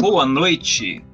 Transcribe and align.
Boa 0.00 0.24
noite, 0.24 1.04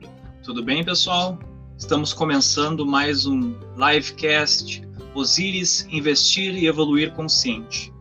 tudo 0.44 0.62
bem, 0.62 0.84
pessoal? 0.84 1.36
Estamos 1.76 2.12
começando 2.12 2.86
mais 2.86 3.26
um 3.26 3.52
livecast 3.76 4.80
Osiris 5.12 5.88
Investir 5.90 6.54
e 6.54 6.68
Evoluir 6.68 7.12
Consciente. 7.12 7.92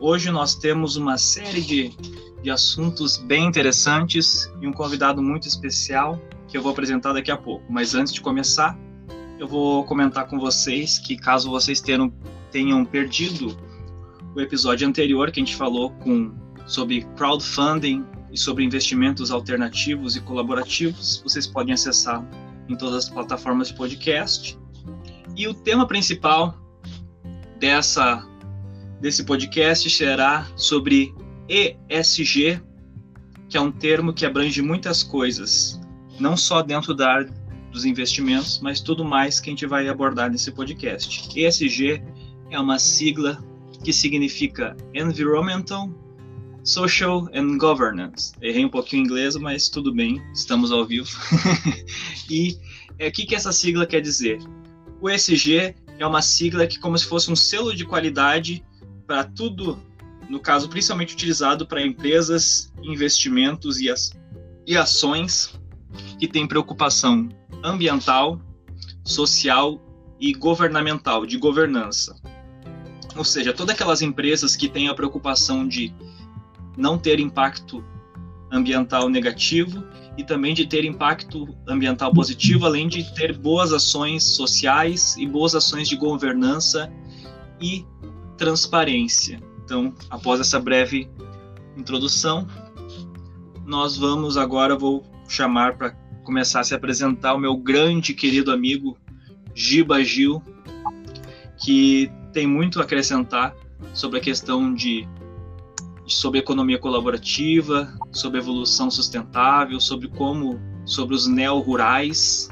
Hoje 0.00 0.30
nós 0.30 0.54
temos 0.54 0.96
uma 0.96 1.18
série 1.18 1.60
de, 1.60 1.90
de 2.42 2.50
assuntos 2.50 3.18
bem 3.18 3.44
interessantes 3.44 4.50
e 4.58 4.66
um 4.66 4.72
convidado 4.72 5.20
muito 5.20 5.46
especial 5.46 6.18
que 6.48 6.56
eu 6.56 6.62
vou 6.62 6.72
apresentar 6.72 7.12
daqui 7.12 7.30
a 7.30 7.36
pouco. 7.36 7.70
Mas 7.70 7.94
antes 7.94 8.14
de 8.14 8.22
começar, 8.22 8.74
eu 9.38 9.46
vou 9.46 9.84
comentar 9.84 10.26
com 10.28 10.40
vocês 10.40 10.98
que 10.98 11.14
caso 11.14 11.50
vocês 11.50 11.78
tenham, 11.78 12.10
tenham 12.50 12.86
perdido 12.86 13.54
o 14.34 14.40
episódio 14.40 14.88
anterior 14.88 15.30
que 15.30 15.40
a 15.40 15.44
gente 15.44 15.56
falou 15.56 15.90
com, 15.90 16.34
sobre 16.64 17.02
crowdfunding 17.16 18.02
e 18.32 18.38
sobre 18.38 18.64
investimentos 18.64 19.30
alternativos 19.30 20.16
e 20.16 20.20
colaborativos, 20.20 21.20
vocês 21.22 21.46
podem 21.46 21.74
acessar 21.74 22.26
em 22.68 22.76
todas 22.76 23.04
as 23.04 23.08
plataformas 23.08 23.68
de 23.68 23.74
podcast. 23.74 24.58
E 25.36 25.46
o 25.46 25.54
tema 25.54 25.86
principal 25.86 26.56
dessa 27.60 28.26
desse 29.00 29.24
podcast 29.24 29.90
será 29.90 30.46
sobre 30.54 31.12
ESG, 31.48 32.62
que 33.48 33.56
é 33.56 33.60
um 33.60 33.72
termo 33.72 34.12
que 34.12 34.24
abrange 34.24 34.62
muitas 34.62 35.02
coisas, 35.02 35.80
não 36.20 36.36
só 36.36 36.62
dentro 36.62 36.94
da 36.94 37.12
área 37.12 37.34
dos 37.72 37.84
investimentos, 37.84 38.60
mas 38.62 38.80
tudo 38.80 39.04
mais 39.04 39.40
que 39.40 39.50
a 39.50 39.52
gente 39.52 39.66
vai 39.66 39.88
abordar 39.88 40.30
nesse 40.30 40.52
podcast. 40.52 41.28
ESG 41.36 42.00
é 42.50 42.60
uma 42.60 42.78
sigla 42.78 43.42
que 43.82 43.92
significa 43.92 44.76
Environmental, 44.94 45.90
Social 46.64 47.28
and 47.34 47.58
Governance. 47.58 48.32
Errei 48.40 48.64
um 48.64 48.68
pouquinho 48.68 49.02
em 49.02 49.04
inglês, 49.06 49.36
mas 49.36 49.68
tudo 49.68 49.92
bem, 49.92 50.22
estamos 50.32 50.70
ao 50.70 50.86
vivo. 50.86 51.08
e 52.30 52.56
é, 52.98 53.08
o 53.08 53.12
que, 53.12 53.26
que 53.26 53.34
essa 53.34 53.52
sigla 53.52 53.86
quer 53.86 54.00
dizer? 54.00 54.38
O 55.00 55.10
ESG 55.10 55.74
é 55.98 56.06
uma 56.06 56.22
sigla 56.22 56.66
que, 56.66 56.78
como 56.78 56.96
se 56.96 57.06
fosse 57.06 57.30
um 57.30 57.36
selo 57.36 57.74
de 57.74 57.84
qualidade 57.84 58.64
para 59.06 59.24
tudo, 59.24 59.78
no 60.28 60.38
caso, 60.38 60.68
principalmente 60.68 61.14
utilizado 61.14 61.66
para 61.66 61.84
empresas, 61.84 62.72
investimentos 62.82 63.80
e, 63.80 63.90
as, 63.90 64.12
e 64.66 64.76
ações 64.76 65.58
que 66.18 66.28
têm 66.28 66.46
preocupação 66.46 67.28
ambiental, 67.62 68.40
social 69.04 69.80
e 70.20 70.32
governamental, 70.32 71.26
de 71.26 71.36
governança. 71.36 72.16
Ou 73.16 73.24
seja, 73.24 73.52
todas 73.52 73.74
aquelas 73.74 74.00
empresas 74.00 74.56
que 74.56 74.68
têm 74.68 74.88
a 74.88 74.94
preocupação 74.94 75.66
de 75.66 75.92
não 76.76 76.98
ter 76.98 77.20
impacto 77.20 77.84
ambiental 78.50 79.08
negativo 79.08 79.84
e 80.16 80.22
também 80.22 80.54
de 80.54 80.66
ter 80.66 80.84
impacto 80.84 81.48
ambiental 81.66 82.12
positivo, 82.12 82.66
além 82.66 82.86
de 82.86 83.14
ter 83.14 83.36
boas 83.36 83.72
ações 83.72 84.22
sociais 84.22 85.16
e 85.16 85.26
boas 85.26 85.54
ações 85.54 85.88
de 85.88 85.96
governança 85.96 86.92
e 87.60 87.84
transparência. 88.36 89.40
Então, 89.64 89.94
após 90.10 90.40
essa 90.40 90.60
breve 90.60 91.08
introdução, 91.76 92.46
nós 93.64 93.96
vamos 93.96 94.36
agora 94.36 94.76
vou 94.76 95.02
chamar 95.28 95.78
para 95.78 95.92
começar 96.24 96.60
a 96.60 96.64
se 96.64 96.74
apresentar 96.74 97.34
o 97.34 97.38
meu 97.38 97.56
grande 97.56 98.12
querido 98.12 98.52
amigo 98.52 98.98
Giba 99.54 100.02
Gil, 100.04 100.42
que 101.64 102.10
tem 102.32 102.46
muito 102.46 102.80
a 102.80 102.82
acrescentar 102.82 103.54
sobre 103.94 104.18
a 104.18 104.22
questão 104.22 104.74
de 104.74 105.08
sobre 106.06 106.40
economia 106.40 106.78
colaborativa, 106.78 107.92
sobre 108.10 108.38
evolução 108.38 108.90
sustentável, 108.90 109.80
sobre 109.80 110.08
como, 110.08 110.60
sobre 110.84 111.14
os 111.14 111.26
neo-rurais 111.26 112.48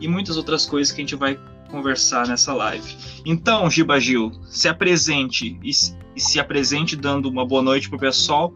e 0.00 0.08
muitas 0.08 0.36
outras 0.36 0.66
coisas 0.66 0.92
que 0.92 1.00
a 1.00 1.04
gente 1.04 1.16
vai 1.16 1.38
conversar 1.70 2.28
nessa 2.28 2.52
live. 2.52 2.96
Então, 3.24 3.68
Giba 3.70 3.98
Gil, 3.98 4.30
se 4.44 4.68
apresente 4.68 5.58
e, 5.62 5.72
se 5.72 6.38
apresente 6.38 6.94
dando 6.94 7.28
uma 7.28 7.46
boa 7.46 7.62
noite 7.62 7.88
para 7.88 7.96
o 7.96 8.00
pessoal 8.00 8.54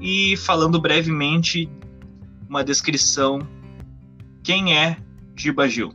e 0.00 0.36
falando 0.36 0.80
brevemente 0.80 1.68
uma 2.48 2.62
descrição. 2.62 3.40
Quem 4.42 4.76
é 4.76 4.96
Giba 5.36 5.68
Gil? 5.68 5.92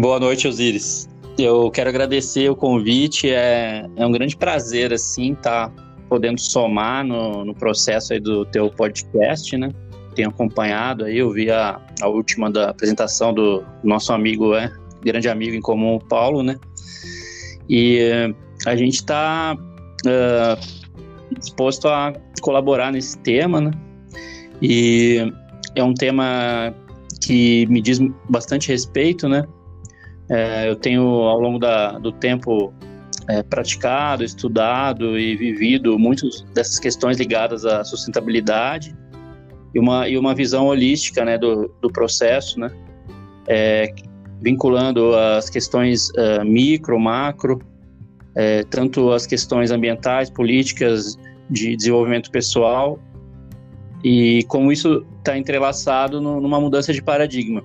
Boa 0.00 0.18
noite, 0.18 0.48
Osiris. 0.48 1.08
Eu 1.38 1.70
quero 1.70 1.88
agradecer 1.88 2.50
o 2.50 2.56
convite, 2.56 3.30
é, 3.30 3.86
é 3.96 4.06
um 4.06 4.12
grande 4.12 4.36
prazer, 4.36 4.92
assim, 4.92 5.32
estar 5.32 5.70
tá 5.70 5.90
podendo 6.08 6.40
somar 6.40 7.04
no, 7.04 7.44
no 7.44 7.54
processo 7.54 8.12
aí 8.12 8.20
do 8.20 8.44
teu 8.44 8.70
podcast, 8.70 9.56
né? 9.56 9.70
Tenho 10.14 10.28
acompanhado 10.28 11.04
aí, 11.04 11.18
eu 11.18 11.30
vi 11.32 11.50
a, 11.50 11.80
a 12.02 12.08
última 12.08 12.50
da 12.50 12.70
apresentação 12.70 13.32
do 13.32 13.64
nosso 13.82 14.12
amigo, 14.12 14.54
é, 14.54 14.70
grande 15.02 15.28
amigo 15.28 15.54
em 15.54 15.60
comum, 15.60 15.94
o 15.94 16.00
Paulo, 16.00 16.42
né? 16.42 16.58
E 17.68 18.34
a 18.66 18.74
gente 18.74 18.96
está 18.96 19.56
uh, 19.56 20.08
eh, 20.08 20.58
disposto 21.38 21.88
a 21.88 22.12
colaborar 22.42 22.90
nesse 22.92 23.16
tema, 23.18 23.60
né? 23.60 23.70
E 24.60 25.32
é 25.74 25.82
um 25.82 25.94
tema 25.94 26.74
que 27.22 27.66
me 27.66 27.80
diz 27.80 28.00
bastante 28.28 28.68
respeito, 28.68 29.28
né? 29.28 29.46
É, 30.30 30.68
eu 30.68 30.76
tenho, 30.76 31.02
ao 31.02 31.40
longo 31.40 31.58
da, 31.58 31.98
do 31.98 32.12
tempo, 32.12 32.72
é, 33.28 33.42
praticado, 33.42 34.24
estudado 34.24 35.18
e 35.18 35.36
vivido 35.36 35.98
muitas 35.98 36.42
dessas 36.54 36.78
questões 36.78 37.18
ligadas 37.18 37.64
à 37.64 37.84
sustentabilidade 37.84 38.96
e 39.74 39.78
uma, 39.78 40.08
e 40.08 40.16
uma 40.16 40.34
visão 40.34 40.66
holística 40.66 41.24
né, 41.24 41.36
do, 41.36 41.68
do 41.80 41.90
processo, 41.90 42.58
né? 42.58 42.70
É, 43.48 43.92
vinculando 44.40 45.14
as 45.14 45.50
questões 45.50 46.10
uh, 46.10 46.44
micro, 46.44 46.98
macro, 46.98 47.60
é, 48.34 48.62
tanto 48.64 49.12
as 49.12 49.26
questões 49.26 49.70
ambientais, 49.70 50.30
políticas, 50.30 51.18
de 51.50 51.76
desenvolvimento 51.76 52.30
pessoal, 52.30 52.98
e 54.02 54.44
como 54.44 54.72
isso 54.72 55.04
está 55.18 55.36
entrelaçado 55.36 56.20
no, 56.20 56.40
numa 56.40 56.60
mudança 56.60 56.92
de 56.92 57.02
paradigma. 57.02 57.62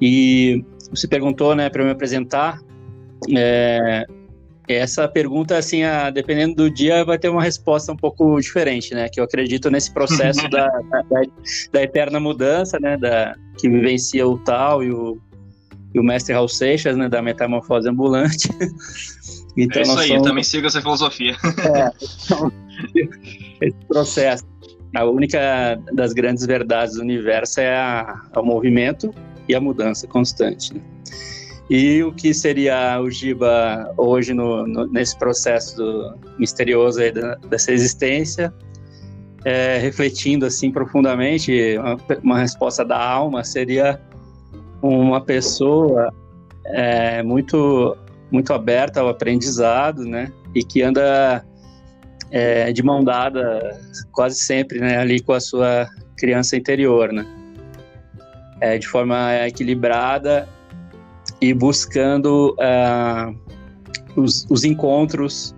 E 0.00 0.64
você 0.90 1.08
perguntou, 1.08 1.54
né, 1.54 1.68
para 1.68 1.84
me 1.84 1.90
apresentar. 1.90 2.60
É, 3.36 4.06
essa 4.68 5.06
pergunta, 5.06 5.56
assim, 5.56 5.84
a, 5.84 6.10
dependendo 6.10 6.56
do 6.56 6.70
dia, 6.70 7.04
vai 7.04 7.18
ter 7.18 7.28
uma 7.28 7.42
resposta 7.42 7.92
um 7.92 7.96
pouco 7.96 8.40
diferente, 8.40 8.94
né? 8.94 9.08
Que 9.08 9.20
eu 9.20 9.24
acredito 9.24 9.70
nesse 9.70 9.92
processo 9.92 10.46
da, 10.50 10.66
da, 10.66 11.22
da, 11.72 11.82
eterna 11.82 12.18
mudança, 12.18 12.78
né? 12.80 12.96
Da, 12.96 13.36
que 13.58 13.68
vivencia 13.68 14.26
o 14.26 14.38
tal 14.38 14.82
e 14.82 14.90
o, 14.90 15.18
e 15.94 16.00
o 16.00 16.02
mestre 16.02 16.34
Raul 16.34 16.48
Seixas, 16.48 16.96
né? 16.96 17.08
Da 17.08 17.22
metamorfose 17.22 17.88
ambulante. 17.88 18.48
então, 19.56 19.80
é 19.80 19.82
isso 19.82 19.98
aí, 19.98 20.08
somos... 20.08 20.22
também 20.26 20.42
sigo 20.42 20.66
essa 20.66 20.80
filosofia. 20.80 21.36
É, 21.74 21.90
então, 22.24 22.52
esse 23.60 23.86
processo. 23.88 24.44
A 24.94 25.04
única 25.04 25.80
das 25.94 26.12
grandes 26.12 26.44
verdades 26.44 26.96
do 26.96 27.02
universo 27.02 27.60
é, 27.60 27.74
a, 27.74 28.22
é 28.34 28.38
o 28.38 28.44
movimento 28.44 29.14
e 29.48 29.54
a 29.54 29.60
mudança 29.60 30.06
constante. 30.06 30.74
Né? 30.74 30.80
E 31.68 32.02
o 32.04 32.12
que 32.12 32.32
seria 32.32 33.00
o 33.00 33.10
Giba 33.10 33.92
hoje 33.96 34.32
no, 34.32 34.66
no, 34.66 34.86
nesse 34.86 35.18
processo 35.18 36.14
misterioso 36.38 37.00
da, 37.12 37.34
dessa 37.48 37.72
existência, 37.72 38.54
é, 39.44 39.78
refletindo 39.78 40.46
assim 40.46 40.70
profundamente, 40.70 41.76
uma, 41.78 41.96
uma, 42.22 42.38
resposta 42.38 42.84
da 42.84 42.98
alma 42.98 43.42
seria 43.42 44.00
uma 44.80 45.20
pessoa 45.20 46.12
é, 46.66 47.22
muito 47.22 47.96
muito 48.30 48.52
aberta 48.52 49.00
ao 49.00 49.08
aprendizado, 49.08 50.04
né? 50.04 50.32
E 50.54 50.64
que 50.64 50.82
anda 50.82 51.44
é, 52.30 52.72
de 52.72 52.82
mão 52.82 53.04
dada 53.04 53.80
quase 54.12 54.36
sempre, 54.40 54.80
né? 54.80 54.98
Ali 54.98 55.20
com 55.20 55.32
a 55.32 55.40
sua 55.40 55.88
criança 56.16 56.56
interior, 56.56 57.12
né? 57.12 57.24
É, 58.60 58.78
de 58.78 58.86
forma 58.86 59.34
equilibrada 59.46 60.48
e 61.40 61.52
buscando 61.52 62.56
uh, 62.58 63.36
os, 64.16 64.46
os 64.48 64.64
encontros, 64.64 65.54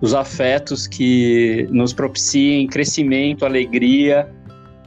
os 0.00 0.14
afetos 0.14 0.86
que 0.86 1.66
nos 1.70 1.92
propiciem 1.92 2.66
crescimento, 2.66 3.44
alegria, 3.44 4.28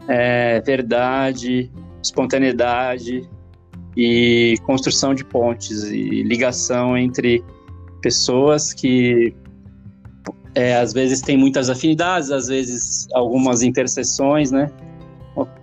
é, 0.08 0.62
verdade, 0.62 1.72
espontaneidade 2.02 3.28
e 3.96 4.56
construção 4.66 5.14
de 5.14 5.24
pontes 5.26 5.84
e 5.84 6.24
ligação 6.24 6.98
entre 6.98 7.44
pessoas 8.02 8.74
que 8.74 9.34
é, 10.54 10.76
às 10.76 10.94
vezes 10.94 11.22
têm 11.22 11.38
muitas 11.38 11.70
afinidades, 11.70 12.32
às 12.32 12.48
vezes 12.48 13.08
algumas 13.14 13.62
interseções, 13.62 14.52
né? 14.52 14.72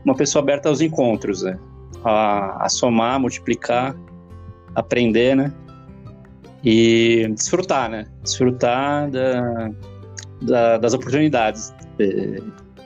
Uma 0.04 0.14
pessoa 0.14 0.42
aberta 0.42 0.68
aos 0.68 0.80
encontros, 0.80 1.42
né? 1.42 1.58
A, 2.04 2.64
a 2.64 2.68
somar, 2.68 3.18
multiplicar, 3.18 3.96
aprender, 4.74 5.34
né? 5.34 5.52
E 6.62 7.28
desfrutar, 7.34 7.90
né? 7.90 8.06
Desfrutar 8.22 9.10
da, 9.10 9.70
da, 10.42 10.78
das 10.78 10.94
oportunidades. 10.94 11.74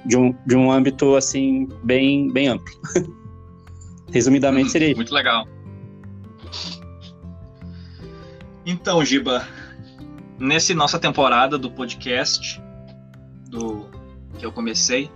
de 0.07 0.17
um, 0.17 0.35
de 0.47 0.57
um 0.57 0.71
âmbito 0.71 1.17
assim 1.17 1.69
bem, 1.83 2.31
bem 2.33 2.49
amplo. 2.49 2.73
Resumidamente 4.13 4.71
seria 4.71 4.89
isso. 4.89 4.97
Muito 4.97 5.15
legal. 5.15 5.47
Então, 8.65 9.05
Giba, 9.05 9.47
nessa 10.39 10.75
nossa 10.75 10.99
temporada 10.99 11.59
do 11.59 11.71
podcast 11.71 12.61
do 13.49 13.87
que 14.39 14.45
eu 14.45 14.53
comecei, 14.53 15.11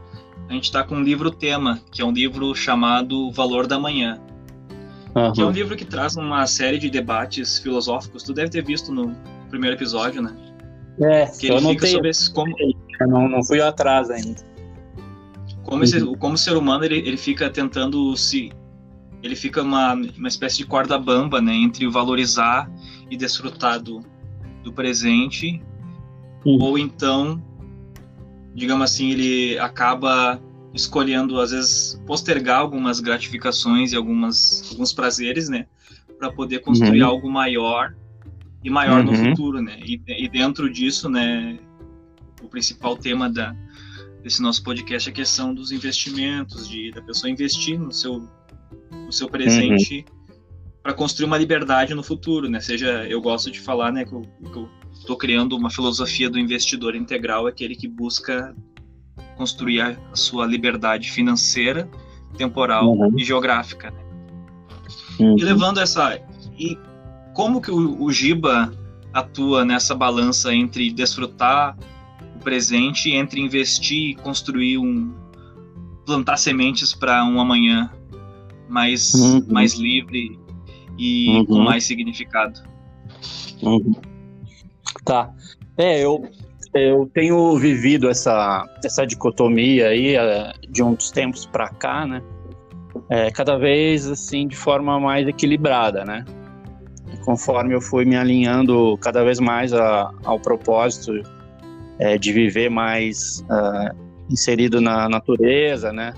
a 0.52 0.54
gente 0.54 0.64
está 0.64 0.84
com 0.84 0.96
um 0.96 1.02
livro 1.02 1.30
tema, 1.30 1.80
que 1.90 2.02
é 2.02 2.04
um 2.04 2.12
livro 2.12 2.54
chamado 2.54 3.30
Valor 3.30 3.66
da 3.66 3.78
Manhã. 3.78 4.20
Uhum. 5.14 5.32
Que 5.32 5.40
é 5.40 5.44
um 5.46 5.50
livro 5.50 5.74
que 5.74 5.84
traz 5.84 6.14
uma 6.14 6.46
série 6.46 6.78
de 6.78 6.90
debates 6.90 7.58
filosóficos. 7.58 8.22
Tu 8.22 8.34
deve 8.34 8.50
ter 8.50 8.62
visto 8.62 8.92
no 8.92 9.16
primeiro 9.48 9.76
episódio, 9.76 10.20
né? 10.20 10.36
É, 11.00 11.24
que 11.24 11.58
fica 11.58 11.86
sobre 11.86 12.10
esse, 12.10 12.30
como, 12.30 12.54
eu 12.58 13.08
não, 13.08 13.28
não 13.30 13.42
fui 13.42 13.62
atrás 13.62 14.10
ainda. 14.10 14.42
Como, 15.64 15.84
esse, 15.84 16.04
como 16.16 16.34
o 16.34 16.38
ser 16.38 16.54
humano 16.54 16.84
ele, 16.84 16.98
ele 16.98 17.16
fica 17.16 17.48
tentando 17.48 18.14
se 18.14 18.52
ele 19.22 19.34
fica 19.34 19.62
uma, 19.62 19.94
uma 19.94 20.28
espécie 20.28 20.58
de 20.58 20.66
corda 20.66 20.98
bamba, 20.98 21.40
né, 21.40 21.54
entre 21.54 21.88
valorizar 21.88 22.70
e 23.10 23.16
desfrutar 23.16 23.80
do, 23.80 24.04
do 24.62 24.70
presente, 24.70 25.62
uhum. 26.44 26.58
ou 26.60 26.78
então, 26.78 27.42
digamos 28.54 28.90
assim, 28.90 29.10
ele 29.10 29.58
acaba 29.58 30.40
escolhendo 30.74 31.38
às 31.40 31.50
vezes 31.50 32.00
postergar 32.06 32.60
algumas 32.60 33.00
gratificações 33.00 33.92
e 33.92 33.96
algumas 33.96 34.70
alguns 34.70 34.92
prazeres, 34.92 35.48
né, 35.48 35.66
para 36.18 36.32
poder 36.32 36.60
construir 36.60 37.02
uhum. 37.02 37.08
algo 37.08 37.30
maior 37.30 37.94
e 38.64 38.70
maior 38.70 39.04
uhum. 39.04 39.12
no 39.12 39.14
futuro, 39.14 39.60
né? 39.60 39.78
E, 39.84 40.00
e, 40.06 40.28
dentro 40.28 40.70
disso, 40.70 41.10
né, 41.10 41.58
o 42.40 42.48
principal 42.48 42.96
tema 42.96 43.28
da 43.28 43.54
desse 44.22 44.40
nosso 44.40 44.62
podcast 44.62 45.08
é 45.08 45.12
a 45.12 45.14
questão 45.14 45.52
dos 45.52 45.72
investimentos, 45.72 46.68
de 46.68 46.92
da 46.92 47.02
pessoa 47.02 47.30
investir 47.30 47.78
no 47.78 47.92
seu 47.92 48.28
o 49.08 49.12
seu 49.12 49.28
presente 49.28 50.06
uhum. 50.08 50.34
para 50.82 50.94
construir 50.94 51.26
uma 51.26 51.36
liberdade 51.36 51.94
no 51.94 52.02
futuro, 52.02 52.48
né? 52.48 52.60
Seja, 52.60 53.06
eu 53.08 53.20
gosto 53.20 53.50
de 53.50 53.60
falar, 53.60 53.92
né, 53.92 54.04
que 54.04 54.12
eu, 54.12 54.22
estou 55.02 55.16
criando 55.16 55.56
uma 55.56 55.68
filosofia 55.68 56.30
do 56.30 56.38
investidor 56.38 56.94
integral, 56.94 57.46
aquele 57.46 57.74
que 57.74 57.88
busca 57.88 58.54
construir 59.36 59.80
a, 59.80 59.96
sua 60.14 60.46
liberdade 60.46 61.10
financeira, 61.10 61.88
temporal 62.36 62.90
uhum. 62.90 63.18
e 63.18 63.24
geográfica. 63.24 63.90
Né? 63.90 63.98
Uhum. 65.20 65.36
E 65.38 65.42
levando 65.42 65.80
essa 65.80 66.20
e 66.58 66.78
como 67.34 67.60
que 67.60 67.70
o, 67.70 68.02
o 68.02 68.12
Giba 68.12 68.72
atua 69.12 69.64
nessa 69.64 69.94
balança 69.94 70.54
entre 70.54 70.90
desfrutar 70.90 71.76
o 72.36 72.38
presente 72.38 73.10
e 73.10 73.14
entre 73.14 73.40
investir 73.40 74.10
e 74.10 74.14
construir 74.14 74.78
um 74.78 75.12
plantar 76.06 76.36
sementes 76.36 76.94
para 76.94 77.24
um 77.24 77.40
amanhã 77.40 77.90
mais, 78.68 79.12
uhum. 79.14 79.46
mais 79.50 79.74
livre 79.74 80.38
e 80.98 81.28
uhum. 81.28 81.46
com 81.46 81.58
mais 81.58 81.84
significado. 81.84 82.60
Uhum. 83.62 84.11
Tá. 85.04 85.30
É, 85.76 86.04
eu, 86.04 86.28
eu 86.74 87.10
tenho 87.12 87.56
vivido 87.56 88.08
essa, 88.08 88.64
essa 88.84 89.06
dicotomia 89.06 89.88
aí 89.88 90.16
eh, 90.16 90.52
de 90.68 90.82
uns 90.82 91.10
tempos 91.10 91.46
para 91.46 91.68
cá, 91.68 92.06
né? 92.06 92.22
É, 93.08 93.30
cada 93.30 93.56
vez 93.56 94.06
assim 94.06 94.46
de 94.46 94.56
forma 94.56 94.98
mais 95.00 95.26
equilibrada, 95.26 96.04
né? 96.04 96.24
Conforme 97.24 97.74
eu 97.74 97.80
fui 97.80 98.04
me 98.04 98.16
alinhando 98.16 98.98
cada 98.98 99.22
vez 99.24 99.38
mais 99.38 99.72
a, 99.72 100.10
ao 100.24 100.38
propósito 100.38 101.12
é, 101.98 102.18
de 102.18 102.32
viver 102.32 102.68
mais 102.70 103.44
uh, 103.50 103.94
inserido 104.30 104.80
na 104.80 105.08
natureza, 105.08 105.92
né? 105.92 106.12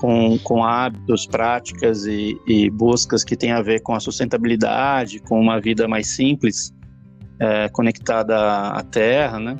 com, 0.00 0.38
com 0.38 0.64
hábitos, 0.64 1.26
práticas 1.26 2.06
e, 2.06 2.40
e, 2.46 2.70
buscas 2.70 3.22
que 3.22 3.36
têm 3.36 3.52
a 3.52 3.60
ver 3.60 3.80
com 3.82 3.94
a 3.94 4.00
sustentabilidade, 4.00 5.18
com 5.18 5.38
uma 5.38 5.60
vida 5.60 5.86
mais 5.86 6.06
simples, 6.06 6.72
é, 7.40 7.68
conectada 7.70 8.68
à 8.68 8.82
terra, 8.82 9.38
né? 9.40 9.56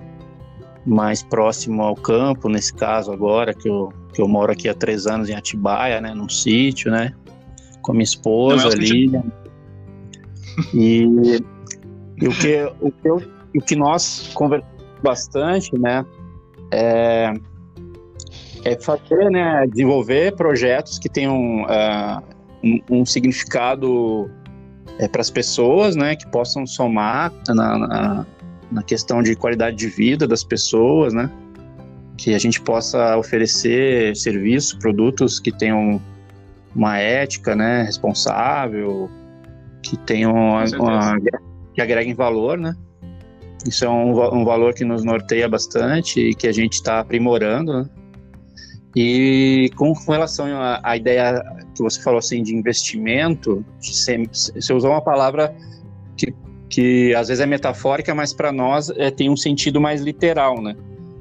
mais 0.87 1.23
próximo 1.23 1.83
ao 1.83 1.95
campo, 1.95 2.49
nesse 2.49 2.75
caso 2.75 3.13
agora, 3.13 3.53
que 3.53 3.69
eu, 3.69 3.93
que 4.15 4.23
eu 4.23 4.29
moro 4.29 4.53
aqui 4.53 4.69
há 4.69 4.75
três 4.75 5.07
anos 5.07 5.29
em 5.29 5.35
Atibaia, 5.35 6.01
né? 6.01 6.15
num 6.15 6.29
sítio, 6.29 6.91
né? 6.91 7.13
com 7.83 7.93
minha 7.93 8.05
esposa 8.05 8.69
é 8.69 8.73
ali. 8.73 9.11
E, 10.75 11.03
e, 12.21 12.29
o, 12.29 12.33
que, 12.33 12.73
o, 12.81 12.93
que 12.93 13.09
eu, 13.09 13.23
o 13.57 13.61
que 13.61 13.77
nós 13.77 14.31
conversamos 14.35 14.81
bastante, 15.03 15.77
né? 15.79 16.05
É, 16.71 17.33
é 18.65 18.77
fazer, 18.79 19.31
né, 19.31 19.67
desenvolver 19.67 20.35
projetos 20.37 20.99
que 20.99 21.09
tenham 21.09 21.63
uh, 21.63 22.23
um, 22.63 23.01
um, 23.01 23.07
significado 23.07 24.31
é, 25.01 25.09
para 25.09 25.23
as 25.23 25.31
pessoas, 25.31 25.97
né, 25.97 26.15
que 26.15 26.27
possam 26.27 26.67
somar 26.67 27.33
na, 27.49 27.79
na, 27.79 28.27
na, 28.71 28.83
questão 28.83 29.23
de 29.23 29.35
qualidade 29.35 29.77
de 29.77 29.89
vida 29.89 30.29
das 30.29 30.45
pessoas, 30.45 31.15
né, 31.15 31.31
que 32.19 32.35
a 32.35 32.39
gente 32.39 32.61
possa 32.61 33.17
oferecer 33.17 34.15
serviços, 34.15 34.75
produtos 34.75 35.41
que 35.41 35.51
tenham 35.51 36.01
uma 36.77 36.99
ética, 36.99 37.57
né, 37.57 37.83
responsável, 37.83 39.11
que 39.83 39.97
tenham 39.97 40.35
uma, 40.35 40.65
uma, 40.79 41.17
que 41.75 41.81
agreguem 41.81 42.15
valor, 42.15 42.59
né. 42.59 42.75
Isso 43.67 43.85
é 43.87 43.89
um, 43.89 44.11
um 44.35 44.45
valor 44.45 44.75
que 44.75 44.85
nos 44.85 45.03
norteia 45.03 45.49
bastante 45.49 46.21
e 46.21 46.35
que 46.35 46.47
a 46.47 46.53
gente 46.53 46.75
está 46.75 47.01
aprimorando, 47.01 47.73
né? 47.73 47.91
E 48.95 49.71
com 49.77 49.93
relação 49.93 50.47
à, 50.83 50.97
ideia 50.97 51.41
que 51.75 51.83
você 51.83 52.03
falou 52.03 52.19
assim 52.19 52.43
de 52.43 52.55
investimento, 52.55 53.65
você 53.81 54.73
usou 54.73 54.91
uma 54.91 55.01
palavra 55.01 55.55
que, 56.17 56.35
que 56.69 57.15
às 57.15 57.29
vezes 57.29 57.41
é 57.41 57.47
metafórica, 57.47 58.15
mas 58.15 58.33
para 58.33 58.51
nós 58.51 58.91
é, 58.91 59.11
tem 59.11 59.31
um 59.31 59.37
sentido 59.37 59.81
mais 59.81 60.01
literal, 60.01 60.61
né? 60.61 60.75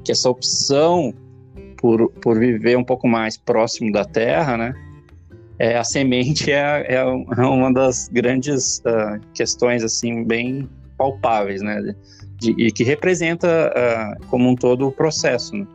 Que 0.04 0.10
essa 0.10 0.28
opção 0.28 1.14
por, 1.76 2.10
por 2.20 2.38
viver 2.38 2.76
um 2.76 2.84
pouco 2.84 3.06
mais 3.06 3.36
próximo 3.36 3.92
da 3.92 4.04
terra, 4.04 4.56
né? 4.56 4.74
É, 5.56 5.76
a 5.76 5.84
semente 5.84 6.50
é, 6.50 6.86
é, 6.88 7.04
uma 7.04 7.72
das 7.72 8.08
grandes 8.08 8.78
uh, 8.78 9.20
questões 9.34 9.84
assim 9.84 10.24
bem 10.24 10.68
palpáveis, 10.98 11.62
né? 11.62 11.94
De, 12.36 12.50
e 12.52 12.72
que 12.72 12.82
representa 12.82 13.72
uh, 13.72 14.26
como 14.26 14.48
um 14.48 14.56
todo 14.56 14.88
o 14.88 14.92
processo. 14.92 15.54
Né? 15.54 15.66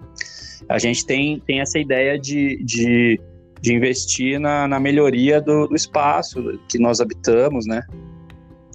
A 0.70 0.78
gente 0.78 1.06
tem, 1.06 1.40
tem 1.46 1.62
essa 1.62 1.78
ideia 1.78 2.18
de, 2.18 2.64
de, 2.64 3.20
de 3.62 3.74
investir 3.74 4.40
na, 4.40 4.68
na 4.68 4.80
melhoria 4.80 5.40
do, 5.40 5.68
do, 5.68 5.76
espaço 5.76 6.60
que 6.70 6.80
nós 6.80 7.00
habitamos, 7.00 7.66
né? 7.66 7.84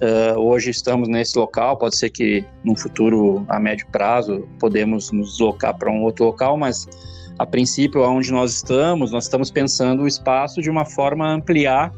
Uh, 0.01 0.39
hoje 0.39 0.71
estamos 0.71 1.07
nesse 1.07 1.37
local, 1.37 1.77
pode 1.77 1.95
ser 1.95 2.09
que 2.09 2.43
no 2.63 2.75
futuro, 2.75 3.45
a 3.47 3.59
médio 3.59 3.85
prazo, 3.91 4.47
podemos 4.59 5.11
nos 5.11 5.33
deslocar 5.33 5.77
para 5.77 5.91
um 5.91 6.01
outro 6.01 6.25
local, 6.25 6.57
mas 6.57 6.87
a 7.37 7.45
princípio, 7.45 8.01
onde 8.01 8.31
nós 8.31 8.51
estamos, 8.51 9.11
nós 9.11 9.25
estamos 9.25 9.51
pensando 9.51 10.03
o 10.03 10.07
espaço 10.07 10.61
de 10.61 10.69
uma 10.69 10.85
forma 10.85 11.27
a 11.27 11.33
ampliar 11.33 11.91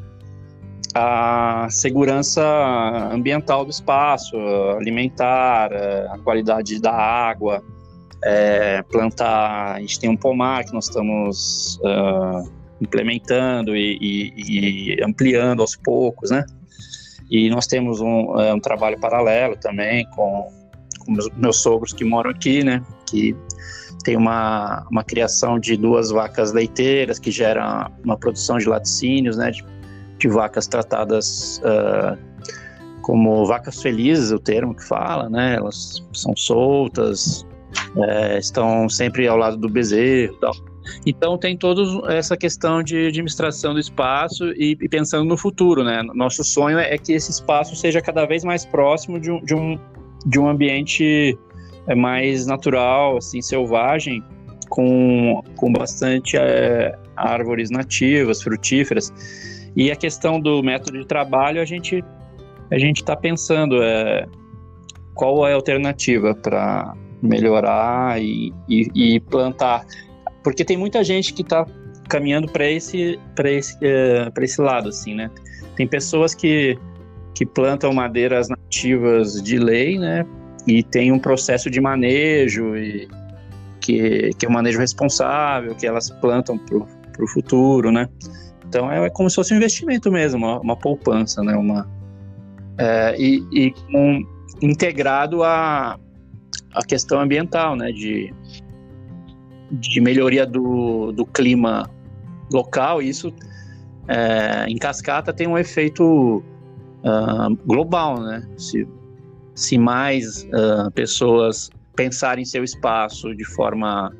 a 0.93 1.67
segurança 1.69 2.43
ambiental 3.11 3.65
do 3.65 3.71
espaço, 3.71 4.37
alimentar, 4.77 5.71
a 5.73 6.17
qualidade 6.19 6.79
da 6.79 6.93
água, 6.93 7.63
é, 8.23 8.81
plantar. 8.83 9.75
A 9.75 9.79
gente 9.79 9.99
tem 9.99 10.09
um 10.09 10.17
pomar 10.17 10.63
que 10.65 10.73
nós 10.73 10.85
estamos 10.85 11.79
uh, 11.81 12.49
implementando 12.81 13.75
e, 13.75 13.97
e, 14.01 14.95
e, 14.97 15.03
ampliando 15.03 15.61
aos 15.61 15.75
poucos, 15.75 16.31
né? 16.31 16.45
E 17.29 17.49
nós 17.49 17.67
temos 17.67 17.99
um, 17.99 18.39
é, 18.39 18.53
um 18.53 18.59
trabalho 18.59 18.99
paralelo 18.99 19.55
também 19.57 20.05
com, 20.11 20.49
com 20.99 21.11
meus, 21.11 21.29
meus, 21.35 21.61
sogros 21.61 21.93
que 21.93 22.03
moram 22.03 22.31
aqui, 22.31 22.63
né? 22.63 22.83
Que 23.07 23.35
tem 24.03 24.15
uma, 24.15 24.85
uma 24.91 25.03
criação 25.03 25.59
de 25.59 25.77
duas 25.77 26.11
vacas 26.11 26.51
leiteiras 26.51 27.19
que 27.19 27.31
gera 27.31 27.89
uma 28.03 28.17
produção 28.17 28.57
de 28.57 28.67
laticínios, 28.67 29.37
né? 29.37 29.51
De, 29.51 29.63
de 30.17 30.27
vacas 30.27 30.67
tratadas 30.67 31.59
uh, 31.59 32.17
como 33.01 33.45
vacas 33.45 33.81
felizes, 33.81 34.31
o 34.31 34.39
termo 34.39 34.73
que 34.73 34.83
fala, 34.83 35.29
né? 35.29 35.55
Elas 35.55 36.01
são 36.13 36.35
soltas, 36.35 37.45
é, 37.97 38.37
estão 38.37 38.87
sempre 38.89 39.27
ao 39.27 39.37
lado 39.37 39.57
do 39.57 39.69
bezerro 39.69 40.35
tal. 40.39 40.53
Então 41.05 41.37
tem 41.37 41.57
toda 41.57 41.81
essa 42.13 42.35
questão 42.35 42.83
de 42.83 43.07
administração 43.07 43.73
do 43.73 43.79
espaço 43.79 44.51
e, 44.51 44.77
e, 44.81 44.89
pensando 44.89 45.23
no 45.23 45.37
futuro, 45.37 45.83
né? 45.83 46.03
Nosso 46.13 46.43
sonho 46.43 46.77
é 46.77 46.97
que 46.97 47.13
esse 47.13 47.31
espaço 47.31 47.75
seja 47.75 48.01
cada 48.01 48.25
vez 48.25 48.43
mais 48.43 48.65
próximo 48.65 49.19
de 49.19 49.31
um, 49.31 49.41
de 49.43 49.55
um, 49.55 49.79
de 50.25 50.39
um 50.39 50.47
ambiente 50.47 51.37
é, 51.87 51.95
mais 51.95 52.45
natural, 52.45 53.17
assim, 53.17 53.41
selvagem, 53.41 54.21
com, 54.69 55.41
com 55.55 55.71
bastante 55.71 56.37
é, 56.37 56.97
árvores 57.15 57.69
nativas, 57.69 58.41
frutíferas. 58.41 59.13
E 59.75 59.89
a 59.89 59.95
questão 59.95 60.39
do 60.39 60.61
método 60.61 60.99
de 60.99 61.07
trabalho, 61.07 61.61
a 61.61 61.65
gente 61.65 62.03
a 62.71 62.77
gente 62.79 62.97
está 62.97 63.15
pensando 63.15 63.83
é, 63.83 64.25
qual 65.13 65.47
é 65.47 65.51
a 65.51 65.55
alternativa 65.55 66.33
para 66.33 66.95
melhorar 67.23 68.21
e, 68.21 68.53
e, 68.67 69.15
e 69.15 69.19
plantar. 69.21 69.85
porque 70.43 70.65
tem 70.65 70.75
muita 70.75 71.03
gente 71.03 71.33
que 71.33 71.41
está 71.41 71.65
caminhando 72.09 72.51
para 72.51 72.69
esse, 72.69 73.17
esse, 73.45 73.75
uh, 73.77 74.41
esse 74.41 74.61
lado, 74.61 74.89
assim, 74.89 75.15
né? 75.15 75.31
Tem 75.75 75.87
pessoas 75.87 76.35
que, 76.35 76.77
que 77.33 77.45
plantam 77.45 77.93
madeiras 77.93 78.49
nativas 78.49 79.41
de 79.41 79.57
lei, 79.57 79.97
né? 79.97 80.25
E 80.67 80.83
tem 80.83 81.11
um 81.11 81.19
processo 81.19 81.69
de 81.69 81.79
manejo 81.79 82.75
e 82.75 83.07
que, 83.79 84.31
que 84.37 84.45
é 84.45 84.49
um 84.49 84.51
manejo 84.51 84.79
responsável, 84.79 85.75
que 85.75 85.87
elas 85.87 86.09
plantam 86.09 86.57
para 86.57 86.77
o 86.77 87.27
futuro, 87.27 87.91
né? 87.91 88.07
Então 88.67 88.91
é, 88.91 89.05
é, 89.05 89.09
como 89.09 89.29
se 89.29 89.35
fosse 89.35 89.53
um 89.53 89.57
investimento 89.57 90.11
mesmo, 90.11 90.45
uma, 90.45 90.59
uma 90.59 90.75
poupança, 90.75 91.41
né? 91.41 91.55
Uma, 91.55 91.89
é, 92.77 93.15
e, 93.17 93.43
e 93.51 93.73
um, 93.95 94.21
integrado 94.61 95.43
a, 95.43 95.97
a 96.73 96.83
questão 96.83 97.19
ambiental, 97.19 97.75
né? 97.75 97.91
De, 97.91 98.33
de 99.71 100.01
melhoria 100.01 100.45
do, 100.45 101.11
do 101.11 101.25
clima 101.25 101.89
local, 102.51 103.01
isso 103.01 103.33
é, 104.07 104.65
em 104.67 104.77
cascata 104.77 105.31
tem 105.33 105.47
um 105.47 105.57
efeito 105.57 106.43
uh, 107.03 107.55
global, 107.65 108.19
né? 108.21 108.47
Se, 108.57 108.87
se 109.55 109.77
mais 109.77 110.43
uh, 110.43 110.91
pessoas 110.93 111.69
pensarem 111.95 112.43
seu 112.43 112.63
espaço 112.63 113.35
de 113.35 113.45
forma 113.45 114.13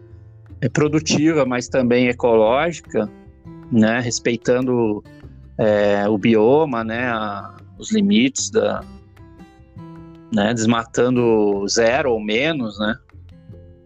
é, 0.62 0.70
produtiva, 0.70 1.46
mas 1.46 1.68
também 1.68 2.08
ecológica, 2.08 3.10
né? 3.72 4.00
Respeitando 4.00 5.04
é, 5.58 6.08
o 6.08 6.18
bioma, 6.18 6.84
né? 6.84 7.08
A, 7.08 7.56
os 7.78 7.92
limites 7.92 8.50
da, 8.50 8.84
né? 10.34 10.54
Desmatando 10.54 11.66
zero 11.68 12.12
ou 12.12 12.20
menos, 12.24 12.80
né? 12.80 12.96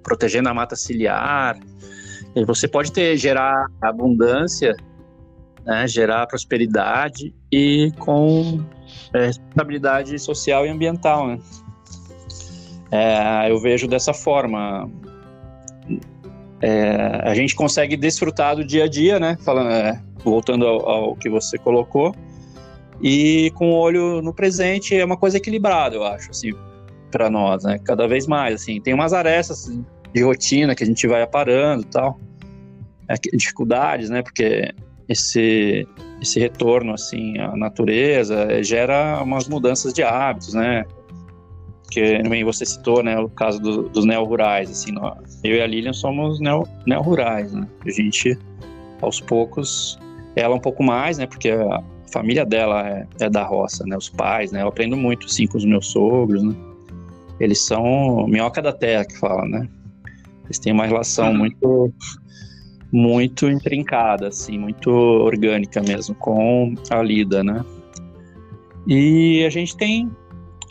protegendo 0.08 0.48
a 0.48 0.54
mata 0.54 0.74
ciliar. 0.74 1.60
E 2.34 2.46
você 2.46 2.66
pode 2.66 2.94
ter 2.94 3.18
gerar 3.18 3.68
abundância, 3.82 4.74
né, 5.66 5.86
gerar 5.86 6.26
prosperidade 6.28 7.36
e 7.52 7.92
com 8.00 8.64
é, 9.14 9.26
responsabilidade 9.26 10.18
social 10.18 10.66
e 10.66 10.70
ambiental, 10.70 11.28
né? 11.28 11.40
É, 12.90 13.52
eu 13.52 13.60
vejo 13.60 13.86
dessa 13.86 14.14
forma. 14.14 14.90
É, 16.62 17.22
a 17.24 17.36
gente 17.36 17.54
consegue 17.54 17.98
desfrutar 17.98 18.56
do 18.56 18.66
dia 18.66 18.86
a 18.86 18.88
dia, 18.88 19.20
né? 19.20 19.38
Falando, 19.44 19.72
é, 19.72 20.02
voltando 20.24 20.66
ao, 20.66 20.90
ao, 20.90 21.16
que 21.18 21.30
você 21.30 21.58
colocou, 21.58 22.16
e 23.02 23.52
com 23.52 23.72
o 23.72 23.76
olho 23.76 24.22
no 24.22 24.34
presente 24.34 24.96
é 24.96 25.06
uma 25.06 25.18
coisa 25.18 25.38
equilibrada, 25.38 25.96
eu 25.96 26.04
acho, 26.04 26.32
assim, 26.32 26.52
para 27.12 27.30
nós, 27.30 27.64
né? 27.64 27.80
Cada 27.84 28.08
vez 28.08 28.28
mais, 28.28 28.62
assim, 28.62 28.82
tem 28.82 28.94
umas 28.94 29.14
arestas 29.14 29.72
de 30.14 30.24
rotina 30.24 30.76
que 30.76 30.84
a 30.84 30.88
gente 30.88 31.08
vai 31.08 31.22
aparando 31.22 31.84
e 31.84 31.88
tal. 31.88 32.20
É, 33.08 33.16
dificuldades, 33.34 34.10
né? 34.10 34.22
Porque 34.22 34.74
esse, 35.08 35.88
esse 36.22 36.40
retorno, 36.40 36.94
assim, 36.94 37.38
à 37.38 37.56
natureza 37.56 38.48
é, 38.50 38.64
gera 38.64 39.22
umas 39.22 39.48
mudanças 39.48 39.94
de 39.94 40.04
hábitos, 40.04 40.54
né? 40.54 40.84
Que 41.90 42.22
nem 42.24 42.44
você 42.44 42.66
citou, 42.66 43.02
né? 43.02 43.18
O 43.20 43.30
caso 43.30 43.62
do, 43.62 43.84
dos 43.90 44.06
neo-rurais, 44.06 44.70
assim, 44.70 44.92
nós, 44.92 45.40
eu 45.44 45.56
e 45.56 45.62
a 45.62 45.68
Lilian 45.68 45.94
somos 45.94 46.40
neo-rurais, 46.40 47.54
né? 47.54 47.68
A 47.86 47.92
gente, 47.92 48.38
aos 49.02 49.22
poucos, 49.22 49.98
ela 50.36 50.56
um 50.56 50.60
pouco 50.60 50.84
mais, 50.84 51.18
né? 51.18 51.26
Porque 51.26 51.50
a 51.50 51.82
família 52.12 52.46
dela 52.46 52.88
é, 52.88 53.08
é 53.20 53.30
da 53.30 53.44
roça, 53.44 53.86
né? 53.86 53.98
Os 53.98 54.10
pais, 54.10 54.52
né? 54.52 54.62
Eu 54.62 54.68
aprendo 54.68 54.96
muito, 54.96 55.26
assim, 55.28 55.48
com 55.48 55.58
os 55.58 55.66
meus 55.66 55.88
sogros, 55.88 56.44
né? 56.44 56.56
Eles 57.40 57.66
são 57.66 58.28
minhoca 58.28 58.62
da 58.62 58.74
terra, 58.74 59.06
que 59.06 59.18
fala, 59.20 59.48
né? 59.48 59.68
Eles 60.46 60.60
têm 60.60 60.74
uma 60.74 60.86
relação 60.86 61.32
uhum. 61.32 61.38
muito 61.38 61.94
muito 62.90 63.50
intrincada, 63.50 64.30
assim, 64.30 64.58
muito 64.58 64.90
orgânica 64.90 65.82
mesmo 65.82 66.16
com 66.16 66.74
a 66.90 67.02
lida, 67.04 67.44
né? 67.44 67.64
E 68.88 69.44
a 69.46 69.50
gente 69.50 69.76
tem 69.76 70.10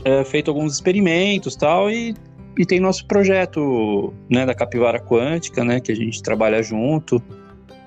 é, 0.04 0.24
feito 0.24 0.50
alguns 0.50 0.74
experimentos 0.74 1.54
tal 1.54 1.90
e, 1.90 2.14
e 2.58 2.64
tem 2.64 2.80
nosso 2.80 3.06
projeto 3.06 4.14
né, 4.30 4.46
da 4.46 4.54
capivara 4.54 4.98
quântica, 4.98 5.62
né, 5.62 5.78
que 5.78 5.92
a 5.92 5.94
gente 5.94 6.22
trabalha 6.22 6.62
junto, 6.62 7.22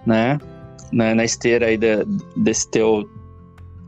né, 0.05 0.37
na, 0.91 1.15
na 1.15 1.25
esteira 1.25 1.65
aí 1.65 1.77
de, 1.77 2.05
desse 2.37 2.69
teu 2.69 3.09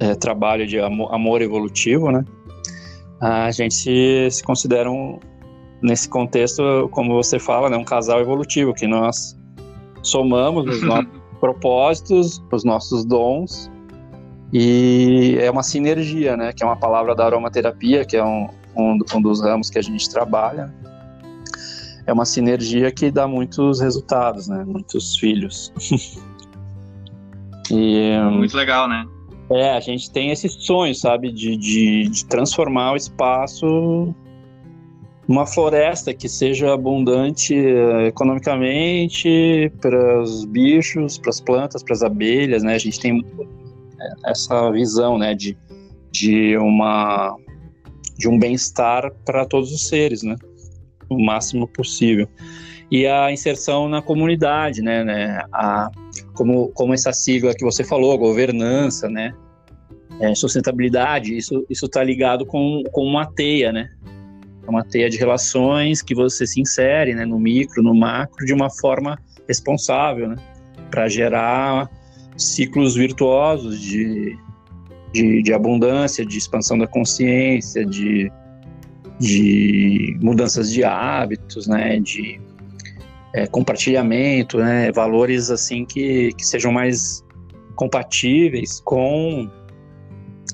é, 0.02 0.16
trabalho 0.16 0.66
de 0.66 0.80
amor, 0.80 1.14
amor, 1.14 1.42
evolutivo, 1.44 2.12
né? 2.12 2.26
A 3.22 3.52
gente 3.52 3.76
se, 3.76 4.28
se 4.32 4.44
considera 4.44 4.90
um, 4.90 5.20
nesse 5.80 6.10
contexto, 6.10 6.90
como 6.92 7.14
você 7.14 7.38
fala, 7.38 7.70
né, 7.70 7.78
um 7.78 7.84
casal 7.84 8.20
evolutivo, 8.20 8.74
que 8.74 8.88
nós 8.88 9.38
somamos 10.02 10.68
os 10.68 10.82
nossos 10.84 11.08
propósitos, 11.40 12.44
os 12.52 12.64
nossos 12.64 13.06
dons, 13.06 13.70
e 14.52 15.38
é 15.40 15.52
uma 15.52 15.62
sinergia, 15.62 16.36
né, 16.36 16.52
que 16.52 16.64
é 16.64 16.66
uma 16.66 16.76
palavra 16.76 17.14
da 17.14 17.26
aromaterapia, 17.26 18.04
que 18.04 18.18
é 18.18 18.24
um, 18.24 18.50
um, 18.76 18.98
um 19.14 19.22
dos 19.22 19.40
ramos 19.40 19.70
que 19.70 19.78
a 19.78 19.84
gente 19.84 20.10
trabalha. 20.10 20.74
É 22.08 22.12
uma 22.12 22.26
sinergia 22.26 22.92
que 22.92 23.12
dá 23.12 23.28
muitos 23.28 23.80
resultados, 23.80 24.48
né, 24.48 24.64
muitos 24.66 25.16
filhos. 25.16 25.72
e, 27.70 28.18
Muito 28.32 28.58
legal, 28.58 28.90
né? 28.90 29.06
É, 29.52 29.72
a 29.72 29.80
gente 29.80 30.10
tem 30.12 30.32
esse 30.32 30.48
sonho, 30.48 30.96
sabe, 30.96 31.32
de, 31.32 31.58
de, 31.58 32.10
de 32.10 32.26
transformar 32.26 32.94
o 32.94 32.96
espaço 32.96 34.16
uma 35.28 35.46
floresta 35.46 36.14
que 36.14 36.28
seja 36.28 36.74
abundante 36.74 37.56
uh, 37.56 38.02
economicamente 38.02 39.72
para 39.80 40.22
os 40.22 40.46
bichos, 40.46 41.18
para 41.18 41.30
as 41.30 41.40
plantas, 41.40 41.84
para 41.84 41.94
as 41.94 42.04
abelhas, 42.04 42.64
né? 42.64 42.76
A 42.76 42.78
gente 42.78 43.00
tem 43.00 43.26
essa 44.26 44.72
visão, 44.72 45.18
né, 45.18 45.34
de, 45.34 45.58
de 46.12 46.58
uma 46.58 47.36
de 48.18 48.28
um 48.28 48.38
bem-estar 48.38 49.12
para 49.26 49.46
todos 49.46 49.72
os 49.72 49.88
seres, 49.88 50.22
né? 50.22 50.36
O 51.10 51.20
máximo 51.20 51.68
possível. 51.68 52.28
E 52.92 53.08
a 53.08 53.32
inserção 53.32 53.88
na 53.88 54.02
comunidade, 54.02 54.82
né, 54.82 55.04
né? 55.04 55.42
A, 55.52 55.90
como, 56.34 56.70
como 56.70 56.94
essa 56.94 57.14
sigla 57.14 57.56
que 57.56 57.64
você 57.64 57.84
falou, 57.84 58.18
governança, 58.18 59.10
né? 59.10 59.34
É, 60.22 60.36
sustentabilidade, 60.36 61.36
isso 61.36 61.66
está 61.68 62.04
ligado 62.04 62.46
com, 62.46 62.84
com 62.92 63.04
uma 63.04 63.26
teia, 63.26 63.72
né? 63.72 63.90
É 64.66 64.70
uma 64.70 64.84
teia 64.84 65.10
de 65.10 65.18
relações 65.18 66.04
que 66.04 66.14
você 66.14 66.46
se 66.46 66.62
insere 66.62 67.16
né, 67.16 67.26
no 67.26 67.40
micro, 67.40 67.82
no 67.82 67.96
macro, 67.96 68.46
de 68.46 68.54
uma 68.54 68.70
forma 68.70 69.18
responsável, 69.48 70.30
né, 70.30 70.36
para 70.92 71.10
gerar 71.10 71.90
ciclos 72.38 72.96
virtuosos 72.96 73.82
de, 73.82 74.38
de, 75.12 75.42
de, 75.42 75.54
abundância, 75.54 76.24
de 76.24 76.38
expansão 76.38 76.78
da 76.78 76.86
consciência, 76.86 77.84
de, 77.84 78.32
de 79.20 80.18
mudanças 80.22 80.72
de 80.72 80.84
hábitos, 80.84 81.68
né, 81.68 82.00
de 82.00 82.40
é, 83.34 83.48
compartilhamento, 83.48 84.60
né, 84.60 84.92
valores 84.92 85.50
assim 85.50 85.84
que, 85.84 86.32
que 86.34 86.46
sejam 86.46 86.72
mais 86.72 87.26
compatíveis 87.76 88.80
com 88.82 89.50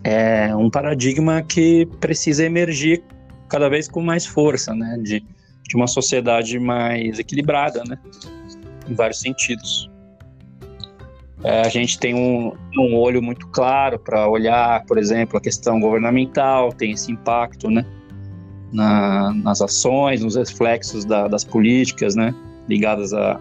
é, 0.04 0.56
um 0.56 0.70
paradigma 0.70 1.42
que 1.42 1.86
precisa 2.00 2.46
emergir 2.46 3.04
cada 3.50 3.70
vez 3.70 3.88
com 3.88 4.02
mais 4.02 4.26
força, 4.26 4.74
né? 4.74 4.98
De, 5.02 5.24
de 5.64 5.76
uma 5.76 5.88
sociedade 5.88 6.60
mais 6.60 7.20
equilibrada, 7.20 7.84
né? 7.84 7.98
Em 8.88 8.94
vários 8.94 9.20
sentidos. 9.20 9.90
É, 11.44 11.62
a 11.62 11.70
gente 11.70 12.00
tem 12.00 12.16
um, 12.16 12.52
um 12.78 12.96
olho 12.96 13.22
muito 13.22 13.48
claro 13.50 14.00
para 14.00 14.28
olhar, 14.28 14.84
por 14.86 14.98
exemplo, 14.98 15.38
a 15.38 15.42
questão 15.42 15.80
governamental, 15.80 16.72
tem 16.72 16.92
esse 16.92 17.12
impacto, 17.12 17.70
né? 17.70 17.86
Na, 18.72 19.34
nas 19.34 19.62
ações, 19.62 20.22
nos 20.22 20.36
reflexos 20.36 21.06
da, 21.06 21.28
das 21.28 21.44
políticas, 21.44 22.16
né? 22.16 22.34
Ligadas 22.68 23.14
à 23.14 23.40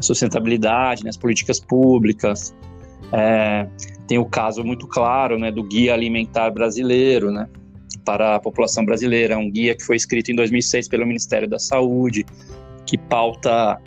sustentabilidade, 0.00 1.04
nas 1.04 1.16
né? 1.16 1.20
políticas 1.20 1.60
públicas. 1.60 2.54
É, 3.12 3.66
tem 4.10 4.18
o 4.18 4.24
caso 4.24 4.64
muito 4.64 4.88
claro, 4.88 5.38
né? 5.38 5.52
Do 5.52 5.62
guia 5.62 5.94
alimentar 5.94 6.50
brasileiro, 6.50 7.30
né? 7.30 7.48
para 8.04 8.34
a 8.34 8.40
população 8.40 8.84
brasileira, 8.84 9.38
um 9.38 9.48
guia 9.48 9.76
que 9.76 9.84
foi 9.84 9.94
escrito 9.94 10.32
em 10.32 10.34
2006 10.34 10.88
pelo 10.88 11.06
Ministério 11.06 11.48
da 11.48 11.60
Saúde, 11.60 12.26
que 12.84 12.98
pauta 12.98 13.78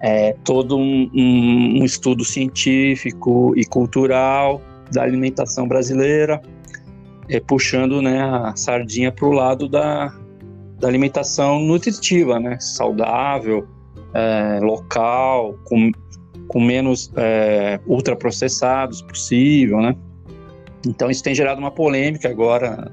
é, 0.00 0.32
todo 0.44 0.76
um, 0.76 1.08
um, 1.14 1.80
um, 1.80 1.84
estudo 1.84 2.24
científico 2.24 3.52
e 3.56 3.64
cultural 3.64 4.60
da 4.90 5.02
alimentação 5.02 5.68
brasileira, 5.68 6.42
é, 7.28 7.38
puxando 7.38 8.02
né, 8.02 8.20
a 8.20 8.56
sardinha 8.56 9.12
para 9.12 9.26
o 9.26 9.32
lado 9.32 9.68
da, 9.68 10.12
da 10.80 10.88
alimentação 10.88 11.60
nutritiva, 11.60 12.40
né, 12.40 12.58
saudável, 12.58 13.68
é, 14.12 14.58
local, 14.60 15.56
com, 15.64 15.92
com 16.48 16.60
menos 16.60 17.12
é, 17.16 17.78
ultraprocessados 17.86 19.02
possível, 19.02 19.80
né? 19.80 19.94
Então 20.86 21.10
isso 21.10 21.22
tem 21.22 21.34
gerado 21.34 21.60
uma 21.60 21.70
polêmica 21.70 22.28
agora 22.28 22.90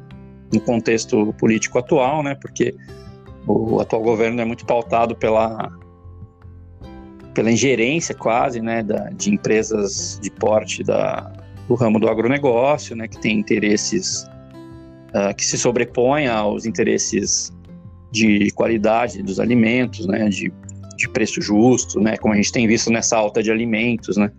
no 0.53 0.59
contexto 0.59 1.33
político 1.33 1.79
atual, 1.79 2.21
né? 2.21 2.35
Porque 2.35 2.75
o 3.47 3.79
atual 3.79 4.01
governo 4.01 4.41
é 4.41 4.45
muito 4.45 4.65
pautado 4.65 5.15
pela 5.15 5.71
pela 7.33 7.51
ingerência 7.51 8.15
quase, 8.15 8.61
né, 8.61 8.81
da, 8.81 9.09
de 9.09 9.29
empresas 9.29 10.17
de 10.23 10.31
porte 10.31 10.81
da, 10.81 11.33
do 11.67 11.75
ramo 11.75 11.99
do 11.99 12.07
agronegócio, 12.07 12.95
né, 12.95 13.09
que 13.09 13.19
tem 13.19 13.37
interesses 13.37 14.25
uh, 15.09 15.35
que 15.35 15.45
se 15.45 15.57
sobrepõem 15.57 16.27
aos 16.27 16.65
interesses 16.65 17.53
de 18.09 18.49
qualidade 18.51 19.21
dos 19.21 19.37
alimentos, 19.37 20.07
né, 20.07 20.29
de, 20.29 20.51
de 20.95 21.09
preço 21.09 21.41
justo, 21.41 21.99
né, 21.99 22.17
como 22.17 22.33
a 22.33 22.37
gente 22.37 22.51
tem 22.51 22.67
visto 22.67 22.89
nessa 22.91 23.17
alta 23.17 23.41
de 23.43 23.51
alimentos, 23.51 24.17
né, 24.17 24.31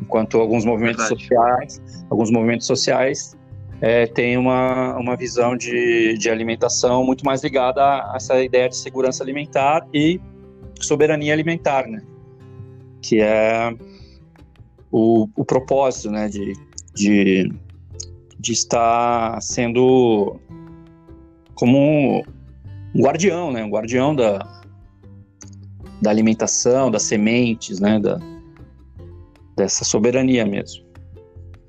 enquanto 0.00 0.38
alguns 0.38 0.64
movimentos 0.64 1.08
Verdade. 1.08 1.22
sociais, 1.22 1.82
alguns 2.10 2.30
movimentos 2.30 2.66
sociais 2.66 3.36
é, 3.80 4.06
têm 4.06 4.36
uma, 4.36 4.96
uma 4.96 5.16
visão 5.16 5.56
de, 5.56 6.16
de 6.16 6.30
alimentação 6.30 7.04
muito 7.04 7.24
mais 7.24 7.42
ligada 7.42 7.82
a 7.82 8.14
essa 8.16 8.42
ideia 8.42 8.68
de 8.68 8.76
segurança 8.76 9.22
alimentar 9.22 9.86
e 9.92 10.20
soberania 10.80 11.32
alimentar, 11.32 11.86
né? 11.86 12.02
Que 13.02 13.20
é 13.20 13.74
o, 14.90 15.28
o 15.36 15.44
propósito, 15.44 16.10
né? 16.10 16.28
De, 16.28 16.54
de, 16.94 17.52
de 18.38 18.52
estar 18.52 19.40
sendo 19.42 20.40
como 21.54 21.78
um, 21.78 22.22
um 22.94 23.02
guardião, 23.02 23.52
né? 23.52 23.64
Um 23.64 23.70
guardião 23.70 24.14
da, 24.14 24.38
da 26.04 26.10
alimentação, 26.10 26.90
das 26.90 27.02
sementes, 27.02 27.80
né? 27.80 27.98
Da, 27.98 28.18
dessa 29.56 29.84
soberania 29.84 30.46
mesmo. 30.46 30.84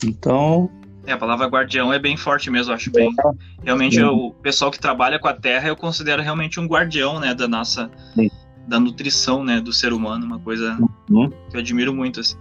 Então, 0.03 0.69
é, 1.07 1.11
a 1.11 1.17
palavra 1.17 1.47
guardião 1.47 1.93
é 1.93 1.99
bem 1.99 2.17
forte 2.17 2.49
mesmo, 2.49 2.73
acho 2.73 2.91
bem. 2.91 3.09
É. 3.09 3.31
Realmente, 3.63 4.01
o 4.01 4.31
pessoal 4.31 4.69
que 4.69 4.79
trabalha 4.79 5.17
com 5.19 5.27
a 5.27 5.33
terra 5.33 5.67
eu 5.67 5.75
considero 5.75 6.21
realmente 6.21 6.59
um 6.59 6.67
guardião, 6.67 7.19
né, 7.19 7.33
da 7.33 7.47
nossa 7.47 7.89
Sim 8.13 8.29
da 8.67 8.79
nutrição, 8.79 9.43
né, 9.43 9.61
do 9.61 9.71
ser 9.71 9.93
humano, 9.93 10.25
uma 10.25 10.39
coisa 10.39 10.77
uhum. 11.09 11.29
que 11.49 11.55
eu 11.55 11.59
admiro 11.59 11.93
muito, 11.93 12.19
assim. 12.19 12.37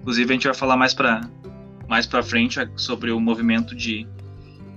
Inclusive, 0.00 0.30
a 0.30 0.34
gente 0.34 0.46
vai 0.46 0.54
falar 0.54 0.76
mais 0.76 0.94
para 0.94 1.22
mais 1.86 2.06
para 2.06 2.22
frente 2.22 2.58
sobre 2.76 3.10
o 3.10 3.20
movimento 3.20 3.74
de 3.74 4.06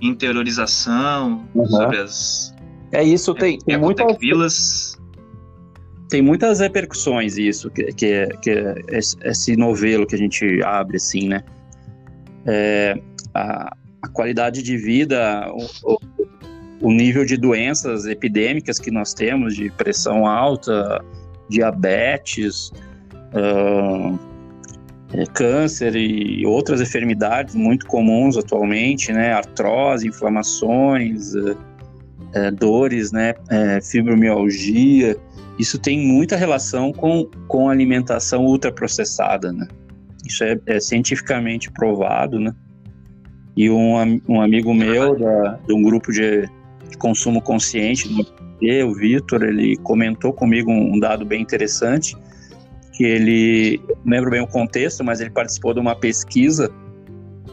interiorização, 0.00 1.48
uhum. 1.54 1.66
sobre 1.66 1.98
as 1.98 2.54
é 2.92 3.02
isso 3.02 3.34
tem, 3.34 3.58
tem 3.58 3.78
muitas 3.78 4.16
vilas 4.18 4.97
tem 6.08 6.22
muitas 6.22 6.60
repercussões 6.60 7.36
isso 7.36 7.70
que 7.70 7.92
que, 7.92 8.26
que 8.42 8.74
esse 9.24 9.56
novelo 9.56 10.06
que 10.06 10.14
a 10.14 10.18
gente 10.18 10.62
abre 10.62 10.96
assim, 10.96 11.28
né? 11.28 11.42
É, 12.46 12.98
a, 13.34 13.76
a 14.02 14.08
qualidade 14.08 14.62
de 14.62 14.76
vida, 14.76 15.46
o, 15.84 15.98
o 16.80 16.92
nível 16.92 17.24
de 17.24 17.36
doenças 17.36 18.06
epidêmicas 18.06 18.78
que 18.78 18.90
nós 18.90 19.12
temos, 19.12 19.54
de 19.54 19.70
pressão 19.70 20.26
alta, 20.26 21.04
diabetes, 21.48 22.70
uh, 23.34 24.18
câncer 25.32 25.96
e 25.96 26.46
outras 26.46 26.80
enfermidades 26.80 27.54
muito 27.54 27.86
comuns 27.86 28.36
atualmente, 28.36 29.12
né? 29.12 29.32
Artrose, 29.32 30.06
inflamações, 30.06 31.34
uh, 31.34 31.56
uh, 32.34 32.54
dores, 32.54 33.12
né? 33.12 33.34
fibromialgia. 33.82 35.16
Isso 35.58 35.78
tem 35.78 35.98
muita 35.98 36.36
relação 36.36 36.92
com, 36.92 37.28
com 37.48 37.68
alimentação 37.68 38.44
ultraprocessada, 38.44 39.52
né? 39.52 39.66
Isso 40.26 40.44
é, 40.44 40.58
é 40.66 40.80
cientificamente 40.80 41.70
provado, 41.72 42.38
né? 42.38 42.54
E 43.56 43.68
um, 43.68 44.20
um 44.28 44.40
amigo 44.40 44.72
meu 44.72 45.18
da, 45.18 45.58
de 45.66 45.72
um 45.72 45.82
grupo 45.82 46.12
de 46.12 46.48
de 46.88 46.96
consumo 46.96 47.40
consciente 47.40 48.08
do 48.08 48.26
o 48.60 48.92
Vitor, 48.92 49.44
ele 49.44 49.76
comentou 49.76 50.32
comigo 50.32 50.68
um 50.68 50.98
dado 50.98 51.24
bem 51.24 51.40
interessante, 51.40 52.16
que 52.92 53.04
ele, 53.04 53.80
não 54.04 54.16
lembro 54.16 54.30
bem 54.32 54.40
o 54.40 54.48
contexto, 54.48 55.04
mas 55.04 55.20
ele 55.20 55.30
participou 55.30 55.72
de 55.72 55.78
uma 55.78 55.94
pesquisa 55.94 56.68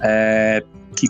é, 0.02 0.64
que 0.96 1.08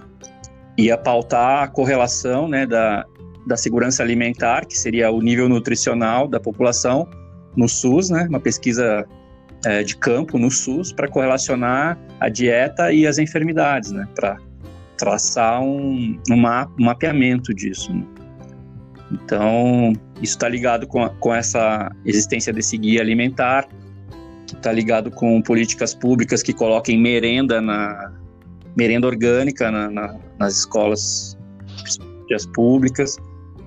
ia 0.77 0.97
pautar 0.97 1.63
a 1.63 1.67
correlação 1.69 2.45
né, 2.49 2.65
da, 2.65 3.05
da 3.45 3.55
segurança 3.55 4.01
alimentar, 4.01 4.65
que 4.65 4.77
seria 4.77 5.11
o 5.11 5.21
nível 5.21 5.47
nutricional 5.47 6.27
da 6.27 6.39
população 6.39 7.07
no 7.55 7.69
SUS, 7.69 8.09
né, 8.09 8.25
uma 8.29 8.39
pesquisa 8.39 9.05
é, 9.63 9.83
de 9.83 9.95
campo 9.97 10.37
no 10.37 10.49
SUS, 10.49 10.91
para 10.91 11.07
correlacionar 11.07 11.97
a 12.19 12.29
dieta 12.29 12.91
e 12.91 13.05
as 13.05 13.17
enfermidades, 13.17 13.91
né, 13.91 14.07
para 14.15 14.37
traçar 14.97 15.61
um, 15.61 16.19
um, 16.29 16.37
mapeamento 16.79 17.53
disso. 17.53 17.93
Né. 17.93 18.03
Então, 19.11 19.93
isso 20.21 20.33
está 20.33 20.49
ligado 20.49 20.87
com, 20.87 21.03
a, 21.03 21.09
com 21.09 21.33
essa 21.33 21.91
existência 22.03 22.51
desse 22.51 22.77
guia 22.77 23.01
alimentar, 23.01 23.67
está 24.45 24.71
ligado 24.71 25.11
com 25.11 25.41
políticas 25.41 25.93
públicas 25.93 26.41
que 26.41 26.53
coloquem 26.53 26.99
merenda 26.99 27.61
na 27.61 28.11
merenda 28.75 29.07
orgânica 29.07 29.71
na, 29.71 29.89
na, 29.89 30.15
nas 30.37 30.57
escolas 30.57 31.37
públicas. 32.53 33.17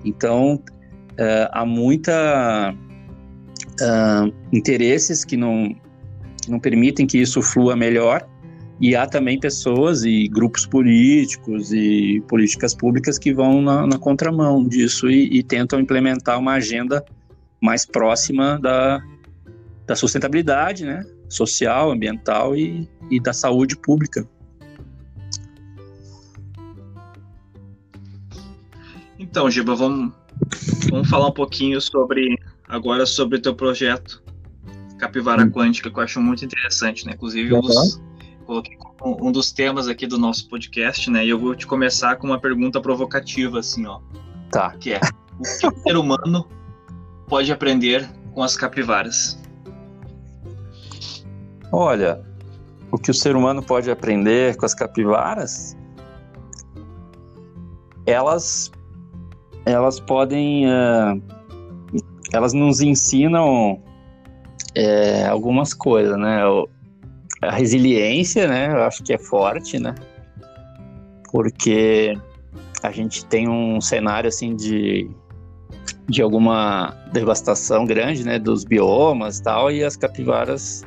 Então, 0.03 0.55
uh, 0.55 1.49
há 1.51 1.65
muita 1.65 2.73
uh, 2.73 4.33
interesses 4.51 5.25
que 5.25 5.35
não, 5.35 5.75
que 6.41 6.49
não 6.49 6.59
permitem 6.59 7.05
que 7.05 7.17
isso 7.17 7.41
flua 7.41 7.75
melhor 7.75 8.27
e 8.81 8.95
há 8.95 9.05
também 9.05 9.37
pessoas 9.39 10.03
e 10.05 10.27
grupos 10.29 10.65
políticos 10.65 11.73
e 11.73 12.23
políticas 12.27 12.73
públicas 12.73 13.17
que 13.17 13.33
vão 13.33 13.61
na, 13.61 13.85
na 13.85 13.97
contramão 13.97 14.65
disso 14.65 15.09
e, 15.09 15.37
e, 15.37 15.43
tentam 15.43 15.79
implementar 15.79 16.39
uma 16.39 16.53
agenda 16.53 17.03
mais 17.61 17.85
próxima 17.85 18.57
da, 18.57 19.03
da 19.85 19.95
sustentabilidade 19.95 20.85
né, 20.85 21.05
social, 21.27 21.91
ambiental 21.91 22.55
e, 22.55 22.87
e 23.11 23.19
da 23.19 23.33
saúde 23.33 23.75
pública. 23.75 24.25
Então, 29.29 29.49
Giba, 29.49 29.75
vamos, 29.75 30.11
vamos 30.89 31.07
falar 31.07 31.27
um 31.27 31.33
pouquinho 31.33 31.79
sobre 31.79 32.35
agora 32.67 33.05
sobre 33.05 33.37
o 33.37 33.41
teu 33.41 33.53
projeto 33.53 34.23
Capivara 34.97 35.43
hum. 35.43 35.51
Quântica, 35.51 35.89
que 35.89 35.97
eu 35.97 36.03
acho 36.03 36.19
muito 36.19 36.43
interessante, 36.43 37.05
né? 37.05 37.13
Inclusive, 37.13 37.53
uhum. 37.53 37.59
os, 37.59 38.01
coloquei 38.45 38.77
um 39.01 39.31
dos 39.31 39.51
temas 39.51 39.87
aqui 39.87 40.05
do 40.07 40.17
nosso 40.17 40.49
podcast, 40.49 41.09
né? 41.09 41.25
E 41.25 41.29
eu 41.29 41.39
vou 41.39 41.55
te 41.55 41.65
começar 41.65 42.17
com 42.17 42.27
uma 42.27 42.39
pergunta 42.39 42.81
provocativa, 42.81 43.59
assim, 43.59 43.85
ó. 43.85 44.01
Tá. 44.51 44.71
Que 44.71 44.93
é: 44.93 44.99
o 45.39 45.43
que 45.43 45.67
o 45.67 45.81
ser 45.83 45.95
humano 45.95 46.47
pode 47.27 47.51
aprender 47.51 48.09
com 48.33 48.43
as 48.43 48.57
capivaras? 48.57 49.39
Olha, 51.71 52.21
o 52.91 52.97
que 52.97 53.11
o 53.11 53.13
ser 53.13 53.35
humano 53.35 53.61
pode 53.61 53.91
aprender 53.91 54.57
com 54.57 54.65
as 54.65 54.73
capivaras? 54.73 55.77
Elas, 58.05 58.71
elas 59.65 59.99
podem, 59.99 60.65
uh, 60.65 61.21
elas 62.33 62.53
nos 62.53 62.81
ensinam 62.81 63.81
é, 64.75 65.25
algumas 65.27 65.73
coisas, 65.73 66.17
né? 66.17 66.41
a 67.41 67.51
resiliência, 67.51 68.47
né? 68.47 68.67
Eu 68.67 68.83
acho 68.83 69.03
que 69.03 69.13
é 69.13 69.17
forte, 69.17 69.79
né? 69.79 69.95
Porque 71.31 72.17
a 72.83 72.91
gente 72.91 73.25
tem 73.25 73.47
um 73.47 73.79
cenário 73.79 74.27
assim 74.27 74.55
de 74.55 75.09
de 76.07 76.23
alguma 76.23 76.95
devastação 77.13 77.85
grande, 77.85 78.25
né, 78.25 78.39
dos 78.39 78.63
biomas 78.63 79.37
e 79.37 79.43
tal, 79.43 79.71
e 79.71 79.83
as 79.83 79.95
capivaras 79.95 80.83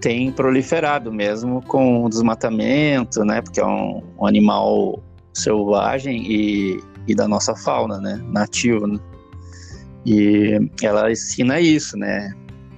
têm 0.00 0.32
proliferado 0.32 1.12
mesmo 1.12 1.62
com 1.66 2.02
o 2.02 2.08
desmatamento, 2.08 3.24
né, 3.26 3.42
porque 3.42 3.60
é 3.60 3.66
um, 3.66 4.02
um 4.18 4.26
animal 4.26 5.02
selvagem 5.34 6.24
e, 6.26 6.80
e 7.06 7.14
da 7.14 7.26
nossa 7.26 7.54
fauna, 7.54 7.98
né, 7.98 8.20
nativo, 8.24 8.86
né? 8.86 8.98
E 10.04 10.58
ela 10.82 11.10
ensina 11.12 11.60
isso, 11.60 11.96
né, 11.96 12.34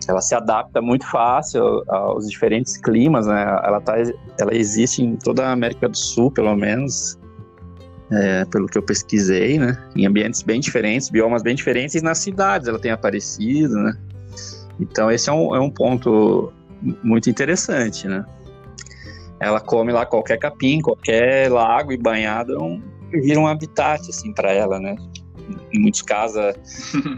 ela 0.08 0.20
se 0.20 0.34
adapta 0.34 0.80
muito 0.80 1.06
fácil 1.06 1.82
aos 1.88 2.28
diferentes 2.28 2.76
climas, 2.76 3.26
né? 3.26 3.42
Ela, 3.64 3.80
tá, 3.80 3.96
ela 4.38 4.54
existe 4.54 5.02
em 5.02 5.16
toda 5.16 5.46
a 5.46 5.52
América 5.52 5.88
do 5.88 5.96
Sul, 5.96 6.30
pelo 6.30 6.54
menos, 6.54 7.18
é, 8.10 8.44
pelo 8.46 8.66
que 8.66 8.76
eu 8.76 8.82
pesquisei, 8.82 9.58
né? 9.58 9.82
Em 9.96 10.06
ambientes 10.06 10.42
bem 10.42 10.60
diferentes, 10.60 11.08
biomas 11.08 11.42
bem 11.42 11.54
diferentes, 11.54 11.94
e 11.94 12.02
nas 12.02 12.18
cidades 12.18 12.68
ela 12.68 12.78
tem 12.78 12.90
aparecido, 12.90 13.76
né? 13.76 13.96
Então 14.78 15.10
esse 15.10 15.30
é 15.30 15.32
um, 15.32 15.54
é 15.54 15.60
um 15.60 15.70
ponto 15.70 16.52
muito 17.02 17.30
interessante, 17.30 18.06
né? 18.06 18.24
Ela 19.40 19.60
come 19.60 19.92
lá 19.92 20.06
qualquer 20.06 20.38
capim, 20.38 20.80
qualquer 20.80 21.50
lago 21.50 21.92
e 21.92 21.96
banhado, 21.96 22.54
é 22.54 22.58
um, 22.58 22.82
vira 23.20 23.40
um 23.40 23.46
habitat, 23.46 24.08
assim, 24.08 24.32
para 24.32 24.52
ela, 24.52 24.78
né? 24.78 24.96
em 25.72 25.80
muitos 25.80 26.02
casos. 26.02 26.38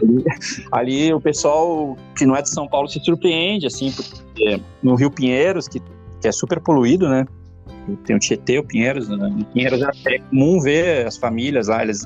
ali, 0.01 0.25
ali, 0.71 1.13
o 1.13 1.21
pessoal 1.21 1.97
que 2.17 2.25
não 2.25 2.35
é 2.35 2.41
de 2.41 2.49
São 2.49 2.67
Paulo 2.67 2.87
se 2.87 2.99
surpreende, 3.03 3.67
assim, 3.67 3.91
porque 3.91 4.61
no 4.81 4.95
Rio 4.95 5.11
Pinheiros, 5.11 5.67
que, 5.67 5.79
que 6.21 6.27
é 6.27 6.31
super 6.31 6.59
poluído, 6.59 7.07
né? 7.07 7.25
Tem 8.05 8.15
o 8.15 8.19
Tietê, 8.19 8.59
o 8.59 8.63
Pinheiros, 8.63 9.07
né? 9.07 9.29
Em 9.29 9.43
Pinheiros 9.43 9.81
é 9.81 10.19
comum 10.29 10.59
ver 10.59 11.07
as 11.07 11.17
famílias 11.17 11.67
lá, 11.67 11.81
eles 11.81 12.05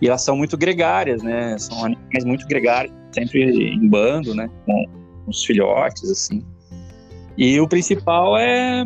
E 0.00 0.08
elas 0.08 0.22
são 0.22 0.36
muito 0.36 0.56
gregárias, 0.56 1.22
né? 1.22 1.56
São 1.58 1.84
animais 1.84 2.24
muito 2.24 2.46
gregários, 2.46 2.92
sempre 3.12 3.70
em 3.72 3.88
bando, 3.88 4.34
né? 4.34 4.50
Com 4.64 4.86
os 5.28 5.44
filhotes, 5.44 6.10
assim. 6.10 6.44
E 7.38 7.60
o 7.60 7.68
principal 7.68 8.36
é 8.36 8.84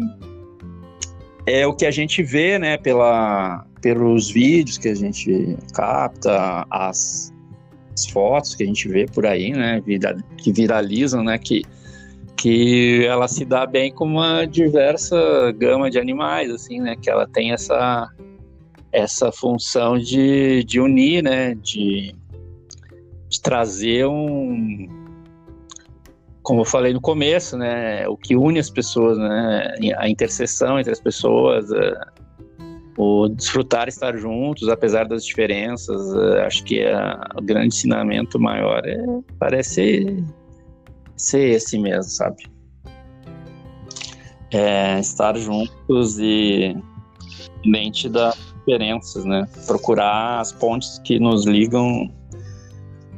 é 1.46 1.66
o 1.66 1.74
que 1.74 1.86
a 1.86 1.90
gente 1.90 2.22
vê, 2.22 2.58
né, 2.58 2.76
pela, 2.76 3.64
pelos 3.80 4.30
vídeos 4.30 4.78
que 4.78 4.88
a 4.88 4.94
gente 4.94 5.56
capta, 5.74 6.66
as, 6.70 7.32
as 7.94 8.06
fotos 8.06 8.54
que 8.54 8.62
a 8.62 8.66
gente 8.66 8.88
vê 8.88 9.06
por 9.06 9.26
aí, 9.26 9.52
né, 9.52 9.82
que 10.36 10.52
viralizam, 10.52 11.24
né, 11.24 11.38
que, 11.38 11.62
que 12.36 13.04
ela 13.06 13.26
se 13.26 13.44
dá 13.44 13.66
bem 13.66 13.92
com 13.92 14.04
uma 14.04 14.44
diversa 14.44 15.16
gama 15.52 15.90
de 15.90 15.98
animais, 15.98 16.50
assim, 16.50 16.80
né, 16.80 16.96
que 16.96 17.10
ela 17.10 17.26
tem 17.26 17.52
essa, 17.52 18.08
essa 18.92 19.32
função 19.32 19.98
de, 19.98 20.62
de 20.64 20.80
unir, 20.80 21.22
né, 21.22 21.54
de, 21.54 22.14
de 23.28 23.40
trazer 23.40 24.06
um 24.06 25.00
como 26.42 26.62
eu 26.62 26.64
falei 26.64 26.92
no 26.92 27.00
começo, 27.00 27.56
né, 27.56 28.08
o 28.08 28.16
que 28.16 28.34
une 28.34 28.58
as 28.58 28.68
pessoas, 28.68 29.16
né, 29.16 29.72
a 29.96 30.08
interseção 30.08 30.80
entre 30.80 30.90
as 30.90 30.98
pessoas, 30.98 31.70
é, 31.70 32.00
o 32.96 33.28
desfrutar 33.28 33.88
estar 33.88 34.16
juntos, 34.16 34.68
apesar 34.68 35.06
das 35.06 35.24
diferenças, 35.24 36.14
é, 36.14 36.46
acho 36.46 36.64
que 36.64 36.80
é, 36.80 36.94
o 37.36 37.42
grande 37.42 37.68
ensinamento 37.68 38.38
maior 38.38 38.82
é, 38.84 38.96
parece 39.38 40.24
ser 41.16 41.50
esse 41.50 41.78
mesmo, 41.78 42.04
sabe? 42.04 42.44
É, 44.52 44.98
estar 44.98 45.36
juntos 45.36 46.18
e 46.18 46.76
mente 47.64 48.08
das 48.08 48.36
diferenças, 48.58 49.24
né? 49.24 49.46
Procurar 49.66 50.40
as 50.40 50.52
pontes 50.52 50.98
que 51.04 51.18
nos 51.18 51.46
ligam 51.46 52.12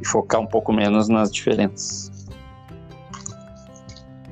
e 0.01 0.07
focar 0.07 0.41
um 0.41 0.47
pouco 0.47 0.73
menos 0.73 1.09
nas 1.09 1.33
diferenças. 1.33 2.11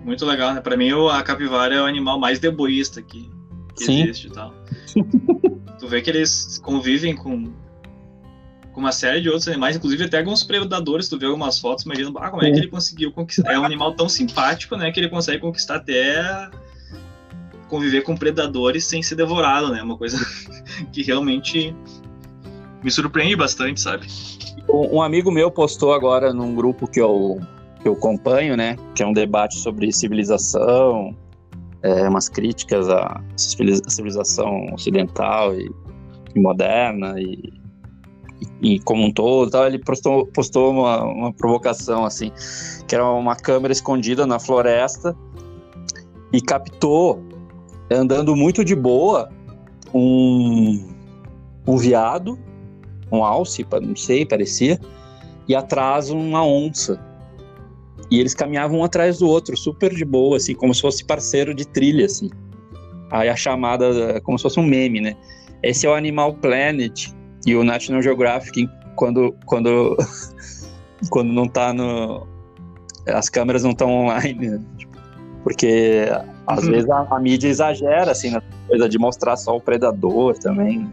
Muito 0.04 0.26
legal, 0.26 0.54
né? 0.54 0.60
Pra 0.60 0.76
mim, 0.76 0.90
a 1.10 1.22
capivara 1.22 1.74
é 1.74 1.80
o 1.80 1.84
animal 1.84 2.18
mais 2.18 2.38
deboísta 2.38 3.00
que, 3.02 3.30
que 3.76 3.84
existe 3.84 4.28
e 4.28 4.30
tal. 4.30 4.59
Tu 5.78 5.88
vê 5.88 6.00
que 6.00 6.10
eles 6.10 6.58
convivem 6.58 7.14
com, 7.14 7.52
com 8.72 8.80
uma 8.80 8.92
série 8.92 9.20
de 9.20 9.28
outros 9.28 9.48
animais, 9.48 9.76
inclusive 9.76 10.04
até 10.04 10.18
alguns 10.18 10.42
predadores, 10.42 11.08
tu 11.08 11.18
vê 11.18 11.26
algumas 11.26 11.58
fotos, 11.58 11.84
imagina, 11.84 12.10
ah, 12.16 12.30
como 12.30 12.44
é 12.44 12.50
que 12.50 12.58
ele 12.58 12.68
conseguiu 12.68 13.12
conquistar. 13.12 13.52
É 13.52 13.58
um 13.58 13.64
animal 13.64 13.94
tão 13.94 14.08
simpático, 14.08 14.76
né, 14.76 14.90
que 14.90 15.00
ele 15.00 15.08
consegue 15.08 15.40
conquistar 15.40 15.76
até 15.76 16.50
conviver 17.70 18.02
com 18.02 18.16
predadores 18.16 18.84
sem 18.84 19.00
ser 19.00 19.14
devorado, 19.14 19.70
né? 19.70 19.80
Uma 19.80 19.96
coisa 19.96 20.18
que 20.92 21.02
realmente 21.02 21.74
me 22.82 22.90
surpreende 22.90 23.36
bastante, 23.36 23.80
sabe? 23.80 24.08
Um 24.68 25.00
amigo 25.00 25.30
meu 25.30 25.50
postou 25.50 25.92
agora 25.92 26.34
num 26.34 26.54
grupo 26.54 26.86
que 26.86 27.00
eu 27.00 27.40
que 27.80 27.88
eu 27.88 27.94
acompanho, 27.94 28.56
né? 28.56 28.76
Que 28.94 29.02
é 29.02 29.06
um 29.06 29.12
debate 29.12 29.56
sobre 29.58 29.90
civilização, 29.90 31.16
é, 31.82 32.08
umas 32.08 32.28
críticas 32.28 32.88
à 32.88 33.22
civilização 33.36 34.66
ocidental 34.72 35.54
e, 35.54 35.70
e 36.34 36.40
moderna 36.40 37.14
e, 37.18 37.52
e, 38.60 38.80
como 38.80 39.04
um 39.04 39.12
todo. 39.12 39.50
Tal. 39.50 39.66
Ele 39.66 39.78
postou, 39.78 40.26
postou 40.26 40.70
uma, 40.70 41.04
uma 41.04 41.32
provocação 41.32 42.04
assim, 42.04 42.32
que 42.86 42.94
era 42.94 43.08
uma 43.08 43.36
câmera 43.36 43.72
escondida 43.72 44.26
na 44.26 44.38
floresta 44.38 45.16
e 46.32 46.40
captou 46.40 47.22
andando 47.90 48.36
muito 48.36 48.64
de 48.64 48.76
boa 48.76 49.28
um, 49.92 50.88
um 51.66 51.76
veado, 51.76 52.38
um 53.10 53.24
alce, 53.24 53.66
não 53.82 53.96
sei, 53.96 54.24
parecia, 54.24 54.78
e 55.48 55.54
atrás 55.54 56.10
uma 56.10 56.44
onça. 56.44 57.09
E 58.10 58.18
eles 58.18 58.34
caminhavam 58.34 58.80
um 58.80 58.84
atrás 58.84 59.18
do 59.18 59.28
outro, 59.28 59.56
super 59.56 59.94
de 59.94 60.04
boa, 60.04 60.36
assim, 60.36 60.54
como 60.54 60.74
se 60.74 60.80
fosse 60.80 61.04
parceiro 61.04 61.54
de 61.54 61.66
trilha, 61.66 62.06
assim. 62.06 62.28
Aí 63.10 63.28
a 63.28 63.36
chamada, 63.36 64.20
como 64.22 64.38
se 64.38 64.42
fosse 64.42 64.58
um 64.58 64.64
meme, 64.64 65.00
né? 65.00 65.16
Esse 65.62 65.86
é 65.86 65.90
o 65.90 65.94
Animal 65.94 66.34
Planet 66.34 67.08
e 67.46 67.54
o 67.54 67.62
National 67.62 68.02
Geographic, 68.02 68.68
quando, 68.96 69.34
quando, 69.46 69.96
quando 71.10 71.32
não 71.32 71.46
tá 71.46 71.72
no... 71.72 72.26
As 73.06 73.28
câmeras 73.28 73.62
não 73.62 73.70
estão 73.70 73.90
online, 73.90 74.48
né? 74.50 74.60
Porque 75.44 76.06
às 76.46 76.66
vezes 76.68 76.90
a, 76.90 77.06
a, 77.10 77.20
mídia 77.20 77.48
exagera, 77.48 78.10
assim, 78.10 78.30
na 78.30 78.42
coisa 78.66 78.88
de 78.88 78.98
mostrar 78.98 79.36
só 79.36 79.56
o 79.56 79.60
predador 79.60 80.36
também, 80.38 80.80
né? 80.80 80.90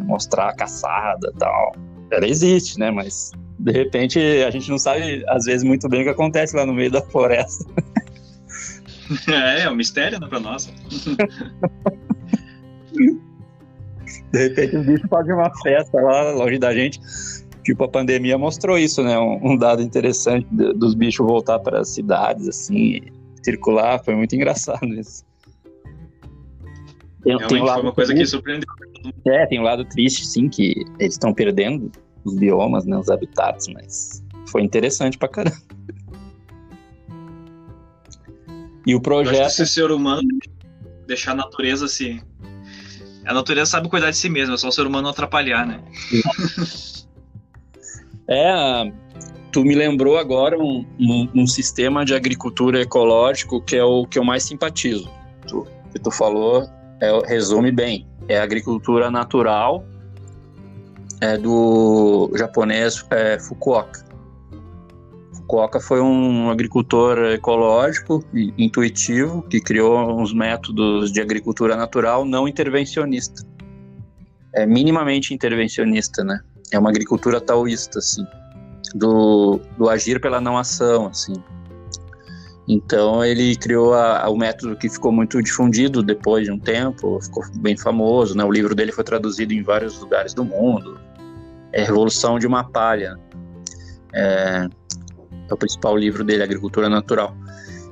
mostrar 0.00 0.48
a 0.48 0.54
caçada 0.54 1.32
e 1.34 1.38
tal. 1.38 1.72
Ela 2.10 2.26
existe, 2.26 2.78
né? 2.78 2.90
Mas 2.90 3.32
de 3.62 3.70
repente 3.70 4.18
a 4.18 4.50
gente 4.50 4.68
não 4.68 4.78
sabe, 4.78 5.24
às 5.28 5.44
vezes, 5.44 5.62
muito 5.62 5.88
bem 5.88 6.00
o 6.00 6.04
que 6.04 6.10
acontece 6.10 6.56
lá 6.56 6.66
no 6.66 6.74
meio 6.74 6.90
da 6.90 7.00
floresta. 7.00 7.64
É, 9.28 9.62
é 9.64 9.70
um 9.70 9.74
mistério, 9.74 10.18
né, 10.18 10.26
pra 10.26 10.40
nós. 10.40 10.72
De 14.32 14.38
repente 14.38 14.76
o 14.76 14.82
bicho 14.82 15.06
faz 15.08 15.26
uma 15.28 15.50
festa 15.62 16.00
lá 16.00 16.30
longe 16.32 16.58
da 16.58 16.72
gente. 16.72 16.98
Tipo, 17.62 17.84
a 17.84 17.88
pandemia 17.88 18.38
mostrou 18.38 18.78
isso, 18.78 19.02
né? 19.02 19.18
Um, 19.18 19.52
um 19.52 19.56
dado 19.56 19.82
interessante 19.82 20.46
dos 20.50 20.94
bichos 20.94 21.26
voltar 21.26 21.58
para 21.58 21.80
as 21.80 21.90
cidades, 21.90 22.48
assim, 22.48 23.00
circular. 23.44 24.02
Foi 24.02 24.14
muito 24.14 24.34
engraçado 24.34 24.86
isso. 24.86 25.24
Tem, 27.22 27.36
tem 27.46 27.60
um 27.60 27.64
lado 27.64 27.80
foi 27.80 27.82
uma 27.82 27.92
coisa 27.92 28.14
triste. 28.14 28.24
que 28.24 28.30
surpreendeu. 28.30 28.68
É, 29.26 29.46
tem 29.46 29.60
um 29.60 29.62
lado 29.62 29.84
triste, 29.84 30.26
sim, 30.26 30.48
que 30.48 30.84
eles 30.98 31.14
estão 31.14 31.34
perdendo 31.34 31.92
os 32.24 32.34
biomas, 32.34 32.84
né, 32.84 32.96
os 32.96 33.08
habitats, 33.08 33.68
mas 33.68 34.22
foi 34.46 34.62
interessante 34.62 35.18
pra 35.18 35.28
caramba. 35.28 35.56
E 38.86 38.94
o 38.94 39.00
projeto. 39.00 39.62
o 39.62 39.66
ser 39.66 39.90
humano 39.90 40.28
deixar 41.06 41.32
a 41.32 41.36
natureza 41.36 41.86
se. 41.88 42.22
A 43.24 43.32
natureza 43.32 43.70
sabe 43.70 43.88
cuidar 43.88 44.10
de 44.10 44.16
si 44.16 44.28
mesma, 44.28 44.54
é 44.54 44.58
só 44.58 44.68
o 44.68 44.72
ser 44.72 44.86
humano 44.86 45.04
não 45.04 45.10
atrapalhar, 45.10 45.64
né? 45.64 45.80
é, 48.28 48.92
tu 49.52 49.62
me 49.62 49.76
lembrou 49.76 50.18
agora 50.18 50.58
um, 50.58 50.84
um, 50.98 51.28
um, 51.32 51.46
sistema 51.46 52.04
de 52.04 52.14
agricultura 52.14 52.80
ecológico 52.80 53.62
que 53.62 53.76
é 53.76 53.84
o 53.84 54.04
que 54.06 54.18
eu 54.18 54.24
mais 54.24 54.42
simpatizo. 54.42 55.08
Tu, 55.46 55.64
que 55.92 56.00
tu 56.00 56.10
falou 56.10 56.68
é, 57.00 57.28
resume 57.28 57.70
bem. 57.70 58.08
É 58.28 58.40
agricultura 58.40 59.10
natural 59.10 59.84
é 61.22 61.38
do 61.38 62.28
japonês 62.34 63.06
é, 63.10 63.38
Fukuoka. 63.38 64.04
Fukuoka 65.32 65.80
foi 65.80 66.00
um 66.00 66.50
agricultor 66.50 67.16
ecológico 67.32 68.24
intuitivo 68.58 69.40
que 69.42 69.60
criou 69.60 70.20
uns 70.20 70.34
métodos 70.34 71.12
de 71.12 71.20
agricultura 71.20 71.76
natural 71.76 72.24
não 72.24 72.48
intervencionista. 72.48 73.46
É 74.52 74.66
minimamente 74.66 75.32
intervencionista, 75.32 76.24
né? 76.24 76.40
É 76.72 76.78
uma 76.78 76.90
agricultura 76.90 77.40
taoísta, 77.40 78.00
assim, 78.00 78.26
do, 78.92 79.60
do 79.78 79.88
agir 79.88 80.20
pela 80.20 80.40
não 80.40 80.58
ação, 80.58 81.06
assim. 81.06 81.34
Então 82.66 83.24
ele 83.24 83.54
criou 83.54 83.94
a, 83.94 84.24
a, 84.24 84.28
o 84.28 84.36
método 84.36 84.76
que 84.76 84.88
ficou 84.88 85.12
muito 85.12 85.40
difundido 85.40 86.02
depois 86.02 86.44
de 86.44 86.50
um 86.50 86.58
tempo, 86.58 87.20
ficou 87.20 87.44
bem 87.58 87.76
famoso, 87.76 88.36
né? 88.36 88.44
O 88.44 88.50
livro 88.50 88.74
dele 88.74 88.90
foi 88.90 89.04
traduzido 89.04 89.52
em 89.52 89.62
vários 89.62 90.00
lugares 90.00 90.34
do 90.34 90.44
mundo, 90.44 90.98
é 91.72 91.84
Revolução 91.84 92.38
de 92.38 92.46
uma 92.46 92.64
Palha. 92.64 93.18
É, 94.14 94.68
é 95.48 95.54
o 95.54 95.56
principal 95.56 95.96
livro 95.96 96.24
dele, 96.24 96.42
Agricultura 96.42 96.88
Natural. 96.88 97.34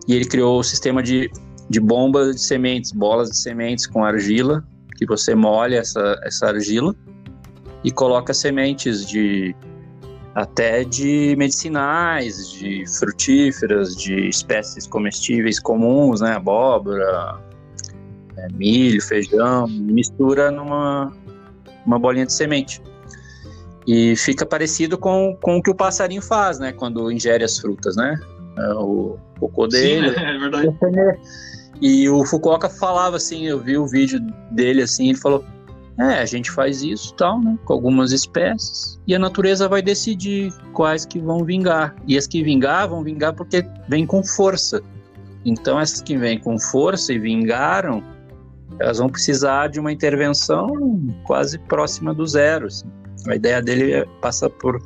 E 0.06 0.14
ele 0.14 0.24
criou 0.24 0.58
o 0.58 0.62
sistema 0.62 1.02
de, 1.02 1.30
de 1.68 1.80
bombas 1.80 2.34
de 2.36 2.40
sementes, 2.42 2.92
bolas 2.92 3.30
de 3.30 3.36
sementes 3.36 3.86
com 3.86 4.04
argila, 4.04 4.64
que 4.96 5.06
você 5.06 5.34
molha 5.34 5.78
essa, 5.78 6.20
essa 6.24 6.48
argila 6.48 6.94
e 7.82 7.90
coloca 7.90 8.34
sementes 8.34 9.06
de 9.06 9.54
até 10.34 10.84
de 10.84 11.34
medicinais, 11.36 12.52
de 12.52 12.84
frutíferas, 12.98 13.96
de 13.96 14.28
espécies 14.28 14.86
comestíveis 14.86 15.58
comuns, 15.58 16.20
né, 16.20 16.34
abóbora, 16.36 17.40
é, 18.36 18.48
milho, 18.52 19.02
feijão, 19.02 19.66
mistura 19.66 20.50
numa 20.50 21.12
uma 21.84 21.98
bolinha 21.98 22.26
de 22.26 22.32
semente. 22.32 22.80
E 23.86 24.14
fica 24.16 24.44
parecido 24.44 24.98
com, 24.98 25.36
com 25.40 25.56
o 25.56 25.62
que 25.62 25.70
o 25.70 25.74
passarinho 25.74 26.22
faz, 26.22 26.58
né? 26.58 26.72
Quando 26.72 27.10
ingere 27.10 27.44
as 27.44 27.58
frutas, 27.58 27.96
né? 27.96 28.18
É, 28.58 28.74
o 28.74 29.16
cocô 29.38 29.66
dele. 29.66 30.12
Sim, 30.12 30.20
é 30.20 30.38
verdade. 30.38 30.76
E 31.80 32.08
o 32.08 32.24
Fukuoka 32.26 32.68
falava 32.68 33.16
assim, 33.16 33.46
eu 33.46 33.58
vi 33.58 33.78
o 33.78 33.86
vídeo 33.86 34.20
dele 34.50 34.82
assim, 34.82 35.08
ele 35.08 35.18
falou: 35.18 35.44
é, 36.00 36.20
a 36.20 36.24
gente 36.24 36.50
faz 36.50 36.82
isso 36.82 37.14
tal, 37.14 37.38
né? 37.40 37.58
Com 37.66 37.74
algumas 37.74 38.10
espécies. 38.10 38.98
E 39.06 39.14
a 39.14 39.18
natureza 39.18 39.68
vai 39.68 39.82
decidir 39.82 40.50
quais 40.72 41.04
que 41.04 41.18
vão 41.18 41.44
vingar. 41.44 41.94
E 42.06 42.16
as 42.16 42.26
que 42.26 42.42
vingar 42.42 42.88
vão 42.88 43.02
vingar 43.02 43.34
porque 43.34 43.66
vêm 43.86 44.06
com 44.06 44.24
força. 44.24 44.82
Então 45.44 45.78
essas 45.78 46.00
que 46.00 46.16
vêm 46.16 46.38
com 46.38 46.58
força 46.58 47.12
e 47.12 47.18
vingaram, 47.18 48.02
elas 48.78 48.96
vão 48.96 49.10
precisar 49.10 49.68
de 49.68 49.78
uma 49.78 49.92
intervenção 49.92 50.68
quase 51.24 51.58
próxima 51.58 52.14
do 52.14 52.26
zero. 52.26 52.66
Assim. 52.66 52.86
A 53.26 53.34
ideia 53.34 53.62
dele 53.62 54.06
passa 54.20 54.48
por 54.48 54.80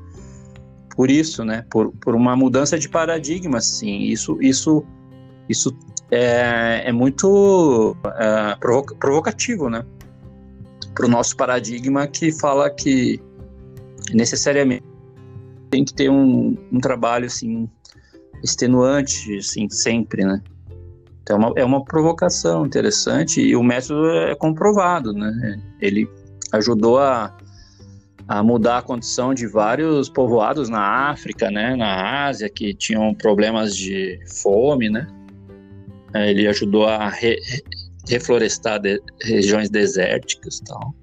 por 0.96 1.10
isso, 1.10 1.44
né? 1.44 1.64
Por, 1.70 1.92
por 1.92 2.14
uma 2.14 2.36
mudança 2.36 2.78
de 2.78 2.88
paradigma, 2.88 3.60
sim. 3.60 4.02
Isso 4.02 4.38
isso 4.40 4.84
isso 5.48 5.76
é, 6.10 6.82
é 6.86 6.92
muito 6.92 7.96
é, 8.16 8.56
provoca, 8.56 8.94
provocativo, 8.94 9.68
né? 9.68 9.84
Para 10.94 11.06
o 11.06 11.08
nosso 11.08 11.36
paradigma 11.36 12.06
que 12.06 12.32
fala 12.32 12.70
que 12.70 13.20
necessariamente 14.12 14.84
tem 15.70 15.84
que 15.84 15.92
ter 15.92 16.08
um, 16.08 16.56
um 16.70 16.80
trabalho 16.80 17.26
assim 17.26 17.68
extenuante, 18.42 19.38
assim, 19.38 19.68
sempre, 19.68 20.24
né? 20.24 20.40
Então 21.22 21.36
é 21.36 21.38
uma, 21.38 21.52
é 21.56 21.64
uma 21.64 21.84
provocação 21.84 22.66
interessante 22.66 23.40
e 23.40 23.56
o 23.56 23.62
método 23.62 24.08
é 24.10 24.34
comprovado, 24.34 25.12
né? 25.12 25.60
Ele 25.80 26.08
ajudou 26.52 26.98
a, 26.98 27.34
a 28.26 28.42
mudar 28.42 28.78
a 28.78 28.82
condição 28.82 29.34
de 29.34 29.46
vários 29.46 30.08
povoados 30.08 30.68
na 30.68 31.10
África, 31.10 31.50
né? 31.50 31.76
Na 31.76 32.26
Ásia 32.26 32.48
que 32.48 32.72
tinham 32.74 33.14
problemas 33.14 33.76
de 33.76 34.18
fome, 34.42 34.88
né? 34.88 35.06
É, 36.14 36.30
ele 36.30 36.46
ajudou 36.46 36.86
a 36.86 37.08
re, 37.08 37.38
reflorestar 38.08 38.80
de, 38.80 39.00
regiões 39.22 39.68
desérticas, 39.68 40.60
tal. 40.60 40.94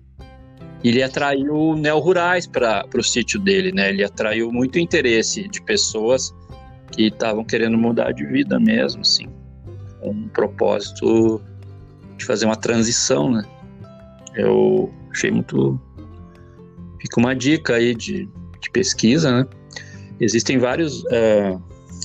Ele 0.84 1.04
atraiu 1.04 1.76
neo-rurais 1.76 2.48
para 2.48 2.86
o 2.96 3.04
sítio 3.04 3.40
dele, 3.40 3.72
né? 3.72 3.90
Ele 3.90 4.04
atraiu 4.04 4.52
muito 4.52 4.80
interesse 4.80 5.48
de 5.48 5.62
pessoas 5.62 6.34
que 6.92 7.08
estavam 7.08 7.44
querendo 7.44 7.78
mudar 7.78 8.12
de 8.14 8.26
vida 8.26 8.60
mesmo, 8.60 9.02
assim 9.02 9.28
um 10.02 10.28
propósito 10.30 11.42
de 12.18 12.26
fazer 12.26 12.46
uma 12.46 12.56
transição, 12.56 13.32
né? 13.32 13.44
Eu 14.36 14.92
achei 15.12 15.32
muito. 15.32 15.80
Fica 17.02 17.20
uma 17.20 17.36
dica 17.36 17.76
aí 17.76 17.96
de, 17.96 18.30
de 18.62 18.70
pesquisa, 18.72 19.32
né? 19.32 19.48
Existem 20.20 20.60
vários, 20.60 21.04
é, 21.12 21.58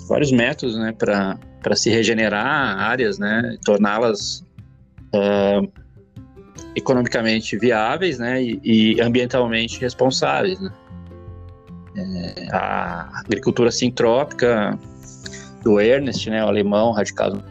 vários 0.09 0.33
métodos, 0.33 0.77
né, 0.79 0.93
para 0.93 1.77
se 1.77 1.91
regenerar 1.91 2.79
áreas, 2.81 3.19
né, 3.19 3.59
torná-las 3.63 4.43
é, 5.13 5.61
economicamente 6.75 7.59
viáveis, 7.59 8.19
né, 8.19 8.43
e, 8.43 8.61
e 8.65 9.01
ambientalmente 9.03 9.79
responsáveis, 9.79 10.59
né? 10.59 10.73
É, 11.99 12.49
a 12.53 13.21
agricultura 13.21 13.71
sintrópica 13.71 14.79
do 15.63 15.79
Ernest, 15.79 16.29
né, 16.31 16.43
o 16.43 16.49
alemão 16.49 16.93
radicado 16.93 17.43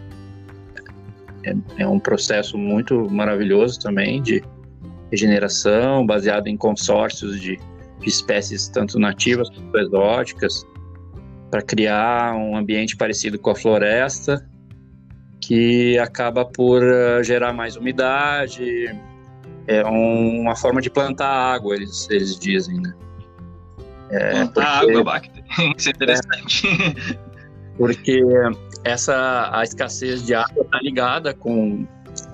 é, 1.43 1.55
é 1.77 1.87
um 1.87 1.99
processo 1.99 2.57
muito 2.57 3.07
maravilhoso 3.09 3.79
também 3.79 4.21
de 4.21 4.43
regeneração, 5.11 6.05
baseado 6.05 6.47
em 6.47 6.57
consórcios 6.57 7.39
de, 7.39 7.57
de 7.99 8.09
espécies 8.09 8.67
tanto 8.67 8.99
nativas 8.99 9.49
quanto 9.49 9.77
exóticas, 9.77 10.65
para 11.49 11.61
criar 11.61 12.35
um 12.35 12.55
ambiente 12.55 12.95
parecido 12.97 13.39
com 13.39 13.49
a 13.49 13.55
floresta, 13.55 14.45
que 15.39 15.97
acaba 15.99 16.43
por 16.43 16.83
uh, 16.83 17.23
gerar 17.23 17.53
mais 17.53 17.75
umidade. 17.75 18.93
É 19.67 19.85
um, 19.85 20.41
uma 20.41 20.55
forma 20.55 20.81
de 20.81 20.89
plantar 20.89 21.27
água, 21.27 21.75
eles, 21.75 22.07
eles 22.09 22.37
dizem, 22.37 22.81
né? 22.81 22.93
É, 24.09 24.31
plantar 24.31 24.79
porque, 24.79 24.91
água, 24.91 25.03
Bacter. 25.03 25.43
Isso 25.77 25.89
é 25.89 25.91
interessante. 25.91 26.67
É, 26.67 27.17
porque 27.77 28.21
essa 28.83 29.49
a 29.51 29.63
escassez 29.63 30.25
de 30.25 30.33
água 30.33 30.63
está 30.63 30.79
ligada 30.81 31.33
com, 31.33 31.87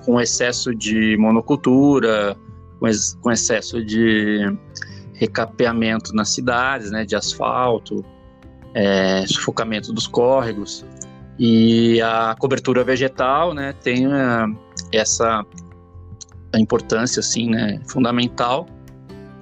com 0.04 0.20
excesso 0.20 0.74
de 0.74 1.16
monocultura, 1.16 2.36
com, 2.82 2.88
ex, 2.88 3.16
com 3.22 3.30
excesso 3.30 3.84
de 3.84 4.40
recapeamento 5.14 6.12
nas 6.12 6.30
cidades, 6.30 6.90
né, 6.90 7.04
de 7.04 7.14
asfalto, 7.14 8.04
é, 8.74 9.24
sufocamento 9.28 9.92
dos 9.92 10.08
córregos 10.08 10.84
e 11.38 12.02
a 12.02 12.34
cobertura 12.36 12.82
vegetal, 12.82 13.54
né, 13.54 13.72
tem 13.84 14.08
uh, 14.08 14.58
essa 14.92 15.46
importância 16.56 17.20
assim, 17.20 17.50
né, 17.50 17.80
fundamental 17.86 18.66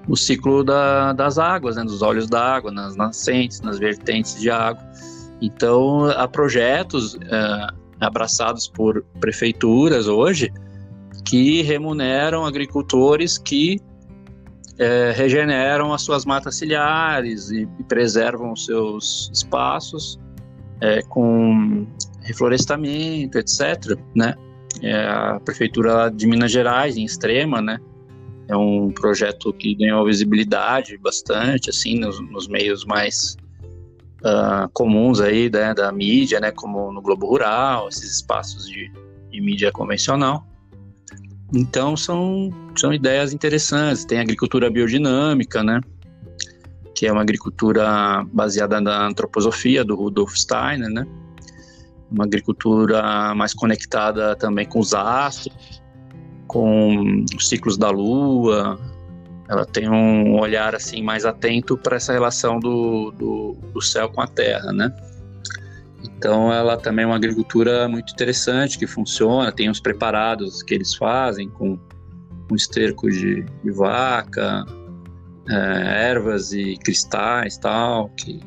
no 0.07 0.16
ciclo 0.16 0.62
da, 0.62 1.14
das 1.14 1.38
águas, 1.38 1.76
né, 1.76 1.83
dos 1.83 2.03
olhos 2.03 2.29
d'água, 2.29 2.70
nas 2.70 2.94
nascentes, 2.94 3.62
nas 3.62 3.79
vertentes 3.79 4.38
de 4.38 4.50
água. 4.50 4.83
Então, 5.40 6.05
há 6.11 6.29
projetos 6.29 7.16
é, 7.22 7.66
abraçados 8.00 8.68
por 8.68 9.03
prefeituras 9.18 10.07
hoje 10.07 10.53
que 11.31 11.62
remuneram 11.62 12.45
agricultores 12.45 13.38
que 13.38 13.79
é, 14.77 15.12
regeneram 15.12 15.95
as 15.95 16.03
suas 16.03 16.25
matas 16.25 16.57
ciliares 16.57 17.53
e, 17.53 17.69
e 17.79 17.85
preservam 17.85 18.53
os 18.53 18.64
seus 18.64 19.31
espaços 19.33 20.19
é, 20.81 21.03
com 21.03 21.87
reflorestamento, 22.23 23.38
etc. 23.38 23.97
Né? 24.12 24.35
É, 24.83 25.07
a 25.07 25.40
prefeitura 25.45 26.11
de 26.11 26.27
Minas 26.27 26.51
Gerais, 26.51 26.97
em 26.97 27.05
Extrema, 27.05 27.62
né? 27.62 27.79
é 28.49 28.57
um 28.57 28.90
projeto 28.90 29.53
que 29.53 29.77
ganhou 29.77 30.05
visibilidade 30.05 30.99
bastante, 30.99 31.71
assim, 31.71 31.97
nos, 31.97 32.19
nos 32.29 32.49
meios 32.49 32.85
mais 32.85 33.37
uh, 34.25 34.69
comuns 34.73 35.21
aí 35.21 35.49
né, 35.49 35.73
da 35.73 35.93
mídia, 35.93 36.40
né, 36.40 36.51
como 36.51 36.90
no 36.90 37.01
Globo 37.01 37.27
Rural, 37.27 37.88
esses 37.88 38.16
espaços 38.16 38.69
de, 38.69 38.90
de 39.31 39.40
mídia 39.40 39.71
convencional. 39.71 40.50
Então 41.53 41.97
são, 41.97 42.51
são 42.77 42.93
ideias 42.93 43.33
interessantes. 43.33 44.05
Tem 44.05 44.19
agricultura 44.19 44.71
biodinâmica, 44.71 45.63
né? 45.63 45.81
Que 46.95 47.07
é 47.07 47.13
uma 47.13 47.23
agricultura 47.23 48.25
baseada 48.33 48.81
na 48.81 49.07
antroposofia 49.07 49.85
do 49.85 49.97
Rudolf 49.97 50.35
Steiner, 50.35 50.91
né? 50.91 51.07
Uma 52.11 52.25
agricultura 52.25 53.35
mais 53.35 53.55
conectada 53.55 54.35
também 54.37 54.67
com 54.67 54.81
os 54.81 54.95
astros, 54.95 55.83
com 56.47 57.25
os 57.37 57.49
ciclos 57.49 57.79
da 57.79 57.91
lua, 57.91 58.79
ela 59.51 59.67
tem 59.67 59.91
um 59.91 60.39
olhar 60.39 60.77
assim 60.77 61.03
mais 61.03 61.25
atento 61.25 61.77
para 61.77 61.97
essa 61.97 62.13
relação 62.13 62.61
do, 62.61 63.11
do, 63.11 63.57
do, 63.73 63.83
céu 63.83 64.09
com 64.09 64.21
a 64.21 64.27
terra, 64.29 64.73
né? 64.73 64.95
Então 66.03 66.53
ela 66.53 66.77
também 66.77 67.05
é 67.05 67.07
uma 67.07 67.17
agricultura 67.17 67.89
muito 67.89 68.13
interessante 68.13 68.79
que 68.79 68.87
funciona, 68.87 69.53
tem 69.53 69.69
os 69.69 69.81
preparados 69.81 70.63
que 70.63 70.75
eles 70.75 70.95
fazem 70.95 71.49
com, 71.49 71.79
com 72.49 72.55
esterco 72.55 73.11
de, 73.11 73.45
de 73.65 73.71
vaca, 73.71 74.65
é, 75.49 76.09
ervas 76.11 76.53
e 76.53 76.77
cristais 76.77 77.59
tal. 77.59 78.09
Que, 78.11 78.41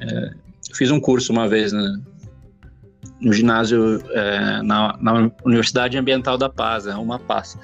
é, 0.00 0.30
fiz 0.74 0.90
um 0.90 1.00
curso 1.00 1.32
uma 1.32 1.48
vez 1.48 1.72
né, 1.72 2.00
no 3.20 3.32
ginásio 3.32 4.00
é, 4.10 4.62
na, 4.62 4.96
na 5.00 5.30
Universidade 5.44 5.96
Ambiental 5.96 6.36
da 6.36 6.48
Paz, 6.48 6.86
é 6.86 6.94
uma 6.94 7.18
paz 7.18 7.58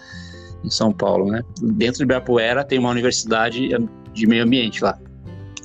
em 0.64 0.70
São 0.70 0.92
Paulo, 0.92 1.30
né? 1.30 1.42
Dentro 1.60 1.98
de 1.98 2.04
Ibirapuera 2.04 2.64
tem 2.64 2.78
uma 2.78 2.90
universidade 2.90 3.68
de 4.12 4.26
meio 4.26 4.44
ambiente 4.44 4.82
lá, 4.82 4.98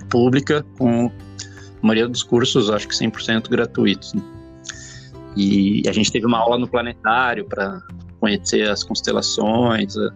pública, 0.09 0.65
com 0.77 1.11
a 1.81 1.85
maioria 1.85 2.07
dos 2.07 2.23
cursos, 2.23 2.69
acho 2.69 2.87
que 2.87 2.95
100% 2.95 3.49
gratuitos. 3.49 4.13
Né? 4.13 4.21
E 5.35 5.83
a 5.87 5.91
gente 5.91 6.11
teve 6.11 6.25
uma 6.25 6.39
aula 6.39 6.57
no 6.57 6.67
planetário 6.67 7.45
para 7.45 7.81
conhecer 8.19 8.67
as 8.69 8.83
constelações, 8.83 9.95
a, 9.95 10.13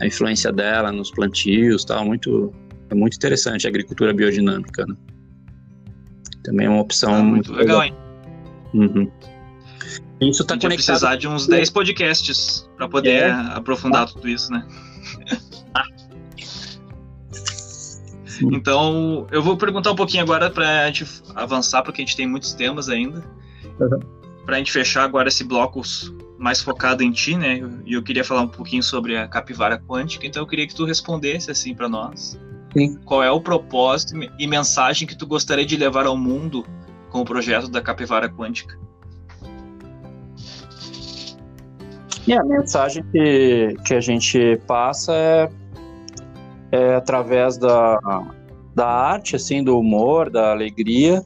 a, 0.00 0.06
influência 0.06 0.52
dela 0.52 0.90
nos 0.90 1.10
plantios, 1.10 1.84
tal, 1.84 2.04
muito 2.04 2.52
é 2.90 2.94
muito 2.94 3.14
interessante 3.16 3.66
a 3.66 3.70
agricultura 3.70 4.12
biodinâmica, 4.12 4.84
né? 4.86 4.94
Também 6.44 6.66
é 6.66 6.70
uma 6.70 6.80
opção 6.80 7.14
ah, 7.14 7.22
muito, 7.22 7.52
muito 7.52 7.60
legal, 7.60 7.80
legal, 7.80 7.84
hein? 7.84 8.06
Uhum. 8.74 9.10
Isso 10.20 10.42
está 10.42 10.54
conectado. 10.54 10.74
precisar 10.76 11.16
de 11.16 11.28
uns 11.28 11.46
10 11.46 11.70
podcasts 11.70 12.68
para 12.76 12.88
poder 12.88 13.24
é. 13.24 13.30
aprofundar 13.30 14.04
ah. 14.04 14.06
tudo 14.06 14.28
isso, 14.28 14.50
né? 14.52 14.66
Então, 18.42 19.26
eu 19.30 19.42
vou 19.42 19.56
perguntar 19.56 19.92
um 19.92 19.96
pouquinho 19.96 20.22
agora 20.22 20.50
para 20.50 20.84
a 20.84 20.86
gente 20.86 21.06
avançar, 21.34 21.82
porque 21.82 22.02
a 22.02 22.04
gente 22.04 22.16
tem 22.16 22.26
muitos 22.26 22.52
temas 22.52 22.88
ainda. 22.88 23.24
Uhum. 23.80 24.00
Para 24.44 24.56
a 24.56 24.58
gente 24.58 24.72
fechar 24.72 25.04
agora 25.04 25.28
esse 25.28 25.42
bloco 25.42 25.82
mais 26.38 26.60
focado 26.60 27.02
em 27.02 27.10
ti, 27.10 27.36
né? 27.36 27.60
E 27.84 27.94
eu 27.94 28.02
queria 28.02 28.24
falar 28.24 28.42
um 28.42 28.48
pouquinho 28.48 28.82
sobre 28.82 29.16
a 29.16 29.26
capivara 29.26 29.78
quântica, 29.78 30.26
então 30.26 30.42
eu 30.42 30.46
queria 30.46 30.66
que 30.66 30.74
tu 30.74 30.84
respondesse 30.84 31.50
assim 31.50 31.74
para 31.74 31.88
nós. 31.88 32.38
Sim. 32.76 32.96
Qual 33.04 33.22
é 33.22 33.30
o 33.30 33.40
propósito 33.40 34.14
e 34.38 34.46
mensagem 34.46 35.08
que 35.08 35.16
tu 35.16 35.26
gostaria 35.26 35.64
de 35.64 35.76
levar 35.76 36.06
ao 36.06 36.16
mundo 36.16 36.64
com 37.10 37.20
o 37.20 37.24
projeto 37.24 37.68
da 37.68 37.80
capivara 37.80 38.28
quântica? 38.28 38.78
E 42.26 42.32
a 42.32 42.44
mensagem 42.44 43.04
que, 43.12 43.76
que 43.84 43.94
a 43.94 44.00
gente 44.00 44.60
passa 44.66 45.12
é, 45.14 45.50
é 46.72 46.94
através 46.94 47.56
da, 47.56 47.98
da 48.74 48.86
arte, 48.86 49.36
assim, 49.36 49.62
do 49.62 49.78
humor, 49.78 50.30
da 50.30 50.52
alegria, 50.52 51.24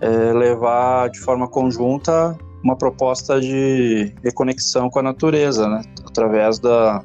é 0.00 0.32
levar 0.32 1.10
de 1.10 1.20
forma 1.20 1.48
conjunta 1.48 2.36
uma 2.62 2.76
proposta 2.76 3.40
de 3.40 4.14
reconexão 4.22 4.88
com 4.88 4.98
a 4.98 5.02
natureza, 5.02 5.68
né? 5.68 5.82
Através 6.06 6.58
da, 6.58 7.04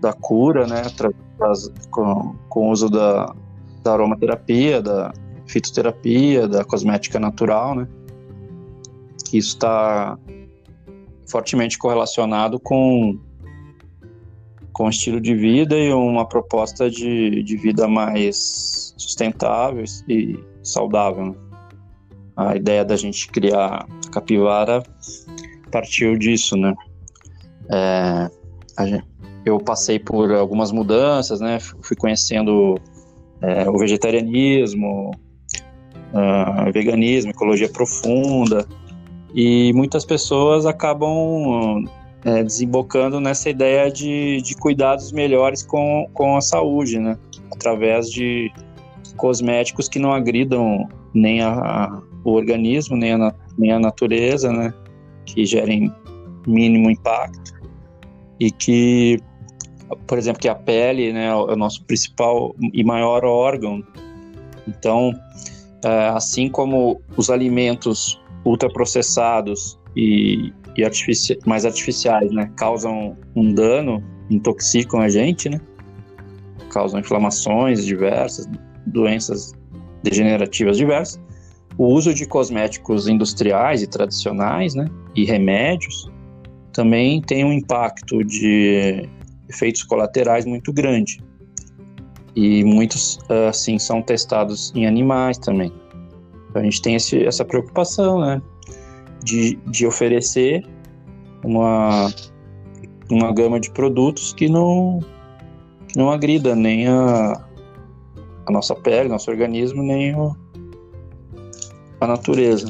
da 0.00 0.12
cura, 0.12 0.66
né, 0.66 0.82
com, 1.90 2.34
com 2.48 2.68
o 2.68 2.70
uso 2.70 2.88
da, 2.88 3.34
da 3.82 3.92
aromaterapia, 3.92 4.80
da 4.80 5.12
fitoterapia, 5.46 6.48
da 6.48 6.64
cosmética 6.64 7.20
natural, 7.20 7.74
né, 7.74 7.88
que 9.24 9.38
isso 9.38 9.50
está 9.50 10.18
fortemente 11.30 11.78
correlacionado 11.78 12.58
com 12.58 13.18
com 14.72 14.88
estilo 14.88 15.20
de 15.20 15.34
vida 15.34 15.76
e 15.76 15.92
uma 15.92 16.26
proposta 16.26 16.90
de, 16.90 17.42
de 17.42 17.56
vida 17.56 17.86
mais 17.86 18.94
sustentável 18.96 19.84
e 20.08 20.38
saudável. 20.62 21.26
Né? 21.26 21.34
A 22.36 22.56
ideia 22.56 22.84
da 22.84 22.96
gente 22.96 23.28
criar 23.28 23.86
a 24.06 24.10
capivara 24.10 24.82
partiu 25.70 26.16
disso, 26.16 26.56
né? 26.56 26.74
É, 27.70 28.30
gente, 28.86 29.04
eu 29.44 29.58
passei 29.58 29.98
por 29.98 30.32
algumas 30.32 30.72
mudanças, 30.72 31.40
né? 31.40 31.58
Fui 31.60 31.96
conhecendo 31.96 32.76
é, 33.40 33.68
o 33.68 33.78
vegetarianismo, 33.78 35.10
veganismo, 36.72 37.30
ecologia 37.30 37.68
profunda, 37.68 38.66
e 39.34 39.72
muitas 39.74 40.04
pessoas 40.04 40.66
acabam 40.66 41.84
é, 42.24 42.42
desembocando 42.42 43.20
nessa 43.20 43.50
ideia 43.50 43.90
de, 43.90 44.40
de 44.42 44.54
cuidados 44.54 45.12
melhores 45.12 45.62
com, 45.62 46.08
com 46.14 46.36
a 46.36 46.40
saúde, 46.40 46.98
né? 46.98 47.18
Através 47.52 48.10
de 48.10 48.50
cosméticos 49.16 49.88
que 49.88 49.98
não 49.98 50.12
agridam 50.12 50.88
nem 51.14 51.42
a, 51.42 51.52
a, 51.52 52.02
o 52.24 52.32
organismo, 52.32 52.96
nem 52.96 53.12
a, 53.12 53.34
nem 53.58 53.72
a 53.72 53.78
natureza, 53.78 54.52
né? 54.52 54.72
Que 55.26 55.44
gerem 55.44 55.92
mínimo 56.46 56.90
impacto 56.90 57.52
e 58.40 58.50
que, 58.50 59.20
por 60.06 60.18
exemplo, 60.18 60.40
que 60.40 60.48
a 60.48 60.54
pele, 60.54 61.12
né, 61.12 61.26
é 61.26 61.34
o 61.34 61.54
nosso 61.54 61.84
principal 61.84 62.54
e 62.72 62.82
maior 62.82 63.24
órgão. 63.24 63.84
Então, 64.66 65.12
é, 65.84 66.08
assim 66.08 66.48
como 66.48 67.00
os 67.16 67.30
alimentos 67.30 68.20
ultraprocessados 68.44 69.78
e, 69.96 70.52
e 70.76 70.84
artifici 70.84 71.38
mais 71.46 71.64
artificiais, 71.64 72.30
né, 72.32 72.50
causam 72.56 73.16
um 73.34 73.52
dano, 73.52 74.02
intoxicam 74.30 75.00
a 75.00 75.08
gente, 75.08 75.48
né, 75.48 75.60
causam 76.70 77.00
inflamações 77.00 77.84
diversas, 77.84 78.48
doenças 78.86 79.52
degenerativas 80.02 80.76
diversas. 80.76 81.20
O 81.78 81.86
uso 81.86 82.12
de 82.12 82.26
cosméticos 82.26 83.08
industriais 83.08 83.82
e 83.82 83.86
tradicionais, 83.86 84.74
né, 84.74 84.86
e 85.14 85.24
remédios 85.24 86.10
também 86.72 87.20
tem 87.20 87.44
um 87.44 87.52
impacto 87.52 88.24
de 88.24 89.08
efeitos 89.48 89.82
colaterais 89.82 90.44
muito 90.46 90.72
grande. 90.72 91.22
E 92.34 92.64
muitos, 92.64 93.18
assim, 93.48 93.78
são 93.78 94.00
testados 94.00 94.72
em 94.74 94.86
animais 94.86 95.36
também. 95.36 95.70
Então 96.48 96.62
a 96.62 96.64
gente 96.64 96.80
tem 96.80 96.94
esse, 96.94 97.24
essa 97.24 97.44
preocupação, 97.44 98.20
né? 98.20 98.40
De, 99.22 99.56
de 99.66 99.86
oferecer 99.86 100.64
uma, 101.44 102.12
uma 103.10 103.32
gama 103.32 103.58
de 103.60 103.70
produtos 103.70 104.32
que 104.32 104.48
não, 104.48 105.00
que 105.88 105.98
não 105.98 106.10
agrida 106.10 106.54
nem 106.54 106.88
a, 106.88 107.32
a 108.46 108.52
nossa 108.52 108.74
pele, 108.74 109.08
nosso 109.08 109.30
organismo, 109.30 109.82
nem 109.82 110.14
o, 110.14 110.36
a 112.00 112.06
natureza. 112.06 112.68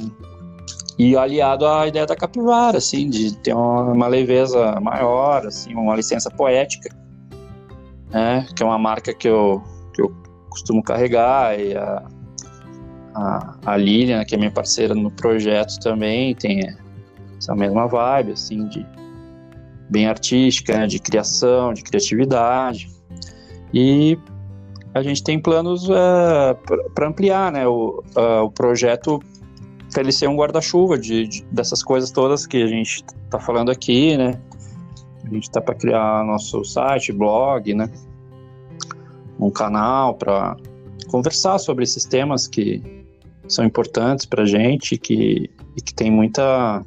E 0.98 1.16
aliado 1.16 1.66
à 1.66 1.88
ideia 1.88 2.06
da 2.06 2.14
capivara, 2.14 2.78
assim, 2.78 3.08
de 3.08 3.34
ter 3.38 3.54
uma, 3.54 3.92
uma 3.92 4.06
leveza 4.06 4.78
maior, 4.80 5.46
assim, 5.46 5.74
uma 5.74 5.96
licença 5.96 6.30
poética, 6.30 6.94
né? 8.10 8.46
que 8.54 8.62
é 8.62 8.66
uma 8.66 8.78
marca 8.78 9.14
que 9.14 9.26
eu, 9.26 9.62
que 9.94 10.02
eu 10.02 10.14
costumo 10.50 10.82
carregar 10.82 11.58
e 11.58 11.74
a, 11.74 12.04
a, 13.14 13.56
a 13.64 13.76
Lilian, 13.76 14.24
que 14.24 14.34
é 14.34 14.38
minha 14.38 14.50
parceira 14.50 14.94
no 14.94 15.10
projeto 15.10 15.78
também, 15.80 16.34
tem 16.34 16.60
essa 17.38 17.54
mesma 17.54 17.86
vibe, 17.86 18.32
assim, 18.32 18.66
de 18.68 18.86
bem 19.90 20.06
artística, 20.06 20.76
né, 20.76 20.86
de 20.86 20.98
criação, 20.98 21.74
de 21.74 21.82
criatividade. 21.82 22.90
E 23.74 24.18
a 24.94 25.02
gente 25.02 25.22
tem 25.22 25.40
planos 25.40 25.88
uh, 25.88 25.92
é, 25.94 26.54
para 26.94 27.08
ampliar 27.08 27.52
né, 27.52 27.66
o, 27.66 28.02
uh, 28.16 28.44
o 28.44 28.50
projeto 28.50 29.20
para 29.92 30.02
ele 30.02 30.12
ser 30.12 30.28
um 30.28 30.36
guarda-chuva 30.36 30.98
de, 30.98 31.26
de, 31.26 31.44
dessas 31.50 31.82
coisas 31.82 32.10
todas 32.10 32.46
que 32.46 32.62
a 32.62 32.66
gente 32.66 33.04
está 33.24 33.38
falando 33.38 33.70
aqui, 33.70 34.16
né? 34.16 34.40
A 35.24 35.28
gente 35.28 35.44
está 35.44 35.60
para 35.60 35.74
criar 35.74 36.24
nosso 36.24 36.64
site, 36.64 37.12
blog, 37.12 37.74
né? 37.74 37.90
Um 39.38 39.50
canal 39.50 40.14
para 40.14 40.56
conversar 41.08 41.58
sobre 41.58 41.84
esses 41.84 42.04
temas 42.06 42.46
que, 42.46 43.01
são 43.52 43.64
importantes 43.64 44.26
para 44.26 44.42
a 44.42 44.46
gente 44.46 44.96
que, 44.96 45.50
e 45.76 45.80
que 45.80 45.94
tem 45.94 46.10
muita 46.10 46.84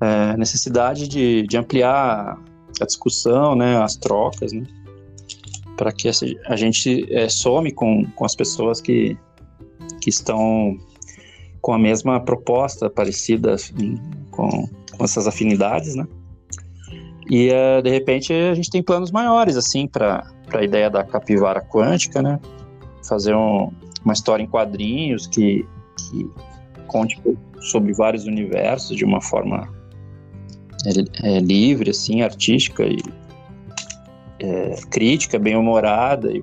é, 0.00 0.36
necessidade 0.36 1.08
de, 1.08 1.42
de 1.46 1.56
ampliar 1.56 2.38
a 2.80 2.84
discussão, 2.84 3.54
né, 3.54 3.82
as 3.82 3.96
trocas, 3.96 4.52
né, 4.52 4.64
para 5.76 5.92
que 5.92 6.08
a 6.46 6.56
gente 6.56 7.06
é, 7.12 7.28
some 7.28 7.72
com, 7.72 8.04
com 8.04 8.24
as 8.24 8.34
pessoas 8.34 8.80
que, 8.80 9.16
que 10.00 10.10
estão 10.10 10.78
com 11.60 11.72
a 11.72 11.78
mesma 11.78 12.20
proposta, 12.20 12.90
parecida 12.90 13.54
assim, 13.54 13.96
com, 14.30 14.68
com 14.96 15.04
essas 15.04 15.26
afinidades, 15.26 15.94
né? 15.94 16.06
E 17.30 17.50
uh, 17.50 17.82
de 17.82 17.90
repente 17.90 18.32
a 18.32 18.54
gente 18.54 18.70
tem 18.70 18.82
planos 18.82 19.10
maiores 19.10 19.56
assim 19.56 19.86
para 19.86 20.26
a 20.52 20.62
ideia 20.62 20.88
da 20.88 21.04
capivara 21.04 21.60
quântica, 21.60 22.22
né? 22.22 22.40
Fazer 23.06 23.34
um, 23.34 23.70
uma 24.04 24.12
história 24.12 24.42
em 24.42 24.46
quadrinhos 24.46 25.26
que, 25.26 25.66
que 25.98 26.30
conte 26.86 27.20
sobre 27.60 27.92
vários 27.92 28.24
universos 28.24 28.96
de 28.96 29.04
uma 29.04 29.20
forma 29.20 29.68
é, 30.86 31.36
é, 31.36 31.40
livre, 31.40 31.90
assim, 31.90 32.22
artística 32.22 32.84
e 32.84 32.98
é, 34.40 34.76
crítica, 34.90 35.38
bem 35.38 35.56
humorada 35.56 36.30
e 36.32 36.42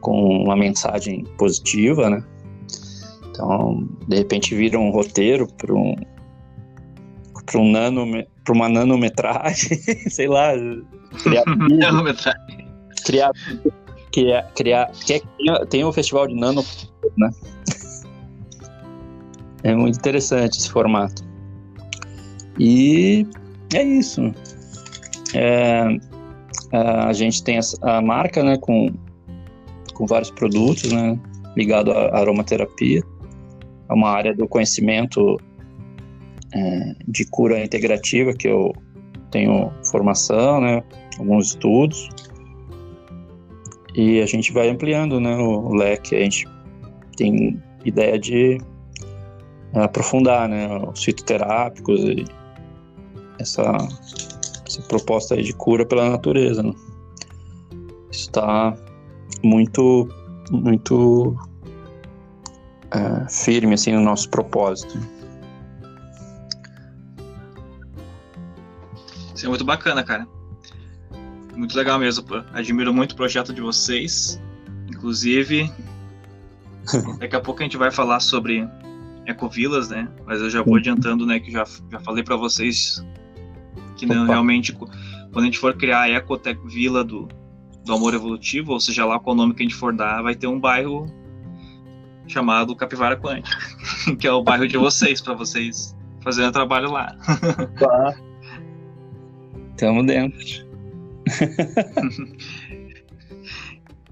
com 0.00 0.44
uma 0.44 0.56
mensagem 0.56 1.24
positiva, 1.36 2.08
né? 2.08 2.24
Então, 3.30 3.88
de 4.06 4.16
repente 4.16 4.54
vira 4.54 4.78
um 4.78 4.90
roteiro 4.90 5.46
para 5.56 5.74
um 5.74 5.94
para 7.46 7.60
um 7.60 7.70
nano 7.70 8.06
para 8.44 8.54
uma 8.54 8.68
nanometragem, 8.68 9.78
sei 10.08 10.28
lá, 10.28 10.52
nanometragem. 11.70 12.68
Criar 13.04 13.32
que 14.12 14.30
é 14.30 14.42
criar. 14.54 14.92
Que 15.04 15.14
é, 15.48 15.64
tem 15.66 15.84
um 15.84 15.92
festival 15.92 16.28
de 16.28 16.34
nano, 16.34 16.64
né? 17.16 17.30
É 19.64 19.76
muito 19.76 19.96
interessante 19.96 20.58
esse 20.58 20.68
formato. 20.68 21.22
E 22.58 23.24
é 23.72 23.80
isso. 23.80 24.34
É, 25.36 25.84
a 26.72 27.12
gente 27.12 27.44
tem 27.44 27.60
a 27.82 28.02
marca, 28.02 28.42
né, 28.42 28.58
com, 28.58 28.92
com 29.94 30.04
vários 30.04 30.32
produtos, 30.32 30.90
né, 30.92 31.16
ligado 31.56 31.92
à 31.92 32.18
aromaterapia. 32.18 33.04
É 33.88 33.92
uma 33.92 34.10
área 34.10 34.34
do 34.34 34.48
conhecimento 34.48 35.40
é, 36.52 36.96
de 37.06 37.24
cura 37.26 37.62
integrativa 37.62 38.32
que 38.32 38.48
eu 38.48 38.74
tenho 39.30 39.72
formação, 39.84 40.60
né, 40.60 40.82
alguns 41.20 41.50
estudos 41.50 42.08
e 43.94 44.20
a 44.20 44.26
gente 44.26 44.52
vai 44.52 44.68
ampliando 44.68 45.20
né, 45.20 45.36
o 45.36 45.74
leque. 45.74 46.14
A 46.14 46.20
gente 46.20 46.48
tem 47.16 47.62
ideia 47.84 48.18
de 48.18 48.58
aprofundar 49.74 50.48
né, 50.48 50.68
os 50.92 51.02
fitoterápicos 51.02 52.00
e 52.00 52.24
essa, 53.38 53.62
essa 54.66 54.82
proposta 54.82 55.40
de 55.40 55.52
cura 55.52 55.84
pela 55.84 56.10
natureza. 56.10 56.62
Né? 56.62 56.72
Está 58.10 58.76
muito, 59.42 60.08
muito 60.50 61.36
é, 62.90 63.28
firme 63.28 63.74
assim, 63.74 63.92
no 63.92 64.00
nosso 64.00 64.30
propósito. 64.30 64.98
Isso 69.34 69.46
é 69.46 69.48
muito 69.48 69.64
bacana, 69.64 70.04
cara. 70.04 70.26
Muito 71.56 71.76
legal 71.76 71.98
mesmo. 71.98 72.24
Admiro 72.52 72.92
muito 72.92 73.12
o 73.12 73.16
projeto 73.16 73.52
de 73.52 73.60
vocês. 73.60 74.40
Inclusive, 74.88 75.70
daqui 77.18 77.36
a 77.36 77.40
pouco 77.40 77.60
a 77.60 77.64
gente 77.64 77.76
vai 77.76 77.90
falar 77.90 78.20
sobre 78.20 78.68
ecovilas, 79.26 79.88
né? 79.88 80.08
Mas 80.26 80.40
eu 80.40 80.50
já 80.50 80.62
vou 80.62 80.76
adiantando, 80.76 81.26
né, 81.26 81.38
que 81.38 81.50
já, 81.50 81.64
já 81.90 82.00
falei 82.00 82.22
para 82.24 82.36
vocês 82.36 83.04
que 83.96 84.06
não, 84.06 84.26
realmente 84.26 84.72
quando 84.72 85.38
a 85.38 85.44
gente 85.44 85.58
for 85.58 85.74
criar 85.74 86.02
a 86.02 86.10
Ecotec 86.10 86.60
Vila 86.66 87.04
do, 87.04 87.28
do 87.84 87.92
Amor 87.92 88.14
Evolutivo, 88.14 88.72
ou 88.72 88.80
seja 88.80 89.04
lá 89.04 89.18
qual 89.18 89.36
nome 89.36 89.54
que 89.54 89.62
a 89.62 89.66
gente 89.66 89.74
for 89.74 89.92
dar, 89.92 90.22
vai 90.22 90.34
ter 90.34 90.46
um 90.46 90.58
bairro 90.58 91.06
chamado 92.26 92.74
Capivara 92.74 93.16
Quântica, 93.16 93.56
que 94.18 94.26
é 94.26 94.32
o 94.32 94.42
bairro 94.42 94.66
de 94.66 94.76
vocês, 94.76 95.20
para 95.20 95.34
vocês 95.34 95.96
fazerem 96.20 96.52
trabalho 96.52 96.90
lá. 96.90 97.16
Tá. 97.78 98.14
Tamo 99.76 100.04
dentro. 100.04 100.71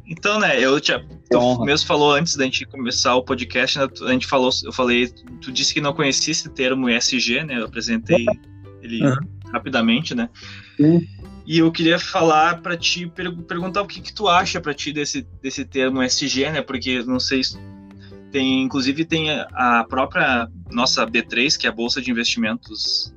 Então, 0.07 0.39
né, 0.39 0.59
eu 0.59 0.81
tinha. 0.81 1.05
Tu 1.31 1.65
mesmo 1.65 1.87
falou 1.87 2.13
antes 2.13 2.37
da 2.37 2.45
gente 2.45 2.65
começar 2.67 3.15
o 3.15 3.23
podcast, 3.23 3.79
né, 3.79 3.87
a 4.03 4.13
gente 4.13 4.27
falou, 4.27 4.51
eu 4.65 4.73
falei, 4.73 5.09
tu 5.41 5.53
disse 5.53 5.73
que 5.73 5.81
não 5.81 5.93
conhecia 5.93 6.33
esse 6.33 6.49
termo 6.49 6.89
ESG, 6.89 7.45
né? 7.45 7.59
Eu 7.59 7.67
apresentei 7.67 8.27
ele 8.83 9.07
uhum. 9.07 9.17
rapidamente, 9.53 10.15
né? 10.15 10.29
Uhum. 10.79 11.01
E 11.47 11.59
eu 11.59 11.73
queria 11.73 11.99
falar 11.99 12.61
para 12.61 12.77
ti, 12.77 13.07
per 13.07 13.35
perguntar 13.43 13.83
o 13.83 13.87
que, 13.87 14.01
que 14.01 14.13
tu 14.13 14.29
acha 14.29 14.61
para 14.61 14.75
ti 14.75 14.93
desse, 14.93 15.27
desse 15.43 15.65
termo 15.65 16.03
ESG, 16.03 16.51
né? 16.51 16.63
Porque 16.63 17.03
não 17.03 17.19
sei 17.19 17.43
se 17.43 17.59
tem, 18.31 18.63
inclusive 18.63 19.05
tem 19.05 19.31
a 19.31 19.85
própria 19.89 20.49
nossa 20.71 21.07
B3, 21.07 21.59
que 21.59 21.67
é 21.67 21.71
a 21.71 21.73
Bolsa 21.73 22.01
de 22.01 22.11
Investimentos 22.11 23.13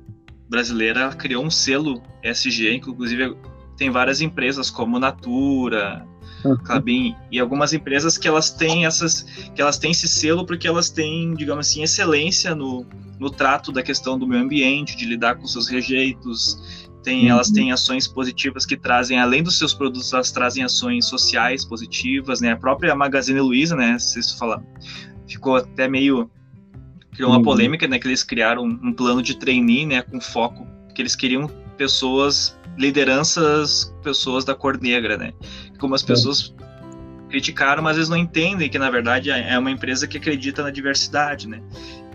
brasileira, 0.48 1.10
criou 1.14 1.44
um 1.44 1.50
selo 1.50 2.02
ESG, 2.22 2.74
inclusive 2.74 3.36
tem 3.76 3.90
várias 3.90 4.20
empresas 4.20 4.70
como 4.70 4.98
Natura, 4.98 6.06
uhum. 6.44 6.56
Clabin 6.56 7.14
e 7.30 7.38
algumas 7.38 7.72
empresas 7.72 8.18
que 8.18 8.28
elas 8.28 8.50
têm 8.50 8.86
essas 8.86 9.22
que 9.54 9.60
elas 9.60 9.78
têm 9.78 9.90
esse 9.90 10.08
selo 10.08 10.46
porque 10.46 10.66
elas 10.66 10.90
têm, 10.90 11.34
digamos 11.34 11.68
assim, 11.68 11.82
excelência 11.82 12.54
no, 12.54 12.86
no 13.18 13.30
trato 13.30 13.72
da 13.72 13.82
questão 13.82 14.18
do 14.18 14.26
meio 14.26 14.42
ambiente, 14.42 14.96
de 14.96 15.04
lidar 15.06 15.36
com 15.36 15.46
seus 15.46 15.68
rejeitos, 15.68 16.88
tem, 17.04 17.26
uhum. 17.26 17.32
elas 17.32 17.50
têm 17.50 17.70
ações 17.70 18.08
positivas 18.08 18.64
que 18.64 18.76
trazem, 18.76 19.20
além 19.20 19.42
dos 19.42 19.58
seus 19.58 19.74
produtos, 19.74 20.12
elas 20.12 20.32
trazem 20.32 20.64
ações 20.64 21.06
sociais 21.06 21.64
positivas, 21.64 22.40
né? 22.40 22.52
A 22.52 22.56
própria 22.56 22.94
Magazine 22.94 23.40
Luiza, 23.40 23.76
né? 23.76 23.96
Isso 23.96 24.38
falar, 24.38 24.62
ficou 25.28 25.56
até 25.56 25.86
meio 25.86 26.30
criou 27.12 27.30
uma 27.30 27.36
uhum. 27.36 27.44
polêmica, 27.44 27.86
né? 27.86 27.98
Que 27.98 28.08
eles 28.08 28.24
criaram 28.24 28.64
um, 28.64 28.88
um 28.88 28.92
plano 28.92 29.22
de 29.22 29.36
trainee, 29.36 29.86
né? 29.86 30.02
Com 30.02 30.20
foco 30.20 30.66
que 30.94 31.02
eles 31.02 31.14
queriam 31.14 31.46
pessoas, 31.76 32.58
lideranças, 32.76 33.94
pessoas 34.02 34.44
da 34.44 34.54
cor 34.54 34.80
negra, 34.80 35.16
né? 35.16 35.32
Como 35.78 35.94
as 35.94 36.02
pessoas 36.02 36.54
criticaram, 37.28 37.82
mas 37.82 37.96
eles 37.96 38.08
não 38.08 38.16
entendem 38.16 38.68
que 38.68 38.78
na 38.78 38.90
verdade 38.90 39.30
é, 39.30 39.54
é 39.54 39.58
uma 39.58 39.70
empresa 39.70 40.06
que 40.06 40.16
acredita 40.16 40.62
na 40.62 40.70
diversidade, 40.70 41.48
né? 41.48 41.62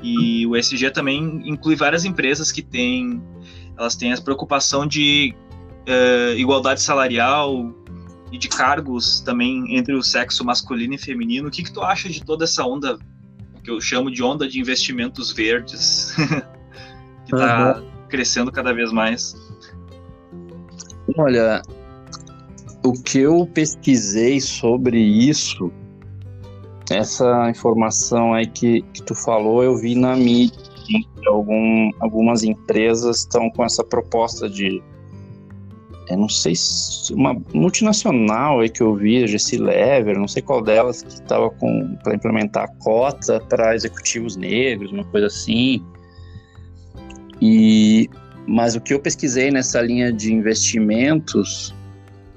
E 0.01 0.45
o 0.47 0.55
SG 0.55 0.91
também 0.91 1.41
inclui 1.45 1.75
várias 1.75 2.05
empresas 2.05 2.51
que 2.51 2.61
têm 2.61 3.21
elas 3.79 3.95
têm 3.95 4.11
a 4.11 4.21
preocupação 4.21 4.85
de 4.85 5.33
uh, 5.87 6.37
igualdade 6.37 6.81
salarial 6.81 7.73
e 8.29 8.37
de 8.37 8.49
cargos 8.49 9.21
também 9.21 9.77
entre 9.77 9.93
o 9.93 10.03
sexo 10.03 10.43
masculino 10.43 10.93
e 10.95 10.97
feminino. 10.97 11.47
O 11.47 11.51
que, 11.51 11.63
que 11.63 11.71
tu 11.71 11.81
acha 11.81 12.09
de 12.09 12.21
toda 12.23 12.43
essa 12.43 12.65
onda 12.65 12.99
que 13.63 13.71
eu 13.71 13.79
chamo 13.79 14.11
de 14.11 14.21
onda 14.21 14.47
de 14.47 14.59
investimentos 14.59 15.31
verdes 15.31 16.13
que 17.25 17.33
está 17.33 17.77
uhum. 17.77 17.89
crescendo 18.09 18.51
cada 18.51 18.73
vez 18.73 18.91
mais? 18.91 19.33
Olha, 21.21 21.61
o 22.81 22.93
que 22.93 23.19
eu 23.19 23.45
pesquisei 23.45 24.39
sobre 24.39 24.97
isso, 24.97 25.69
essa 26.89 27.49
informação 27.49 28.33
aí 28.33 28.47
que, 28.47 28.81
que 28.93 29.03
tu 29.03 29.13
falou, 29.13 29.61
eu 29.61 29.75
vi 29.75 29.95
na 29.95 30.15
mídia 30.15 30.57
algum, 31.27 31.91
algumas 31.99 32.43
empresas 32.43 33.17
estão 33.17 33.49
com 33.49 33.65
essa 33.65 33.83
proposta 33.83 34.49
de 34.49 34.81
eu 36.07 36.17
não 36.17 36.29
sei 36.29 36.55
se 36.55 37.13
uma 37.13 37.35
multinacional 37.53 38.61
aí 38.61 38.69
que 38.69 38.81
eu 38.81 38.95
vi, 38.95 39.21
a 39.21 39.27
GC 39.27 39.57
Lever, 39.57 40.17
não 40.17 40.27
sei 40.27 40.41
qual 40.41 40.61
delas, 40.61 41.03
que 41.03 41.15
estava 41.15 41.51
para 42.01 42.15
implementar 42.15 42.73
cota 42.77 43.41
para 43.41 43.75
executivos 43.75 44.37
negros, 44.37 44.89
uma 44.93 45.03
coisa 45.03 45.27
assim. 45.27 45.85
E 47.41 48.09
mas 48.49 48.75
o 48.75 48.81
que 48.81 48.93
eu 48.93 48.99
pesquisei 48.99 49.51
nessa 49.51 49.81
linha 49.81 50.11
de 50.11 50.33
investimentos 50.33 51.73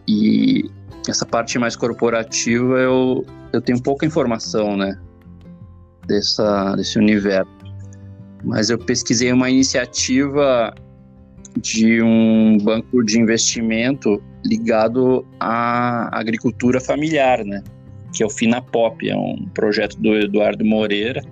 e 0.07 0.71
essa 1.09 1.25
parte 1.25 1.59
mais 1.59 1.75
corporativa, 1.75 2.79
eu, 2.79 3.25
eu 3.53 3.61
tenho 3.61 3.83
pouca 3.83 4.05
informação, 4.07 4.77
né? 4.77 4.99
Dessa, 6.07 6.75
desse 6.77 6.99
universo 6.99 7.63
mas 8.45 8.71
eu 8.71 8.79
pesquisei 8.79 9.33
uma 9.33 9.49
iniciativa 9.49 10.75
de 11.57 12.03
um 12.03 12.59
banco 12.59 13.05
de 13.05 13.21
investimento 13.21 14.23
ligado 14.45 15.25
à 15.39 16.19
agricultura 16.19 16.81
familiar, 16.81 17.45
né? 17.45 17.63
Que 18.13 18.23
é 18.23 18.27
o 18.27 18.31
Finapop, 18.31 19.09
é 19.09 19.17
um 19.17 19.47
projeto 19.55 19.97
do 20.01 20.15
Eduardo 20.17 20.65
Moreira, 20.65 21.23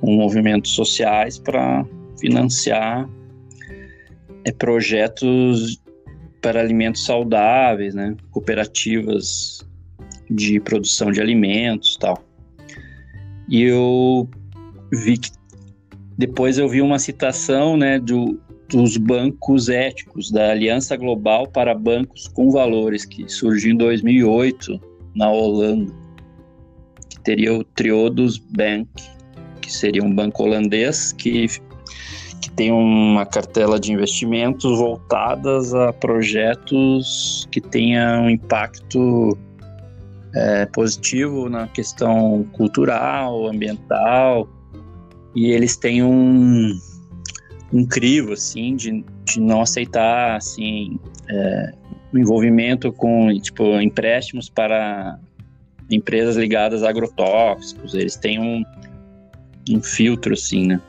com 0.00 0.16
movimentos 0.16 0.72
sociais 0.72 1.38
para 1.38 1.84
financiar 2.18 3.08
é, 4.44 4.52
projetos 4.52 5.80
para 6.40 6.60
alimentos 6.60 7.04
saudáveis, 7.04 7.94
né? 7.94 8.16
Cooperativas 8.30 9.66
de 10.30 10.60
produção 10.60 11.10
de 11.10 11.20
alimentos, 11.20 11.96
tal. 11.96 12.22
E 13.48 13.62
eu 13.62 14.28
vi 14.92 15.18
que 15.18 15.30
depois 16.16 16.58
eu 16.58 16.68
vi 16.68 16.80
uma 16.80 16.98
citação 16.98 17.76
né, 17.76 17.98
do, 17.98 18.40
dos 18.68 18.96
bancos 18.96 19.68
éticos, 19.68 20.30
da 20.30 20.50
Aliança 20.50 20.96
Global 20.96 21.46
para 21.48 21.74
Bancos 21.74 22.28
com 22.28 22.50
Valores, 22.50 23.04
que 23.04 23.28
surgiu 23.28 23.72
em 23.72 23.76
2008 23.76 24.80
na 25.14 25.30
Holanda, 25.30 25.92
que 27.08 27.20
teria 27.20 27.52
o 27.52 27.64
Triodos 27.64 28.38
Bank, 28.38 28.88
que 29.60 29.72
seria 29.72 30.02
um 30.02 30.14
banco 30.14 30.44
holandês 30.44 31.12
que, 31.12 31.46
que 32.44 32.50
tem 32.50 32.70
uma 32.70 33.24
cartela 33.24 33.80
de 33.80 33.90
investimentos 33.90 34.78
voltadas 34.78 35.72
a 35.72 35.94
projetos 35.94 37.48
que 37.50 37.58
tenham 37.58 38.24
um 38.24 38.30
impacto 38.30 39.38
é, 40.34 40.66
positivo 40.66 41.48
na 41.48 41.66
questão 41.68 42.44
cultural, 42.52 43.46
ambiental, 43.46 44.46
e 45.34 45.52
eles 45.52 45.74
têm 45.74 46.02
um, 46.02 46.78
um 47.72 47.86
crivo, 47.86 48.34
assim, 48.34 48.76
de, 48.76 49.02
de 49.24 49.40
não 49.40 49.62
aceitar, 49.62 50.36
assim, 50.36 50.98
é, 51.30 51.72
envolvimento 52.12 52.92
com, 52.92 53.32
tipo, 53.40 53.80
empréstimos 53.80 54.50
para 54.50 55.18
empresas 55.90 56.36
ligadas 56.36 56.82
a 56.82 56.90
agrotóxicos, 56.90 57.94
eles 57.94 58.16
têm 58.16 58.38
um, 58.38 58.62
um 59.70 59.82
filtro, 59.82 60.34
assim, 60.34 60.66
né, 60.66 60.80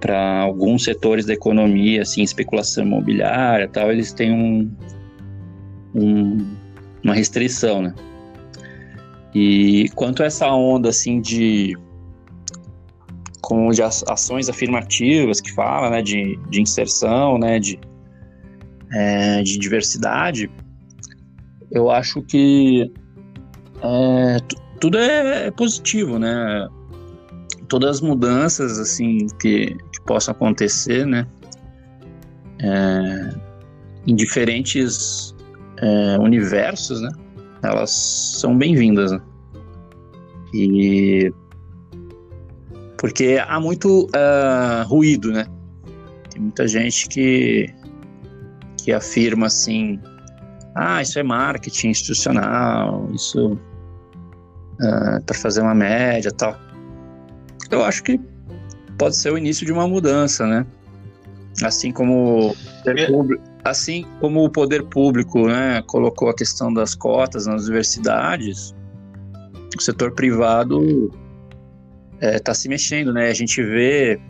para 0.00 0.40
alguns 0.40 0.84
setores 0.84 1.26
da 1.26 1.34
economia, 1.34 2.02
assim, 2.02 2.22
especulação 2.22 2.84
imobiliária 2.84 3.68
tal, 3.68 3.92
eles 3.92 4.12
têm 4.12 4.32
um, 4.32 4.74
um, 5.94 6.46
uma 7.04 7.14
restrição, 7.14 7.82
né. 7.82 7.94
E 9.34 9.88
quanto 9.94 10.22
a 10.22 10.26
essa 10.26 10.50
onda, 10.50 10.88
assim, 10.88 11.20
de 11.20 11.76
como 13.40 13.72
de 13.72 13.82
ações 13.82 14.48
afirmativas 14.48 15.40
que 15.40 15.52
fala, 15.52 15.90
né, 15.90 16.02
de, 16.02 16.38
de 16.50 16.62
inserção, 16.62 17.36
né, 17.36 17.58
de, 17.58 17.78
é, 18.92 19.42
de 19.42 19.58
diversidade, 19.58 20.50
eu 21.70 21.90
acho 21.90 22.22
que 22.22 22.92
é, 23.82 24.36
tudo 24.80 24.98
é, 24.98 25.46
é, 25.46 25.50
positivo, 25.50 26.18
né? 26.18 26.68
Todas 27.68 27.96
as 27.96 28.00
mudanças 28.00 28.78
assim 28.78 29.26
que, 29.40 29.76
que 30.10 30.14
possam 30.14 30.32
acontecer, 30.32 31.06
né? 31.06 31.26
É, 32.58 33.34
em 34.06 34.14
diferentes 34.16 35.34
é, 35.78 36.18
universos, 36.18 37.00
né? 37.00 37.10
Elas 37.62 37.90
são 37.90 38.56
bem-vindas. 38.56 39.12
Né? 39.12 39.20
E 40.52 41.32
porque 42.98 43.42
há 43.46 43.58
muito 43.58 44.06
uh, 44.06 44.86
ruído, 44.86 45.32
né? 45.32 45.46
Tem 46.30 46.42
muita 46.42 46.68
gente 46.68 47.08
que, 47.08 47.72
que 48.76 48.92
afirma 48.92 49.46
assim, 49.46 49.98
ah, 50.74 51.00
isso 51.00 51.18
é 51.18 51.22
marketing 51.22 51.88
institucional, 51.88 53.08
isso 53.14 53.52
uh, 53.52 55.24
para 55.24 55.38
fazer 55.38 55.62
uma 55.62 55.74
média 55.74 56.30
tal. 56.30 56.58
Eu 57.70 57.82
acho 57.84 58.02
que 58.02 58.20
pode 59.00 59.16
ser 59.16 59.32
o 59.32 59.38
início 59.38 59.64
de 59.64 59.72
uma 59.72 59.88
mudança, 59.88 60.46
né? 60.46 60.66
Assim 61.64 61.90
como 61.90 62.54
assim 63.64 64.06
como 64.20 64.44
o 64.44 64.50
poder 64.50 64.84
público, 64.84 65.46
né, 65.46 65.82
colocou 65.86 66.28
a 66.28 66.34
questão 66.34 66.72
das 66.72 66.94
cotas 66.94 67.46
nas 67.46 67.64
universidades, 67.64 68.74
o 69.76 69.80
setor 69.80 70.12
privado 70.12 71.10
está 72.14 72.26
é, 72.26 72.38
tá 72.38 72.54
se 72.54 72.68
mexendo, 72.68 73.10
né? 73.10 73.30
A 73.30 73.34
gente 73.34 73.62
vê 73.62 74.20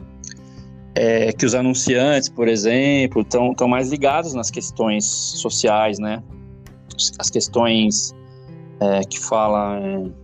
é, 0.94 1.32
que 1.32 1.44
os 1.44 1.54
anunciantes, 1.54 2.28
por 2.28 2.46
exemplo, 2.46 3.22
estão 3.22 3.68
mais 3.68 3.90
ligados 3.90 4.34
nas 4.34 4.52
questões 4.52 5.04
sociais, 5.04 5.98
né? 5.98 6.22
As 7.18 7.28
questões 7.28 8.14
é, 8.78 9.00
que 9.00 9.18
falam 9.18 10.14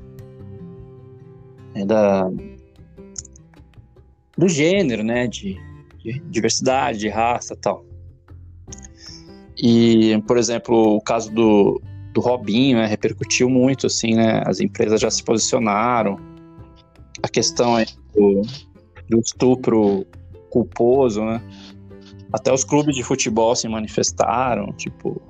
é, 1.75 1.85
da, 1.85 2.31
do 4.37 4.49
gênero, 4.49 5.03
né? 5.03 5.27
De, 5.27 5.59
de 5.99 6.21
diversidade, 6.31 6.99
de 6.99 7.09
raça 7.09 7.57
tal. 7.57 7.85
E, 9.57 10.23
por 10.27 10.37
exemplo, 10.37 10.97
o 10.97 11.01
caso 11.01 11.33
do, 11.33 11.81
do 12.13 12.21
Robinho, 12.21 12.79
né, 12.79 12.87
repercutiu 12.87 13.49
muito, 13.49 13.87
assim, 13.87 14.15
né? 14.15 14.43
As 14.47 14.61
empresas 14.61 15.01
já 15.01 15.11
se 15.11 15.23
posicionaram. 15.23 16.19
A 17.23 17.29
questão 17.29 17.79
é 17.79 17.87
do, 18.15 18.43
do 19.09 19.21
estupro 19.21 20.07
culposo, 20.51 21.25
né? 21.25 21.41
Até 22.33 22.53
os 22.53 22.65
clubes 22.65 22.95
de 22.95 23.03
futebol 23.03 23.57
se 23.57 23.69
manifestaram, 23.69 24.73
tipo, 24.73 25.23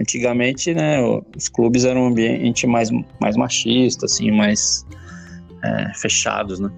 antigamente, 0.00 0.74
né, 0.74 0.98
os 1.34 1.48
clubes 1.48 1.84
eram 1.84 2.02
um 2.02 2.06
ambiente 2.08 2.66
mais, 2.66 2.90
mais 3.20 3.36
machista, 3.36 4.06
assim, 4.06 4.30
mais 4.30 4.86
é, 5.64 5.94
fechados, 5.94 6.60
né? 6.60 6.70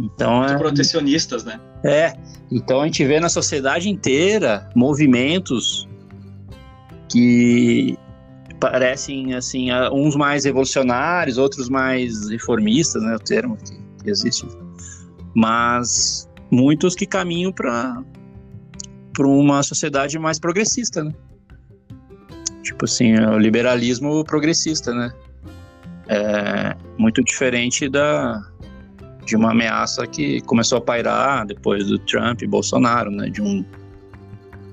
Então 0.00 0.38
Muito 0.38 0.54
é 0.54 0.58
protecionistas, 0.58 1.44
né? 1.44 1.60
É. 1.84 2.14
Então 2.50 2.80
a 2.80 2.86
gente 2.86 3.04
vê 3.04 3.20
na 3.20 3.28
sociedade 3.28 3.88
inteira 3.88 4.68
movimentos 4.74 5.88
que 7.10 7.98
parecem 8.58 9.34
assim, 9.34 9.68
uns 9.92 10.16
mais 10.16 10.44
revolucionários, 10.44 11.38
outros 11.38 11.68
mais 11.68 12.28
reformistas, 12.28 13.02
né, 13.02 13.14
o 13.14 13.18
termo 13.18 13.56
que, 13.56 14.10
existe. 14.10 14.46
Mas 15.34 16.28
muitos 16.50 16.94
que 16.94 17.06
caminham 17.06 17.52
para 17.52 18.02
para 19.12 19.26
uma 19.26 19.62
sociedade 19.62 20.18
mais 20.18 20.38
progressista, 20.38 21.02
né? 21.04 21.12
Tipo 22.62 22.84
assim, 22.84 23.14
o 23.14 23.38
liberalismo 23.38 24.24
progressista, 24.24 24.94
né? 24.94 25.12
É 26.08 26.76
muito 26.96 27.22
diferente 27.22 27.88
da 27.88 28.40
de 29.30 29.36
uma 29.36 29.52
ameaça 29.52 30.08
que 30.08 30.40
começou 30.40 30.78
a 30.78 30.80
pairar 30.80 31.46
depois 31.46 31.86
do 31.86 31.96
Trump 32.00 32.42
e 32.42 32.48
Bolsonaro, 32.48 33.12
né? 33.12 33.30
De 33.30 33.40
um 33.40 33.64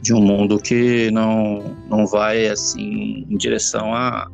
de 0.02 0.14
um 0.16 0.20
mundo 0.20 0.58
que 0.58 1.12
não 1.12 1.76
não 1.88 2.08
vai 2.08 2.48
assim 2.48 3.24
em 3.30 3.38
direção 3.38 3.94
a 3.94 4.28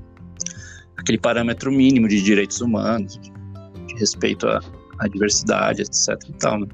aquele 0.96 1.18
parâmetro 1.18 1.70
mínimo 1.70 2.08
de 2.08 2.22
direitos 2.22 2.62
humanos, 2.62 3.20
de 3.20 3.96
respeito 3.96 4.48
à, 4.48 4.62
à 5.00 5.08
diversidade, 5.10 5.82
etc. 5.82 6.18
E 6.30 6.34
tal, 6.34 6.62
né? 6.62 6.68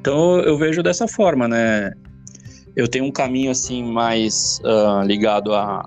Então 0.00 0.38
eu 0.42 0.56
vejo 0.56 0.80
dessa 0.80 1.08
forma, 1.08 1.48
né? 1.48 1.92
Eu 2.76 2.86
tenho 2.86 3.04
um 3.04 3.10
caminho 3.10 3.50
assim 3.50 3.82
mais 3.82 4.60
uh, 4.64 5.04
ligado 5.04 5.52
à 5.52 5.84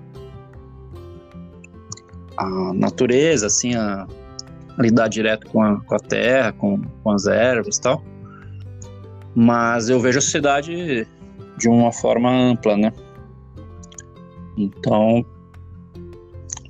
a 2.36 2.74
natureza, 2.74 3.46
assim, 3.46 3.74
a 3.74 4.06
lidar 4.78 5.08
direto 5.08 5.46
com 5.50 5.62
a, 5.62 5.80
com 5.80 5.94
a 5.94 5.98
terra, 5.98 6.52
com, 6.52 6.80
com 7.02 7.10
as 7.10 7.26
ervas 7.26 7.76
e 7.76 7.80
tal. 7.80 8.02
Mas 9.34 9.88
eu 9.88 10.00
vejo 10.00 10.18
a 10.18 10.22
sociedade 10.22 11.06
de 11.58 11.68
uma 11.68 11.92
forma 11.92 12.30
ampla, 12.30 12.76
né? 12.76 12.92
Então, 14.56 15.24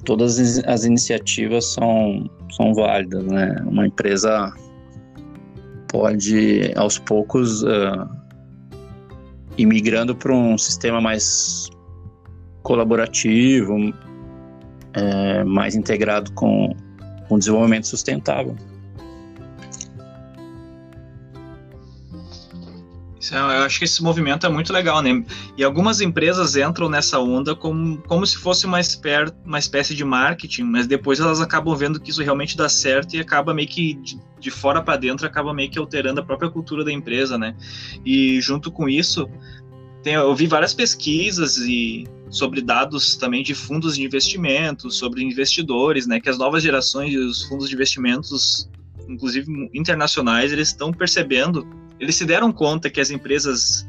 todas 0.05 0.39
as 0.67 0.85
iniciativas 0.85 1.73
são, 1.73 2.29
são 2.51 2.75
válidas, 2.75 3.25
né? 3.25 3.57
Uma 3.67 3.87
empresa 3.87 4.53
pode, 5.89 6.73
aos 6.77 6.99
poucos, 6.99 7.63
uh, 7.63 8.09
ir 9.57 9.67
migrando 9.67 10.15
para 10.15 10.33
um 10.33 10.59
sistema 10.59 11.01
mais 11.01 11.71
colaborativo, 12.63 13.77
é, 14.93 15.45
mais 15.45 15.77
integrado 15.77 16.33
com, 16.33 16.75
com 17.29 17.39
desenvolvimento 17.39 17.87
sustentável. 17.87 18.57
É, 23.33 23.39
eu 23.39 23.65
acho 23.65 23.79
que 23.79 23.85
esse 23.85 24.03
movimento 24.03 24.47
é 24.47 24.49
muito 24.49 24.73
legal, 24.73 25.03
né? 25.03 25.25
E 25.57 25.65
algumas 25.65 26.01
empresas 26.01 26.57
entram 26.57 26.89
nessa 26.89 27.19
onda 27.19 27.55
como, 27.55 27.99
como 28.03 28.27
se 28.27 28.37
fosse 28.37 28.67
uma, 28.67 28.81
esper, 28.81 29.33
uma 29.45 29.59
espécie 29.59 29.95
de 29.95 30.05
marketing, 30.05 30.65
mas 30.65 30.87
depois 30.87 31.19
elas 31.19 31.41
acabam 31.41 31.75
vendo 31.75 32.01
que 32.01 32.11
isso 32.11 32.23
realmente 32.23 32.57
dá 32.57 32.69
certo 32.69 33.15
e 33.15 33.21
acaba 33.21 33.53
meio 33.53 33.69
que 33.69 33.95
de, 33.95 34.21
de 34.39 34.51
fora 34.51 34.83
para 34.83 34.97
dentro 34.97 35.27
acaba 35.27 35.53
meio 35.53 35.71
que 35.71 35.79
alterando 35.79 36.21
a 36.21 36.25
própria 36.25 36.51
cultura 36.51 36.85
da 36.85 36.93
empresa, 36.93 37.37
né? 37.37 37.57
E 38.05 38.41
junto 38.41 38.71
com 38.71 38.89
isso, 38.89 39.29
tem, 40.03 40.15
eu 40.15 40.35
vi 40.35 40.47
várias 40.47 40.73
pesquisas 40.73 41.59
e 41.59 42.05
sobre 42.37 42.61
dados 42.61 43.17
também 43.17 43.43
de 43.43 43.55
fundos 43.55 43.97
de 43.97 44.03
investimento, 44.03 44.91
sobre 44.91 45.23
investidores, 45.23 46.07
né? 46.07 46.21
Que 46.21 46.29
as 46.29 46.39
novas 46.39 46.63
gerações 46.63 47.15
dos 47.15 47.45
fundos 47.45 47.69
de 47.69 47.75
investimentos, 47.75 48.69
inclusive 49.09 49.71
internacionais, 49.73 50.53
eles 50.53 50.69
estão 50.69 50.93
percebendo 50.93 51.67
eles 51.99 52.17
se 52.17 52.25
deram 52.25 52.53
conta 52.53 52.91
que 52.91 53.01
as 53.01 53.11
empresas 53.11 53.87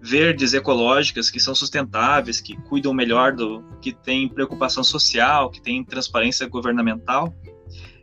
verdes, 0.00 0.52
ecológicas, 0.52 1.30
que 1.30 1.38
são 1.38 1.54
sustentáveis, 1.54 2.40
que 2.40 2.56
cuidam 2.62 2.92
melhor 2.92 3.32
do, 3.32 3.62
que 3.80 3.92
têm 3.92 4.28
preocupação 4.28 4.82
social, 4.82 5.48
que 5.50 5.60
têm 5.60 5.84
transparência 5.84 6.46
governamental, 6.48 7.32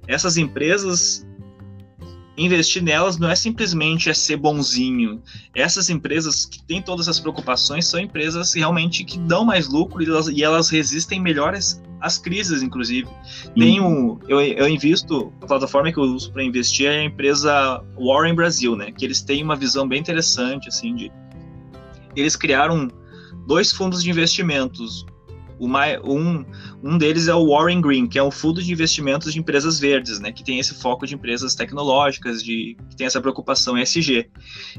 essas 0.08 0.38
empresas 0.38 1.28
investir 2.46 2.84
nelas 2.84 3.18
não 3.18 3.30
é 3.30 3.36
simplesmente 3.36 4.10
é 4.10 4.14
ser 4.14 4.38
bonzinho. 4.38 5.22
Essas 5.54 5.90
empresas 5.90 6.46
que 6.46 6.64
têm 6.64 6.82
todas 6.82 7.08
essas 7.08 7.20
preocupações 7.20 7.88
são 7.88 8.00
empresas 8.00 8.54
realmente 8.54 9.04
que 9.04 9.18
dão 9.20 9.44
mais 9.44 9.68
lucro 9.68 10.02
e 10.02 10.06
elas, 10.06 10.28
e 10.28 10.44
elas 10.44 10.70
resistem 10.70 11.20
melhores 11.20 11.82
às 12.00 12.18
crises, 12.18 12.62
inclusive. 12.62 13.10
Tem 13.56 13.82
um, 13.82 14.20
eu, 14.28 14.40
eu 14.40 14.68
invisto, 14.70 15.34
a 15.42 15.46
plataforma 15.46 15.92
que 15.92 16.00
eu 16.00 16.04
uso 16.04 16.32
para 16.32 16.44
investir 16.44 16.88
é 16.88 17.00
a 17.00 17.04
empresa 17.04 17.84
Warren 17.98 18.36
Brasil, 18.36 18.76
né? 18.76 18.92
Que 18.92 19.06
eles 19.06 19.22
têm 19.22 19.44
uma 19.44 19.56
visão 19.56 19.88
bem 19.88 20.00
interessante, 20.00 20.70
assim, 20.70 20.96
de 20.96 21.12
eles 22.16 22.36
criaram 22.36 22.90
dois 23.48 23.72
fundos 23.72 24.04
de 24.04 24.10
investimentos 24.10 25.06
um, 25.60 26.46
um 26.84 26.98
deles 26.98 27.28
é 27.28 27.36
o 27.36 27.50
Warren 27.50 27.82
Green, 27.82 28.08
que 28.08 28.18
é 28.18 28.24
um 28.24 28.32
fundo 28.32 28.62
de 28.62 28.72
investimentos 28.72 29.34
de 29.34 29.40
empresas 29.40 29.80
verdes, 29.80 30.20
né, 30.20 30.32
que 30.32 30.44
tem 30.44 30.60
esse 30.60 30.74
foco 30.74 31.06
de 31.06 31.16
empresas 31.16 31.56
tecnológicas, 31.56 32.44
de, 32.44 32.78
que 32.90 32.96
tem 32.96 33.08
essa 33.08 33.20
preocupação 33.20 33.78
ESG. 33.78 34.30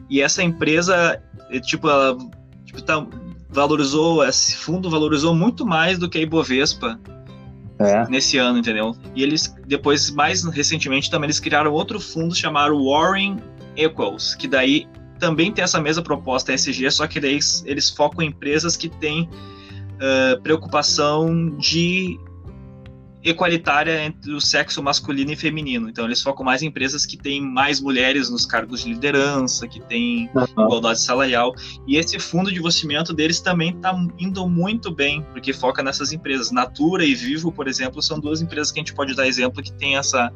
E 0.08 0.20
essa 0.20 0.42
empresa, 0.42 1.22
é, 1.50 1.60
tipo, 1.60 1.88
ela 1.88 2.16
tipo, 2.64 2.80
tá, 2.82 3.06
valorizou, 3.48 4.24
esse 4.24 4.56
fundo 4.56 4.88
valorizou 4.88 5.34
muito 5.34 5.66
mais 5.66 5.98
do 5.98 6.08
que 6.08 6.18
a 6.18 6.20
Ibovespa 6.22 6.98
é. 7.78 8.08
nesse 8.08 8.38
ano, 8.38 8.58
entendeu? 8.58 8.94
E 9.14 9.22
eles, 9.22 9.54
depois, 9.66 10.10
mais 10.10 10.44
recentemente, 10.44 11.10
também 11.10 11.26
eles 11.26 11.40
criaram 11.40 11.72
outro 11.72 11.98
fundo 11.98 12.34
chamado 12.34 12.84
Warren 12.84 13.38
Equals, 13.76 14.34
que 14.34 14.46
daí 14.46 14.86
também 15.18 15.52
tem 15.52 15.62
essa 15.62 15.80
mesma 15.80 16.02
proposta 16.02 16.52
ESG, 16.52 16.90
só 16.90 17.06
que 17.06 17.20
daí 17.20 17.32
eles, 17.32 17.62
eles 17.66 17.90
focam 17.90 18.22
em 18.22 18.28
empresas 18.28 18.76
que 18.76 18.88
têm 18.88 19.28
uh, 20.00 20.40
preocupação 20.42 21.56
de 21.56 22.18
equalitária 23.22 24.02
entre 24.04 24.32
o 24.32 24.40
sexo 24.40 24.82
masculino 24.82 25.32
e 25.32 25.36
feminino. 25.36 25.88
Então 25.88 26.06
eles 26.06 26.22
focam 26.22 26.44
mais 26.44 26.62
em 26.62 26.66
empresas 26.66 27.04
que 27.04 27.16
têm 27.16 27.40
mais 27.40 27.80
mulheres 27.80 28.30
nos 28.30 28.46
cargos 28.46 28.82
de 28.82 28.94
liderança, 28.94 29.68
que 29.68 29.80
têm 29.80 30.30
uhum. 30.34 30.64
igualdade 30.64 31.02
salarial. 31.02 31.54
E 31.86 31.96
esse 31.96 32.18
fundo 32.18 32.50
de 32.50 32.58
investimento 32.58 33.12
deles 33.12 33.40
também 33.40 33.74
está 33.74 33.94
indo 34.18 34.48
muito 34.48 34.90
bem, 34.90 35.22
porque 35.32 35.52
foca 35.52 35.82
nessas 35.82 36.12
empresas. 36.12 36.50
Natura 36.50 37.04
e 37.04 37.14
Vivo, 37.14 37.52
por 37.52 37.68
exemplo, 37.68 38.02
são 38.02 38.18
duas 38.18 38.40
empresas 38.40 38.72
que 38.72 38.80
a 38.80 38.82
gente 38.82 38.94
pode 38.94 39.14
dar 39.14 39.26
exemplo 39.26 39.62
que 39.62 39.72
tem 39.72 39.96
essa 39.96 40.32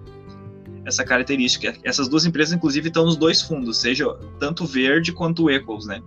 essa 0.85 1.05
característica. 1.05 1.75
Essas 1.83 2.09
duas 2.09 2.27
empresas, 2.27 2.55
inclusive, 2.55 2.89
estão 2.89 3.05
nos 3.05 3.17
dois 3.17 3.41
fundos, 3.43 3.79
seja 3.79 4.07
tanto 4.39 4.67
verde 4.67 5.13
quanto 5.13 5.51
Equals, 5.51 5.87
né? 5.87 6.03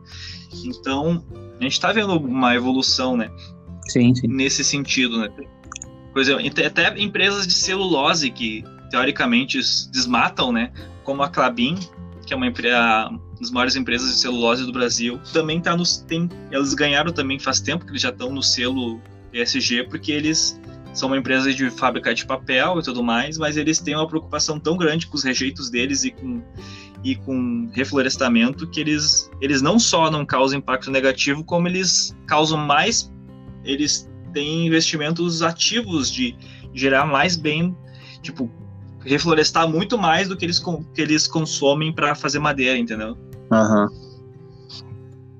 Então, 0.63 1.23
a 1.59 1.63
gente 1.63 1.73
está 1.73 1.91
vendo 1.91 2.17
uma 2.17 2.55
evolução, 2.55 3.17
né? 3.17 3.29
Sim, 3.87 4.13
sim. 4.13 4.27
Nesse 4.27 4.63
sentido, 4.63 5.19
né? 5.19 5.29
Exemplo, 6.15 6.43
até 6.65 6.99
empresas 6.99 7.45
de 7.45 7.53
celulose 7.53 8.31
que 8.31 8.63
teoricamente 8.89 9.59
desmatam, 9.91 10.51
né? 10.51 10.71
Como 11.03 11.21
a 11.21 11.29
Clabin, 11.29 11.77
que 12.25 12.33
é 12.33 12.35
uma 12.35 12.47
empresa, 12.47 13.09
das 13.39 13.51
maiores 13.51 13.75
empresas 13.75 14.09
de 14.09 14.15
celulose 14.19 14.65
do 14.65 14.71
Brasil, 14.71 15.19
também 15.31 15.61
tá 15.61 15.75
nos 15.75 15.97
tem, 15.97 16.27
eles 16.51 16.73
ganharam 16.73 17.11
também 17.11 17.39
faz 17.39 17.59
tempo 17.59 17.85
que 17.85 17.91
eles 17.91 18.01
já 18.01 18.09
estão 18.09 18.31
no 18.31 18.41
selo 18.41 18.99
ESG 19.31 19.83
porque 19.89 20.11
eles 20.11 20.59
são 20.97 21.07
uma 21.07 21.17
empresa 21.17 21.53
de 21.53 21.69
fábrica 21.69 22.13
de 22.13 22.25
papel 22.25 22.79
e 22.79 22.83
tudo 22.83 23.03
mais, 23.03 23.37
mas 23.37 23.55
eles 23.55 23.79
têm 23.79 23.95
uma 23.95 24.07
preocupação 24.07 24.59
tão 24.59 24.75
grande 24.75 25.07
com 25.07 25.15
os 25.15 25.23
rejeitos 25.23 25.69
deles 25.69 26.03
e 26.03 26.11
com 26.11 26.41
e 27.03 27.15
com 27.15 27.69
reflorestamento 27.73 28.67
que 28.67 28.79
eles, 28.79 29.29
eles 29.39 29.61
não 29.61 29.77
só 29.79 30.09
não 30.09 30.25
causam 30.25 30.57
impacto 30.57 30.89
negativo, 30.89 31.43
como 31.43 31.67
eles 31.67 32.15
causam 32.25 32.57
mais, 32.57 33.13
eles 33.63 34.09
têm 34.33 34.67
investimentos 34.67 35.41
ativos 35.41 36.11
de 36.11 36.35
gerar 36.73 37.05
mais 37.05 37.35
bem, 37.35 37.75
tipo, 38.21 38.51
reflorestar 39.05 39.69
muito 39.69 39.97
mais 39.97 40.27
do 40.27 40.35
que 40.35 40.45
eles, 40.45 40.59
que 40.59 41.01
eles 41.01 41.27
consomem 41.27 41.93
para 41.93 42.15
fazer 42.15 42.39
madeira, 42.39 42.77
entendeu? 42.77 43.17
Uhum. 43.51 43.87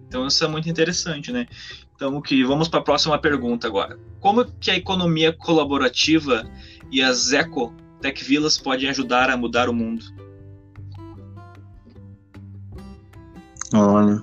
Então 0.07 0.27
isso 0.27 0.43
é 0.43 0.47
muito 0.47 0.69
interessante, 0.69 1.31
né? 1.31 1.47
Então, 1.97 2.21
que 2.21 2.43
vamos 2.43 2.67
para 2.67 2.79
a 2.79 2.83
próxima 2.83 3.17
pergunta 3.17 3.65
agora. 3.65 3.97
Como 4.19 4.45
que 4.45 4.69
a 4.69 4.77
economia 4.77 5.33
colaborativa 5.33 6.47
e 6.91 7.01
as 7.01 7.33
eco 7.33 7.73
tech 7.99 8.23
villas 8.23 8.55
podem 8.55 8.87
ajudar 8.87 9.31
a 9.31 9.35
mudar 9.35 9.67
o 9.67 9.73
mundo? 9.73 10.05
Olha, 13.73 14.21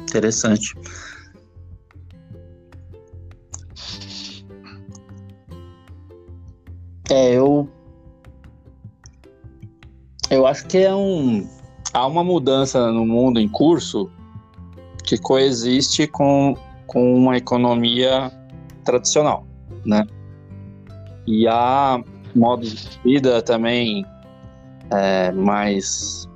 interessante. 0.00 0.74
É, 7.08 7.34
eu 7.34 7.70
eu 10.30 10.48
acho 10.48 10.66
que 10.66 10.78
é 10.78 10.92
um 10.92 11.48
há 11.94 12.04
uma 12.08 12.24
mudança 12.24 12.90
no 12.90 13.06
mundo 13.06 13.38
em 13.38 13.48
curso 13.48 14.10
que 15.04 15.16
coexiste 15.16 16.08
com 16.08 16.56
com 16.92 17.14
uma 17.14 17.38
economia 17.38 18.30
tradicional, 18.84 19.46
né? 19.84 20.06
E 21.26 21.48
há 21.48 22.02
modos 22.34 22.74
de 22.74 23.00
vida 23.02 23.40
também 23.40 24.04
é, 24.90 25.32
mais 25.32 26.28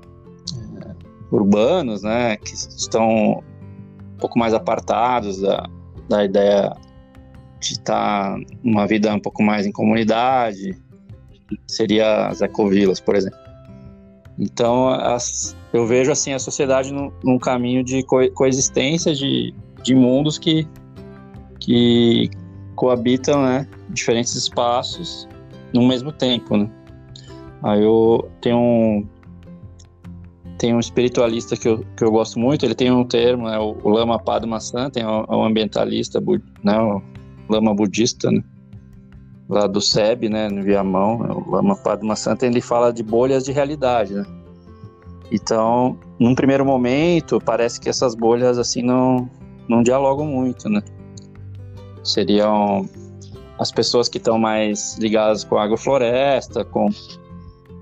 é, 0.80 0.94
urbanos, 1.30 2.02
né? 2.02 2.38
Que 2.38 2.54
estão 2.54 3.09
um 3.09 4.18
pouco 4.18 4.38
mais 4.38 4.54
apartados 4.54 5.40
da, 5.42 5.68
da 6.09 6.24
ideia 6.24 6.72
de 7.61 7.72
estar 7.72 8.38
uma 8.64 8.86
vida 8.86 9.12
um 9.14 9.20
pouco 9.20 9.42
mais 9.42 9.66
em 9.66 9.72
comunidade, 9.72 10.74
seria 11.66 12.28
as 12.28 12.40
ecovilas, 12.40 12.98
por 12.98 13.14
exemplo. 13.14 13.38
Então, 14.38 14.88
as, 14.88 15.54
eu 15.72 15.86
vejo 15.86 16.11
assim 16.11 16.32
a 16.32 16.38
sociedade 16.38 16.92
num, 16.92 17.11
num 17.22 17.38
caminho 17.38 17.82
de 17.82 18.02
co 18.02 18.30
coexistência 18.32 19.14
de, 19.14 19.54
de 19.87 19.95
mundos 19.95 20.37
que, 20.37 20.66
que 21.61 22.28
coabitam, 22.74 23.41
né, 23.43 23.68
diferentes 23.89 24.34
espaços 24.34 25.28
no 25.72 25.87
mesmo 25.87 26.11
tempo, 26.11 26.57
né. 26.57 26.68
Aí 27.62 27.82
eu 27.82 28.28
tenho 28.41 28.59
um, 28.59 29.07
tem 30.59 30.74
um 30.74 30.80
espiritualista 30.80 31.57
que 31.57 31.68
eu, 31.68 31.84
que 31.97 32.05
eu 32.05 32.11
gosto 32.11 32.39
muito, 32.39 32.64
ele 32.64 32.74
tem 32.74 32.91
um 32.91 33.05
termo, 33.05 33.49
né, 33.49 33.59
o, 33.59 33.89
Lama 33.89 34.18
Padma 34.18 34.59
Santa, 34.59 34.99
é 34.99 35.07
um, 35.07 35.45
ambientalista, 35.45 36.20
né, 36.64 36.78
o 36.80 37.01
Lama 37.49 37.72
budista, 37.72 38.28
né, 38.30 38.43
lá 39.49 39.68
do 39.68 39.80
SEB, 39.80 40.28
né, 40.28 40.49
no 40.49 40.64
Viamão, 40.64 41.20
né, 41.20 41.28
o 41.32 41.49
Lama 41.49 41.76
Padma 41.76 42.16
Santa, 42.16 42.45
ele 42.45 42.61
fala 42.61 42.93
de 42.93 43.05
bolhas 43.05 43.45
de 43.45 43.53
realidade, 43.53 44.14
né. 44.14 44.26
Então, 45.30 45.99
num 46.20 46.34
primeiro 46.34 46.64
momento, 46.64 47.41
parece 47.41 47.80
que 47.80 47.89
essas 47.89 48.14
bolhas, 48.14 48.59
assim, 48.59 48.82
não, 48.82 49.28
não 49.68 49.82
dialogam 49.82 50.26
muito, 50.26 50.68
né. 50.68 50.82
Seriam 52.02 52.88
as 53.58 53.72
pessoas 53.72 54.08
que 54.08 54.18
estão 54.18 54.38
mais 54.38 54.98
ligadas 54.98 55.44
com 55.44 55.58
agrofloresta, 55.58 56.64
com 56.64 56.88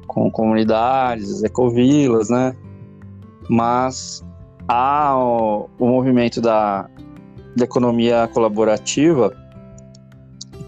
com 0.07 0.31
comunidades, 0.31 1.43
ecovilas, 1.43 2.31
né? 2.31 2.55
mas 3.49 4.25
há 4.69 5.17
o, 5.17 5.69
o 5.79 5.87
movimento 5.87 6.41
da, 6.41 6.89
da, 7.57 7.65
economia 7.65 8.29
colaborativa 8.33 9.35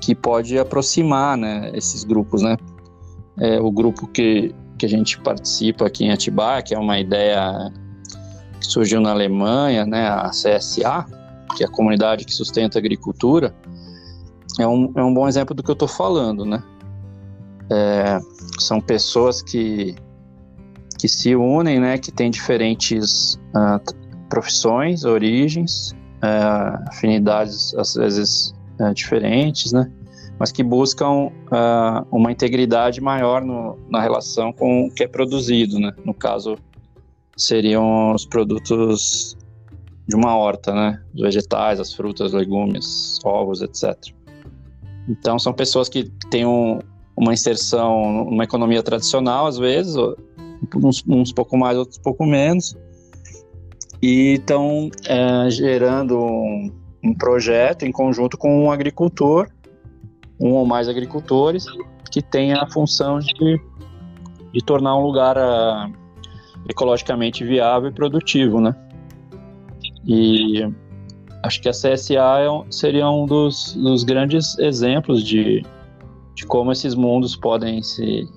que 0.01 0.15
pode 0.15 0.59
aproximar 0.59 1.37
né, 1.37 1.71
esses 1.75 2.05
grupos, 2.05 2.43
né? 2.43 2.57
É, 3.39 3.61
o 3.61 3.71
grupo 3.71 4.07
que, 4.07 4.55
que 4.79 4.87
a 4.87 4.89
gente 4.89 5.21
participa 5.21 5.87
aqui 5.87 6.05
em 6.05 6.11
Atibaia, 6.11 6.63
que 6.63 6.75
é 6.75 6.79
uma 6.79 6.99
ideia 6.99 7.73
que 8.67 8.73
surgiu 8.73 9.01
na 9.01 9.11
Alemanha, 9.11 9.87
né, 9.87 10.09
a 10.09 10.31
CSA, 10.31 11.07
que 11.57 11.63
é 11.63 11.67
a 11.67 11.71
comunidade 11.71 12.25
que 12.25 12.35
sustenta 12.35 12.79
a 12.79 12.81
agricultura, 12.81 13.55
é 14.59 14.67
um, 14.67 14.93
é 14.97 15.03
um 15.03 15.13
bom 15.13 15.29
exemplo 15.29 15.55
do 15.55 15.63
que 15.63 15.71
eu 15.71 15.75
estou 15.75 15.89
falando, 15.89 16.45
né? 16.45 16.63
É, 17.71 18.19
são 18.59 18.81
pessoas 18.81 19.43
que 19.43 19.95
que 20.99 21.09
se 21.09 21.37
unem, 21.37 21.79
né, 21.79 21.99
que 21.99 22.11
têm 22.11 22.31
diferentes 22.31 23.35
uh, 23.55 23.79
profissões, 24.31 25.05
origens, 25.05 25.91
uh, 26.23 26.89
afinidades 26.89 27.75
às 27.75 27.95
vezes 27.95 28.55
uh, 28.81 28.95
diferentes, 28.95 29.73
né, 29.73 29.93
mas 30.39 30.51
que 30.51 30.63
buscam 30.63 31.31
uma 32.11 32.33
integridade 32.33 32.99
maior 33.01 33.45
no, 33.45 33.79
na 33.91 34.01
relação 34.01 34.55
com 34.55 34.87
o 34.87 34.91
que 34.91 35.05
é 35.05 35.09
produzido, 35.09 35.79
né. 35.79 35.93
No 36.03 36.15
caso, 36.15 36.57
seriam 37.37 38.15
os 38.15 38.25
produtos 38.25 39.37
de 40.09 40.17
uma 40.17 40.37
horta, 40.37 40.73
né, 40.73 41.03
os 41.15 41.21
vegetais, 41.21 41.81
as 41.81 41.93
frutas, 41.93 42.33
legumes, 42.33 43.19
ovos, 43.25 43.61
etc. 43.61 43.95
Então, 45.09 45.39
são 45.39 45.53
pessoas 45.53 45.89
que 45.89 46.05
têm 46.31 46.47
um, 46.47 46.79
uma 47.17 47.33
inserção 47.33 48.25
numa 48.25 48.45
economia 48.45 48.83
tradicional, 48.83 49.47
às 49.47 49.59
vezes, 49.59 49.97
uns, 50.75 51.05
uns 51.07 51.33
pouco 51.33 51.57
mais, 51.57 51.77
outros 51.77 51.99
pouco 51.99 52.25
menos, 52.25 52.77
e 54.01 54.35
estão 54.35 54.91
é, 55.07 55.51
gerando 55.51 56.19
um, 56.19 56.73
um, 57.05 57.15
projeto 57.15 57.85
em 57.85 57.93
conjunto 57.93 58.37
com 58.37 58.65
um 58.65 58.71
agricultor, 58.71 59.49
um 60.39 60.53
ou 60.53 60.67
mais 60.67 60.89
agricultores, 60.89 61.65
que 62.11 62.23
tem 62.23 62.53
a 62.53 62.67
função 62.71 63.19
de, 63.19 63.61
de 64.53 64.65
tornar 64.65 64.97
um 64.97 65.03
lugar 65.03 65.37
uh, 65.37 65.93
ecologicamente 66.69 67.45
viável 67.45 67.91
e 67.91 67.93
produtivo, 67.93 68.61
né? 68.61 68.75
E 70.07 70.69
acho 71.43 71.61
que 71.61 71.69
a 71.69 71.73
CSA 71.73 72.41
é 72.41 72.51
um, 72.51 72.71
seria 72.71 73.09
um 73.11 73.27
dos, 73.27 73.75
dos 73.75 74.05
grandes 74.05 74.59
exemplos 74.59 75.23
de, 75.25 75.65
de 76.35 76.47
como 76.47 76.73
esses 76.73 76.95
mundos 76.95 77.37
podem 77.37 77.83
se 77.83 78.29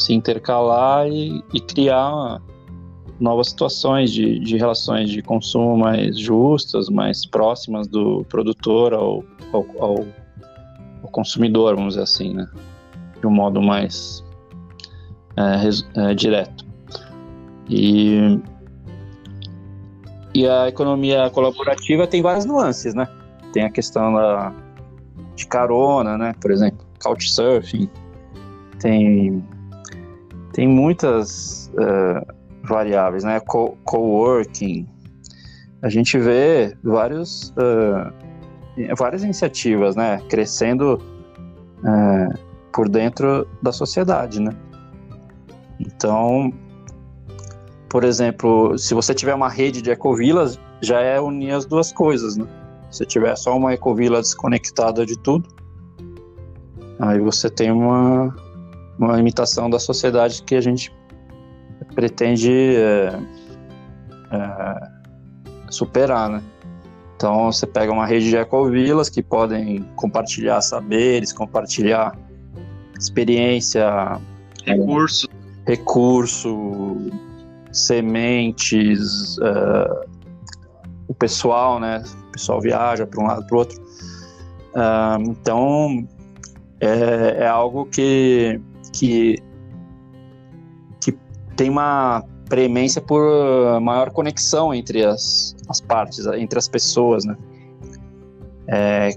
se 0.00 0.14
intercalar 0.14 1.06
e, 1.08 1.44
e 1.52 1.60
criar 1.60 2.40
novas 3.20 3.50
situações 3.50 4.10
de, 4.10 4.38
de 4.38 4.56
relações 4.56 5.10
de 5.10 5.22
consumo 5.22 5.76
mais 5.76 6.18
justas, 6.18 6.88
mais 6.88 7.26
próximas 7.26 7.86
do 7.86 8.24
produtor 8.24 8.94
ao, 8.94 9.22
ao, 9.52 9.66
ao, 9.78 9.94
ao 11.02 11.10
consumidor, 11.10 11.76
vamos 11.76 11.94
dizer 11.94 12.04
assim, 12.04 12.34
né? 12.34 12.48
De 13.20 13.26
um 13.26 13.30
modo 13.30 13.60
mais 13.60 14.24
é, 15.36 16.10
é, 16.10 16.14
direto. 16.14 16.69
E, 17.70 18.40
e 20.34 20.46
a 20.46 20.68
economia 20.68 21.30
colaborativa 21.30 22.04
tem 22.06 22.20
várias 22.20 22.44
nuances, 22.44 22.94
né? 22.94 23.08
Tem 23.52 23.64
a 23.64 23.70
questão 23.70 24.12
da, 24.12 24.52
de 25.36 25.46
carona, 25.46 26.18
né? 26.18 26.34
Por 26.40 26.50
exemplo, 26.50 26.84
couchsurfing, 27.00 27.88
tem 28.80 29.42
tem 30.52 30.66
muitas 30.66 31.70
uh, 31.74 32.26
variáveis, 32.64 33.22
né? 33.22 33.40
Co 33.40 33.76
coworking. 33.84 34.86
A 35.82 35.88
gente 35.88 36.18
vê 36.18 36.76
vários, 36.82 37.50
uh, 37.50 38.12
várias 38.96 39.22
iniciativas, 39.22 39.94
né? 39.94 40.20
Crescendo 40.28 41.00
uh, 41.78 42.38
por 42.72 42.88
dentro 42.88 43.46
da 43.62 43.72
sociedade, 43.72 44.40
né? 44.40 44.50
Então, 45.78 46.52
por 47.90 48.04
exemplo, 48.04 48.78
se 48.78 48.94
você 48.94 49.12
tiver 49.12 49.34
uma 49.34 49.48
rede 49.48 49.82
de 49.82 49.90
ecovilas, 49.90 50.58
já 50.80 51.00
é 51.00 51.20
unir 51.20 51.50
as 51.50 51.66
duas 51.66 51.92
coisas, 51.92 52.36
né? 52.36 52.46
Se 52.88 53.04
tiver 53.04 53.36
só 53.36 53.56
uma 53.56 53.74
ecovila 53.74 54.20
desconectada 54.20 55.04
de 55.04 55.18
tudo, 55.18 55.48
aí 57.00 57.18
você 57.18 57.50
tem 57.50 57.72
uma, 57.72 58.34
uma 58.96 59.18
imitação 59.18 59.68
da 59.68 59.80
sociedade 59.80 60.42
que 60.44 60.54
a 60.54 60.60
gente 60.60 60.92
pretende 61.94 62.76
é, 62.76 63.20
é, 64.30 64.90
superar, 65.68 66.30
né? 66.30 66.42
Então 67.16 67.50
você 67.50 67.66
pega 67.66 67.92
uma 67.92 68.06
rede 68.06 68.30
de 68.30 68.36
ecovilas 68.36 69.10
que 69.10 69.20
podem 69.20 69.82
compartilhar 69.96 70.60
saberes, 70.60 71.32
compartilhar 71.32 72.16
experiência, 72.96 74.20
recurso, 74.64 75.26
é, 75.66 75.70
recurso, 75.72 76.96
sementes, 77.72 79.36
é, 79.38 80.06
o 81.08 81.14
pessoal, 81.14 81.80
né? 81.80 82.02
O 82.28 82.32
pessoal 82.32 82.60
viaja 82.60 83.06
para 83.06 83.22
um 83.22 83.26
lado 83.26 83.46
para 83.46 83.56
o 83.56 83.58
outro. 83.58 83.80
É, 84.74 85.22
então 85.22 86.06
é, 86.80 87.44
é 87.44 87.46
algo 87.46 87.86
que 87.86 88.60
que, 88.92 89.38
que 91.00 91.16
tem 91.56 91.70
uma 91.70 92.24
premência 92.48 93.00
por 93.00 93.80
maior 93.80 94.10
conexão 94.10 94.74
entre 94.74 95.04
as, 95.04 95.54
as 95.68 95.80
partes, 95.80 96.26
entre 96.26 96.58
as 96.58 96.68
pessoas, 96.68 97.24
né? 97.24 97.36
É, 98.66 99.10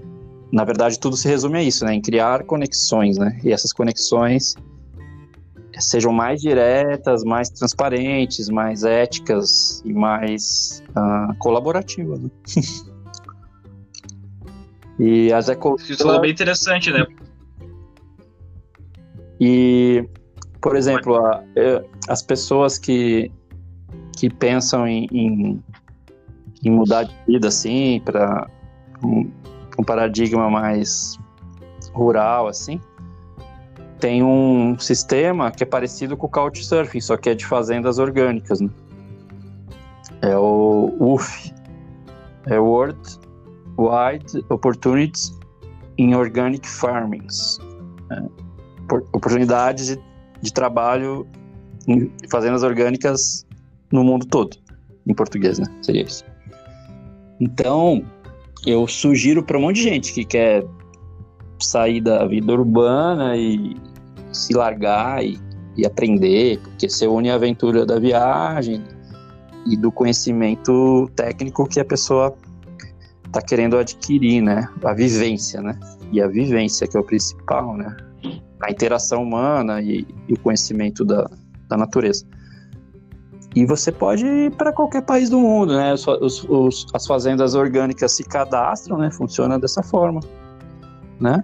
na 0.51 0.64
verdade, 0.64 0.99
tudo 0.99 1.18
se 1.18 1.28
resume 1.28 1.58
a 1.58 1.64
isso, 1.64 1.84
né? 1.84 1.95
Em 1.95 2.01
criar 2.01 2.43
conexões, 2.43 3.18
né? 3.18 3.39
E 3.43 3.51
essas 3.51 3.74
conexões 3.74 4.56
sejam 5.80 6.11
mais 6.11 6.41
diretas, 6.41 7.24
mais 7.24 7.49
transparentes, 7.49 8.49
mais 8.49 8.84
éticas 8.84 9.82
e 9.86 9.93
mais 9.93 10.84
uh, 10.89 11.36
colaborativas. 11.39 12.19
Né? 12.19 12.30
e 14.99 15.34
as 15.34 15.49
eco... 15.49 15.76
Isso 15.80 16.09
é 16.09 16.19
bem 16.19 16.32
interessante, 16.32 16.91
né? 16.91 17.05
E, 19.39 20.07
por 20.61 20.76
exemplo, 20.76 21.17
a, 21.17 21.43
as 22.07 22.21
pessoas 22.21 22.78
que, 22.78 23.32
que 24.17 24.30
pensam 24.30 24.88
em, 24.88 25.07
em, 25.11 25.63
em 26.63 26.69
mudar 26.69 27.03
de 27.03 27.15
vida 27.28 27.47
assim, 27.49 28.01
para 28.05 28.49
um, 29.03 29.30
um, 29.78 29.84
paradigma 29.84 30.49
mais 30.49 31.17
rural, 31.93 32.47
assim, 32.47 32.80
tem 34.04 34.22
um 34.22 34.78
sistema 34.78 35.49
que 35.49 35.64
é 35.64 35.66
parecido 35.66 36.18
com 36.18 36.28
o 36.28 36.30
Couchsurfing, 36.30 36.99
só 36.99 37.16
que 37.16 37.30
é 37.30 37.34
de 37.34 37.45
fazendas 37.45 37.99
orgânicas, 37.99 38.60
né? 38.60 38.70
É 40.22 40.38
o 40.38 40.93
UF, 40.99 41.54
é 42.47 42.60
World 42.60 42.99
Wide 43.78 44.45
Opportunities 44.49 45.32
in 45.97 46.16
Organic 46.16 46.68
Farmings. 46.68 47.60
É, 48.12 48.22
oportunidades 49.14 49.88
de, 49.88 49.99
de 50.41 50.51
trabalho 50.51 51.26
em 51.88 52.12
fazendas 52.30 52.62
orgânicas 52.62 53.47
no 53.89 54.04
mundo 54.04 54.26
todo, 54.26 54.58
em 55.08 55.14
português, 55.14 55.60
né? 55.60 55.66
Seria 55.82 56.01
isso. 56.01 56.26
Então, 57.39 58.04
eu 58.68 58.86
sugiro 58.86 59.41
para 59.41 59.58
um 59.58 59.62
monte 59.62 59.78
de 59.78 59.84
gente 59.84 60.14
que 60.14 60.26
quer 60.26 60.66
sair 61.58 62.01
da 62.01 62.26
vida 62.26 62.51
urbana 62.51 63.38
e 63.38 63.78
se 64.34 64.53
largar 64.53 65.23
e, 65.23 65.39
e 65.77 65.86
aprender, 65.86 66.59
porque 66.59 66.89
você 66.89 67.07
une 67.07 67.29
a 67.29 67.36
aventura 67.36 67.86
da 67.86 67.99
viagem 67.99 68.84
e 69.65 69.77
do 69.77 69.91
conhecimento 69.91 71.09
técnico 71.15 71.67
que 71.67 71.79
a 71.79 71.86
pessoa 71.86 72.36
está 73.25 73.41
querendo 73.41 73.77
adquirir, 73.77 74.41
né? 74.41 74.67
A 74.84 74.93
vivência, 74.93 75.61
né? 75.61 75.79
E 76.11 76.21
a 76.21 76.27
vivência 76.27 76.88
que 76.88 76.97
é 76.97 76.99
o 76.99 77.03
principal, 77.03 77.75
né? 77.75 77.95
A 78.61 78.71
interação 78.71 79.23
humana 79.23 79.81
e, 79.81 80.05
e 80.27 80.34
o 80.34 80.39
conhecimento 80.39 81.03
da, 81.03 81.29
da 81.69 81.77
natureza. 81.77 82.25
E 83.55 83.65
você 83.65 83.91
pode 83.91 84.25
ir 84.25 84.51
para 84.51 84.73
qualquer 84.73 85.01
país 85.01 85.29
do 85.29 85.39
mundo, 85.39 85.75
né? 85.75 85.93
Os, 85.93 86.07
os, 86.07 86.88
as 86.93 87.05
fazendas 87.05 87.55
orgânicas 87.55 88.15
se 88.15 88.23
cadastram, 88.23 88.97
né? 88.97 89.11
Funciona 89.11 89.59
dessa 89.59 89.84
forma, 89.84 90.19
né? 91.19 91.43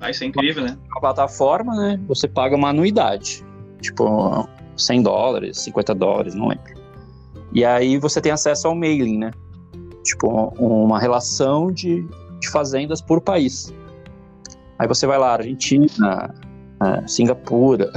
Ah, 0.00 0.10
isso 0.10 0.24
é 0.24 0.26
incrível, 0.26 0.64
né? 0.64 0.78
A 0.96 1.00
plataforma, 1.00 1.74
né? 1.74 2.00
Você 2.06 2.28
paga 2.28 2.54
uma 2.54 2.68
anuidade, 2.68 3.44
tipo 3.80 4.48
100 4.76 5.02
dólares, 5.02 5.58
50 5.58 5.94
dólares, 5.94 6.34
não 6.34 6.48
lembro. 6.48 6.78
E 7.52 7.64
aí 7.64 7.98
você 7.98 8.20
tem 8.20 8.30
acesso 8.30 8.68
ao 8.68 8.74
mailing, 8.74 9.18
né? 9.18 9.30
Tipo, 10.04 10.54
uma 10.58 10.98
relação 10.98 11.72
de, 11.72 12.06
de 12.40 12.48
fazendas 12.50 13.00
por 13.00 13.20
país. 13.20 13.74
Aí 14.78 14.86
você 14.86 15.06
vai 15.06 15.18
lá, 15.18 15.32
Argentina, 15.32 16.34
é, 16.82 17.06
Singapura, 17.06 17.90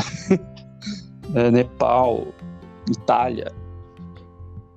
é, 1.36 1.52
Nepal, 1.52 2.28
Itália. 2.90 3.52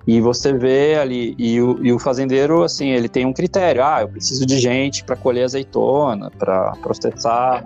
E 0.07 0.21
você 0.21 0.53
vê 0.53 0.95
ali, 0.95 1.35
e 1.37 1.59
o, 1.59 1.83
e 1.83 1.91
o, 1.91 1.97
fazendeiro, 1.97 2.63
assim, 2.63 2.89
ele 2.89 3.09
tem 3.09 3.25
um 3.25 3.33
critério. 3.33 3.83
Ah, 3.83 4.01
eu 4.01 4.09
preciso 4.09 4.45
de 4.45 4.59
gente 4.59 5.03
para 5.03 5.15
colher 5.15 5.45
azeitona, 5.45 6.29
para 6.29 6.73
processar 6.73 7.65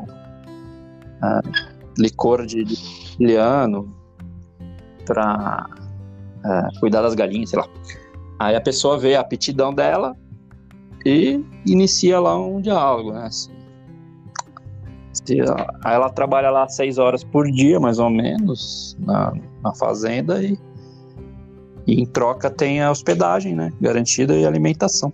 ah, 1.22 1.42
licor 1.98 2.46
de, 2.46 2.64
liano, 3.20 3.94
para 5.06 5.68
ah, 6.46 6.70
cuidar 6.80 7.02
das 7.02 7.14
galinhas, 7.14 7.50
sei 7.50 7.60
lá. 7.60 7.68
Aí 8.40 8.56
a 8.56 8.62
pessoa 8.62 8.98
vê 8.98 9.16
a 9.16 9.20
aptidão 9.20 9.74
dela 9.74 10.16
e 11.06 11.44
inicia 11.66 12.22
lá 12.22 12.40
um 12.40 12.62
diálogo, 12.62 13.12
né? 13.12 13.26
Assim, 13.26 13.52
aí 15.84 15.96
ela 15.96 16.10
trabalha 16.10 16.50
lá 16.50 16.68
seis 16.70 16.98
horas 16.98 17.24
por 17.24 17.52
dia, 17.52 17.80
mais 17.80 18.00
ou 18.00 18.10
menos, 18.10 18.96
na, 19.00 19.34
na 19.62 19.74
fazenda 19.76 20.42
e, 20.42 20.58
e, 21.90 22.02
em 22.02 22.06
troca 22.06 22.50
tem 22.50 22.82
a 22.82 22.92
hospedagem, 22.92 23.56
né? 23.56 23.72
Garantida 23.80 24.36
e 24.36 24.46
alimentação. 24.46 25.12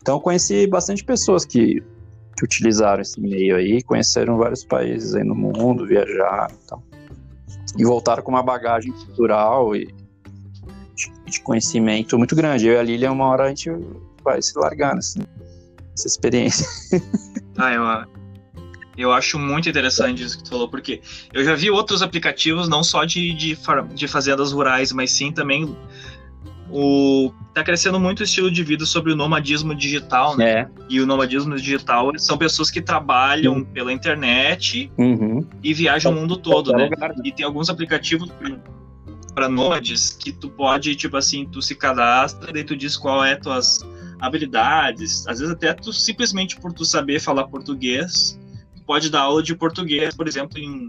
Então 0.00 0.20
conheci 0.20 0.66
bastante 0.66 1.04
pessoas 1.04 1.44
que, 1.44 1.82
que 2.36 2.44
utilizaram 2.44 3.02
esse 3.02 3.20
meio 3.20 3.56
aí, 3.56 3.82
conheceram 3.82 4.36
vários 4.36 4.64
países 4.64 5.14
aí 5.14 5.24
no 5.24 5.34
mundo, 5.34 5.86
viajaram 5.86 6.54
e. 6.66 6.82
E 7.76 7.84
voltaram 7.84 8.22
com 8.22 8.30
uma 8.30 8.42
bagagem 8.42 8.92
cultural 8.92 9.76
e 9.76 9.86
de, 10.94 11.12
de 11.26 11.40
conhecimento 11.40 12.16
muito 12.16 12.34
grande. 12.34 12.66
Eu 12.66 12.74
e 12.74 12.78
a 12.78 12.82
Lilian, 12.82 13.12
uma 13.12 13.26
hora 13.26 13.44
a 13.44 13.48
gente 13.48 13.70
vai 14.24 14.40
se 14.40 14.58
largar 14.58 14.94
nessa, 14.94 15.18
nessa 15.18 16.06
experiência. 16.06 16.66
Ah, 17.60 17.72
eu, 17.72 17.82
eu 18.98 19.12
acho 19.12 19.38
muito 19.38 19.68
interessante 19.68 20.22
isso 20.22 20.36
que 20.36 20.44
tu 20.44 20.50
falou, 20.50 20.68
porque 20.68 21.00
eu 21.32 21.44
já 21.44 21.54
vi 21.54 21.70
outros 21.70 22.02
aplicativos, 22.02 22.68
não 22.68 22.82
só 22.82 23.04
de, 23.04 23.32
de, 23.32 23.58
de 23.94 24.08
fazendas 24.08 24.52
rurais, 24.52 24.92
mas 24.92 25.12
sim 25.12 25.30
também 25.30 25.76
o 26.70 27.32
tá 27.54 27.64
crescendo 27.64 27.98
muito 27.98 28.20
o 28.20 28.22
estilo 28.24 28.50
de 28.50 28.62
vida 28.62 28.84
sobre 28.84 29.12
o 29.12 29.16
nomadismo 29.16 29.74
digital, 29.74 30.36
né? 30.36 30.50
É. 30.50 30.68
E 30.88 31.00
o 31.00 31.06
nomadismo 31.06 31.56
digital 31.56 32.12
são 32.18 32.36
pessoas 32.36 32.70
que 32.70 32.80
trabalham 32.80 33.54
uhum. 33.54 33.64
pela 33.64 33.92
internet 33.92 34.90
uhum. 34.98 35.46
e 35.62 35.72
viajam 35.72 36.12
o 36.12 36.14
mundo 36.14 36.36
todo, 36.36 36.72
né? 36.72 36.90
E 37.24 37.32
tem 37.32 37.44
alguns 37.44 37.70
aplicativos 37.70 38.30
para 39.34 39.48
nômades 39.48 40.10
que 40.10 40.32
tu 40.32 40.50
pode, 40.50 40.94
tipo 40.94 41.16
assim, 41.16 41.46
tu 41.46 41.62
se 41.62 41.74
cadastra, 41.74 42.52
daí 42.52 42.64
tu 42.64 42.76
diz 42.76 42.96
qual 42.96 43.24
é 43.24 43.34
tuas 43.36 43.80
habilidades, 44.20 45.26
às 45.26 45.38
vezes 45.38 45.54
até 45.54 45.72
tu 45.72 45.92
simplesmente 45.92 46.56
por 46.60 46.72
tu 46.72 46.84
saber 46.84 47.20
falar 47.20 47.46
português, 47.46 48.38
pode 48.88 49.10
dar 49.10 49.20
aula 49.20 49.42
de 49.42 49.54
português, 49.54 50.16
por 50.16 50.26
exemplo, 50.26 50.58
em 50.58 50.88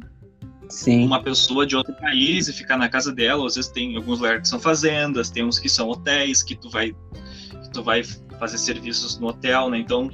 Sim. 0.69 1.05
uma 1.05 1.21
pessoa 1.21 1.67
de 1.67 1.75
outro 1.75 1.93
país 1.95 2.47
e 2.47 2.53
ficar 2.53 2.77
na 2.77 2.87
casa 2.87 3.11
dela. 3.11 3.45
Às 3.45 3.55
vezes 3.55 3.69
tem 3.69 3.97
alguns 3.97 4.19
lugares 4.19 4.43
que 4.43 4.47
são 4.47 4.59
fazendas, 4.59 5.29
tem 5.29 5.43
uns 5.43 5.59
que 5.59 5.67
são 5.67 5.89
hotéis 5.89 6.41
que 6.41 6.55
tu 6.55 6.69
vai, 6.69 6.93
que 6.93 7.69
tu 7.73 7.83
vai 7.83 8.01
fazer 8.39 8.57
serviços 8.57 9.19
no 9.19 9.27
hotel, 9.27 9.69
né? 9.69 9.79
Então 9.79 10.09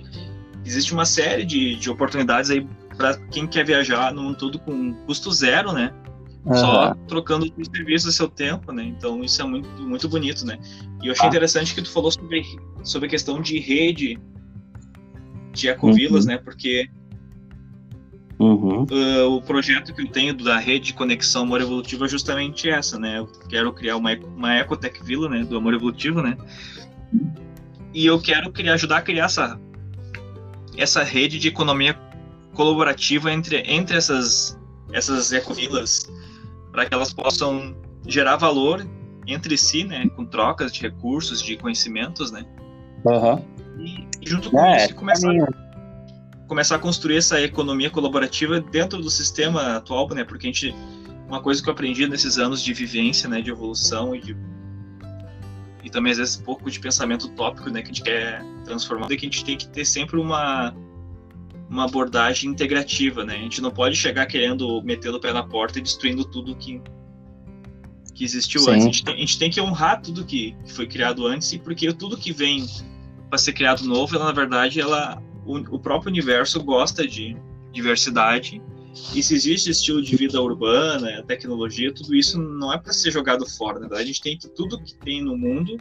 existe 0.65 0.93
uma 0.93 1.05
série 1.05 1.45
de, 1.45 1.75
de 1.75 1.87
oportunidades 1.87 2.49
aí 2.49 2.67
para 2.97 3.17
quem 3.27 3.45
quer 3.45 3.63
viajar 3.63 4.11
no 4.11 4.23
mundo 4.23 4.37
todo 4.37 4.57
com 4.57 4.95
custo 5.05 5.31
zero, 5.31 5.71
né? 5.71 5.93
Uhum. 6.43 6.55
Só 6.55 6.95
trocando 7.07 7.45
o 7.45 7.65
serviço 7.65 8.07
do 8.07 8.11
seu 8.11 8.27
tempo, 8.27 8.71
né? 8.71 8.83
Então 8.83 9.23
isso 9.23 9.39
é 9.43 9.45
muito, 9.45 9.69
muito 9.83 10.09
bonito, 10.09 10.43
né? 10.43 10.57
E 11.03 11.07
eu 11.07 11.11
achei 11.11 11.25
ah. 11.25 11.29
interessante 11.29 11.75
que 11.75 11.83
tu 11.83 11.91
falou 11.91 12.11
sobre, 12.11 12.43
sobre 12.83 13.05
a 13.05 13.09
questão 13.11 13.39
de 13.39 13.59
rede 13.59 14.19
de 15.51 15.67
ecovilas, 15.67 16.25
uhum. 16.25 16.31
né? 16.31 16.37
Porque 16.39 16.89
Uhum. 18.37 18.83
Uh, 18.83 19.35
o 19.35 19.41
projeto 19.41 19.93
que 19.93 20.01
eu 20.01 20.07
tenho 20.07 20.33
da 20.33 20.57
rede 20.57 20.87
de 20.87 20.93
conexão 20.93 21.43
Amor 21.43 21.61
Evolutivo 21.61 22.05
é 22.05 22.07
justamente 22.07 22.69
essa, 22.69 22.99
né? 22.99 23.19
Eu 23.19 23.27
quero 23.47 23.71
criar 23.71 23.95
uma, 23.95 24.13
uma 24.13 24.57
Ecotech 24.57 25.01
Villa, 25.03 25.29
né? 25.29 25.43
Do 25.43 25.57
Amor 25.57 25.73
Evolutivo, 25.73 26.21
né? 26.21 26.37
E 27.93 28.05
eu 28.05 28.19
quero 28.19 28.51
criar, 28.51 28.73
ajudar 28.73 28.97
a 28.97 29.01
criar 29.01 29.25
essa, 29.25 29.59
essa 30.77 31.03
rede 31.03 31.39
de 31.39 31.47
economia 31.47 31.97
colaborativa 32.53 33.31
entre, 33.31 33.63
entre 33.65 33.95
essas, 33.95 34.59
essas 34.91 35.31
ecovilas, 35.31 36.11
para 36.73 36.85
que 36.85 36.93
elas 36.93 37.13
possam 37.13 37.73
gerar 38.05 38.35
valor 38.35 38.85
entre 39.25 39.57
si, 39.57 39.85
né? 39.85 40.09
Com 40.09 40.25
trocas 40.25 40.73
de 40.73 40.81
recursos, 40.81 41.41
de 41.41 41.55
conhecimentos, 41.55 42.31
né? 42.31 42.45
Uhum. 43.05 43.45
E, 43.79 44.07
e 44.21 44.29
junto 44.29 44.51
com 44.51 44.59
é, 44.59 44.85
isso 44.85 44.95
começar 44.95 45.31
começar 46.47 46.75
a 46.75 46.79
construir 46.79 47.17
essa 47.17 47.41
economia 47.41 47.89
colaborativa 47.89 48.59
dentro 48.59 49.01
do 49.01 49.09
sistema 49.09 49.77
atual, 49.77 50.07
né? 50.09 50.23
Porque 50.23 50.47
a 50.47 50.51
gente 50.51 50.75
uma 51.27 51.41
coisa 51.41 51.61
que 51.61 51.67
eu 51.67 51.73
aprendi 51.73 52.07
nesses 52.07 52.37
anos 52.37 52.61
de 52.61 52.73
vivência, 52.73 53.27
né, 53.27 53.41
de 53.41 53.49
evolução 53.49 54.15
e 54.15 54.21
de 54.21 54.37
e 55.83 55.89
também 55.89 56.11
às 56.11 56.17
vezes 56.17 56.39
um 56.39 56.43
pouco 56.43 56.69
de 56.69 56.79
pensamento 56.79 57.27
utópico, 57.27 57.69
né, 57.69 57.81
que 57.81 57.85
a 57.85 57.93
gente 57.93 58.01
quer 58.01 58.43
transformar, 58.63 59.05
é 59.05 59.09
que 59.09 59.25
a 59.25 59.29
gente 59.29 59.45
tem 59.45 59.57
que 59.57 59.67
ter 59.67 59.85
sempre 59.85 60.19
uma 60.19 60.73
uma 61.69 61.85
abordagem 61.85 62.51
integrativa, 62.51 63.23
né? 63.23 63.35
A 63.35 63.39
gente 63.39 63.59
não 63.59 63.71
pode 63.71 63.95
chegar 63.95 64.27
querendo 64.27 64.81
meter 64.83 65.09
o 65.09 65.19
pé 65.19 65.33
na 65.33 65.43
porta 65.43 65.79
e 65.79 65.81
destruindo 65.81 66.23
tudo 66.23 66.55
que 66.55 66.81
que 68.13 68.23
existiu 68.23 68.61
Sim. 68.61 68.71
antes. 68.71 68.83
A 68.83 68.85
gente, 68.85 69.03
tem, 69.03 69.13
a 69.13 69.17
gente, 69.17 69.39
tem, 69.39 69.49
que 69.49 69.59
honrar 69.59 70.01
tudo 70.01 70.23
que, 70.23 70.55
que 70.63 70.71
foi 70.71 70.87
criado 70.87 71.27
antes 71.27 71.51
e 71.51 71.59
porque 71.59 71.91
tudo 71.91 72.15
que 72.15 72.31
vem 72.31 72.65
para 73.29 73.37
ser 73.37 73.51
criado 73.51 73.83
novo, 73.83 74.15
ela, 74.15 74.25
na 74.25 74.31
verdade, 74.31 74.79
ela 74.79 75.21
o, 75.45 75.57
o 75.75 75.79
próprio 75.79 76.11
universo 76.11 76.63
gosta 76.63 77.07
de 77.07 77.37
diversidade 77.71 78.61
e 79.13 79.21
se 79.21 79.35
existe 79.35 79.69
estilo 79.69 80.01
de 80.01 80.15
vida 80.15 80.41
urbana, 80.41 81.21
tecnologia, 81.23 81.93
tudo 81.93 82.15
isso 82.15 82.41
não 82.41 82.71
é 82.71 82.77
para 82.77 82.93
ser 82.93 83.11
jogado 83.11 83.45
fora, 83.45 83.75
na 83.75 83.87
verdade. 83.87 84.03
A 84.03 84.07
gente 84.07 84.21
tem 84.21 84.37
que 84.37 84.47
tudo 84.47 84.81
que 84.81 84.95
tem 84.95 85.21
no 85.21 85.37
mundo 85.37 85.77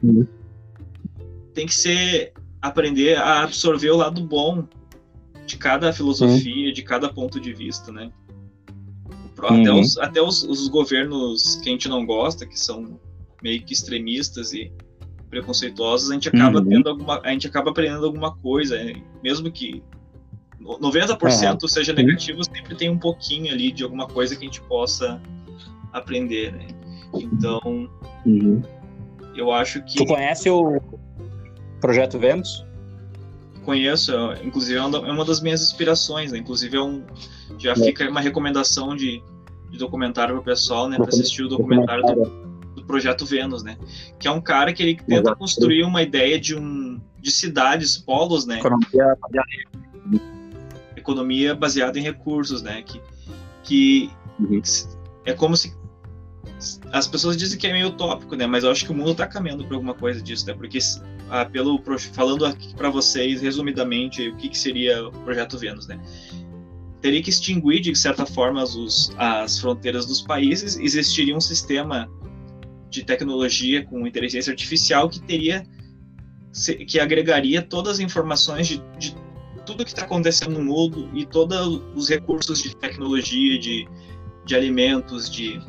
tem 1.55 1.67
que 1.67 1.75
ser 1.75 2.33
aprender 2.61 3.17
a 3.17 3.45
absorver 3.45 3.91
o 3.91 3.97
lado 3.97 4.21
bom 4.21 4.67
de 5.47 5.57
cada 5.57 5.93
filosofia, 5.93 6.73
de 6.73 6.83
cada 6.83 7.09
ponto 7.09 7.39
de 7.39 7.53
vista, 7.53 7.93
né? 7.93 8.11
Até, 9.39 9.71
uhum. 9.71 9.81
os, 9.81 9.99
até 9.99 10.23
os, 10.23 10.43
os, 10.43 10.69
governos 10.69 11.57
que 11.57 11.69
a 11.69 11.73
gente 11.73 11.89
não 11.89 12.07
gosta, 12.07 12.47
que 12.47 12.59
são 12.59 12.99
meio 13.43 13.63
que 13.63 13.75
extremistas 13.75 14.55
e 14.55 14.73
preconceituosos, 15.35 16.11
a 16.11 16.15
gente 16.15 16.29
acaba 16.29 16.61
uhum. 16.61 16.69
tendo 16.69 16.89
alguma, 16.89 17.21
a 17.25 17.31
gente 17.31 17.47
acaba 17.47 17.71
aprendendo 17.71 18.07
alguma 18.07 18.37
coisa, 18.37 18.77
né? 18.83 18.95
mesmo 19.23 19.51
que 19.51 19.83
90% 20.63 21.63
uhum. 21.63 21.69
seja 21.69 21.93
negativo, 21.93 22.45
sempre 22.45 22.75
tem 22.77 22.89
um 22.89 22.99
pouquinho 22.99 23.53
ali 23.53 23.73
de 23.73 23.83
alguma 23.83 24.07
coisa 24.07 24.37
que 24.37 24.43
a 24.43 24.47
gente 24.47 24.61
possa 24.63 25.21
aprender, 25.93 26.53
né? 26.53 26.67
Então, 27.15 27.89
uhum. 28.25 28.63
eu 29.37 29.53
acho 29.53 29.83
que 29.83 29.97
Tu 29.97 30.07
conhece 30.07 30.49
o 30.49 30.81
projeto 31.81 32.19
Vênus? 32.19 32.65
conheço, 33.65 34.13
inclusive 34.45 34.79
é 34.79 34.83
uma 34.83 35.25
das 35.25 35.41
minhas 35.41 35.63
inspirações, 35.63 36.33
né? 36.33 36.39
Inclusive 36.39 36.77
é 36.77 36.83
um, 36.83 37.03
já 37.59 37.73
é. 37.73 37.75
fica 37.75 38.09
uma 38.09 38.21
recomendação 38.21 38.95
de, 38.95 39.23
de 39.71 39.79
documentário 39.79 40.35
para 40.35 40.43
o 40.43 40.45
pessoal, 40.45 40.87
né? 40.87 40.97
Para 40.97 41.09
assistir 41.09 41.43
o 41.43 41.49
documentário 41.49 42.05
do, 42.05 42.44
do, 42.85 42.87
Projeto 42.87 43.25
Vênus, 43.27 43.63
né? 43.63 43.77
Que 44.19 44.29
é 44.29 44.31
um 44.31 44.41
cara 44.41 44.73
que 44.73 44.83
ele 44.83 44.97
tenta 44.97 45.15
Exato. 45.15 45.37
construir 45.37 45.83
uma 45.85 46.03
ideia 46.03 46.39
de 46.39 46.57
um 46.57 47.01
de 47.21 47.31
cidades, 47.31 47.97
polos, 47.97 48.45
né? 48.47 48.59
Economia 48.59 49.17
baseada 49.21 49.49
em, 49.53 50.21
Economia 50.97 51.55
baseada 51.55 51.99
em 51.99 52.03
recursos, 52.03 52.63
né? 52.63 52.83
Que, 52.83 53.01
que 53.63 54.11
uhum. 54.39 54.61
é 55.25 55.33
como 55.33 55.57
se 55.57 55.75
as 56.93 57.07
pessoas 57.07 57.37
dizem 57.37 57.59
que 57.59 57.67
é 57.67 57.73
meio 57.73 57.89
utópico, 57.89 58.37
né? 58.37 58.47
Mas 58.47 58.65
eu 58.65 58.71
acho 58.71 58.85
que 58.85 58.93
o 58.93 58.95
mundo 58.95 59.13
está 59.13 59.27
caminhando 59.27 59.65
para 59.65 59.77
alguma 59.77 59.95
coisa 59.95 60.21
disso, 60.21 60.47
né? 60.47 60.55
Porque 60.55 60.79
ah, 61.31 61.45
pelo 61.45 61.81
falando 62.13 62.45
aqui 62.47 62.75
para 62.75 62.91
vocês 62.91 63.41
resumidamente 63.41 64.29
o 64.29 64.37
que, 64.37 64.49
que 64.49 64.59
seria 64.59 65.09
o 65.09 65.11
projeto 65.11 65.59
Vênus, 65.59 65.87
né? 65.87 65.99
Teria 67.01 67.23
que 67.23 67.31
extinguir 67.31 67.81
de 67.81 67.95
certa 67.97 68.25
forma 68.25 68.63
os, 68.63 69.13
as 69.17 69.59
fronteiras 69.59 70.07
dos 70.07 70.23
países. 70.23 70.79
Existiria 70.79 71.37
um 71.37 71.41
sistema 71.41 72.09
de 72.95 73.05
tecnologia 73.05 73.85
com 73.85 74.07
inteligência 74.07 74.51
artificial 74.51 75.09
que 75.09 75.21
teria 75.21 75.67
que 76.87 77.01
agregaria 77.01 77.61
todas 77.61 77.95
as 77.95 78.01
informações 78.01 78.69
de, 78.69 78.83
de 78.97 79.17
tudo 79.67 79.85
que 79.85 79.91
está 79.91 80.03
acontecendo 80.03 80.53
no 80.53 80.65
mundo 80.65 81.11
e 81.13 81.27
todos 81.27 81.83
os 81.97 82.09
recursos 82.09 82.63
de 82.63 82.77
tecnologia, 82.77 83.59
de, 83.59 83.89
de 84.45 84.55
alimentos, 84.55 85.29
de 85.29 85.61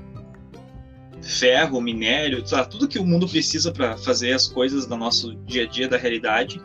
ferro, 1.23 1.81
minério, 1.81 2.43
tudo 2.69 2.87
que 2.87 2.99
o 2.99 3.05
mundo 3.05 3.27
precisa 3.27 3.71
para 3.71 3.97
fazer 3.97 4.31
as 4.31 4.47
coisas 4.47 4.85
do 4.85 4.95
nosso 4.95 5.33
dia 5.37 5.63
a 5.63 5.65
dia, 5.65 5.87
da 5.87 5.97
realidade, 5.97 6.61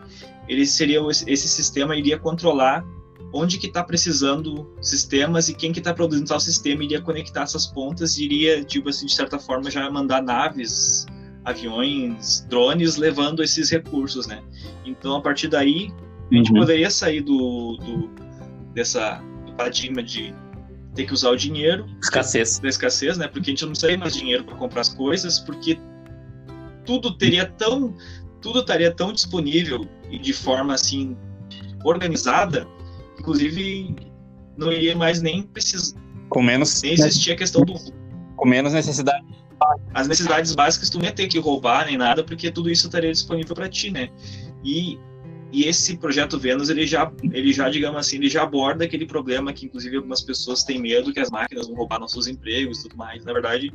ele 0.47 0.67
seria 0.67 1.01
esse 1.09 1.49
sistema 1.49 1.97
iria 1.97 2.19
controlar 2.19 2.85
onde 3.33 3.59
que 3.59 3.67
está 3.67 3.83
precisando 3.83 4.75
sistemas 4.81 5.49
e 5.49 5.55
quem 5.55 5.73
que 5.73 5.79
está 5.79 5.95
produzindo 5.95 6.29
tal 6.29 6.41
sistema 6.41 6.83
iria 6.83 7.01
conectar 7.01 7.43
essas 7.43 7.67
pontas 7.67 8.19
e 8.19 8.25
iria, 8.25 8.65
tipo 8.65 8.89
assim, 8.89 9.07
de 9.07 9.15
certa 9.15 9.39
forma 9.39 9.71
já 9.71 9.89
mandar 9.91 10.23
naves, 10.23 11.07
aviões, 11.45 12.47
drones 12.49 12.97
levando 12.97 13.43
esses 13.43 13.71
recursos, 13.71 14.27
né? 14.27 14.43
Então, 14.85 15.17
a 15.17 15.21
partir 15.21 15.49
daí, 15.49 15.93
a 16.31 16.35
gente 16.35 16.53
uhum. 16.53 16.61
poderia 16.61 16.91
sair 16.91 17.21
do, 17.21 17.77
do 17.77 18.11
dessa 18.75 19.23
do 19.47 19.53
paradigma 19.55 20.03
de 20.03 20.35
ter 20.95 21.07
que 21.07 21.13
usar 21.13 21.31
o 21.31 21.37
dinheiro. 21.37 21.87
Escassez. 22.03 22.59
Da 22.59 22.69
escassez, 22.69 23.17
né? 23.17 23.29
Porque 23.29 23.51
a 23.51 23.53
gente 23.53 23.65
não 23.65 23.73
tem 23.73 23.97
mais 23.97 24.15
dinheiro 24.15 24.45
para 24.45 24.57
comprar 24.57 24.81
as 24.81 24.89
coisas, 24.89 25.39
porque 25.39 25.79
tudo 26.85 27.17
teria 27.17 27.47
tão. 27.47 27.95
Tudo 28.41 28.61
estaria 28.61 28.91
tão 28.91 29.13
disponível 29.13 29.87
e 30.11 30.19
de 30.19 30.33
forma 30.33 30.73
assim 30.73 31.17
organizada, 31.85 32.67
inclusive 33.21 33.95
não 34.57 34.73
iria 34.73 34.97
mais 34.97 35.23
nem 35.23 35.43
precisar. 35.43 35.99
Com 36.29 36.43
menos. 36.43 36.83
Nem 36.83 36.93
existia 36.93 37.35
a 37.35 37.37
questão 37.37 37.63
do. 37.63 37.75
Com 38.37 38.49
menos 38.49 38.73
necessidade. 38.73 39.25
As 39.93 40.09
necessidades 40.09 40.55
básicas 40.55 40.89
tu 40.89 40.99
não 40.99 41.05
ia 41.05 41.13
ter 41.13 41.29
que 41.29 41.39
roubar 41.39 41.87
nem 41.87 41.99
nada, 41.99 42.25
porque 42.25 42.51
tudo 42.51 42.71
isso 42.71 42.87
estaria 42.87 43.13
disponível 43.13 43.55
para 43.55 43.69
ti, 43.69 43.91
né? 43.91 44.09
E 44.65 44.99
e 45.53 45.65
esse 45.65 45.97
projeto 45.97 46.39
Vênus, 46.39 46.69
ele 46.69 46.87
já, 46.87 47.13
ele 47.33 47.53
já, 47.53 47.69
digamos 47.69 47.99
assim, 47.99 48.17
ele 48.17 48.29
já 48.29 48.45
aborda 48.45 48.85
aquele 48.85 49.05
problema 49.05 49.53
que, 49.53 49.67
inclusive, 49.67 49.97
algumas 49.97 50.23
pessoas 50.23 50.63
têm 50.63 50.81
medo 50.81 51.13
que 51.13 51.19
as 51.19 51.29
máquinas 51.29 51.67
vão 51.67 51.77
roubar 51.77 51.99
nossos 51.99 52.29
empregos 52.29 52.79
e 52.79 52.83
tudo 52.85 52.97
mais. 52.97 53.25
Na 53.25 53.33
verdade, 53.33 53.73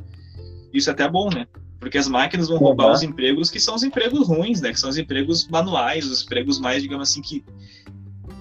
isso 0.72 0.88
é 0.88 0.92
até 0.92 1.06
bom, 1.06 1.28
né? 1.28 1.46
Porque 1.78 1.98
as 1.98 2.08
máquinas 2.08 2.48
vão 2.48 2.56
roubar 2.56 2.86
uhum. 2.86 2.92
os 2.92 3.02
empregos 3.02 3.50
que 3.50 3.60
são 3.60 3.74
os 3.74 3.82
empregos 3.82 4.26
ruins, 4.26 4.62
né? 4.62 4.72
Que 4.72 4.80
são 4.80 4.88
os 4.88 4.96
empregos 4.96 5.46
manuais, 5.48 6.10
os 6.10 6.22
empregos 6.22 6.58
mais, 6.58 6.82
digamos 6.82 7.10
assim, 7.10 7.20
que, 7.20 7.44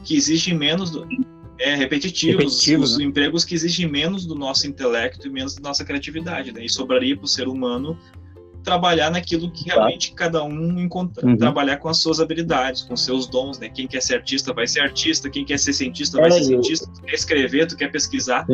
que 0.06 0.16
exigem 0.16 0.58
menos 0.58 0.91
do, 0.91 1.06
é, 1.60 1.76
repetitivos, 1.76 2.43
repetitivos 2.43 2.91
os, 2.91 2.97
né? 2.97 3.03
empregos 3.03 3.43
que 3.43 3.56
exigem 3.56 3.89
menos 3.89 4.26
do 4.26 4.36
nosso 4.36 4.68
intelecto 4.68 5.28
e 5.28 5.30
menos 5.30 5.56
da 5.56 5.68
nossa 5.68 5.84
criatividade, 5.84 6.51
né? 6.51 6.64
E 6.64 6.70
sobraria 6.70 7.16
para 7.16 7.26
o 7.26 7.28
ser 7.28 7.47
humano 7.47 7.97
trabalhar 8.64 9.12
naquilo 9.12 9.51
que 9.51 9.66
realmente 9.66 10.10
tá. 10.10 10.16
cada 10.16 10.43
um 10.43 10.80
encontra, 10.80 11.26
uhum. 11.26 11.38
trabalhar 11.38 11.78
com 11.78 11.88
as 11.88 11.99
suas 11.99 12.20
habilidades, 12.20 12.82
com 12.82 12.97
seus 12.97 13.28
dons, 13.28 13.60
né? 13.60 13.70
Quem 13.70 13.88
quer 13.88 14.01
ser 14.01 14.16
artista 14.16 14.53
vai 14.53 14.68
ser 14.68 14.82
artista, 14.82 15.30
quem 15.30 15.45
quer 15.45 15.60
ser 15.60 15.74
cientista 15.74 16.20
vai 16.20 16.30
é, 16.30 16.32
ser 16.32 16.43
cientista, 16.45 16.91
tu 16.93 17.01
quer 17.01 17.14
escrever, 17.14 17.68
tu 17.68 17.78
quer 17.78 17.91
pesquisar 17.91 18.45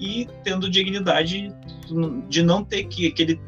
e 0.00 0.26
tendo 0.42 0.68
dignidade 0.68 1.52
de 2.28 2.42
não 2.42 2.64
ter 2.64 2.84
que 2.84 3.06
aquele 3.06 3.38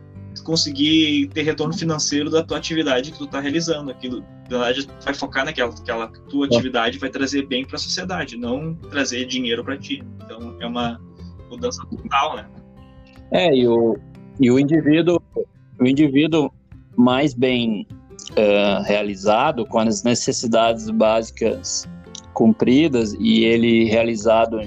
conseguir 0.44 1.28
ter 1.28 1.42
retorno 1.42 1.76
financeiro 1.76 2.30
da 2.30 2.42
tua 2.42 2.58
atividade 2.58 3.10
que 3.10 3.18
tu 3.18 3.24
está 3.24 3.40
realizando, 3.40 3.90
aquilo, 3.90 4.20
na 4.50 4.58
verdade, 4.58 4.88
vai 5.04 5.14
focar 5.14 5.44
naquela 5.44 5.72
aquela 5.74 6.08
tua 6.28 6.46
atividade 6.46 6.98
vai 6.98 7.10
trazer 7.10 7.46
bem 7.46 7.64
para 7.64 7.76
a 7.76 7.78
sociedade, 7.78 8.36
não 8.36 8.74
trazer 8.74 9.24
dinheiro 9.24 9.64
para 9.64 9.76
ti. 9.76 10.04
Então 10.22 10.56
é 10.60 10.66
uma 10.66 11.00
mudança 11.50 11.84
total, 11.86 12.36
né? 12.36 12.46
É, 13.32 13.56
e 13.56 13.66
o, 13.66 13.98
e 14.38 14.50
o 14.50 14.58
indivíduo 14.58 15.20
o 15.80 15.86
indivíduo 15.86 16.52
mais 16.96 17.34
bem 17.34 17.86
uh, 18.32 18.82
realizado, 18.84 19.66
com 19.66 19.78
as 19.78 20.04
necessidades 20.04 20.88
básicas 20.90 21.88
cumpridas 22.32 23.14
e 23.18 23.44
ele 23.44 23.84
realizado 23.84 24.60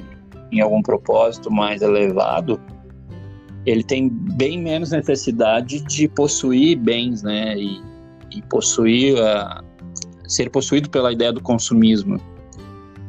em 0.51 0.61
algum 0.61 0.81
propósito 0.81 1.51
mais 1.51 1.81
elevado, 1.81 2.59
ele 3.67 3.83
tem 3.83 4.07
bem 4.09 4.57
menos 4.57 4.91
necessidade 4.91 5.81
de 5.81 6.07
possuir 6.07 6.79
bens, 6.79 7.21
né? 7.21 7.53
E, 7.57 7.81
e 8.31 8.41
possuir, 8.43 9.15
uh, 9.15 9.61
ser 10.25 10.49
possuído 10.49 10.89
pela 10.89 11.11
ideia 11.11 11.33
do 11.33 11.41
consumismo. 11.41 12.17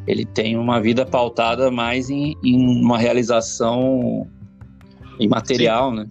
Ele 0.05 0.25
tem 0.25 0.57
uma 0.57 0.81
vida 0.81 1.07
pautada 1.07 1.71
mais 1.71 2.11
em, 2.11 2.37
em 2.43 2.83
uma 2.83 2.99
realização 2.99 4.29
imaterial, 5.21 5.91
Sim. 5.91 5.97
né? 5.99 6.07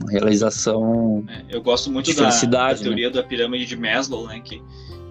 uma 0.00 0.10
realização. 0.10 1.22
É, 1.28 1.56
eu 1.56 1.62
gosto 1.62 1.90
muito 1.90 2.14
da, 2.14 2.30
da, 2.30 2.68
né? 2.68 2.74
teoria 2.74 3.08
né? 3.08 3.14
da 3.14 3.22
pirâmide 3.22 3.66
de 3.66 3.76
Maslow, 3.76 4.26
né? 4.28 4.40
Que, 4.40 4.62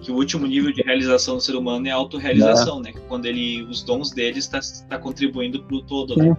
que 0.02 0.10
o 0.10 0.16
último 0.16 0.48
nível 0.48 0.72
de 0.72 0.82
realização 0.82 1.36
do 1.36 1.40
ser 1.40 1.54
humano 1.54 1.86
é 1.86 1.92
a 1.92 1.94
autorrealização, 1.94 2.80
é. 2.80 2.82
né? 2.82 2.92
Que 2.92 3.00
quando 3.02 3.26
ele, 3.26 3.62
os 3.70 3.84
dons 3.84 4.10
dele 4.10 4.40
está 4.40 4.58
tá 4.88 4.98
contribuindo 4.98 5.62
para 5.62 5.76
o 5.76 5.82
todo, 5.82 6.16
né? 6.16 6.36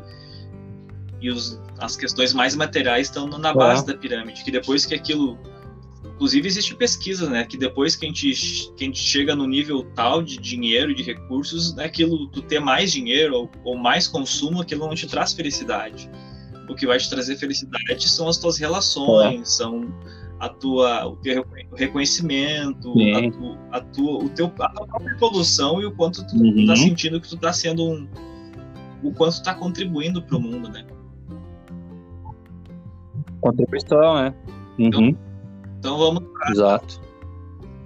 E 1.22 1.30
os, 1.30 1.60
as 1.80 1.96
questões 1.96 2.34
mais 2.34 2.56
materiais 2.56 3.08
estão 3.08 3.28
na 3.28 3.54
base 3.54 3.86
da 3.86 3.94
pirâmide, 3.96 4.44
que 4.44 4.52
depois 4.52 4.86
que 4.86 4.96
aquilo 4.96 5.38
Inclusive, 6.04 6.48
existe 6.48 6.74
pesquisa, 6.74 7.30
né? 7.30 7.44
Que 7.44 7.56
depois 7.56 7.96
que 7.96 8.04
a 8.04 8.10
gente, 8.10 8.74
que 8.76 8.84
a 8.84 8.88
gente 8.88 9.00
chega 9.00 9.36
no 9.36 9.46
nível 9.46 9.84
tal 9.94 10.24
de 10.24 10.40
dinheiro, 10.40 10.96
de 10.96 11.04
recursos, 11.04 11.76
né, 11.76 11.86
aquilo, 11.86 12.28
tu 12.30 12.42
ter 12.42 12.60
mais 12.60 12.92
dinheiro 12.92 13.36
ou, 13.36 13.52
ou 13.64 13.78
mais 13.78 14.08
consumo, 14.08 14.60
aquilo 14.60 14.88
não 14.88 14.96
te 14.96 15.06
traz 15.06 15.34
felicidade 15.34 16.10
o 16.70 16.76
que 16.76 16.86
vai 16.86 16.98
te 16.98 17.10
trazer 17.10 17.38
felicidade 17.38 18.10
são 18.10 18.28
as 18.28 18.38
tuas 18.38 18.58
relações, 18.58 19.50
são 19.50 19.94
a 20.40 20.50
tua, 20.50 21.08
o 21.08 21.16
teu 21.16 21.46
reconhecimento, 21.76 22.94
a, 23.16 23.32
tu, 23.32 23.58
a, 23.72 23.82
tua, 23.82 24.24
o 24.24 24.30
teu, 24.30 24.54
a 24.60 24.70
tua 24.70 24.88
própria 24.88 25.14
evolução 25.14 25.82
e 25.82 25.86
o 25.86 25.92
quanto 25.92 26.26
tu, 26.28 26.36
uhum. 26.36 26.68
tá 26.68 26.76
sentindo 26.76 27.20
que 27.20 27.28
tu 27.28 27.38
tá 27.38 27.52
sendo 27.52 27.84
um. 27.90 28.08
O 29.04 29.12
quanto 29.12 29.38
tu 29.38 29.44
tá 29.44 29.54
contribuindo 29.54 30.22
pro 30.22 30.40
mundo, 30.40 30.70
né? 30.70 30.86
Contribuição, 33.42 34.16
né? 34.16 34.34
Uhum. 34.80 34.88
Então, 34.88 35.18
então 35.80 35.98
vamos 35.98 36.24
pra... 36.24 36.52
Exato. 36.52 37.02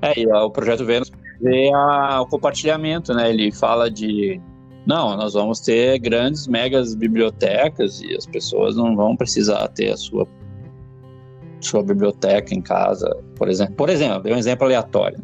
É, 0.02 0.20
e 0.20 0.28
o 0.28 0.50
projeto 0.50 0.86
Vênus 0.86 1.12
vê 1.42 1.72
a, 1.74 2.22
o 2.22 2.28
compartilhamento, 2.28 3.14
né? 3.14 3.30
Ele 3.30 3.52
fala 3.52 3.90
de 3.90 4.40
não, 4.86 5.16
nós 5.16 5.34
vamos 5.34 5.60
ter 5.60 6.00
grandes, 6.00 6.48
megas 6.48 6.96
bibliotecas 6.96 8.02
e 8.02 8.16
as 8.16 8.26
pessoas 8.26 8.76
não 8.76 8.96
vão 8.96 9.16
precisar 9.16 9.68
ter 9.70 9.92
a 9.92 9.98
sua 9.98 10.28
sua 11.60 11.84
biblioteca 11.84 12.56
em 12.56 12.62
casa, 12.62 13.16
por 13.36 13.48
exemplo. 13.48 13.76
Por 13.76 13.90
exemplo, 13.90 14.28
é 14.28 14.34
um 14.34 14.38
exemplo 14.38 14.66
aleatório. 14.66 15.20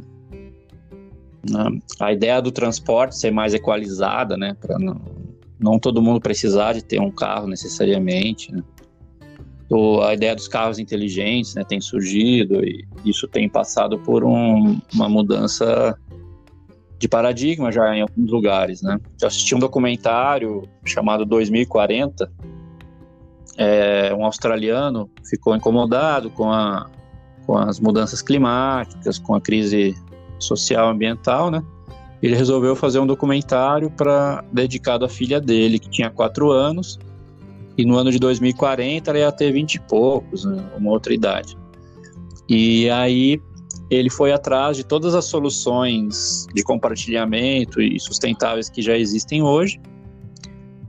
Né? 1.49 1.79
A 1.99 2.13
ideia 2.13 2.39
do 2.39 2.51
transporte 2.51 3.17
ser 3.17 3.31
mais 3.31 3.55
equalizada, 3.55 4.37
né, 4.37 4.55
para 4.59 4.77
não, 4.77 5.01
não 5.59 5.79
todo 5.79 5.99
mundo 5.99 6.21
precisar 6.21 6.73
de 6.73 6.83
ter 6.83 7.01
um 7.01 7.09
carro 7.09 7.47
necessariamente. 7.47 8.53
Né? 8.53 8.61
A 10.03 10.13
ideia 10.13 10.35
dos 10.35 10.47
carros 10.47 10.79
inteligentes, 10.79 11.55
né, 11.55 11.63
tem 11.63 11.81
surgido 11.81 12.63
e 12.63 12.87
isso 13.03 13.27
tem 13.27 13.49
passado 13.49 13.99
por 13.99 14.23
um, 14.23 14.79
uma 14.93 15.09
mudança 15.09 15.97
de 16.97 17.07
paradigma 17.07 17.71
já 17.71 17.95
em 17.95 18.01
alguns 18.01 18.31
lugares, 18.31 18.81
né? 18.81 18.97
Eu 19.21 19.27
assisti 19.27 19.53
um 19.53 19.59
documentário 19.59 20.67
chamado 20.83 21.25
2040. 21.25 22.31
É, 23.57 24.13
um 24.15 24.25
australiano 24.25 25.09
ficou 25.29 25.55
incomodado 25.55 26.29
com, 26.31 26.51
a, 26.51 26.89
com 27.45 27.57
as 27.57 27.79
mudanças 27.79 28.21
climáticas, 28.21 29.19
com 29.19 29.35
a 29.35 29.41
crise 29.41 29.95
social 30.39 30.89
ambiental, 30.89 31.51
né? 31.51 31.61
Ele 32.21 32.35
resolveu 32.35 32.75
fazer 32.75 32.99
um 32.99 33.05
documentário 33.05 33.91
para 33.91 34.43
dedicado 34.51 35.05
à 35.05 35.09
filha 35.09 35.39
dele, 35.39 35.77
que 35.77 35.89
tinha 35.89 36.09
quatro 36.09 36.51
anos, 36.51 36.97
e 37.77 37.85
no 37.85 37.97
ano 37.97 38.11
de 38.11 38.19
2040 38.19 39.11
ela 39.11 39.19
ia 39.19 39.31
ter 39.31 39.51
vinte 39.51 39.75
e 39.75 39.79
poucos, 39.79 40.45
né? 40.45 40.63
uma 40.77 40.91
outra 40.91 41.13
idade. 41.13 41.55
E 42.49 42.89
aí 42.89 43.39
ele 43.89 44.09
foi 44.09 44.31
atrás 44.31 44.75
de 44.75 44.83
todas 44.83 45.15
as 45.15 45.25
soluções 45.25 46.45
de 46.53 46.63
compartilhamento 46.63 47.81
e 47.81 47.99
sustentáveis 47.99 48.69
que 48.69 48.81
já 48.81 48.97
existem 48.97 49.41
hoje 49.41 49.79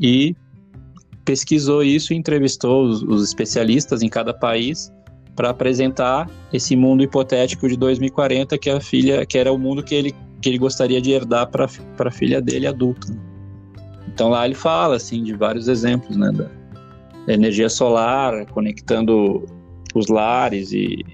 e 0.00 0.34
pesquisou 1.24 1.82
isso 1.82 2.12
e 2.12 2.16
entrevistou 2.16 2.84
os, 2.84 3.02
os 3.02 3.22
especialistas 3.22 4.02
em 4.02 4.08
cada 4.08 4.32
país 4.32 4.92
para 5.36 5.50
apresentar 5.50 6.28
esse 6.52 6.74
mundo 6.74 7.02
hipotético 7.02 7.68
de 7.68 7.76
2040 7.76 8.56
que 8.58 8.70
a 8.70 8.80
filha 8.80 9.24
que 9.26 9.38
era 9.38 9.52
o 9.52 9.58
mundo 9.58 9.82
que 9.82 9.94
ele 9.94 10.14
que 10.40 10.48
ele 10.48 10.58
gostaria 10.58 11.00
de 11.00 11.10
herdar 11.10 11.48
para 11.50 11.66
a 11.98 12.10
filha 12.10 12.40
dele 12.40 12.66
adulta. 12.66 13.08
Então 14.06 14.30
lá 14.30 14.44
ele 14.44 14.54
fala 14.54 14.96
assim 14.96 15.22
de 15.22 15.34
vários 15.34 15.68
exemplos, 15.68 16.16
né, 16.16 16.30
da 16.32 16.57
energia 17.34 17.68
solar 17.68 18.46
conectando 18.46 19.44
os 19.94 20.08
lares 20.08 20.72
e, 20.72 21.04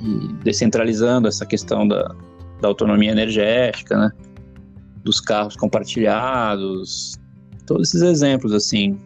e 0.00 0.32
descentralizando 0.44 1.28
essa 1.28 1.44
questão 1.44 1.86
da, 1.86 2.14
da 2.60 2.68
autonomia 2.68 3.10
energética, 3.10 3.96
né, 3.96 4.10
dos 5.04 5.20
carros 5.20 5.56
compartilhados, 5.56 7.18
todos 7.66 7.88
esses 7.88 8.02
exemplos 8.02 8.52
assim 8.52 8.98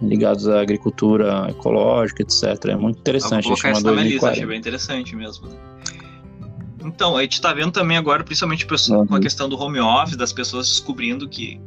ligados 0.00 0.48
à 0.48 0.60
agricultura 0.60 1.46
ecológica, 1.50 2.22
etc. 2.22 2.66
É 2.66 2.76
muito 2.76 3.00
interessante. 3.00 3.44
Vou 3.48 3.56
colocar 3.56 3.72
isso 3.72 3.84
na 3.84 3.92
minha 3.92 4.04
lista, 4.04 4.30
achei 4.30 4.46
bem 4.46 4.58
interessante 4.58 5.16
mesmo. 5.16 5.48
Né? 5.48 5.56
Então, 6.84 7.16
a 7.16 7.22
gente 7.22 7.32
está 7.32 7.52
vendo 7.52 7.72
também 7.72 7.96
agora, 7.96 8.22
principalmente 8.22 8.66
uhum. 8.90 9.06
com 9.06 9.14
a 9.14 9.20
questão 9.20 9.48
do 9.48 9.60
home 9.60 9.80
office, 9.80 10.16
das 10.16 10.32
pessoas 10.32 10.68
descobrindo 10.68 11.28
que, 11.28 11.60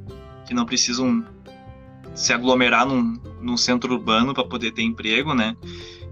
que 0.48 0.54
não 0.54 0.66
precisam 0.66 1.24
se 2.14 2.34
aglomerar 2.34 2.86
num, 2.86 3.20
num 3.42 3.58
centro 3.58 3.94
urbano 3.94 4.34
para 4.34 4.44
poder 4.44 4.72
ter 4.72 4.84
emprego, 4.84 5.34
né? 5.34 5.56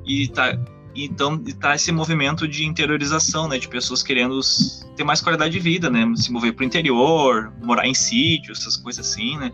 E 0.05 0.27
tá, 0.27 0.57
então 0.95 1.41
está 1.45 1.75
esse 1.75 1.91
movimento 1.91 2.47
de 2.47 2.65
interiorização, 2.65 3.47
né? 3.47 3.57
De 3.57 3.67
pessoas 3.67 4.01
querendo 4.01 4.39
ter 4.95 5.03
mais 5.03 5.21
qualidade 5.21 5.51
de 5.51 5.59
vida, 5.59 5.89
né? 5.89 6.11
Se 6.15 6.31
mover 6.31 6.53
para 6.53 6.63
o 6.63 6.65
interior, 6.65 7.53
morar 7.61 7.87
em 7.87 7.93
sítios, 7.93 8.59
essas 8.59 8.77
coisas 8.77 9.05
assim, 9.05 9.37
né? 9.37 9.51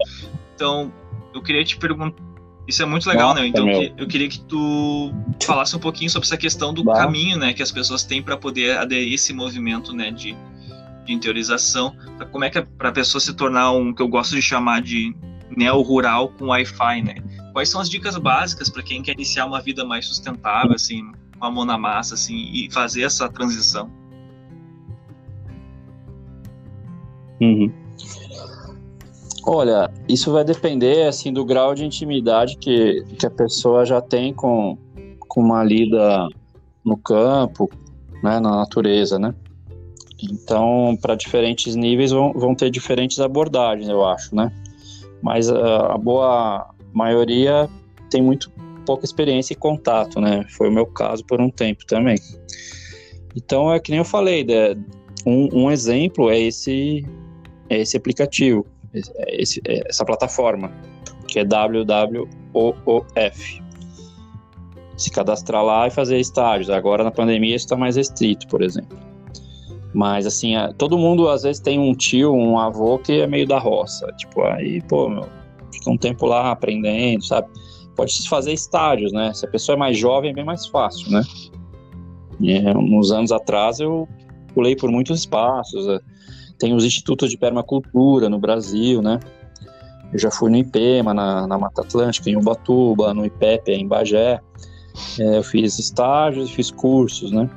Então, 0.55 0.91
eu 1.33 1.41
queria 1.41 1.63
te 1.63 1.77
perguntar 1.77 2.23
isso 2.67 2.81
é 2.81 2.85
muito 2.85 3.07
legal, 3.07 3.29
Nossa, 3.29 3.41
né? 3.41 3.47
Então 3.47 3.65
meu. 3.65 3.93
eu 3.95 4.07
queria 4.07 4.27
que 4.27 4.39
tu 4.39 5.13
falasse 5.43 5.75
um 5.75 5.79
pouquinho 5.79 6.09
sobre 6.09 6.25
essa 6.25 6.37
questão 6.37 6.73
do 6.73 6.83
caminho, 6.83 7.37
né, 7.37 7.53
que 7.53 7.61
as 7.61 7.71
pessoas 7.71 8.03
têm 8.03 8.23
para 8.23 8.35
poder 8.35 8.77
aderir 8.77 9.13
esse 9.13 9.33
movimento, 9.33 9.93
né, 9.93 10.09
de, 10.09 10.35
de 11.05 11.13
interiorização. 11.13 11.95
Como 12.31 12.43
é 12.43 12.49
que 12.49 12.57
é 12.57 12.61
para 12.61 12.89
a 12.89 12.91
pessoa 12.91 13.21
se 13.21 13.33
tornar 13.33 13.71
um 13.71 13.93
que 13.93 14.01
eu 14.01 14.07
gosto 14.07 14.35
de 14.35 14.41
chamar 14.41 14.81
de 14.81 15.15
neo-rural 15.55 16.29
com 16.37 16.47
Wi-Fi, 16.47 17.01
né? 17.01 17.15
Quais 17.53 17.69
são 17.69 17.79
as 17.79 17.89
dicas 17.89 18.17
básicas 18.17 18.69
para 18.69 18.83
quem 18.83 19.01
quer 19.01 19.13
iniciar 19.13 19.45
uma 19.45 19.61
vida 19.61 19.85
mais 19.85 20.05
sustentável, 20.05 20.73
assim, 20.73 21.11
com 21.37 21.45
a 21.45 21.51
mão 21.51 21.65
na 21.65 21.77
massa, 21.77 22.15
assim, 22.15 22.49
e 22.51 22.69
fazer 22.71 23.03
essa 23.03 23.29
transição? 23.29 23.89
Uhum. 27.41 27.71
Olha, 29.47 29.91
isso 30.09 30.31
vai 30.31 30.43
depender 30.43 31.07
assim 31.07 31.31
do 31.31 31.45
grau 31.45 31.75
de 31.75 31.85
intimidade 31.85 32.57
que, 32.57 33.03
que 33.19 33.27
a 33.27 33.29
pessoa 33.29 33.85
já 33.85 34.01
tem 34.01 34.33
com, 34.33 34.75
com 35.27 35.41
uma 35.41 35.63
lida 35.63 36.27
no 36.83 36.97
campo, 36.97 37.69
né, 38.23 38.39
na 38.39 38.55
natureza, 38.57 39.19
né? 39.19 39.35
Então, 40.23 40.97
para 40.99 41.13
diferentes 41.13 41.75
níveis 41.75 42.11
vão, 42.11 42.33
vão 42.33 42.55
ter 42.55 42.71
diferentes 42.71 43.19
abordagens, 43.19 43.87
eu 43.87 44.03
acho, 44.03 44.35
né? 44.35 44.51
Mas 45.25 45.49
a, 45.49 45.93
a 45.93 45.97
boa 45.97 46.69
maioria 46.93 47.67
tem 48.11 48.21
muito 48.21 48.51
pouca 48.85 49.03
experiência 49.03 49.53
e 49.53 49.55
contato, 49.55 50.21
né? 50.21 50.45
Foi 50.49 50.69
o 50.69 50.71
meu 50.71 50.85
caso 50.85 51.25
por 51.25 51.41
um 51.41 51.49
tempo 51.49 51.83
também. 51.87 52.19
Então, 53.35 53.73
é 53.73 53.79
que 53.79 53.89
nem 53.89 53.97
eu 53.97 54.05
falei, 54.05 54.43
né? 54.43 54.75
um, 55.25 55.63
um 55.63 55.71
exemplo 55.71 56.29
é 56.29 56.39
esse, 56.39 57.03
é 57.69 57.79
esse 57.79 57.97
aplicativo 57.97 58.67
esse, 59.27 59.59
essa 59.65 60.05
plataforma, 60.05 60.71
que 61.27 61.39
é 61.39 61.43
WWOOF. 61.43 63.05
Se 64.95 65.11
cadastrar 65.11 65.63
lá 65.63 65.87
e 65.87 65.91
fazer 65.91 66.19
estágios. 66.19 66.69
Agora 66.69 67.03
na 67.03 67.11
pandemia 67.11 67.55
isso 67.55 67.65
está 67.65 67.75
mais 67.75 67.95
restrito, 67.97 68.47
por 68.47 68.61
exemplo. 68.61 68.97
Mas 69.95 70.25
assim, 70.25 70.55
todo 70.77 70.97
mundo 70.97 71.29
às 71.29 71.43
vezes 71.43 71.61
tem 71.61 71.79
um 71.79 71.95
tio, 71.95 72.33
um 72.33 72.59
avô 72.59 72.99
que 72.99 73.21
é 73.21 73.27
meio 73.27 73.47
da 73.47 73.57
roça. 73.57 74.05
Tipo, 74.17 74.43
aí, 74.43 74.81
pô, 74.89 75.07
meu, 75.07 75.25
fica 75.71 75.89
um 75.89 75.97
tempo 75.97 76.25
lá 76.25 76.51
aprendendo, 76.51 77.23
sabe? 77.23 77.47
Pode 77.95 78.11
se 78.11 78.27
fazer 78.27 78.51
estágios, 78.51 79.13
né? 79.13 79.33
Se 79.33 79.45
a 79.45 79.49
pessoa 79.49 79.77
é 79.77 79.79
mais 79.79 79.97
jovem, 79.97 80.31
é 80.31 80.33
bem 80.33 80.43
mais 80.43 80.67
fácil, 80.67 81.09
né? 81.09 81.23
E, 82.41 82.59
uns 82.75 83.09
anos 83.09 83.31
atrás 83.31 83.79
eu 83.79 84.05
pulei 84.53 84.75
por 84.75 84.91
muitos 84.91 85.21
espaços. 85.21 85.87
Tem 86.59 86.73
os 86.73 86.83
institutos 86.83 87.31
de 87.31 87.37
permacultura 87.37 88.27
no 88.27 88.37
Brasil, 88.37 89.01
né? 89.01 89.17
Eu 90.11 90.19
já 90.19 90.29
fui 90.29 90.51
no 90.51 90.57
IPEMA, 90.57 91.13
na, 91.13 91.47
na 91.47 91.57
Mata 91.57 91.83
Atlântica, 91.83 92.29
em 92.29 92.35
Ubatuba, 92.35 93.13
no 93.13 93.25
IPEP, 93.25 93.71
em 93.71 93.87
Bagé. 93.87 94.41
É, 95.17 95.37
eu 95.37 95.43
fiz 95.43 95.79
estágios 95.79 96.51
fiz 96.51 96.69
cursos, 96.69 97.31
né? 97.31 97.49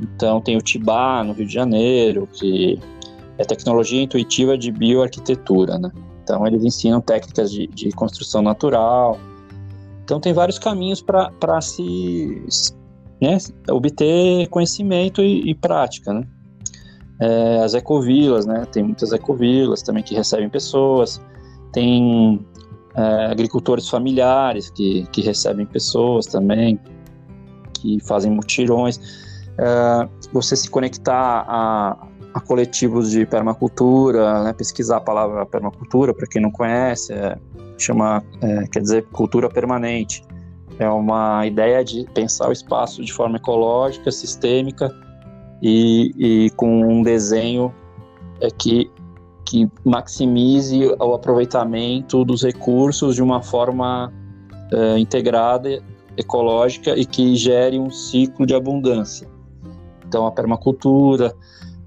Então 0.00 0.40
tem 0.40 0.56
o 0.56 0.62
TIBA, 0.62 1.24
no 1.24 1.32
Rio 1.32 1.46
de 1.46 1.52
Janeiro, 1.52 2.28
que 2.32 2.78
é 3.36 3.44
tecnologia 3.44 4.02
intuitiva 4.02 4.56
de 4.56 4.70
bioarquitetura, 4.70 5.78
né? 5.78 5.90
Então 6.22 6.46
eles 6.46 6.64
ensinam 6.64 7.00
técnicas 7.00 7.50
de, 7.50 7.66
de 7.68 7.90
construção 7.90 8.42
natural. 8.42 9.18
Então 10.04 10.20
tem 10.20 10.32
vários 10.32 10.58
caminhos 10.58 11.02
para 11.02 11.60
se 11.60 12.42
né, 13.20 13.38
obter 13.70 14.46
conhecimento 14.48 15.20
e, 15.22 15.50
e 15.50 15.54
prática, 15.54 16.12
né? 16.12 16.26
é, 17.20 17.58
as 17.58 17.74
ecovilas, 17.74 18.46
né? 18.46 18.64
Tem 18.70 18.82
muitas 18.82 19.12
ecovilas 19.12 19.82
também 19.82 20.02
que 20.02 20.14
recebem 20.14 20.48
pessoas. 20.48 21.20
Tem 21.72 22.44
é, 22.94 23.26
agricultores 23.26 23.88
familiares 23.88 24.70
que, 24.70 25.06
que 25.12 25.20
recebem 25.20 25.66
pessoas 25.66 26.26
também, 26.26 26.78
que 27.74 27.98
fazem 28.06 28.30
mutirões. 28.30 29.00
É, 29.58 30.08
você 30.32 30.54
se 30.54 30.70
conectar 30.70 31.44
a, 31.48 32.06
a, 32.32 32.40
coletivos 32.40 33.10
de 33.10 33.26
permacultura, 33.26 34.44
né? 34.44 34.52
pesquisar 34.52 34.98
a 34.98 35.00
palavra 35.00 35.44
permacultura, 35.44 36.14
para 36.14 36.26
quem 36.26 36.40
não 36.40 36.50
conhece, 36.50 37.12
é, 37.12 37.36
chama, 37.76 38.22
é, 38.40 38.66
quer 38.68 38.80
dizer 38.80 39.04
cultura 39.06 39.48
permanente. 39.48 40.22
É 40.78 40.88
uma 40.88 41.44
ideia 41.44 41.84
de 41.84 42.06
pensar 42.14 42.48
o 42.48 42.52
espaço 42.52 43.04
de 43.04 43.12
forma 43.12 43.36
ecológica, 43.36 44.12
sistêmica, 44.12 44.94
e, 45.60 46.12
e 46.16 46.50
com 46.50 46.82
um 46.82 47.02
desenho 47.02 47.74
é 48.40 48.48
que, 48.48 48.88
que 49.44 49.68
maximize 49.84 50.86
o 50.86 51.14
aproveitamento 51.14 52.24
dos 52.24 52.44
recursos 52.44 53.16
de 53.16 53.22
uma 53.22 53.42
forma 53.42 54.12
é, 54.72 54.98
integrada, 54.98 55.82
ecológica 56.16 56.96
e 56.96 57.04
que 57.04 57.34
gere 57.34 57.78
um 57.78 57.90
ciclo 57.90 58.46
de 58.46 58.54
abundância. 58.54 59.28
Então, 60.08 60.26
a 60.26 60.32
permacultura, 60.32 61.36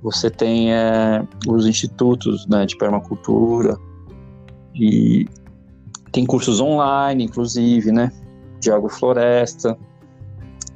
você 0.02 0.30
tem 0.30 0.72
é, 0.72 1.26
os 1.48 1.66
institutos 1.66 2.48
né, 2.48 2.66
de 2.68 2.78
permacultura 2.78 3.78
e 4.76 5.28
tem 6.12 6.26
cursos 6.26 6.62
online, 6.62 7.24
inclusive, 7.24 7.92
né, 7.92 8.12
de 8.60 8.72
agrofloresta, 8.72 9.76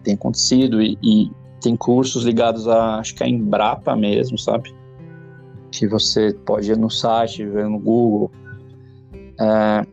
tem 0.04 0.16
acontecido 0.16 0.82
e, 0.82 0.98
e 1.04 1.32
tem 1.62 1.76
cursos 1.76 2.24
ligados 2.24 2.68
a, 2.68 3.00
acho 3.00 3.14
que 3.14 3.24
a 3.24 3.28
Embrapa 3.28 3.96
mesmo, 3.96 4.38
sabe? 4.38 4.74
Que 5.72 5.88
você 5.88 6.34
pode 6.46 6.72
ir 6.72 6.78
no 6.78 6.90
site, 6.90 7.46
ver 7.46 7.68
no 7.70 7.80
Google. 7.80 8.32
É, 9.40 9.86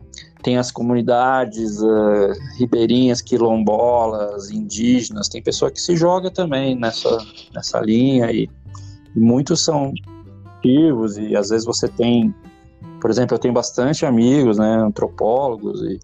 tem 0.43 0.57
as 0.57 0.71
comunidades 0.71 1.81
uh, 1.81 2.33
ribeirinhas, 2.57 3.21
quilombolas, 3.21 4.51
indígenas, 4.51 5.29
tem 5.29 5.41
pessoa 5.41 5.71
que 5.71 5.79
se 5.79 5.95
joga 5.95 6.29
também 6.29 6.75
nessa, 6.75 7.17
nessa 7.53 7.79
linha 7.79 8.31
e, 8.31 8.49
e 9.15 9.19
muitos 9.19 9.63
são 9.63 9.93
ativos 10.57 11.17
e 11.17 11.35
às 11.35 11.49
vezes 11.49 11.65
você 11.65 11.87
tem, 11.87 12.33
por 13.01 13.09
exemplo, 13.09 13.35
eu 13.35 13.39
tenho 13.39 13.53
bastante 13.53 14.05
amigos, 14.05 14.57
né, 14.57 14.75
antropólogos 14.75 15.81
e, 15.81 15.99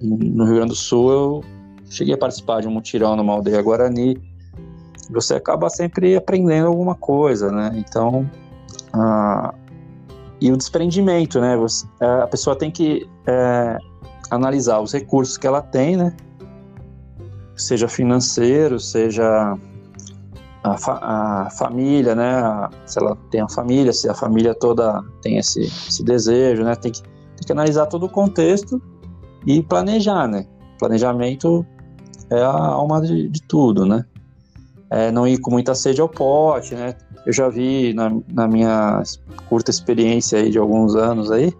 e 0.00 0.06
no 0.08 0.44
Rio 0.44 0.56
Grande 0.56 0.70
do 0.70 0.76
Sul 0.76 1.12
eu 1.12 1.44
cheguei 1.90 2.14
a 2.14 2.18
participar 2.18 2.60
de 2.62 2.68
um 2.68 2.70
mutirão 2.70 3.14
numa 3.14 3.34
aldeia 3.34 3.62
Guarani 3.62 4.16
você 5.10 5.34
acaba 5.34 5.70
sempre 5.70 6.16
aprendendo 6.16 6.66
alguma 6.68 6.94
coisa, 6.94 7.50
né? 7.50 7.72
Então, 7.76 8.28
ah, 8.92 9.54
e 10.40 10.52
o 10.52 10.56
desprendimento, 10.56 11.40
né? 11.40 11.56
Você, 11.56 11.86
a 12.00 12.26
pessoa 12.26 12.56
tem 12.56 12.70
que 12.70 13.08
é, 13.26 13.78
analisar 14.30 14.80
os 14.80 14.92
recursos 14.92 15.36
que 15.36 15.46
ela 15.46 15.60
tem, 15.60 15.96
né? 15.96 16.14
Seja 17.56 17.88
financeiro, 17.88 18.78
seja 18.78 19.58
a, 20.62 20.76
fa 20.76 20.98
a 21.02 21.50
família, 21.50 22.14
né? 22.14 22.68
se 22.86 22.98
ela 22.98 23.16
tem 23.30 23.40
a 23.40 23.48
família, 23.48 23.92
se 23.92 24.08
a 24.08 24.14
família 24.14 24.54
toda 24.54 25.02
tem 25.22 25.38
esse, 25.38 25.62
esse 25.62 26.04
desejo, 26.04 26.62
né? 26.62 26.74
Tem 26.76 26.92
que, 26.92 27.02
tem 27.02 27.46
que 27.46 27.52
analisar 27.52 27.86
todo 27.86 28.06
o 28.06 28.08
contexto 28.08 28.80
e 29.46 29.62
planejar, 29.62 30.28
né? 30.28 30.46
Planejamento 30.78 31.66
é 32.30 32.40
a 32.40 32.50
alma 32.50 33.00
de, 33.00 33.28
de 33.28 33.42
tudo, 33.42 33.84
né? 33.84 34.04
é, 34.90 35.10
não 35.10 35.26
ir 35.26 35.38
com 35.38 35.50
muita 35.50 35.74
sede 35.74 36.00
ao 36.00 36.08
pote, 36.08 36.74
né? 36.74 36.94
Eu 37.28 37.34
já 37.34 37.46
vi 37.50 37.92
na, 37.92 38.10
na 38.32 38.48
minha 38.48 39.02
curta 39.50 39.70
experiência 39.70 40.38
aí 40.38 40.48
de 40.48 40.56
alguns 40.56 40.96
anos 40.96 41.30
aí, 41.30 41.52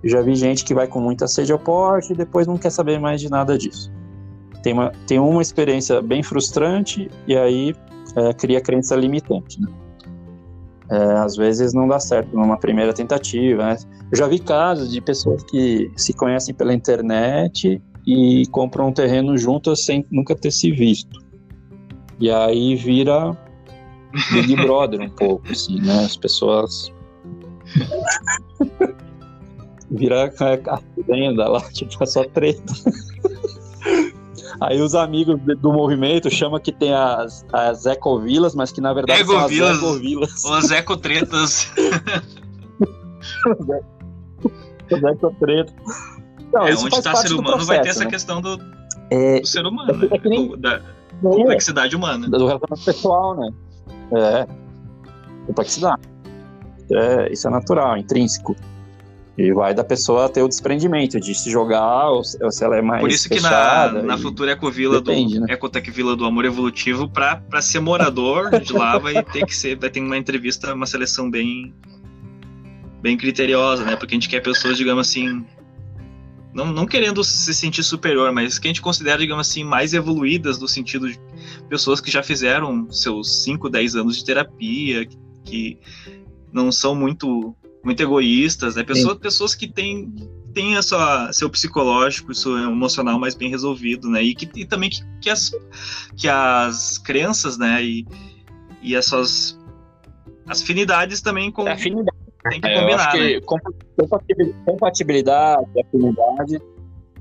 eu 0.00 0.08
já 0.08 0.22
vi 0.22 0.36
gente 0.36 0.64
que 0.64 0.72
vai 0.72 0.86
com 0.86 1.00
muita 1.00 1.26
sede 1.26 1.50
ao 1.50 1.58
pote 1.58 2.12
e 2.12 2.16
depois 2.16 2.46
não 2.46 2.56
quer 2.56 2.70
saber 2.70 3.00
mais 3.00 3.20
de 3.20 3.28
nada 3.28 3.58
disso. 3.58 3.92
Tem 4.62 4.72
uma, 4.72 4.92
tem 5.08 5.18
uma 5.18 5.42
experiência 5.42 6.00
bem 6.00 6.22
frustrante 6.22 7.10
e 7.26 7.36
aí 7.36 7.74
é, 8.14 8.32
cria 8.32 8.60
crença 8.60 8.94
limitante, 8.94 9.60
né? 9.60 9.68
É, 10.88 11.18
às 11.18 11.34
vezes 11.34 11.74
não 11.74 11.88
dá 11.88 11.98
certo 11.98 12.36
numa 12.36 12.56
primeira 12.56 12.92
tentativa, 12.92 13.64
né? 13.64 13.76
Eu 14.08 14.16
já 14.16 14.28
vi 14.28 14.38
casos 14.38 14.88
de 14.88 15.00
pessoas 15.00 15.42
que 15.42 15.90
se 15.96 16.12
conhecem 16.12 16.54
pela 16.54 16.72
internet 16.72 17.82
e 18.06 18.46
compram 18.52 18.86
um 18.86 18.92
terreno 18.92 19.36
juntas 19.36 19.84
sem 19.84 20.06
nunca 20.12 20.36
ter 20.36 20.52
se 20.52 20.70
visto. 20.70 21.20
E 22.20 22.30
aí 22.30 22.76
vira 22.76 23.36
Big 24.32 24.56
Brother 24.56 25.00
um 25.00 25.08
pouco, 25.08 25.50
assim, 25.50 25.80
né? 25.80 26.04
As 26.04 26.16
pessoas. 26.16 26.92
vira 29.92 30.24
a 30.24 30.80
venda 31.06 31.48
lá, 31.48 31.60
tipo, 31.70 32.02
é 32.02 32.06
só 32.06 32.24
treta. 32.24 32.72
Aí 34.60 34.80
os 34.80 34.94
amigos 34.94 35.40
do 35.58 35.72
movimento 35.72 36.30
chamam 36.30 36.60
que 36.60 36.72
tem 36.72 36.94
as, 36.94 37.44
as 37.52 37.84
ecovilas, 37.84 38.54
mas 38.54 38.70
que 38.70 38.80
na 38.80 38.92
verdade 38.94 39.20
ecovilas, 39.20 39.78
são 39.78 39.88
as 39.88 39.96
ecovilas. 39.96 40.44
Ou 40.44 40.54
as 40.54 40.70
ecotretas. 40.70 41.72
as 44.92 45.02
ecotretas. 45.02 45.74
Não, 46.52 46.66
é, 46.66 46.74
onde 46.74 46.94
está 46.96 47.16
ser 47.16 47.32
humano 47.32 47.56
processo, 47.56 47.66
vai 47.66 47.80
ter 47.80 47.88
essa 47.88 48.04
né? 48.04 48.10
questão 48.10 48.40
do, 48.40 48.60
é, 49.10 49.40
do 49.40 49.46
ser 49.46 49.66
humano, 49.66 50.08
é, 50.10 50.16
é 50.16 50.28
nem, 50.28 50.56
da 50.58 50.80
complexidade 51.22 51.96
humana. 51.96 52.28
Do 52.28 52.46
relacionamento 52.46 52.84
pessoal, 52.84 53.34
né? 53.36 53.50
É. 54.14 54.46
Complexidade. 55.46 56.02
É, 56.90 57.32
isso 57.32 57.46
é 57.48 57.50
natural, 57.50 57.96
intrínseco. 57.96 58.56
E 59.36 59.50
vai 59.52 59.72
da 59.72 59.82
pessoa 59.82 60.28
ter 60.28 60.42
o 60.42 60.48
desprendimento 60.48 61.18
de 61.18 61.34
se 61.34 61.50
jogar 61.50 62.10
ou, 62.10 62.22
ou 62.42 62.52
se 62.52 62.64
ela 62.64 62.76
é 62.76 62.82
mais. 62.82 63.00
Por 63.00 63.10
isso 63.10 63.28
que 63.30 63.40
na, 63.40 63.90
na 64.02 64.18
futura 64.18 64.52
Ecovila 64.52 65.00
Depende, 65.00 65.40
do 65.40 65.46
né? 65.46 65.54
Ecotec 65.54 65.90
Vila 65.90 66.14
do 66.14 66.26
Amor 66.26 66.44
Evolutivo, 66.44 67.08
para 67.08 67.62
ser 67.62 67.80
morador 67.80 68.60
de 68.60 68.74
lá, 68.74 68.98
vai 69.00 69.22
ter 69.24 69.46
que 69.46 69.54
ser, 69.56 69.76
vai 69.78 69.88
ter 69.88 70.00
uma 70.00 70.18
entrevista, 70.18 70.74
uma 70.74 70.86
seleção 70.86 71.30
bem 71.30 71.74
bem 73.00 73.16
criteriosa, 73.16 73.84
né? 73.84 73.96
Porque 73.96 74.14
a 74.14 74.16
gente 74.16 74.28
quer 74.28 74.40
pessoas, 74.40 74.76
digamos 74.76 75.08
assim, 75.08 75.44
não, 76.52 76.66
não 76.66 76.86
querendo 76.86 77.24
se 77.24 77.54
sentir 77.54 77.82
superior, 77.82 78.30
mas 78.32 78.58
que 78.58 78.68
a 78.68 78.70
gente 78.70 78.82
considera, 78.82 79.18
digamos 79.18 79.48
assim, 79.48 79.64
mais 79.64 79.94
evoluídas 79.94 80.58
no 80.58 80.68
sentido 80.68 81.10
de 81.10 81.18
pessoas 81.68 82.00
que 82.00 82.10
já 82.10 82.22
fizeram 82.22 82.90
seus 82.90 83.42
5, 83.44 83.68
10 83.68 83.96
anos 83.96 84.16
de 84.16 84.24
terapia, 84.24 85.06
que 85.44 85.78
não 86.52 86.70
são 86.70 86.94
muito 86.94 87.54
muito 87.84 88.00
egoístas, 88.00 88.76
né? 88.76 88.84
Pessoas, 88.84 89.18
pessoas 89.18 89.54
que 89.54 89.66
têm 89.66 90.12
tem 90.54 90.76
a 90.76 90.82
sua, 90.82 91.32
seu 91.32 91.48
psicológico, 91.48 92.34
seu 92.34 92.56
emocional 92.58 93.18
mais 93.18 93.34
bem 93.34 93.50
resolvido, 93.50 94.08
né? 94.08 94.22
E, 94.22 94.34
que, 94.34 94.48
e 94.60 94.64
também 94.66 94.90
que, 94.90 95.02
que, 95.20 95.30
as, 95.30 95.50
que 96.16 96.28
as 96.28 96.98
crenças, 96.98 97.58
né? 97.58 97.82
E, 97.82 98.06
e 98.82 98.94
as 98.94 99.06
suas 99.06 99.58
as 100.46 100.62
afinidades 100.62 101.20
também 101.20 101.50
com. 101.50 101.66
É 101.66 101.72
afinidade. 101.72 102.16
Tem 102.50 102.60
que 102.60 102.68
é, 102.68 102.80
combinar, 102.80 103.12
que 103.12 103.34
né? 103.34 103.40
compatibilidade, 104.66 105.64
afinidade 105.80 106.60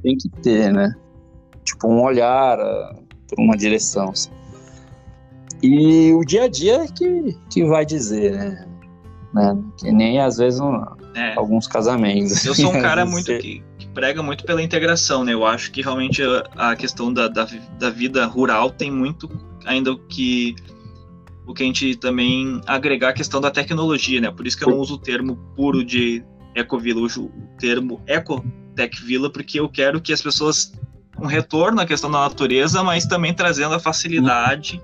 tem 0.02 0.18
que 0.18 0.30
ter, 0.42 0.74
né? 0.74 0.94
Tipo, 1.64 1.90
um 1.90 2.02
olhar 2.02 2.58
por 3.32 3.42
uma 3.42 3.56
direção. 3.56 4.10
Assim. 4.10 4.30
E 5.64 6.12
o 6.14 6.24
dia 6.26 6.44
a 6.44 6.48
dia 6.48 6.84
é 6.84 6.88
que, 6.88 7.38
que 7.50 7.64
vai 7.64 7.86
dizer, 7.86 8.34
né? 8.34 8.68
né? 9.34 9.58
Que 9.78 9.92
nem 9.92 10.20
às 10.20 10.38
vezes 10.38 10.60
um, 10.60 10.84
é. 11.16 11.34
alguns 11.36 11.68
casamentos. 11.68 12.46
Eu 12.46 12.54
sou 12.54 12.74
um 12.76 12.82
cara 12.82 13.06
muito 13.06 13.28
que, 13.38 13.64
que, 13.78 13.88
prega 13.90 14.22
muito 14.22 14.44
pela 14.44 14.62
integração, 14.62 15.24
né? 15.24 15.34
Eu 15.34 15.46
acho 15.46 15.72
que 15.72 15.82
realmente 15.82 16.22
a, 16.24 16.72
a 16.72 16.76
questão 16.76 17.14
da, 17.14 17.28
da, 17.28 17.48
da, 17.80 17.90
vida 17.90 18.26
rural 18.26 18.70
tem 18.72 18.92
muito 18.92 19.30
ainda 19.66 19.92
o 19.92 19.98
que 19.98 20.56
o 21.46 21.54
que 21.54 21.64
a 21.64 21.66
gente 21.66 21.96
também 21.96 22.62
agregar 22.66 23.10
a 23.10 23.14
questão 23.14 23.42
da 23.42 23.52
tecnologia, 23.52 24.22
né? 24.22 24.32
Por 24.32 24.48
isso 24.48 24.58
que 24.58 24.64
eu 24.64 24.70
não 24.70 24.80
uso 24.80 24.96
o 24.96 24.98
termo 24.98 25.36
puro 25.56 25.84
de 25.84 26.24
ecovila, 26.56 27.00
eu 27.00 27.06
uso 27.06 27.26
o 27.26 27.32
termo 27.60 28.02
ecotech 28.08 29.04
vila, 29.04 29.30
porque 29.30 29.60
eu 29.60 29.68
quero 29.68 30.00
que 30.00 30.14
as 30.14 30.22
pessoas 30.22 30.72
um 31.22 31.28
retorno 31.28 31.80
à 31.80 31.86
questão 31.86 32.10
da 32.10 32.22
natureza, 32.22 32.84
mas 32.84 33.06
também 33.06 33.34
trazendo 33.34 33.76
a 33.76 33.80
facilidade 33.80 34.82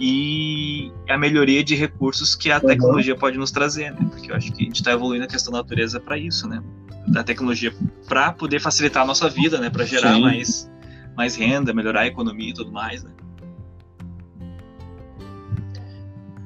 e 0.00 0.90
a 1.08 1.18
melhoria 1.18 1.62
de 1.62 1.74
recursos 1.74 2.34
que 2.34 2.50
a 2.50 2.56
uhum. 2.56 2.66
tecnologia 2.66 3.14
pode 3.14 3.36
nos 3.36 3.50
trazer, 3.50 3.92
né? 3.92 3.98
Porque 4.10 4.32
eu 4.32 4.34
acho 4.34 4.50
que 4.52 4.62
a 4.62 4.64
gente 4.64 4.76
está 4.76 4.92
evoluindo 4.92 5.24
a 5.24 5.28
questão 5.28 5.52
da 5.52 5.58
natureza 5.58 6.00
para 6.00 6.16
isso, 6.16 6.48
né? 6.48 6.62
Da 7.08 7.22
tecnologia 7.22 7.72
para 8.08 8.32
poder 8.32 8.60
facilitar 8.60 9.02
a 9.02 9.06
nossa 9.06 9.28
vida, 9.28 9.60
né? 9.60 9.68
Para 9.68 9.84
gerar 9.84 10.18
mais, 10.18 10.70
mais 11.16 11.36
renda, 11.36 11.74
melhorar 11.74 12.00
a 12.00 12.06
economia 12.06 12.50
e 12.50 12.54
tudo 12.54 12.72
mais, 12.72 13.04
né? 13.04 13.10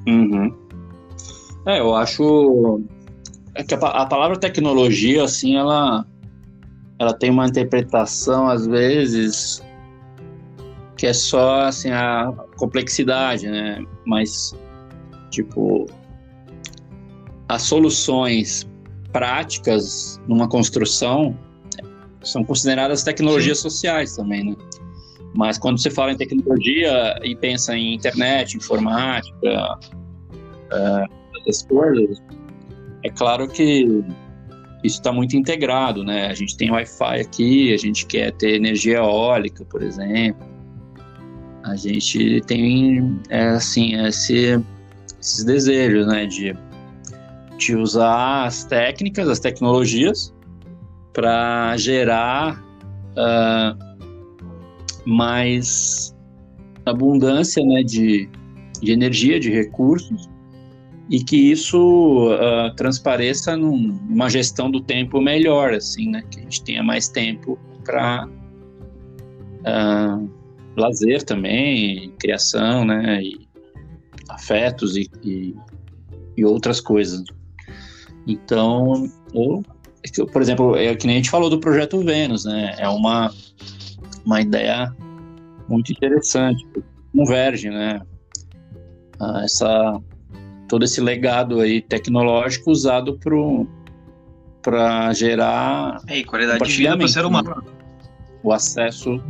Uhum. 0.07 0.55
É, 1.65 1.79
eu 1.79 1.95
acho 1.95 2.81
é 3.55 3.63
que 3.63 3.73
a, 3.73 3.77
a 3.77 4.05
palavra 4.05 4.37
tecnologia, 4.37 5.23
assim, 5.23 5.55
ela, 5.55 6.05
ela 6.99 7.13
tem 7.13 7.29
uma 7.29 7.47
interpretação 7.47 8.47
às 8.47 8.65
vezes 8.65 9.63
que 10.97 11.05
é 11.05 11.13
só 11.13 11.61
assim 11.61 11.91
a 11.91 12.33
complexidade, 12.57 13.47
né? 13.47 13.83
Mas 14.05 14.55
tipo 15.29 15.85
as 17.47 17.61
soluções 17.61 18.67
práticas 19.11 20.19
numa 20.27 20.49
construção 20.49 21.37
são 22.23 22.43
consideradas 22.43 23.03
tecnologias 23.03 23.59
Sim. 23.59 23.69
sociais 23.69 24.15
também, 24.15 24.43
né? 24.43 24.55
Mas 25.35 25.57
quando 25.57 25.79
você 25.79 25.91
fala 25.91 26.11
em 26.11 26.17
tecnologia 26.17 27.19
e 27.23 27.35
pensa 27.35 27.77
em 27.77 27.93
internet, 27.93 28.57
informática, 28.57 29.79
uh, 30.71 31.39
essas 31.41 31.63
coisas, 31.63 32.21
é 33.03 33.09
claro 33.11 33.47
que 33.47 34.03
isso 34.83 34.97
está 34.97 35.11
muito 35.11 35.35
integrado, 35.35 36.03
né? 36.03 36.27
A 36.27 36.33
gente 36.33 36.55
tem 36.55 36.71
Wi-Fi 36.71 37.21
aqui, 37.21 37.73
a 37.73 37.77
gente 37.77 38.05
quer 38.05 38.31
ter 38.33 38.55
energia 38.55 38.97
eólica, 38.97 39.65
por 39.65 39.81
exemplo, 39.81 40.45
a 41.67 41.75
gente 41.75 42.41
tem 42.47 43.19
é, 43.29 43.49
assim 43.49 43.95
esse, 44.05 44.63
esses 45.19 45.43
desejos 45.43 46.07
né 46.07 46.25
de, 46.25 46.55
de 47.57 47.75
usar 47.75 48.45
as 48.45 48.63
técnicas 48.63 49.27
as 49.27 49.39
tecnologias 49.39 50.33
para 51.13 51.75
gerar 51.77 52.63
uh, 53.17 53.77
mais 55.05 56.15
abundância 56.85 57.63
né 57.65 57.83
de, 57.83 58.29
de 58.81 58.91
energia 58.91 59.39
de 59.39 59.51
recursos 59.51 60.29
e 61.09 61.23
que 61.23 61.51
isso 61.51 62.33
uh, 62.33 62.75
transpareça 62.75 63.55
num, 63.55 63.97
numa 64.09 64.29
gestão 64.29 64.69
do 64.69 64.81
tempo 64.81 65.21
melhor 65.21 65.73
assim 65.73 66.09
né 66.09 66.21
que 66.29 66.39
a 66.39 66.43
gente 66.43 66.63
tenha 66.63 66.83
mais 66.83 67.07
tempo 67.07 67.57
para 67.85 68.27
uh, 68.27 70.29
lazer 70.77 71.23
também, 71.23 72.13
criação, 72.19 72.85
né? 72.85 73.21
E 73.21 73.47
afetos 74.29 74.95
e, 74.95 75.09
e, 75.23 75.55
e 76.37 76.45
outras 76.45 76.79
coisas. 76.79 77.23
Então, 78.27 79.09
eu, 79.33 80.27
por 80.27 80.41
exemplo, 80.41 80.75
é 80.75 80.95
que 80.95 81.07
nem 81.07 81.15
a 81.15 81.19
gente 81.19 81.29
falou 81.29 81.49
do 81.49 81.59
projeto 81.59 82.03
Vênus, 82.03 82.45
né? 82.45 82.75
É 82.77 82.87
uma, 82.87 83.33
uma 84.25 84.41
ideia 84.41 84.95
muito 85.67 85.91
interessante, 85.91 86.65
converge, 87.15 87.69
né? 87.69 88.01
Ah, 89.19 89.41
essa 89.43 89.99
todo 90.67 90.83
esse 90.83 91.01
legado 91.01 91.59
aí 91.59 91.81
tecnológico 91.81 92.71
usado 92.71 93.17
para 94.61 95.13
gerar 95.13 96.01
qualidade 96.27 96.65
de 96.65 96.77
vida 96.77 96.97
para 96.97 97.05
o 97.05 97.09
ser 97.09 97.25
humano. 97.25 97.49
Né? 97.49 97.61
O 98.43 98.51
acesso 98.53 99.21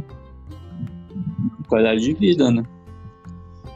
qualidade 1.68 2.02
de 2.02 2.14
vida, 2.14 2.50
né? 2.50 2.64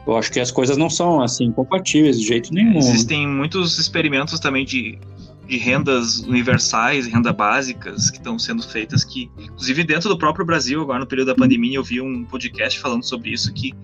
Eu 0.06 0.16
acho 0.16 0.32
que 0.32 0.40
as 0.40 0.50
coisas 0.50 0.76
não 0.76 0.90
são 0.90 1.22
assim 1.22 1.52
compatíveis 1.52 2.18
de 2.18 2.26
jeito 2.26 2.52
nenhum. 2.52 2.76
Existem 2.78 3.28
muitos 3.28 3.78
experimentos 3.78 4.40
também 4.40 4.64
de, 4.64 4.98
de 5.46 5.56
rendas 5.56 6.20
universais, 6.20 7.06
renda 7.06 7.32
básicas 7.32 8.10
que 8.10 8.18
estão 8.18 8.38
sendo 8.38 8.62
feitas 8.62 9.04
que, 9.04 9.30
inclusive 9.38 9.84
dentro 9.84 10.08
do 10.08 10.16
próprio 10.16 10.46
Brasil, 10.46 10.80
agora 10.82 11.00
no 11.00 11.06
período 11.06 11.28
da 11.28 11.34
pandemia, 11.34 11.76
eu 11.76 11.84
vi 11.84 12.00
um 12.00 12.24
podcast 12.24 12.78
falando 12.80 13.02
sobre 13.02 13.30
isso 13.30 13.52
que 13.52 13.74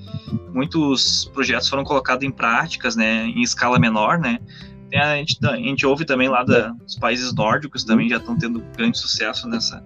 muitos 0.53 1.31
projetos 1.35 1.69
foram 1.69 1.85
colocados 1.85 2.25
em 2.25 2.31
práticas, 2.31 2.97
né, 2.97 3.27
em 3.27 3.43
escala 3.43 3.79
menor, 3.79 4.19
né. 4.19 4.39
A 4.95 5.17
gente, 5.17 5.39
a 5.47 5.57
gente 5.57 5.85
ouve 5.85 6.05
também 6.05 6.29
lá 6.29 6.43
da, 6.43 6.69
dos 6.69 6.97
países 6.97 7.35
nórdicos 7.35 7.85
também 7.85 8.09
já 8.09 8.17
estão 8.17 8.39
tendo 8.39 8.65
grande 8.75 8.99
sucesso 8.99 9.47
nessa 9.47 9.85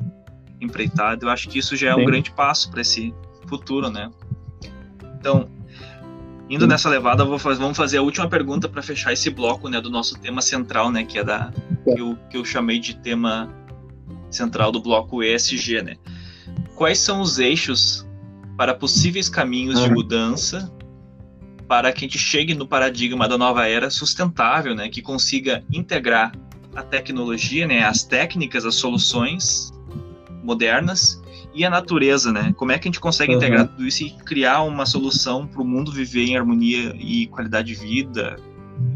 empreitada. 0.61 1.25
Eu 1.25 1.31
acho 1.31 1.49
que 1.49 1.59
isso 1.59 1.75
já 1.75 1.91
é 1.91 1.95
um 1.95 2.05
grande 2.05 2.31
passo 2.31 2.71
para 2.71 2.83
esse 2.83 3.13
futuro, 3.49 3.91
né? 3.91 4.09
Então, 5.19 5.49
indo 6.49 6.67
nessa 6.67 6.89
levada, 6.89 7.27
fazer, 7.39 7.61
vamos 7.61 7.77
fazer 7.77 7.99
a 7.99 8.03
última 8.03 8.29
pergunta 8.29 8.69
para 8.69 8.83
fechar 8.83 9.13
esse 9.13 9.31
bloco, 9.31 9.69
né, 9.69 9.81
do 9.81 9.91
nosso 9.91 10.19
tema 10.19 10.43
central, 10.43 10.91
né, 10.91 11.05
que 11.05 11.19
é 11.19 11.25
da 11.25 11.53
que 11.85 12.01
eu, 12.01 12.19
que 12.31 12.37
eu 12.37 12.45
chamei 12.45 12.79
de 12.79 12.97
tema 12.97 13.49
central 14.31 14.73
do 14.73 14.81
bloco 14.81 15.23
ESG, 15.23 15.83
né? 15.83 15.97
Quais 16.75 16.99
são 16.99 17.21
os 17.21 17.39
eixos 17.39 18.07
para 18.57 18.75
possíveis 18.75 19.29
caminhos 19.29 19.79
uhum. 19.79 19.89
de 19.89 19.95
mudança 19.95 20.73
para 21.69 21.93
que 21.93 22.05
a 22.05 22.09
gente 22.09 22.19
chegue 22.19 22.55
no 22.55 22.67
paradigma 22.67 23.27
da 23.27 23.39
nova 23.39 23.67
era 23.67 23.89
sustentável, 23.89 24.75
né, 24.75 24.89
que 24.89 25.01
consiga 25.01 25.65
integrar 25.73 26.33
a 26.75 26.83
tecnologia, 26.83 27.67
né, 27.67 27.83
as 27.83 28.05
técnicas, 28.05 28.65
as 28.65 28.75
soluções 28.75 29.73
modernas 30.43 31.22
e 31.55 31.65
a 31.65 31.71
natureza, 31.71 32.33
né? 32.33 32.55
Como 32.57 32.73
é 32.73 32.79
que 32.79 32.89
a 32.89 32.91
gente 32.91 33.01
consegue 33.01 33.33
uhum. 33.33 33.39
integrar 33.39 33.69
tudo 33.69 33.87
isso 33.87 34.05
e 34.05 34.11
criar 34.11 34.63
uma 34.63 34.87
solução 34.87 35.47
para 35.47 35.61
o 35.61 35.65
mundo 35.65 35.93
viver 35.93 36.25
em 36.25 36.37
harmonia 36.37 36.95
e 36.99 37.27
qualidade 37.27 37.69
de 37.69 37.75
vida 37.75 38.37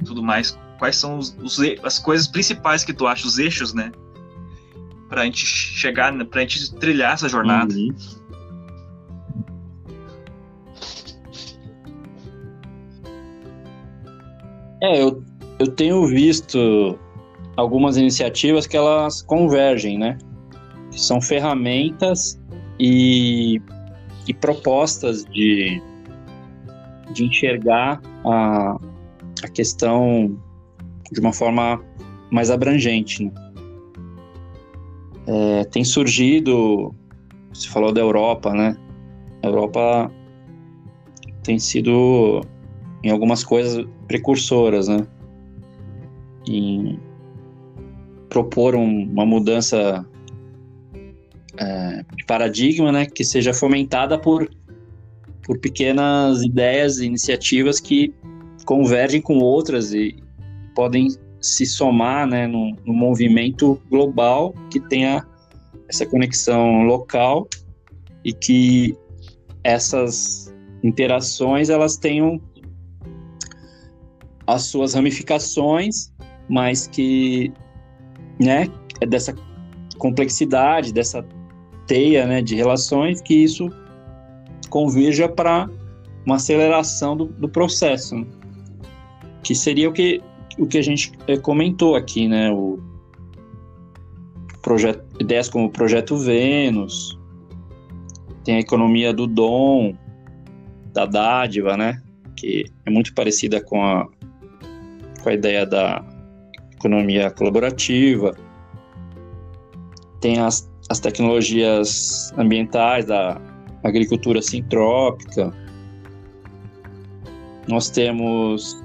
e 0.00 0.04
tudo 0.04 0.22
mais? 0.22 0.58
Quais 0.78 0.96
são 0.96 1.18
os, 1.18 1.36
os, 1.42 1.58
as 1.82 1.98
coisas 1.98 2.26
principais 2.26 2.84
que 2.84 2.92
tu 2.92 3.06
acha, 3.06 3.26
os 3.26 3.38
eixos, 3.38 3.74
né? 3.74 3.92
Para 5.08 5.22
a 5.22 5.24
gente 5.24 5.44
chegar, 5.44 6.12
para 6.26 6.40
a 6.40 6.42
gente 6.42 6.74
trilhar 6.76 7.14
essa 7.14 7.28
jornada. 7.28 7.74
Uhum. 7.74 7.94
É, 14.82 15.02
eu, 15.02 15.22
eu 15.58 15.66
tenho 15.68 16.06
visto 16.06 16.98
algumas 17.56 17.96
iniciativas 17.96 18.66
que 18.66 18.76
elas 18.76 19.22
convergem, 19.22 19.98
né? 19.98 20.18
Que 20.90 21.00
são 21.00 21.20
ferramentas 21.20 22.38
e, 22.78 23.60
e 24.26 24.34
propostas 24.34 25.24
de, 25.24 25.80
de 27.12 27.24
enxergar 27.24 28.00
a, 28.24 28.78
a 29.42 29.48
questão 29.48 30.38
de 31.10 31.20
uma 31.20 31.32
forma 31.32 31.82
mais 32.30 32.50
abrangente. 32.50 33.24
Né? 33.24 33.32
É, 35.26 35.64
tem 35.64 35.84
surgido, 35.84 36.94
você 37.52 37.68
falou 37.68 37.92
da 37.92 38.00
Europa, 38.00 38.52
né? 38.52 38.76
A 39.42 39.46
Europa 39.46 40.10
tem 41.42 41.58
sido, 41.58 42.42
em 43.02 43.10
algumas 43.10 43.42
coisas, 43.42 43.86
precursoras, 44.06 44.88
né? 44.88 45.06
Em 46.48 46.98
propor 48.28 48.76
um, 48.76 49.04
uma 49.04 49.24
mudança 49.26 50.06
é, 51.58 52.04
de 52.16 52.24
paradigma, 52.26 52.92
né, 52.92 53.06
que 53.06 53.24
seja 53.24 53.52
fomentada 53.52 54.18
por, 54.18 54.48
por 55.42 55.58
pequenas 55.58 56.42
ideias 56.42 56.98
e 56.98 57.06
iniciativas 57.06 57.80
que 57.80 58.14
convergem 58.64 59.20
com 59.20 59.38
outras 59.38 59.92
e 59.92 60.16
podem 60.74 61.08
se 61.40 61.64
somar 61.64 62.26
né, 62.26 62.46
num, 62.46 62.76
movimento 62.84 63.80
global 63.88 64.52
que 64.70 64.80
tenha 64.80 65.24
essa 65.88 66.04
conexão 66.04 66.82
local 66.82 67.48
e 68.24 68.32
que 68.32 68.96
essas 69.62 70.52
interações 70.82 71.70
elas 71.70 71.96
tenham 71.96 72.40
as 74.46 74.64
suas 74.64 74.94
ramificações, 74.94 76.12
mas 76.48 76.86
que 76.86 77.52
né, 78.38 78.68
é 79.00 79.06
dessa 79.06 79.34
complexidade, 79.98 80.92
dessa 80.92 81.24
teia 81.86 82.26
né, 82.26 82.42
de 82.42 82.54
relações, 82.54 83.20
que 83.20 83.34
isso 83.34 83.70
converja 84.68 85.28
para 85.28 85.68
uma 86.24 86.36
aceleração 86.36 87.16
do, 87.16 87.26
do 87.26 87.48
processo, 87.48 88.16
né? 88.16 88.26
que 89.42 89.54
seria 89.54 89.88
o 89.88 89.92
que, 89.92 90.20
o 90.58 90.66
que 90.66 90.76
a 90.76 90.82
gente 90.82 91.12
é, 91.28 91.36
comentou 91.36 91.94
aqui, 91.94 92.26
né? 92.26 92.50
O 92.50 92.80
projeto, 94.60 95.04
ideias 95.20 95.48
como 95.48 95.66
o 95.66 95.70
Projeto 95.70 96.16
Vênus, 96.16 97.16
tem 98.42 98.56
a 98.56 98.60
economia 98.60 99.12
do 99.12 99.28
dom, 99.28 99.96
da 100.92 101.06
dádiva, 101.06 101.76
né? 101.76 102.02
Que 102.36 102.64
é 102.84 102.90
muito 102.90 103.14
parecida 103.14 103.60
com 103.60 103.84
a, 103.84 104.08
com 105.22 105.28
a 105.28 105.32
ideia 105.32 105.64
da 105.64 106.04
economia 106.72 107.30
colaborativa. 107.30 108.36
Tem 110.20 110.40
as 110.40 110.68
as 110.88 111.00
tecnologias 111.00 112.32
ambientais, 112.36 113.06
da 113.06 113.40
agricultura 113.82 114.40
sintrópica. 114.40 115.52
Nós 117.66 117.90
temos 117.90 118.80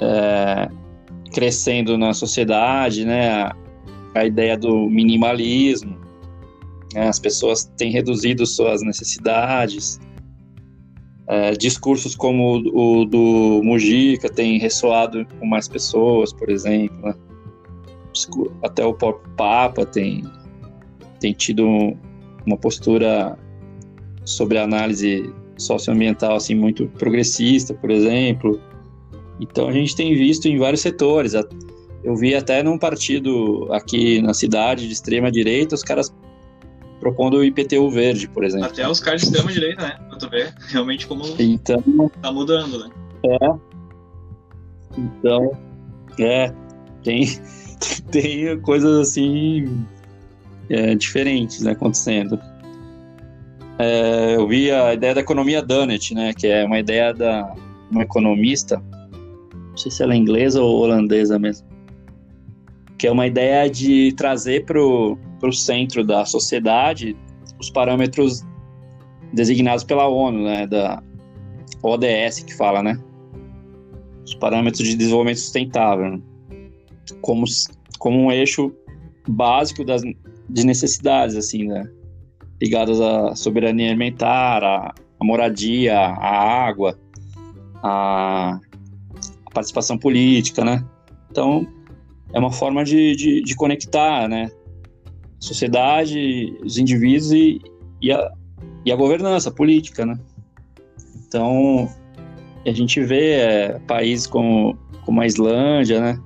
é, 0.00 0.68
crescendo 1.32 1.96
na 1.96 2.12
sociedade, 2.12 3.04
né, 3.04 3.30
a, 3.30 3.56
a 4.14 4.26
ideia 4.26 4.56
do 4.56 4.88
minimalismo. 4.88 5.96
Né, 6.94 7.08
as 7.08 7.18
pessoas 7.18 7.64
têm 7.76 7.90
reduzido 7.90 8.46
suas 8.46 8.82
necessidades. 8.82 9.98
É, 11.28 11.52
discursos 11.52 12.14
como 12.14 12.58
o, 12.58 13.00
o 13.00 13.04
do 13.04 13.60
Mujica 13.64 14.28
têm 14.28 14.58
ressoado 14.58 15.26
com 15.40 15.46
mais 15.46 15.66
pessoas, 15.66 16.32
por 16.32 16.50
exemplo. 16.50 16.96
Né? 17.02 17.14
Até 18.62 18.84
o 18.84 18.94
próprio 18.94 19.28
Papa 19.34 19.84
tem 19.84 20.22
tem 21.20 21.32
tido 21.32 21.66
uma 22.46 22.56
postura 22.56 23.38
sobre 24.24 24.58
a 24.58 24.64
análise 24.64 25.32
socioambiental 25.56 26.36
assim 26.36 26.54
muito 26.54 26.86
progressista, 26.98 27.74
por 27.74 27.90
exemplo. 27.90 28.60
Então 29.40 29.68
a 29.68 29.72
gente 29.72 29.94
tem 29.96 30.14
visto 30.14 30.46
em 30.46 30.58
vários 30.58 30.80
setores. 30.80 31.34
Eu 32.04 32.16
vi 32.16 32.34
até 32.34 32.62
num 32.62 32.78
partido 32.78 33.68
aqui 33.72 34.20
na 34.22 34.34
cidade 34.34 34.86
de 34.86 34.92
extrema 34.92 35.30
direita 35.30 35.74
os 35.74 35.82
caras 35.82 36.14
propondo 37.00 37.38
o 37.38 37.44
IPTU 37.44 37.90
verde, 37.90 38.28
por 38.28 38.44
exemplo. 38.44 38.68
Até 38.68 38.88
os 38.88 39.00
caras 39.00 39.20
de 39.20 39.28
extrema 39.28 39.52
direita, 39.52 39.82
né? 39.82 39.96
Pra 40.08 40.18
tu 40.18 40.30
ver 40.30 40.54
realmente 40.68 41.06
como 41.06 41.24
então, 41.38 41.82
tá 42.22 42.32
mudando, 42.32 42.78
né? 42.78 42.90
É. 43.24 43.66
Então, 44.98 45.52
é, 46.18 46.52
tem, 47.02 47.26
tem 48.10 48.58
coisas 48.60 49.08
assim 49.08 49.86
é, 50.68 50.94
diferentes 50.94 51.62
né, 51.62 51.72
acontecendo. 51.72 52.38
É, 53.78 54.36
eu 54.36 54.46
vi 54.48 54.70
a 54.70 54.94
ideia 54.94 55.14
da 55.14 55.20
economia 55.20 55.62
Dunnett, 55.62 56.14
né, 56.14 56.32
que 56.32 56.46
é 56.46 56.64
uma 56.64 56.78
ideia 56.78 57.12
da 57.12 57.54
uma 57.90 58.02
economista, 58.02 58.82
não 59.52 59.76
sei 59.76 59.90
se 59.90 60.02
ela 60.02 60.14
é 60.14 60.16
inglesa 60.16 60.60
ou 60.60 60.80
holandesa 60.80 61.38
mesmo, 61.38 61.66
que 62.98 63.06
é 63.06 63.12
uma 63.12 63.26
ideia 63.26 63.70
de 63.70 64.12
trazer 64.12 64.64
para 64.64 64.80
o 64.80 65.52
centro 65.52 66.04
da 66.04 66.24
sociedade 66.24 67.16
os 67.60 67.70
parâmetros 67.70 68.44
designados 69.32 69.84
pela 69.84 70.08
ONU, 70.08 70.44
né, 70.44 70.66
da 70.66 71.02
ODS 71.82 72.40
que 72.40 72.56
fala, 72.56 72.82
né, 72.82 72.98
os 74.24 74.34
parâmetros 74.34 74.86
de 74.88 74.96
desenvolvimento 74.96 75.38
sustentável, 75.38 76.20
como, 77.20 77.44
como 77.98 78.18
um 78.18 78.32
eixo 78.32 78.72
básico 79.28 79.84
das, 79.84 80.02
de 80.48 80.64
necessidades, 80.64 81.36
assim, 81.36 81.66
né? 81.66 81.88
Ligadas 82.60 83.00
à 83.00 83.34
soberania 83.34 83.88
alimentar, 83.88 84.62
à, 84.64 84.94
à 85.20 85.24
moradia, 85.24 85.98
à 85.98 86.66
água, 86.66 86.98
à, 87.82 88.58
à, 89.46 89.50
participação 89.52 89.98
política, 89.98 90.64
né? 90.64 90.84
Então, 91.30 91.66
é 92.32 92.38
uma 92.38 92.52
forma 92.52 92.84
de, 92.84 93.14
de, 93.16 93.42
de 93.42 93.54
conectar, 93.54 94.28
né? 94.28 94.50
Sociedade, 95.38 96.56
os 96.64 96.78
indivíduos 96.78 97.32
e, 97.32 97.60
e, 98.00 98.10
a, 98.10 98.32
e 98.84 98.92
a 98.92 98.96
governança 98.96 99.50
política, 99.50 100.06
né? 100.06 100.18
Então, 101.26 101.88
a 102.64 102.72
gente 102.72 103.00
vê 103.02 103.32
é, 103.32 103.78
países 103.86 104.26
como, 104.26 104.78
como 105.04 105.20
a 105.20 105.26
Islândia, 105.26 106.00
né? 106.00 106.20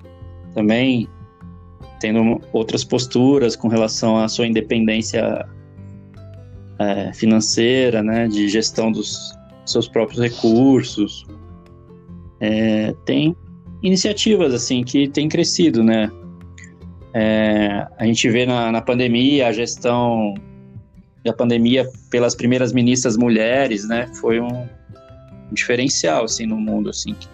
Também 0.54 1.08
tendo 2.00 2.40
outras 2.52 2.82
posturas 2.82 3.54
com 3.54 3.68
relação 3.68 4.16
à 4.16 4.26
sua 4.26 4.46
independência 4.46 5.46
é, 6.78 7.12
financeira, 7.12 8.02
né, 8.02 8.26
de 8.26 8.48
gestão 8.48 8.90
dos 8.90 9.38
seus 9.66 9.86
próprios 9.86 10.20
recursos. 10.20 11.26
É, 12.40 12.94
tem 13.04 13.36
iniciativas 13.82 14.54
assim 14.54 14.82
que 14.82 15.06
têm 15.08 15.28
crescido, 15.28 15.84
né? 15.84 16.10
É, 17.12 17.86
a 17.98 18.06
gente 18.06 18.28
vê 18.30 18.46
na, 18.46 18.72
na 18.72 18.80
pandemia 18.80 19.48
a 19.48 19.52
gestão 19.52 20.34
da 21.24 21.32
pandemia 21.32 21.86
pelas 22.10 22.34
primeiras 22.34 22.72
ministras 22.72 23.16
mulheres, 23.16 23.86
né? 23.86 24.08
Foi 24.20 24.40
um, 24.40 24.62
um 24.62 25.52
diferencial 25.52 26.24
assim 26.24 26.46
no 26.46 26.56
mundo, 26.56 26.88
assim 26.88 27.14
que, 27.14 27.28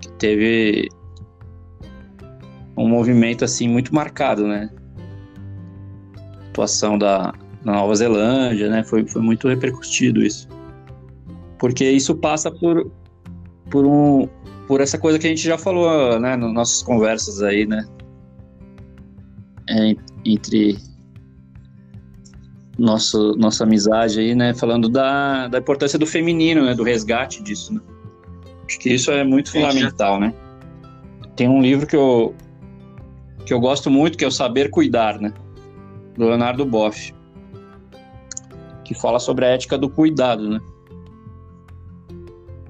que 0.00 0.08
teve 0.12 0.88
um 2.78 2.88
movimento 2.88 3.44
assim 3.44 3.68
muito 3.68 3.94
marcado, 3.94 4.46
né? 4.46 4.70
A 6.16 6.48
atuação 6.50 6.96
da, 6.98 7.32
da 7.64 7.72
Nova 7.72 7.94
Zelândia, 7.94 8.68
né? 8.70 8.84
Foi, 8.84 9.06
foi 9.06 9.22
muito 9.22 9.48
repercutido 9.48 10.22
isso. 10.22 10.48
porque 11.58 11.90
isso 11.90 12.14
passa 12.14 12.50
por, 12.50 12.90
por, 13.70 13.84
um, 13.84 14.28
por 14.66 14.80
essa 14.80 14.96
coisa 14.98 15.18
que 15.18 15.26
a 15.26 15.30
gente 15.30 15.42
já 15.42 15.58
falou 15.58 16.18
né, 16.20 16.36
nas 16.36 16.52
nossas 16.52 16.82
conversas 16.82 17.42
aí, 17.42 17.66
né? 17.66 17.84
É, 19.68 19.94
entre 20.24 20.78
nosso, 22.78 23.34
nossa 23.36 23.64
amizade 23.64 24.20
aí, 24.20 24.34
né? 24.34 24.54
Falando 24.54 24.88
da, 24.88 25.48
da 25.48 25.58
importância 25.58 25.98
do 25.98 26.06
feminino, 26.06 26.64
né? 26.64 26.74
Do 26.74 26.84
resgate 26.84 27.42
disso, 27.42 27.74
né? 27.74 27.80
Acho 28.66 28.78
que 28.78 28.90
isso 28.90 29.10
é 29.10 29.24
muito 29.24 29.50
fundamental, 29.50 30.20
né? 30.20 30.32
Tem 31.36 31.48
um 31.48 31.60
livro 31.60 31.86
que 31.86 31.96
eu, 31.96 32.34
que 33.48 33.54
eu 33.54 33.58
gosto 33.58 33.90
muito, 33.90 34.18
que 34.18 34.24
é 34.26 34.28
o 34.28 34.30
Saber 34.30 34.68
Cuidar, 34.68 35.18
né? 35.18 35.32
Do 36.18 36.26
Leonardo 36.26 36.66
Boff. 36.66 37.14
Que 38.84 38.92
fala 38.94 39.18
sobre 39.18 39.46
a 39.46 39.48
ética 39.48 39.78
do 39.78 39.88
cuidado, 39.88 40.50
né? 40.50 40.60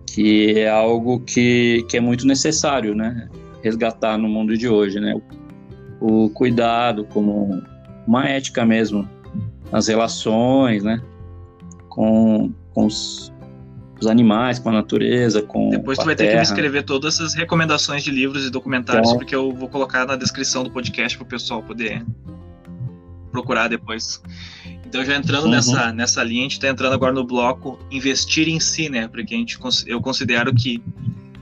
Que 0.07 0.61
é 0.61 0.71
algo 0.71 1.19
que, 1.19 1.85
que 1.89 1.97
é 1.97 2.01
muito 2.01 2.25
necessário, 2.25 2.95
né? 2.95 3.29
Resgatar 3.61 4.17
no 4.17 4.29
mundo 4.29 4.57
de 4.57 4.69
hoje, 4.69 5.01
né? 5.01 5.21
O, 6.01 6.27
o 6.27 6.31
cuidado 6.31 7.05
como 7.07 7.61
uma 8.07 8.29
ética 8.29 8.65
mesmo 8.65 9.09
nas 9.73 9.89
relações, 9.89 10.85
né? 10.85 11.03
Com, 11.89 12.53
com 12.73 12.87
os, 12.87 13.33
os 14.01 14.07
animais, 14.07 14.59
com 14.59 14.69
a 14.69 14.73
natureza, 14.73 15.43
com 15.43 15.71
Depois 15.71 15.99
tu 15.99 16.05
vai 16.05 16.15
terra. 16.15 16.29
ter 16.29 16.33
que 16.33 16.37
me 16.39 16.43
escrever 16.45 16.83
todas 16.85 17.15
essas 17.15 17.35
recomendações 17.35 18.03
de 18.05 18.11
livros 18.11 18.47
e 18.47 18.51
documentários, 18.51 19.09
Então- 19.09 19.19
porque 19.19 19.35
eu 19.35 19.53
vou 19.53 19.69
colocar 19.69 20.07
na 20.07 20.15
descrição 20.17 20.63
do 20.63 20.71
podcast 20.71 21.17
para 21.19 21.25
o 21.25 21.29
pessoal 21.29 21.63
poder 21.63 22.05
procurar 23.33 23.69
depois. 23.69 24.23
Então 24.87 25.05
já 25.05 25.17
entrando 25.17 25.45
Uhum. 25.45 25.51
nessa, 25.51 25.93
nessa 25.93 26.23
linha, 26.23 26.41
a 26.41 26.43
gente 26.45 26.53
está 26.53 26.69
entrando 26.69 26.93
agora 26.95 27.13
no 27.13 27.25
bloco 27.25 27.79
investir 27.91 28.49
em 28.49 28.59
si, 28.59 28.89
né? 28.89 29.07
Porque 29.09 29.35
a 29.35 29.39
gente, 29.39 29.59
eu 29.87 30.01
considero 30.01 30.55
que 30.55 30.83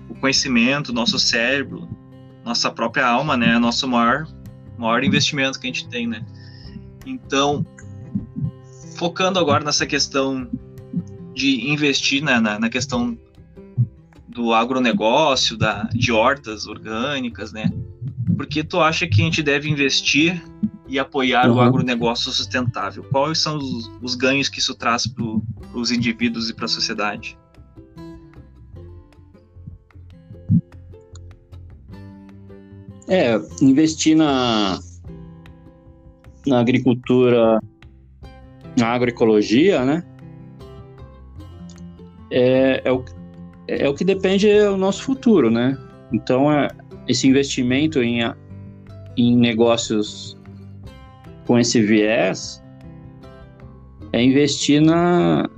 o 0.08 0.14
conhecimento, 0.16 0.92
nosso 0.92 1.18
cérebro, 1.18 1.88
nossa 2.44 2.70
própria 2.70 3.06
alma, 3.06 3.36
né? 3.36 3.54
É 3.54 3.58
nosso 3.58 3.86
maior, 3.86 4.26
maior 4.76 5.04
investimento 5.04 5.60
que 5.60 5.66
a 5.66 5.70
gente 5.72 5.88
tem, 5.88 6.06
né? 6.08 6.24
Então, 7.06 7.64
focando 8.96 9.38
agora 9.38 9.64
nessa 9.64 9.86
questão 9.86 10.48
de 11.36 11.70
investir 11.70 12.24
né, 12.24 12.40
na, 12.40 12.58
na 12.58 12.70
questão 12.70 13.16
do 14.26 14.54
agronegócio, 14.54 15.56
da, 15.56 15.84
de 15.92 16.10
hortas 16.10 16.66
orgânicas, 16.66 17.52
né? 17.52 17.70
Por 18.34 18.46
que 18.46 18.64
tu 18.64 18.80
acha 18.80 19.06
que 19.06 19.20
a 19.20 19.24
gente 19.24 19.42
deve 19.42 19.68
investir 19.68 20.42
e 20.88 20.98
apoiar 20.98 21.48
o 21.50 21.54
Uhum. 21.54 21.60
agronegócio 21.60 22.32
sustentável? 22.32 23.04
Quais 23.04 23.38
são 23.38 23.58
os, 23.58 23.90
os 24.02 24.14
ganhos 24.14 24.48
que 24.48 24.60
isso 24.60 24.74
traz 24.74 25.06
para 25.06 25.24
os 25.74 25.90
indivíduos 25.90 26.48
e 26.48 26.54
para 26.54 26.64
a 26.64 26.68
sociedade? 26.68 27.38
É, 33.08 33.38
investir 33.60 34.16
na, 34.16 34.80
na 36.46 36.60
agricultura, 36.60 37.60
na 38.76 38.88
agroecologia, 38.88 39.84
né? 39.84 40.02
É, 42.30 42.82
é, 42.84 42.92
o, 42.92 43.04
é 43.68 43.88
o 43.88 43.94
que 43.94 44.04
depende 44.04 44.48
do 44.60 44.76
nosso 44.76 45.02
futuro, 45.04 45.50
né? 45.50 45.78
Então, 46.12 46.50
é, 46.52 46.68
esse 47.08 47.26
investimento 47.28 48.02
em, 48.02 48.20
em 49.16 49.36
negócios 49.36 50.36
com 51.46 51.58
esse 51.58 51.80
viés 51.80 52.62
é 54.12 54.22
investir 54.22 54.80
na, 54.80 55.48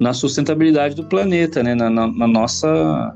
na 0.00 0.12
sustentabilidade 0.12 0.94
do 0.94 1.04
planeta, 1.04 1.62
né? 1.62 1.74
Na, 1.74 1.90
na- 1.90 2.06
na 2.06 2.26
nossa 2.26 3.14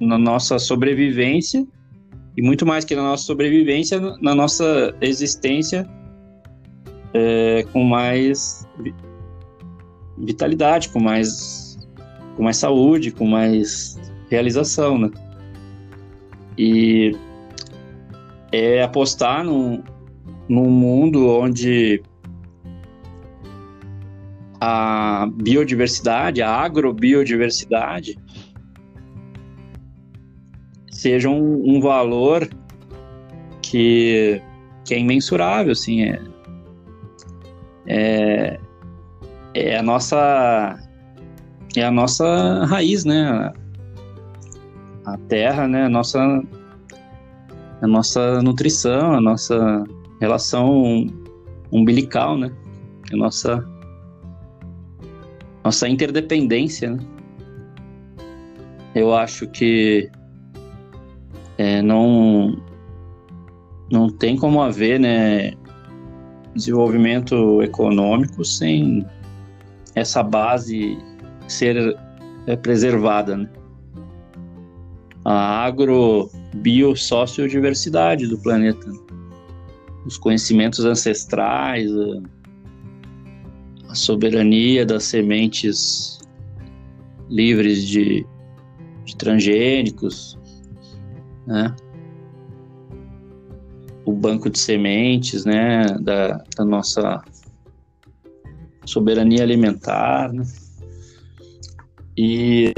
na 0.00 0.16
nossa 0.16 0.58
sobrevivência 0.58 1.66
e 2.34 2.40
muito 2.42 2.64
mais 2.64 2.86
que 2.86 2.96
na 2.96 3.02
nossa 3.02 3.24
sobrevivência, 3.24 4.00
na 4.22 4.34
nossa 4.34 4.94
existência 5.00 5.86
é, 7.12 7.66
com 7.70 7.84
mais 7.84 8.66
vitalidade, 10.24 10.88
com 10.88 11.00
mais 11.00 11.78
com 12.36 12.44
mais 12.44 12.56
saúde, 12.56 13.10
com 13.10 13.26
mais 13.26 13.98
realização, 14.30 14.96
né? 14.96 15.10
E 16.56 17.16
é 18.52 18.82
apostar 18.82 19.44
num, 19.44 19.82
num 20.48 20.70
mundo 20.70 21.28
onde 21.28 22.02
a 24.60 25.28
biodiversidade, 25.32 26.42
a 26.42 26.50
agrobiodiversidade, 26.50 28.18
seja 30.90 31.28
um, 31.28 31.76
um 31.76 31.80
valor 31.80 32.48
que, 33.62 34.40
que 34.84 34.94
é 34.94 34.98
imensurável, 34.98 35.72
assim, 35.72 36.02
é, 36.02 36.20
é, 37.86 38.60
é 39.54 39.76
a 39.76 39.82
nossa 39.82 40.78
é 41.76 41.84
a 41.84 41.90
nossa 41.90 42.64
raiz, 42.66 43.04
né? 43.04 43.52
A 45.04 45.16
terra, 45.28 45.66
né? 45.66 45.84
A 45.84 45.88
nossa 45.88 46.18
a 47.82 47.86
nossa 47.86 48.42
nutrição, 48.42 49.14
a 49.14 49.20
nossa 49.20 49.84
relação 50.20 51.06
umbilical, 51.72 52.36
né? 52.36 52.50
A 53.12 53.16
nossa 53.16 53.66
nossa 55.64 55.88
interdependência, 55.88 56.90
né? 56.90 56.98
Eu 58.94 59.14
acho 59.14 59.46
que 59.46 60.10
é, 61.56 61.80
não 61.80 62.56
não 63.90 64.08
tem 64.08 64.36
como 64.36 64.62
haver, 64.62 64.98
né, 65.00 65.52
desenvolvimento 66.54 67.62
econômico 67.62 68.44
sem 68.44 69.04
essa 69.94 70.22
base 70.22 70.98
ser 71.48 71.96
é, 72.46 72.56
preservada, 72.56 73.36
né? 73.36 73.48
A 75.24 75.64
agro 75.64 76.30
bio 76.54 76.96
sociodiversidade 76.96 78.26
do 78.26 78.38
planeta, 78.38 78.86
os 80.06 80.16
conhecimentos 80.16 80.84
ancestrais, 80.84 81.90
a, 81.92 82.22
a 83.90 83.94
soberania 83.94 84.86
das 84.86 85.04
sementes 85.04 86.18
livres 87.28 87.86
de, 87.86 88.26
de 89.04 89.16
transgênicos, 89.16 90.38
né? 91.46 91.74
O 94.04 94.12
banco 94.12 94.48
de 94.48 94.58
sementes, 94.58 95.44
né? 95.44 95.84
Da, 96.00 96.42
da 96.56 96.64
nossa 96.64 97.22
soberania 98.90 99.42
alimentar, 99.42 100.32
né? 100.32 100.44
E 102.16 102.74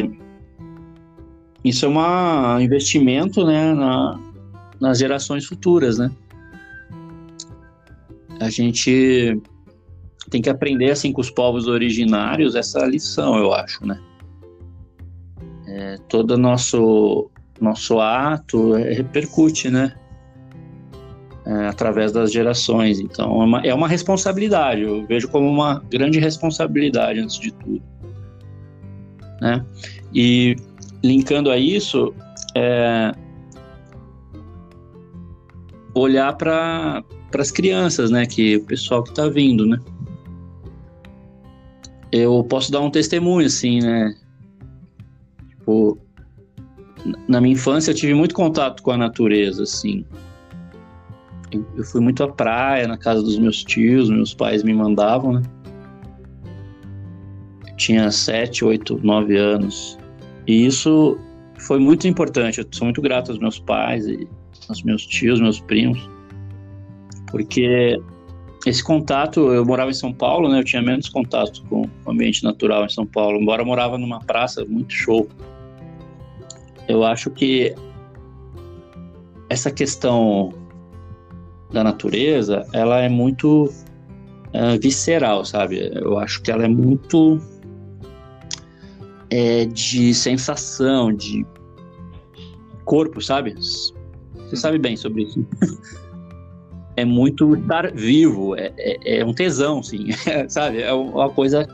isso 1.64 1.86
é 1.86 1.88
um 1.88 2.60
investimento, 2.60 3.44
né? 3.44 3.72
Na, 3.72 4.20
nas 4.80 4.98
gerações 4.98 5.46
futuras, 5.46 5.98
né? 5.98 6.10
A 8.40 8.50
gente 8.50 9.40
tem 10.28 10.42
que 10.42 10.50
aprender 10.50 10.90
assim 10.90 11.12
com 11.12 11.20
os 11.20 11.30
povos 11.30 11.66
originários 11.66 12.54
essa 12.54 12.84
lição, 12.86 13.36
eu 13.36 13.52
acho, 13.52 13.86
né? 13.86 14.00
É, 15.66 15.96
todo 16.08 16.36
nosso 16.36 17.30
nosso 17.60 18.00
ato 18.00 18.72
repercute, 18.72 19.70
né? 19.70 19.94
É, 21.52 21.66
através 21.66 22.12
das 22.12 22.32
gerações. 22.32 22.98
Então 22.98 23.42
é 23.42 23.44
uma, 23.44 23.60
é 23.60 23.74
uma 23.74 23.88
responsabilidade. 23.88 24.82
Eu 24.82 25.06
vejo 25.06 25.28
como 25.28 25.46
uma 25.48 25.82
grande 25.90 26.18
responsabilidade 26.18 27.20
antes 27.20 27.38
de 27.38 27.52
tudo, 27.52 27.82
né? 29.40 29.64
E 30.14 30.56
linkando 31.04 31.50
a 31.50 31.58
isso, 31.58 32.14
é, 32.54 33.12
olhar 35.94 36.34
para 36.36 37.04
as 37.38 37.50
crianças, 37.50 38.10
né? 38.10 38.24
Que 38.24 38.56
o 38.56 38.64
pessoal 38.64 39.02
que 39.02 39.10
está 39.10 39.28
vindo, 39.28 39.66
né? 39.66 39.78
Eu 42.10 42.42
posso 42.44 42.72
dar 42.72 42.80
um 42.80 42.90
testemunho, 42.90 43.46
assim, 43.46 43.80
né? 43.80 44.14
Tipo, 45.50 45.98
na 47.28 47.42
minha 47.42 47.54
infância 47.54 47.90
eu 47.90 47.94
tive 47.94 48.14
muito 48.14 48.34
contato 48.34 48.82
com 48.82 48.90
a 48.92 48.96
natureza, 48.96 49.64
assim. 49.64 50.02
Eu- 51.52 51.84
fui 51.84 52.00
muito 52.00 52.22
à 52.24 52.28
praia, 52.28 52.88
na 52.88 52.96
casa 52.96 53.22
dos 53.22 53.38
meus 53.38 53.62
tios, 53.62 54.08
meus 54.08 54.34
pais 54.34 54.62
me 54.62 54.72
mandavam, 54.72 55.34
né? 55.34 55.42
Eu 57.68 57.76
tinha 57.76 58.10
sete, 58.10 58.64
oito, 58.64 58.98
nove 59.02 59.36
anos. 59.36 59.98
E 60.46 60.66
isso 60.66 61.18
foi 61.58 61.78
muito 61.78 62.08
importante. 62.08 62.60
Eu 62.60 62.66
sou 62.72 62.86
muito 62.86 63.02
grato 63.02 63.30
aos 63.30 63.38
meus 63.38 63.58
pais 63.58 64.06
e 64.06 64.26
aos 64.68 64.82
meus 64.82 65.06
tios, 65.06 65.40
meus 65.40 65.60
primos, 65.60 66.08
porque 67.30 68.00
esse 68.64 68.82
contato, 68.82 69.52
eu 69.52 69.64
morava 69.64 69.90
em 69.90 69.94
São 69.94 70.12
Paulo, 70.12 70.48
né? 70.48 70.60
Eu 70.60 70.64
tinha 70.64 70.80
menos 70.80 71.08
contato 71.08 71.64
com 71.68 71.82
o 72.04 72.10
ambiente 72.10 72.44
natural 72.44 72.84
em 72.84 72.88
São 72.88 73.04
Paulo, 73.04 73.40
embora 73.40 73.62
eu 73.62 73.66
morava 73.66 73.98
numa 73.98 74.20
praça 74.20 74.64
muito 74.64 74.92
show. 74.92 75.28
Eu 76.88 77.04
acho 77.04 77.30
que 77.30 77.74
essa 79.48 79.70
questão 79.70 80.54
da 81.72 81.82
natureza, 81.82 82.66
ela 82.72 83.00
é 83.00 83.08
muito 83.08 83.64
uh, 83.64 84.80
visceral, 84.80 85.44
sabe? 85.44 85.90
Eu 85.94 86.18
acho 86.18 86.42
que 86.42 86.50
ela 86.50 86.64
é 86.64 86.68
muito 86.68 87.40
é, 89.30 89.64
de 89.64 90.14
sensação, 90.14 91.12
de 91.12 91.46
corpo, 92.84 93.20
sabe? 93.20 93.54
Você 93.54 94.56
sabe 94.56 94.78
bem 94.78 94.96
sobre 94.96 95.22
isso. 95.22 95.46
é 96.96 97.04
muito 97.04 97.54
estar 97.56 97.90
vivo, 97.92 98.54
é, 98.56 98.72
é, 98.76 99.20
é 99.20 99.24
um 99.24 99.32
tesão, 99.32 99.82
sim, 99.82 100.08
sabe? 100.48 100.82
É 100.82 100.92
uma 100.92 101.30
coisa 101.30 101.66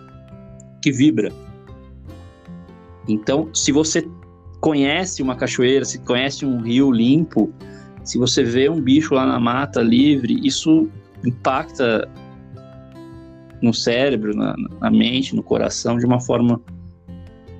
que 0.80 0.92
vibra. 0.92 1.32
Então, 3.08 3.48
se 3.54 3.72
você 3.72 4.06
conhece 4.60 5.22
uma 5.22 5.34
cachoeira, 5.34 5.84
se 5.84 5.98
conhece 6.00 6.44
um 6.44 6.60
rio 6.60 6.92
limpo, 6.92 7.52
se 8.08 8.16
você 8.16 8.42
vê 8.42 8.70
um 8.70 8.80
bicho 8.80 9.12
lá 9.12 9.26
na 9.26 9.38
mata 9.38 9.82
livre, 9.82 10.40
isso 10.42 10.88
impacta 11.22 12.10
no 13.60 13.74
cérebro, 13.74 14.34
na, 14.34 14.56
na 14.80 14.90
mente, 14.90 15.36
no 15.36 15.42
coração 15.42 15.98
de 15.98 16.06
uma 16.06 16.18
forma 16.18 16.58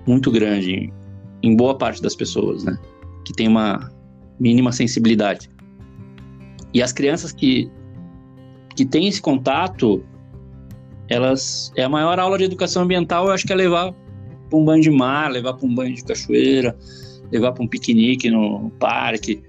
muito 0.06 0.30
grande 0.30 0.90
em 1.42 1.54
boa 1.54 1.76
parte 1.76 2.00
das 2.00 2.16
pessoas, 2.16 2.64
né? 2.64 2.78
Que 3.26 3.34
tem 3.34 3.46
uma 3.46 3.92
mínima 4.40 4.72
sensibilidade. 4.72 5.50
E 6.72 6.82
as 6.82 6.94
crianças 6.94 7.30
que, 7.30 7.70
que 8.74 8.86
têm 8.86 9.06
esse 9.06 9.20
contato, 9.20 10.02
elas 11.10 11.70
é 11.76 11.84
a 11.84 11.90
maior 11.90 12.18
aula 12.18 12.38
de 12.38 12.44
educação 12.44 12.84
ambiental, 12.84 13.26
eu 13.26 13.32
acho 13.32 13.46
que 13.46 13.52
é 13.52 13.56
levar 13.56 13.92
para 14.48 14.58
um 14.58 14.64
banho 14.64 14.80
de 14.80 14.90
mar, 14.90 15.30
levar 15.30 15.52
para 15.52 15.66
um 15.66 15.74
banho 15.74 15.94
de 15.94 16.02
cachoeira, 16.02 16.74
levar 17.30 17.52
para 17.52 17.62
um 17.62 17.68
piquenique 17.68 18.30
no 18.30 18.70
parque, 18.78 19.42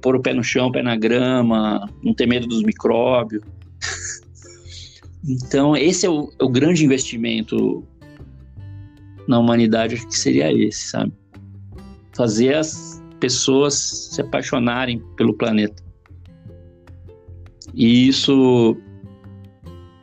pôr 0.00 0.16
o 0.16 0.20
pé 0.20 0.32
no 0.32 0.42
chão, 0.42 0.70
pé 0.70 0.82
na 0.82 0.96
grama, 0.96 1.88
não 2.02 2.14
ter 2.14 2.26
medo 2.26 2.46
dos 2.46 2.62
micróbios. 2.62 3.42
então, 5.26 5.76
esse 5.76 6.06
é 6.06 6.10
o, 6.10 6.32
é 6.38 6.44
o 6.44 6.48
grande 6.48 6.84
investimento 6.84 7.84
na 9.26 9.38
humanidade, 9.38 9.94
acho 9.94 10.06
que 10.06 10.18
seria 10.18 10.52
esse, 10.52 10.88
sabe? 10.88 11.12
Fazer 12.16 12.54
as 12.54 13.02
pessoas 13.20 13.74
se 14.12 14.20
apaixonarem 14.20 15.02
pelo 15.16 15.34
planeta. 15.34 15.82
E 17.74 18.08
isso 18.08 18.76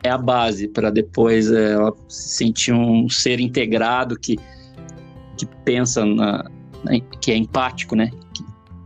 é 0.02 0.10
a 0.10 0.16
base 0.16 0.68
para 0.68 0.90
depois 0.90 1.50
é, 1.50 1.72
ela 1.72 1.92
se 2.08 2.28
sentir 2.28 2.72
um 2.72 3.08
ser 3.08 3.40
integrado 3.40 4.18
que, 4.18 4.36
que 5.36 5.46
pensa 5.64 6.04
na, 6.06 6.44
na, 6.84 7.00
que 7.20 7.32
é 7.32 7.36
empático, 7.36 7.96
né? 7.96 8.10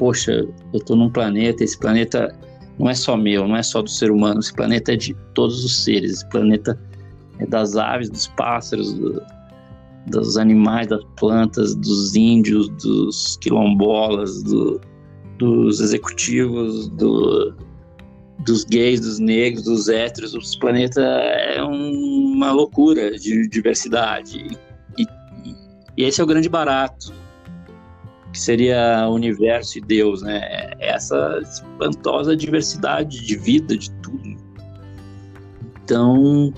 Poxa, 0.01 0.32
eu 0.32 0.78
estou 0.78 0.97
num 0.97 1.10
planeta, 1.10 1.62
esse 1.62 1.78
planeta 1.78 2.35
não 2.78 2.89
é 2.89 2.94
só 2.94 3.18
meu, 3.18 3.47
não 3.47 3.55
é 3.55 3.62
só 3.62 3.82
do 3.82 3.90
ser 3.90 4.10
humano, 4.10 4.40
esse 4.40 4.55
planeta 4.55 4.94
é 4.94 4.97
de 4.97 5.14
todos 5.35 5.62
os 5.62 5.85
seres, 5.85 6.12
esse 6.12 6.28
planeta 6.31 6.81
é 7.39 7.44
das 7.44 7.77
aves, 7.77 8.09
dos 8.09 8.27
pássaros, 8.28 8.94
do, 8.94 9.22
dos 10.06 10.39
animais, 10.39 10.86
das 10.86 11.05
plantas, 11.18 11.74
dos 11.74 12.16
índios, 12.16 12.70
dos 12.82 13.36
quilombolas, 13.43 14.43
do, 14.43 14.81
dos 15.36 15.82
executivos, 15.82 16.89
do, 16.89 17.55
dos 18.47 18.64
gays, 18.64 19.01
dos 19.01 19.18
negros, 19.18 19.64
dos 19.64 19.90
héteros, 19.90 20.32
o 20.32 20.60
planeta 20.60 21.02
é 21.02 21.62
uma 21.62 22.52
loucura 22.52 23.18
de 23.18 23.47
diversidade. 23.48 24.56
E, 24.97 25.02
e, 25.02 25.55
e, 25.98 26.05
esse 26.05 26.22
é 26.22 26.24
o 26.24 26.27
grande 26.27 26.48
barato, 26.48 27.20
que 28.32 28.39
seria 28.39 29.07
o 29.09 29.15
universo 29.15 29.78
e 29.78 29.81
Deus, 29.81 30.23
né? 30.23 30.39
É 30.78 30.90
essa 30.94 31.40
espantosa 31.43 32.36
diversidade 32.36 33.24
de 33.24 33.36
vida, 33.36 33.77
de 33.77 33.90
tudo. 34.02 34.36
Então, 35.85 36.52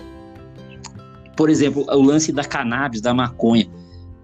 por 1.37 1.49
exemplo, 1.49 1.85
o 1.89 2.03
lance 2.03 2.33
da 2.33 2.45
cannabis, 2.45 3.01
da 3.01 3.15
maconha. 3.15 3.67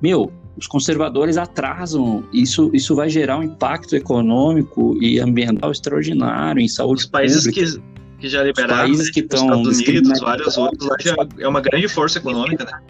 Meu, 0.01 0.31
os 0.57 0.67
conservadores 0.67 1.37
atrasam, 1.37 2.25
isso, 2.33 2.71
isso 2.75 2.95
vai 2.95 3.09
gerar 3.09 3.39
um 3.39 3.43
impacto 3.43 3.97
econômico 3.97 4.97
e 5.01 5.19
ambiental 5.19 5.71
extraordinário 5.71 6.61
em 6.61 6.69
saúde 6.69 7.05
Os 7.05 7.07
países 7.07 7.45
pública. 7.47 7.81
que, 7.81 8.21
que 8.21 8.29
já 8.29 8.43
liberaram, 8.43 8.75
Os 8.75 8.81
países 8.81 9.07
né? 9.07 9.13
que 9.13 9.21
estão 9.21 9.45
Estados 9.45 9.79
Unidos, 9.79 10.21
vários 10.21 10.57
outros, 10.59 10.89
lá 10.89 10.97
já 11.01 11.17
é 11.39 11.49
uma 11.49 11.61
grande 11.61 11.89
força 11.89 12.19
econômica, 12.19 12.65
né? 12.65 12.81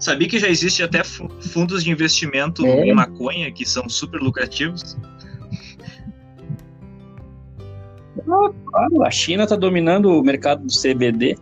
Sabia 0.00 0.28
que 0.28 0.38
já 0.38 0.48
existe 0.48 0.82
até 0.82 1.02
fundos 1.04 1.84
de 1.84 1.90
investimento 1.90 2.66
é. 2.66 2.86
em 2.86 2.94
maconha 2.94 3.50
que 3.52 3.64
são 3.64 3.88
super 3.88 4.20
lucrativos? 4.20 4.96
claro, 8.24 9.04
a 9.04 9.10
China 9.10 9.44
está 9.44 9.56
dominando 9.56 10.06
o 10.06 10.22
mercado 10.22 10.64
do 10.64 10.72
CBD. 10.72 11.36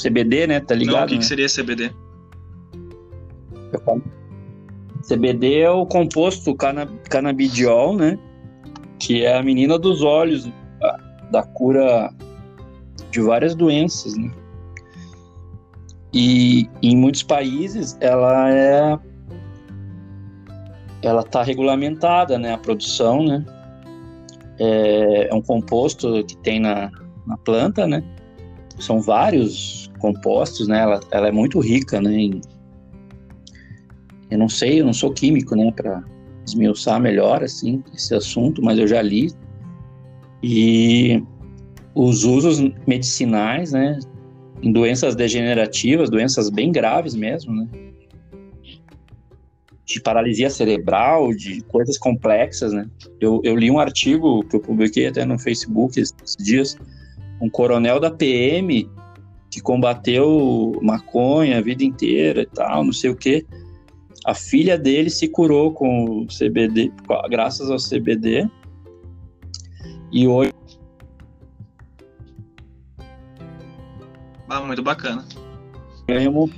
CBD, 0.00 0.46
né? 0.46 0.60
Tá 0.60 0.74
ligado? 0.74 0.96
Não, 0.96 1.04
o 1.04 1.08
que, 1.08 1.14
né? 1.14 1.20
que 1.20 1.26
seria 1.26 1.46
CBD? 1.46 1.92
CBD 5.06 5.60
é 5.60 5.70
o 5.70 5.84
composto 5.86 6.54
canabidiol, 7.08 7.96
né? 7.96 8.18
Que 8.98 9.24
é 9.24 9.36
a 9.36 9.42
menina 9.42 9.78
dos 9.78 10.02
olhos 10.02 10.48
da, 10.80 10.98
da 11.30 11.42
cura 11.42 12.12
de 13.10 13.20
várias 13.20 13.54
doenças, 13.54 14.16
né? 14.16 14.30
E 16.12 16.68
em 16.82 16.96
muitos 16.96 17.22
países 17.22 17.96
ela 18.00 18.50
é 18.50 18.98
ela 21.02 21.22
está 21.22 21.42
regulamentada, 21.42 22.38
né? 22.38 22.52
A 22.52 22.58
produção, 22.58 23.24
né? 23.24 23.44
É, 24.58 25.28
é, 25.30 25.34
um 25.34 25.42
composto 25.42 26.24
que 26.24 26.36
tem 26.38 26.60
na, 26.60 26.90
na 27.26 27.36
planta, 27.38 27.86
né? 27.86 28.04
São 28.78 29.00
vários 29.00 29.90
compostos, 29.98 30.68
né? 30.68 30.80
Ela, 30.80 31.00
ela 31.10 31.28
é 31.28 31.32
muito 31.32 31.58
rica, 31.58 32.00
né? 32.00 32.14
Em, 32.14 32.40
eu 34.30 34.38
não 34.38 34.48
sei, 34.48 34.80
eu 34.80 34.86
não 34.86 34.94
sou 34.94 35.12
químico, 35.12 35.54
né, 35.54 35.70
para 35.72 36.02
esmiuçar 36.46 36.98
melhor 36.98 37.44
assim 37.44 37.84
esse 37.94 38.14
assunto, 38.14 38.62
mas 38.62 38.78
eu 38.78 38.88
já 38.88 39.02
li 39.02 39.30
e 40.42 41.22
os 41.94 42.24
usos 42.24 42.58
medicinais, 42.86 43.72
né, 43.72 43.98
doenças 44.62 45.16
degenerativas, 45.16 46.10
doenças 46.10 46.50
bem 46.50 46.70
graves 46.70 47.14
mesmo, 47.14 47.54
né, 47.54 47.68
de 49.84 50.00
paralisia 50.00 50.48
cerebral, 50.48 51.34
de 51.34 51.60
coisas 51.62 51.98
complexas, 51.98 52.72
né. 52.72 52.86
Eu, 53.20 53.40
eu 53.44 53.56
li 53.56 53.70
um 53.70 53.78
artigo 53.78 54.44
que 54.44 54.56
eu 54.56 54.60
publiquei 54.60 55.06
até 55.06 55.24
no 55.24 55.38
Facebook 55.38 55.98
esses 55.98 56.36
dias, 56.38 56.76
um 57.40 57.50
coronel 57.50 57.98
da 57.98 58.10
PM 58.10 58.88
que 59.50 59.60
combateu 59.60 60.78
maconha 60.80 61.58
a 61.58 61.60
vida 61.60 61.84
inteira 61.84 62.42
e 62.42 62.46
tal, 62.46 62.84
não 62.84 62.92
sei 62.92 63.10
o 63.10 63.16
que 63.16 63.44
a 64.24 64.34
filha 64.34 64.78
dele 64.78 65.10
se 65.10 65.28
curou 65.28 65.72
com 65.72 66.22
o 66.22 66.26
CBD, 66.26 66.92
graças 67.28 67.70
ao 67.70 67.76
CBD. 67.76 68.48
E 70.12 70.26
hoje. 70.26 70.52
Ah, 74.54 74.60
muito 74.60 74.82
bacana. 74.82 75.26
Ganhamos 76.06 76.50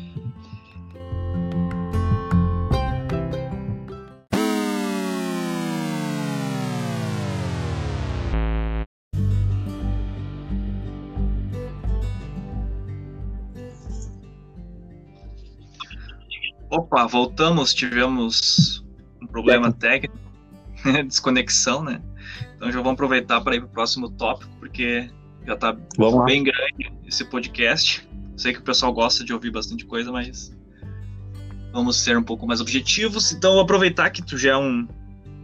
Opa, 16.69 17.07
voltamos, 17.07 17.73
tivemos 17.73 18.85
um 19.23 19.27
problema 19.29 19.73
técnico, 19.73 20.19
desconexão, 21.07 21.85
né? 21.85 22.03
Então 22.57 22.73
já 22.73 22.79
vamos 22.79 22.95
aproveitar 22.95 23.41
para 23.41 23.55
ir 23.55 23.61
para 23.61 23.69
o 23.69 23.73
próximo 23.73 24.11
tópico, 24.11 24.51
porque 24.59 25.09
já 25.47 25.55
está 25.55 25.77
bem 26.25 26.43
grande 26.43 26.93
esse 27.07 27.25
podcast. 27.25 28.07
Sei 28.37 28.53
que 28.53 28.59
o 28.59 28.63
pessoal 28.63 28.93
gosta 28.93 29.25
de 29.25 29.33
ouvir 29.33 29.51
bastante 29.51 29.85
coisa, 29.85 30.11
mas 30.11 30.55
vamos 31.73 31.97
ser 31.97 32.17
um 32.17 32.23
pouco 32.23 32.47
mais 32.47 32.61
objetivos. 32.61 33.33
Então 33.33 33.59
aproveitar 33.59 34.11
que 34.11 34.23
tu 34.23 34.37
já 34.37 34.53
é 34.53 34.57
um 34.57 34.87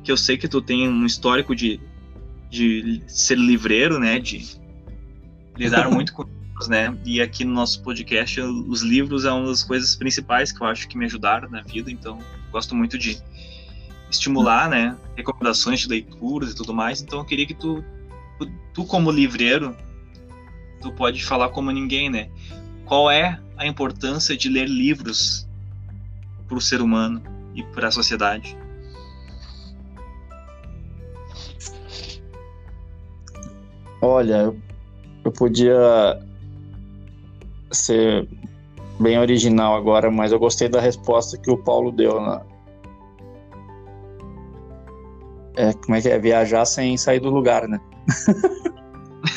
que 0.02 0.10
eu 0.10 0.16
sei 0.16 0.38
que 0.38 0.48
tu 0.48 0.62
tem 0.62 0.88
um 0.88 1.04
histórico 1.04 1.54
de, 1.54 1.78
de 2.48 3.02
ser 3.06 3.36
livreiro, 3.36 3.98
né, 3.98 4.18
de 4.18 4.58
lidar 5.56 5.90
muito 5.92 6.14
com 6.14 6.22
livros, 6.22 6.68
né? 6.68 6.96
E 7.04 7.20
aqui 7.20 7.44
no 7.44 7.52
nosso 7.52 7.82
podcast, 7.82 8.40
os 8.40 8.80
livros 8.80 9.26
é 9.26 9.30
uma 9.30 9.46
das 9.46 9.62
coisas 9.62 9.94
principais 9.94 10.52
que 10.52 10.62
eu 10.62 10.66
acho 10.66 10.88
que 10.88 10.96
me 10.96 11.04
ajudaram 11.04 11.50
na 11.50 11.62
vida, 11.62 11.90
então 11.90 12.18
gosto 12.50 12.74
muito 12.74 12.96
de 12.96 13.22
estimular, 14.10 14.68
né? 14.68 14.96
Recomendações 15.16 15.80
de 15.80 15.88
leituras 15.88 16.52
e 16.52 16.56
tudo 16.56 16.72
mais. 16.72 17.02
Então 17.02 17.18
eu 17.18 17.24
queria 17.24 17.46
que 17.46 17.54
tu, 17.54 17.84
tu 18.74 18.84
como 18.84 19.10
livreiro, 19.10 19.76
tu 20.80 20.92
pode 20.92 21.24
falar 21.24 21.50
como 21.50 21.70
ninguém, 21.70 22.08
né? 22.10 22.28
Qual 22.84 23.10
é 23.10 23.38
a 23.56 23.66
importância 23.66 24.36
de 24.36 24.48
ler 24.48 24.68
livros 24.68 25.48
para 26.48 26.56
o 26.56 26.60
ser 26.60 26.80
humano 26.80 27.22
e 27.54 27.62
para 27.62 27.88
a 27.88 27.90
sociedade? 27.90 28.56
Olha, 34.02 34.54
eu 35.24 35.32
podia 35.32 36.18
ser 37.70 38.26
bem 38.98 39.18
original 39.18 39.76
agora, 39.76 40.10
mas 40.10 40.32
eu 40.32 40.38
gostei 40.38 40.68
da 40.68 40.80
resposta 40.80 41.36
que 41.36 41.50
o 41.50 41.58
Paulo 41.58 41.92
deu 41.92 42.20
na, 42.20 42.42
é, 45.56 45.72
como 45.74 45.94
é 45.94 46.00
que 46.00 46.08
é? 46.08 46.18
Viajar 46.18 46.64
sem 46.64 46.96
sair 46.96 47.20
do 47.20 47.28
lugar, 47.28 47.68
né? 47.68 47.78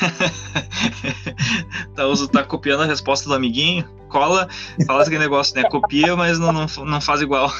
tá, 1.95 2.03
tá 2.31 2.43
copiando 2.43 2.81
a 2.83 2.85
resposta 2.85 3.27
do 3.27 3.35
amiguinho, 3.35 3.87
cola, 4.09 4.47
fala 4.85 5.01
aquele 5.01 5.19
negócio, 5.19 5.55
né? 5.55 5.63
Copia, 5.69 6.15
mas 6.15 6.39
não, 6.39 6.51
não, 6.51 6.65
não 6.85 7.01
faz 7.01 7.21
igual. 7.21 7.51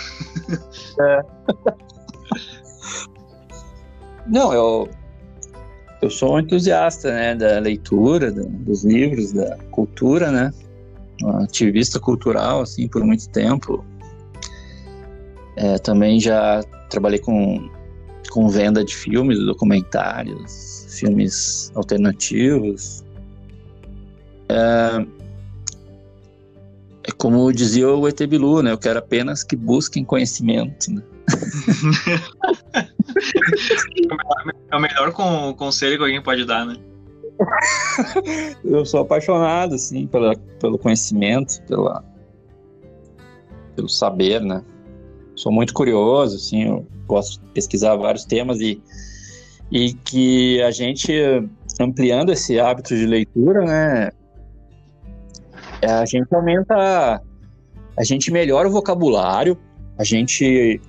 É. 0.99 1.22
Não, 4.28 4.53
eu, 4.53 4.90
eu 6.02 6.10
sou 6.10 6.36
um 6.36 6.40
entusiasta 6.40 7.11
né, 7.11 7.36
da 7.36 7.60
leitura, 7.60 8.32
da, 8.32 8.44
dos 8.44 8.84
livros, 8.86 9.34
da 9.34 9.57
cultura, 9.72 10.32
né? 10.32 10.53
Um 11.24 11.44
ativista 11.44 11.99
cultural, 11.99 12.61
assim, 12.61 12.88
por 12.88 13.03
muito 13.03 13.28
tempo. 13.30 13.84
É, 15.56 15.78
também 15.78 16.20
já 16.20 16.64
trabalhei 16.90 17.20
com 17.20 17.70
com 18.34 18.49
venda 18.49 18.84
de 18.84 18.95
filmes, 18.95 19.38
documentários, 19.38 20.82
filmes 20.99 21.72
alternativos. 21.76 23.03
É, 24.49 25.06
é 27.06 27.11
como 27.18 27.52
dizia 27.52 27.90
o 27.90 28.07
ET 28.07 28.22
Bilu, 28.28 28.61
né? 28.61 28.72
Eu 28.72 28.78
quero 28.78 28.99
apenas 28.99 29.44
que 29.44 29.56
busquem 29.56 30.06
conhecimento. 30.06 30.91
Né? 30.91 31.02
é 34.72 34.76
o 34.76 34.80
melhor 34.80 35.11
conselho 35.56 35.98
que 35.98 36.03
alguém 36.03 36.22
pode 36.22 36.45
dar, 36.45 36.65
né? 36.65 36.78
Eu 38.64 38.86
sou 38.86 39.02
apaixonado, 39.02 39.76
assim, 39.76 40.07
pela, 40.07 40.36
pelo 40.60 40.78
conhecimento, 40.78 41.61
pela, 41.68 42.03
pelo 43.76 43.90
saber, 43.90 44.41
né? 44.41 44.64
Sou 45.36 45.52
muito 45.52 45.74
curioso, 45.74 46.36
assim, 46.36 46.64
eu 46.64 46.86
gosto 47.07 47.41
de 47.41 47.48
pesquisar 47.49 47.95
vários 47.95 48.24
temas 48.24 48.60
e, 48.60 48.82
e 49.73 49.91
que 49.91 50.61
a 50.61 50.69
gente, 50.69 51.11
ampliando 51.81 52.31
esse 52.31 52.59
hábito 52.59 52.95
de 52.95 53.07
leitura, 53.07 53.65
né, 53.65 54.11
a 55.81 56.05
gente 56.05 56.33
aumenta, 56.33 57.19
a 57.97 58.03
gente 58.03 58.29
melhora 58.29 58.69
o 58.69 58.71
vocabulário, 58.71 59.57
a 59.97 60.03
gente 60.03 60.79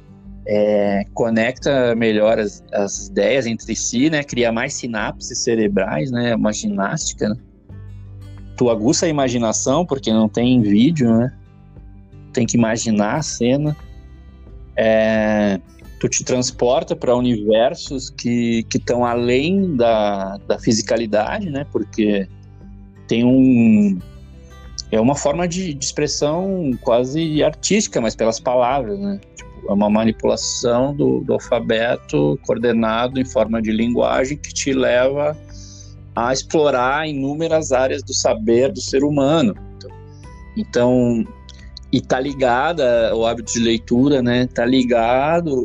é, 0.47 1.02
conecta 1.15 1.94
melhor 1.94 2.39
as, 2.39 2.62
as, 2.74 3.09
ideias 3.09 3.47
entre 3.47 3.74
si, 3.74 4.11
né, 4.11 4.23
cria 4.23 4.52
mais 4.52 4.74
sinapses 4.74 5.39
cerebrais, 5.39 6.11
né, 6.11 6.35
uma 6.36 6.52
ginástica, 6.52 7.31
né? 7.31 7.36
Tu 8.55 8.69
aguça 8.69 9.06
a 9.06 9.09
imaginação, 9.09 9.85
porque 9.85 10.12
não 10.12 10.28
tem 10.28 10.61
vídeo, 10.61 11.11
né? 11.11 11.32
Tem 12.32 12.47
que 12.47 12.56
imaginar 12.56 13.16
a 13.16 13.23
cena. 13.23 13.77
É, 14.77 15.59
tu 16.05 16.09
te 16.09 16.25
transporta 16.25 16.95
para 16.95 17.17
universos 17.17 18.11
que 18.11 18.67
estão 18.75 19.07
além 19.07 19.75
da, 19.75 20.37
da 20.47 20.59
fisicalidade, 20.59 21.49
né? 21.49 21.67
Porque 21.73 22.29
tem 23.09 23.25
um 23.25 23.99
é 24.93 25.01
uma 25.01 25.15
forma 25.15 25.49
de, 25.49 25.73
de, 25.73 25.85
expressão 25.85 26.73
quase 26.83 27.43
artística, 27.43 28.01
mas 28.01 28.15
pelas 28.15 28.39
palavras, 28.39 28.99
né? 28.99 29.19
Tipo, 29.35 29.51
é 29.71 29.73
uma 29.73 29.89
manipulação 29.89 30.95
do, 30.95 31.21
do, 31.21 31.33
alfabeto 31.33 32.39
coordenado 32.47 33.19
em 33.19 33.25
forma 33.25 33.63
de 33.63 33.73
linguagem 33.73 34.37
que 34.37 34.53
te 34.53 34.75
leva 34.75 35.37
a 36.15 36.33
explorar 36.33 37.09
inúmeras 37.09 37.73
áreas 37.73 38.03
do 38.03 38.13
saber 38.13 38.71
do 38.71 38.81
ser 38.81 39.03
humano. 39.05 39.55
Então, 40.55 41.25
e 41.91 42.01
tá 42.01 42.21
ligada 42.21 43.17
o 43.17 43.27
hábito 43.27 43.55
de 43.55 43.61
leitura, 43.61 44.23
né? 44.23 44.47
Tá 44.47 44.67
ligado 44.67 45.65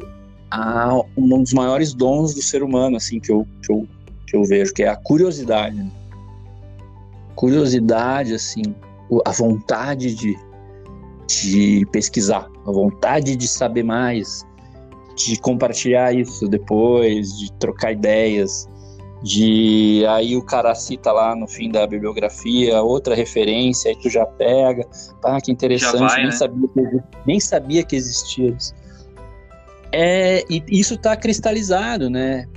a 0.52 1.02
um 1.18 1.44
dos 1.44 1.54
maiores 1.54 1.94
dons 1.94 2.34
do 2.34 2.42
ser 2.42 2.64
humano, 2.64 2.98
assim, 2.98 3.20
que 3.20 3.32
eu, 3.32 3.48
que 3.64 3.72
eu, 3.72 3.88
que 4.28 4.36
eu 4.36 4.44
vejo, 4.44 4.74
que 4.74 4.84
é 4.84 4.90
a 4.90 4.96
curiosidade. 4.96 5.92
Curiosidade, 7.36 8.34
assim, 8.34 8.64
a 9.26 9.32
vontade 9.32 10.14
de, 10.16 10.38
de 11.28 11.86
pesquisar, 11.92 12.48
a 12.66 12.72
vontade 12.72 13.36
de 13.36 13.48
saber 13.48 13.84
mais, 13.84 14.46
de 15.16 15.40
compartilhar 15.40 16.14
isso 16.14 16.48
depois, 16.48 17.38
de 17.38 17.52
trocar 17.54 17.92
ideias, 17.92 18.68
de 19.22 20.06
aí 20.08 20.38
o 20.38 20.42
cara 20.42 20.74
cita 20.74 21.12
lá 21.12 21.36
no 21.36 21.48
fim 21.48 21.70
da 21.70 21.86
bibliografia 21.86 22.82
outra 22.82 23.14
referência, 23.16 23.92
aí 23.92 23.98
tu 23.98 24.10
já 24.10 24.26
pega, 24.26 24.88
ah, 25.24 25.42
que 25.42 25.52
interessante, 25.52 26.00
vai, 26.00 26.18
nem, 26.18 26.26
né? 26.26 26.32
sabia 26.32 26.68
que, 26.68 27.00
nem 27.26 27.40
sabia 27.40 27.84
que 27.84 27.96
existia 27.96 28.50
isso. 28.58 28.74
É, 29.92 30.44
e 30.50 30.64
isso 30.68 30.96
está 30.96 31.16
cristalizado, 31.16 32.10
né? 32.10 32.48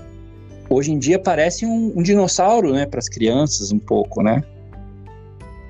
Hoje 0.69 0.93
em 0.93 0.99
dia 0.99 1.19
parece 1.19 1.67
um, 1.67 1.93
um 1.97 2.03
dinossauro, 2.03 2.73
né, 2.73 2.87
para 2.87 2.99
as 2.99 3.09
crianças 3.09 3.73
um 3.73 3.79
pouco, 3.79 4.23
né? 4.23 4.43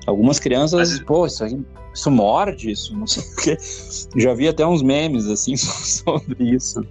Algumas 0.05 0.39
crianças, 0.39 0.91
Mas... 0.91 0.99
pô, 1.01 1.25
isso, 1.25 1.43
aí, 1.43 1.59
isso 1.93 2.11
morde, 2.11 2.71
isso, 2.71 2.95
não 2.97 3.07
sei 3.07 3.23
o 3.31 3.35
quê. 3.35 3.57
Já 4.15 4.33
vi 4.33 4.47
até 4.47 4.65
uns 4.65 4.81
memes 4.81 5.27
assim 5.27 5.55
sobre 5.57 6.43
isso. 6.43 6.85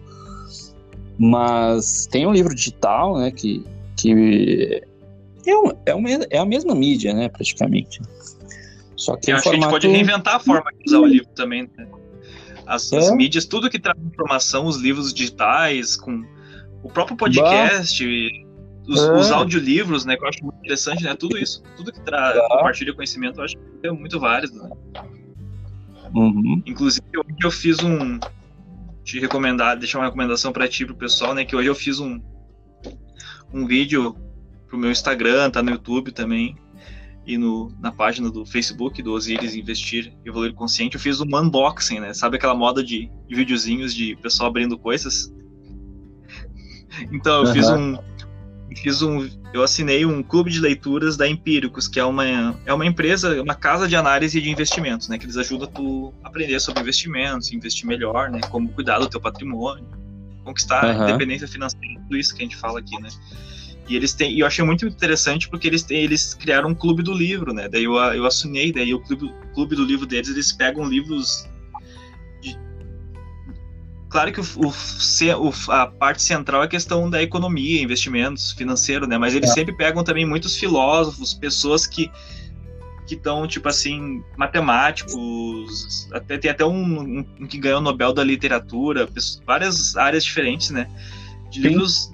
Mas 1.19 2.07
tem 2.07 2.27
um 2.27 2.33
livro 2.33 2.55
digital, 2.55 3.19
né, 3.19 3.31
que, 3.31 3.65
que 3.97 4.83
é, 5.47 5.57
um, 5.57 5.73
é, 5.87 5.95
uma, 5.95 6.09
é 6.31 6.39
a 6.39 6.45
mesma 6.47 6.75
mídia, 6.75 7.13
né, 7.13 7.29
praticamente. 7.29 8.01
Só 8.97 9.17
que 9.17 9.31
Eu 9.31 9.37
acho 9.37 9.45
formato... 9.45 9.71
que 9.71 9.77
a 9.77 9.81
gente 9.81 9.83
pode 9.83 9.89
reinventar 9.89 10.37
a 10.37 10.41
forma 10.41 10.71
de 10.73 10.85
usar 10.87 11.01
o 11.01 11.07
livro 11.07 11.29
também, 11.35 11.69
né? 11.77 11.87
As, 12.67 12.93
é. 12.93 12.99
as, 12.99 13.11
mídias, 13.15 13.45
tudo 13.45 13.71
que 13.71 13.79
traz 13.79 13.99
informação, 13.99 14.67
os 14.67 14.77
livros 14.77 15.13
digitais, 15.13 15.97
com 15.97 16.25
o 16.83 16.89
próprio 16.89 17.17
podcast, 17.17 18.05
os, 18.87 19.01
é. 19.01 19.13
os, 19.13 19.31
audiolivros, 19.31 20.05
né? 20.05 20.17
Que 20.17 20.25
eu 20.25 20.29
acho 20.29 20.45
muito 20.45 20.59
interessante, 20.59 21.05
né? 21.05 21.15
Tudo 21.15 21.39
isso, 21.39 21.63
tudo 21.77 21.93
que 21.93 22.01
traz, 22.01 22.37
é. 22.37 22.49
compartilha 22.49 22.95
conhecimento, 22.95 23.41
eu 23.41 23.45
acho 23.45 23.57
que 23.57 23.87
é 23.87 23.91
muito 23.91 24.19
válido, 24.19 24.55
né? 24.55 24.71
Uhum. 26.15 26.63
Inclusive, 26.67 27.07
hoje 27.17 27.37
eu 27.43 27.51
fiz 27.51 27.83
um. 27.83 28.19
Te 29.05 29.19
recomendar, 29.19 29.77
deixar 29.77 29.99
uma 29.99 30.05
recomendação 30.05 30.53
para 30.53 30.69
ti, 30.69 30.87
pro 30.87 30.95
pessoal, 30.95 31.35
né? 31.35 31.45
Que 31.45 31.57
hoje 31.57 31.69
eu 31.69 31.75
fiz 31.75 31.99
um, 31.99 32.21
um 33.53 33.67
vídeo 33.67 34.17
pro 34.69 34.79
meu 34.79 34.93
Instagram, 34.93 35.51
tá 35.51 35.61
no 35.61 35.73
YouTube 35.73 36.13
também, 36.13 36.57
e 37.27 37.39
no, 37.39 37.73
na 37.81 37.93
página 37.93 38.31
do 38.31 38.45
Facebook 38.45 39.01
do 39.03 39.13
Osiris 39.13 39.55
Investir 39.55 40.13
e 40.25 40.29
Evoluir 40.29 40.55
Consciente, 40.55 40.97
eu 40.97 41.01
fiz 41.01 41.21
um 41.21 41.37
unboxing, 41.37 42.01
né? 42.01 42.13
Sabe 42.13 42.37
aquela 42.37 42.55
moda 42.55 42.83
de, 42.83 43.11
de 43.29 43.35
videozinhos 43.35 43.95
de 43.95 44.17
pessoal 44.17 44.49
abrindo 44.49 44.77
coisas? 44.77 45.33
Então, 47.13 47.43
eu 47.43 47.47
uhum. 47.47 47.53
fiz 47.53 47.71
um. 47.71 47.99
Fiz 48.77 49.03
um. 49.03 49.29
Eu 49.53 49.63
assinei 49.63 50.05
um 50.05 50.23
clube 50.23 50.51
de 50.51 50.59
leituras 50.59 51.17
da 51.17 51.29
Empíricos, 51.29 51.87
que 51.87 52.01
é 52.01 52.05
uma, 52.05 52.59
é 52.65 52.73
uma 52.73 52.87
empresa, 52.87 53.41
uma 53.41 53.55
casa 53.55 53.87
de 53.87 53.95
análise 53.95 54.41
de 54.41 54.51
investimentos, 54.51 55.09
né? 55.09 55.19
Que 55.19 55.25
eles 55.25 55.37
ajudam 55.37 55.69
tu 55.69 56.13
a 56.25 56.29
aprender 56.29 56.59
sobre 56.59 56.81
investimentos, 56.81 57.53
investir 57.53 57.87
melhor, 57.87 58.31
né? 58.31 58.41
Como 58.51 58.69
cuidar 58.71 58.99
do 58.99 59.09
teu 59.09 59.21
patrimônio, 59.21 59.87
conquistar 60.43 60.85
uhum. 60.85 61.03
a 61.03 61.09
independência 61.09 61.47
financeira, 61.47 62.01
tudo 62.01 62.17
isso 62.17 62.35
que 62.35 62.43
a 62.43 62.45
gente 62.45 62.57
fala 62.57 62.81
aqui, 62.81 63.01
né? 63.01 63.09
E 63.89 63.97
eles 63.97 64.13
têm, 64.15 64.33
e 64.33 64.41
eu 64.41 64.47
achei 64.47 64.65
muito 64.65 64.87
interessante 64.87 65.49
porque 65.49 65.67
eles 65.67 65.83
têm, 65.83 66.03
eles 66.03 66.35
criaram 66.35 66.71
um 66.71 66.75
clube 66.75 67.03
do 67.03 67.13
livro, 67.13 67.53
né? 67.53 67.69
Daí 67.69 67.85
eu, 67.85 67.95
eu 67.95 68.25
assinei, 68.27 68.73
daí 68.73 68.95
o 68.95 69.01
clube, 69.01 69.35
clube 69.55 69.75
do 69.75 69.85
livro 69.85 70.07
deles, 70.07 70.29
eles 70.29 70.53
pegam 70.53 70.85
livros 70.85 71.49
de... 72.41 72.57
Claro 74.09 74.33
que 74.33 74.41
o, 74.41 74.45
o, 74.45 75.73
a 75.73 75.87
parte 75.87 76.23
central 76.23 76.63
é 76.63 76.67
a 76.67 76.69
questão 76.69 77.11
da 77.11 77.21
economia, 77.21 77.83
investimentos, 77.83 78.53
financeiro, 78.53 79.07
né? 79.07 79.19
Mas 79.19 79.35
eles 79.35 79.51
é. 79.51 79.55
sempre 79.55 79.77
pegam 79.77 80.05
também 80.05 80.25
muitos 80.25 80.57
filósofos, 80.57 81.35
pessoas 81.35 81.87
que 81.87 82.11
que 83.07 83.17
estão, 83.17 83.47
tipo 83.47 83.69
assim, 83.69 84.23
matemáticos, 84.37 86.09
até, 86.13 86.39
tem 86.39 86.51
até 86.51 86.65
um, 86.65 87.19
um, 87.19 87.47
que 87.47 87.59
ganhou 87.59 87.79
o 87.79 87.83
Nobel 87.83 88.13
da 88.13 88.23
Literatura, 88.23 89.09
várias 89.45 89.97
áreas 89.97 90.25
diferentes, 90.25 90.71
né? 90.71 90.89
De 91.51 91.61
Sim. 91.61 91.69
livros 91.69 92.13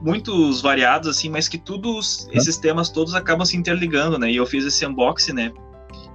muitos 0.00 0.60
variados, 0.60 1.08
assim, 1.08 1.28
mas 1.28 1.48
que 1.48 1.58
todos 1.58 2.28
esses 2.32 2.56
temas 2.56 2.88
todos 2.90 3.14
acabam 3.14 3.44
se 3.44 3.56
interligando, 3.56 4.18
né? 4.18 4.30
E 4.30 4.36
eu 4.36 4.46
fiz 4.46 4.64
esse 4.64 4.86
unboxing, 4.86 5.32
né? 5.32 5.52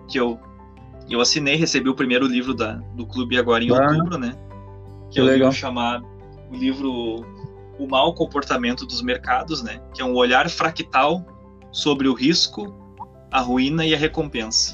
Que 0.08 0.20
eu, 0.20 0.40
eu 1.10 1.20
assinei, 1.20 1.56
recebi 1.56 1.90
o 1.90 1.96
primeiro 1.96 2.26
livro 2.26 2.54
da, 2.54 2.74
do 2.96 3.06
clube 3.06 3.38
agora 3.38 3.64
em 3.64 3.72
ah, 3.72 3.82
outubro, 3.82 4.18
né? 4.18 4.38
Que, 5.10 5.14
que 5.14 5.20
é 5.20 5.24
o 5.24 5.26
legal. 5.26 5.50
livro 5.50 5.60
chamado 5.60 6.12
o 6.52 6.56
livro 6.56 7.26
O 7.80 7.88
Mal 7.88 8.14
Comportamento 8.14 8.86
dos 8.86 9.02
Mercados, 9.02 9.64
né? 9.64 9.82
Que 9.94 10.02
é 10.02 10.06
um 10.06 10.16
olhar 10.16 10.50
fractal 10.50 11.26
sobre 11.72 12.08
o 12.08 12.14
risco 12.14 12.76
A 13.32 13.40
Ruína 13.40 13.86
e 13.86 13.96
a 13.96 13.98
Recompensa. 13.98 14.74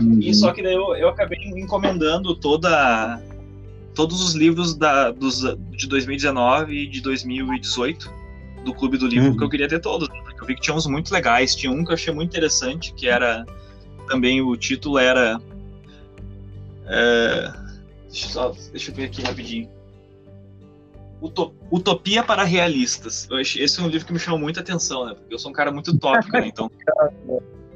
Uhum. 0.00 0.18
E 0.20 0.34
só 0.34 0.52
que 0.52 0.62
daí 0.62 0.74
eu, 0.74 0.96
eu 0.96 1.08
acabei 1.10 1.38
encomendando 1.56 2.34
toda 2.34 3.22
todos 3.94 4.20
os 4.22 4.34
livros 4.34 4.74
da, 4.74 5.10
dos, 5.10 5.40
de 5.70 5.86
2019 5.86 6.74
e 6.74 6.86
de 6.86 7.00
2018 7.00 8.20
do 8.64 8.74
Clube 8.74 8.98
do 8.98 9.06
Livro, 9.06 9.30
uhum. 9.30 9.36
que 9.36 9.44
eu 9.44 9.48
queria 9.48 9.68
ter 9.68 9.80
todos. 9.80 10.08
Né? 10.08 10.20
Porque 10.24 10.42
eu 10.42 10.46
vi 10.46 10.54
que 10.54 10.60
tinha 10.60 10.74
uns 10.74 10.86
muito 10.86 11.12
legais. 11.12 11.54
Tinha 11.54 11.72
um 11.72 11.84
que 11.84 11.90
eu 11.90 11.94
achei 11.94 12.12
muito 12.12 12.30
interessante, 12.30 12.92
que 12.94 13.08
era. 13.08 13.44
Também 14.06 14.40
o 14.42 14.56
título 14.56 14.98
era. 14.98 15.40
É, 16.86 17.52
deixa, 18.08 18.28
só, 18.28 18.54
deixa 18.70 18.90
eu 18.90 18.94
ver 18.94 19.04
aqui 19.04 19.22
rapidinho. 19.22 19.68
Utopia 21.70 22.22
para 22.22 22.44
Realistas. 22.44 23.28
esse 23.30 23.78
é 23.78 23.82
um 23.82 23.88
livro 23.88 24.06
que 24.06 24.12
me 24.12 24.18
chamou 24.18 24.40
muita 24.40 24.60
atenção, 24.60 25.04
né? 25.04 25.14
Porque 25.14 25.34
eu 25.34 25.38
sou 25.38 25.50
um 25.50 25.54
cara 25.54 25.70
muito 25.70 25.96
tópico, 25.98 26.32
né? 26.32 26.48
Então. 26.48 26.70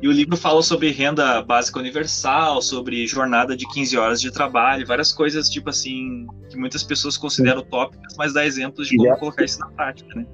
E 0.05 0.09
o 0.09 0.13
livro 0.13 0.37
fala 0.37 0.63
sobre 0.63 0.91
renda 0.91 1.41
básica 1.41 1.79
universal, 1.79 2.61
sobre 2.61 3.07
jornada 3.07 3.57
de 3.57 3.67
15 3.67 3.97
horas 3.97 4.21
de 4.21 4.31
trabalho, 4.31 4.87
várias 4.87 5.11
coisas, 5.11 5.49
tipo 5.49 5.71
assim, 5.71 6.27
que 6.51 6.59
muitas 6.59 6.83
pessoas 6.83 7.17
consideram 7.17 7.63
tópicas, 7.65 8.15
mas 8.19 8.35
dá 8.35 8.45
exemplos 8.45 8.87
de 8.87 8.99
como 8.99 9.17
colocar 9.17 9.47
isso 9.47 9.59
na 9.61 9.69
prática, 9.69 10.15
né? 10.15 10.27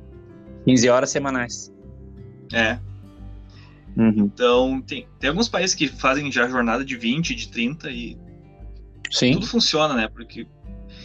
15 0.65 0.89
horas 0.89 1.11
semanais. 1.11 1.73
É. 2.53 2.81
Uhum. 3.97 4.25
Então, 4.25 4.83
tem, 4.85 5.07
tem 5.21 5.31
alguns 5.31 5.49
países 5.49 5.77
que 5.77 5.87
fazem 5.87 6.33
já 6.33 6.49
jornada 6.49 6.85
de 6.85 6.97
20, 6.97 7.33
de 7.37 7.47
30 7.47 7.93
e 7.93 8.19
Sim. 9.09 9.35
tudo 9.35 9.47
funciona, 9.47 9.95
né? 9.95 10.09
Porque, 10.09 10.49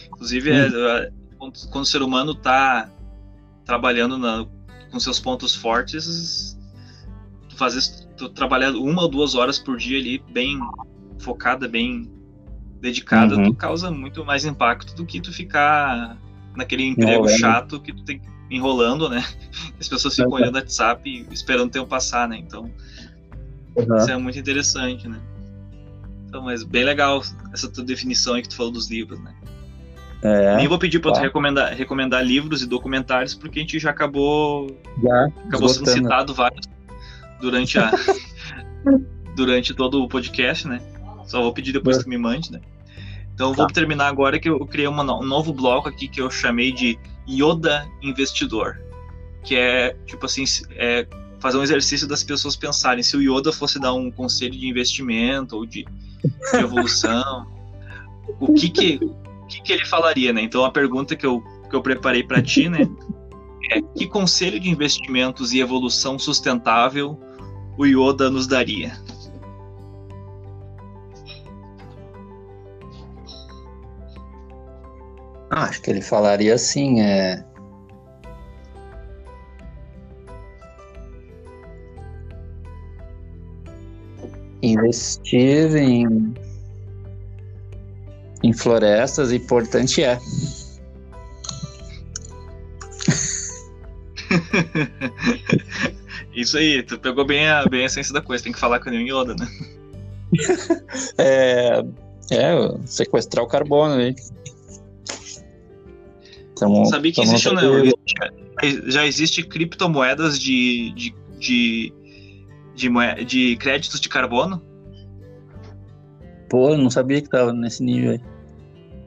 inclusive, 0.08 0.50
é, 0.50 0.66
é, 0.66 1.12
quando, 1.38 1.68
quando, 1.70 1.84
o 1.84 1.86
ser 1.86 2.02
humano 2.02 2.32
está 2.32 2.90
trabalhando 3.64 4.18
na, 4.18 4.44
com 4.90 4.98
seus 4.98 5.20
pontos 5.20 5.54
fortes, 5.54 6.58
tu 7.48 7.54
fazes, 7.54 8.05
tu 8.16 8.28
trabalhar 8.28 8.70
uma 8.72 9.02
ou 9.02 9.08
duas 9.08 9.34
horas 9.34 9.58
por 9.58 9.76
dia 9.76 9.98
ali, 9.98 10.22
bem 10.32 10.58
focada, 11.18 11.68
bem 11.68 12.10
dedicada, 12.80 13.36
uhum. 13.36 13.44
tu 13.44 13.54
causa 13.54 13.90
muito 13.90 14.24
mais 14.24 14.44
impacto 14.44 14.94
do 14.94 15.04
que 15.04 15.20
tu 15.20 15.32
ficar 15.32 16.16
naquele 16.54 16.84
emprego 16.84 17.28
chato 17.28 17.80
que 17.80 17.92
tu 17.92 18.04
tem 18.04 18.20
enrolando, 18.50 19.08
né? 19.08 19.24
As 19.78 19.88
pessoas 19.88 20.14
ficam 20.14 20.32
olhando 20.32 20.54
o 20.54 20.58
WhatsApp 20.58 21.26
esperando 21.30 21.68
o 21.68 21.72
tempo 21.72 21.86
passar, 21.86 22.28
né? 22.28 22.38
Então, 22.38 22.70
uhum. 23.76 23.96
isso 23.96 24.10
é 24.10 24.16
muito 24.16 24.38
interessante, 24.38 25.08
né? 25.08 25.20
Então, 26.28 26.42
mas 26.42 26.62
bem 26.62 26.84
legal 26.84 27.22
essa 27.52 27.68
tua 27.68 27.84
definição 27.84 28.34
aí 28.34 28.42
que 28.42 28.48
tu 28.48 28.56
falou 28.56 28.72
dos 28.72 28.90
livros, 28.90 29.18
né? 29.20 29.34
É, 30.22 30.56
Nem 30.56 30.66
vou 30.66 30.78
pedir 30.78 30.98
para 30.98 31.12
tá. 31.12 31.20
tu 31.20 31.22
recomendar, 31.22 31.74
recomendar 31.74 32.24
livros 32.24 32.62
e 32.62 32.66
documentários, 32.66 33.34
porque 33.34 33.58
a 33.58 33.62
gente 33.62 33.78
já 33.78 33.90
acabou. 33.90 34.76
Já, 35.02 35.26
acabou 35.46 35.68
sendo 35.68 35.90
citado 35.90 36.34
vários 36.34 36.66
durante 37.40 37.78
a. 37.78 37.90
durante 39.36 39.74
todo 39.74 40.02
o 40.02 40.08
podcast, 40.08 40.66
né? 40.66 40.80
Só 41.26 41.42
vou 41.42 41.52
pedir 41.52 41.72
depois 41.72 42.02
que 42.02 42.08
me 42.08 42.16
mande, 42.16 42.50
né? 42.50 42.60
Então 43.34 43.50
tá. 43.50 43.58
vou 43.58 43.66
terminar 43.66 44.08
agora 44.08 44.40
que 44.40 44.48
eu 44.48 44.66
criei 44.66 44.88
uma, 44.88 45.02
um 45.02 45.24
novo 45.24 45.52
bloco 45.52 45.88
aqui 45.88 46.08
que 46.08 46.20
eu 46.20 46.30
chamei 46.30 46.72
de 46.72 46.98
Yoda 47.28 47.86
Investidor, 48.02 48.80
que 49.44 49.54
é 49.54 49.94
tipo 50.06 50.24
assim, 50.24 50.44
é 50.70 51.06
fazer 51.38 51.58
um 51.58 51.62
exercício 51.62 52.08
das 52.08 52.24
pessoas 52.24 52.56
pensarem 52.56 53.02
se 53.02 53.14
o 53.16 53.20
Yoda 53.20 53.52
fosse 53.52 53.78
dar 53.78 53.92
um 53.92 54.10
conselho 54.10 54.58
de 54.58 54.66
investimento 54.66 55.56
ou 55.56 55.66
de, 55.66 55.84
de 55.84 56.58
evolução, 56.58 57.46
o 58.40 58.54
que 58.54 58.70
que, 58.70 58.98
o 59.02 59.46
que 59.46 59.60
que 59.60 59.72
ele 59.72 59.84
falaria, 59.84 60.32
né? 60.32 60.40
Então 60.40 60.64
a 60.64 60.70
pergunta 60.70 61.14
que 61.14 61.26
eu, 61.26 61.42
que 61.68 61.76
eu 61.76 61.82
preparei 61.82 62.22
para 62.22 62.40
ti, 62.40 62.70
né, 62.70 62.88
é 63.70 63.80
que 63.80 64.06
conselho 64.06 64.60
de 64.60 64.70
investimentos 64.70 65.52
e 65.52 65.60
evolução 65.60 66.18
sustentável 66.18 67.18
o 67.78 67.84
Yoda 67.84 68.30
nos 68.30 68.46
daria? 68.46 68.92
Ah, 75.50 75.64
acho 75.64 75.80
que 75.80 75.90
ele 75.90 76.02
falaria 76.02 76.54
assim, 76.54 77.00
é. 77.00 77.44
Investir 84.62 85.76
em, 85.76 86.34
em 88.42 88.52
florestas 88.52 89.32
importante 89.32 90.02
é. 90.02 90.18
Isso 96.34 96.58
aí, 96.58 96.82
tu 96.82 96.98
pegou 96.98 97.24
bem 97.24 97.48
a, 97.48 97.64
bem 97.66 97.82
a 97.82 97.86
essência 97.86 98.12
da 98.12 98.20
coisa, 98.20 98.44
tem 98.44 98.52
que 98.52 98.58
falar 98.58 98.80
com 98.80 98.90
o 98.90 98.94
Yoda, 98.94 99.34
né? 99.34 99.48
é, 101.18 101.84
é, 102.30 102.78
sequestrar 102.84 103.44
o 103.44 103.48
carbono 103.48 103.94
aí. 103.94 104.14
Tamo, 106.58 106.86
Sabia 106.86 107.12
que 107.12 107.20
existe, 107.20 107.54
né, 107.54 107.62
já 108.86 109.06
existe 109.06 109.42
criptomoedas 109.42 110.38
de, 110.38 110.92
de, 110.94 111.14
de, 111.38 111.92
de, 112.74 112.88
moeda, 112.88 113.24
de 113.24 113.56
créditos 113.56 114.00
de 114.00 114.08
carbono? 114.08 114.62
Pô, 116.48 116.70
eu 116.70 116.78
não 116.78 116.90
sabia 116.90 117.20
que 117.20 117.28
tava 117.28 117.52
nesse 117.52 117.82
nível 117.82 118.12
aí. 118.12 118.20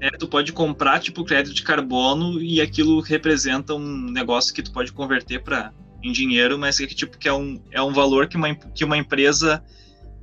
É, 0.02 0.10
tu 0.12 0.28
pode 0.28 0.54
comprar 0.54 1.00
tipo 1.00 1.26
crédito 1.26 1.54
de 1.54 1.62
carbono 1.62 2.42
e 2.42 2.62
aquilo 2.62 3.02
representa 3.02 3.76
um 3.76 4.12
negócio 4.12 4.54
que 4.54 4.64
tu 4.64 4.72
pode 4.72 4.94
converter 4.94 5.44
para 5.44 5.74
em 6.02 6.12
dinheiro, 6.12 6.58
mas 6.58 6.80
é 6.80 6.88
que 6.88 6.96
tipo 6.96 7.18
que 7.18 7.28
é 7.28 7.34
um, 7.34 7.62
é 7.72 7.82
um 7.82 7.92
valor 7.92 8.28
que 8.28 8.38
uma, 8.38 8.56
que 8.56 8.86
uma 8.86 8.98
empresa 8.98 9.62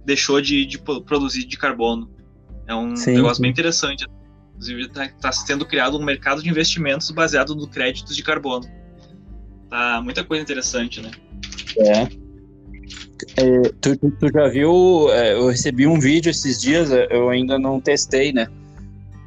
deixou 0.05 0.41
de, 0.41 0.65
de 0.65 0.79
produzir 0.79 1.45
de 1.45 1.59
carbono. 1.59 2.11
É 2.67 2.75
um 2.75 2.97
sim, 2.97 3.15
negócio 3.15 3.43
bem 3.43 3.51
interessante. 3.51 4.07
Inclusive, 4.53 4.83
está 4.83 5.09
tá 5.09 5.33
sendo 5.33 5.67
criado 5.67 5.99
um 5.99 6.05
mercado 6.05 6.43
de 6.43 6.49
investimentos 6.49 7.11
baseado 7.11 7.55
no 7.55 7.69
créditos 7.69 8.17
de 8.17 8.23
carbono. 8.23 8.67
Tá 9.69 10.01
muita 10.03 10.25
coisa 10.25 10.43
interessante, 10.43 11.03
né? 11.03 11.11
É. 11.79 12.03
é 13.37 13.63
tu, 13.81 13.97
tu, 13.97 14.33
já 14.33 14.49
viu? 14.49 15.11
É, 15.11 15.35
eu 15.35 15.49
recebi 15.49 15.87
um 15.87 16.01
vídeo 16.01 16.31
esses 16.31 16.61
dias, 16.61 16.89
eu 17.11 17.29
ainda 17.29 17.59
não 17.59 17.81
testei, 17.81 18.33
né? 18.33 18.49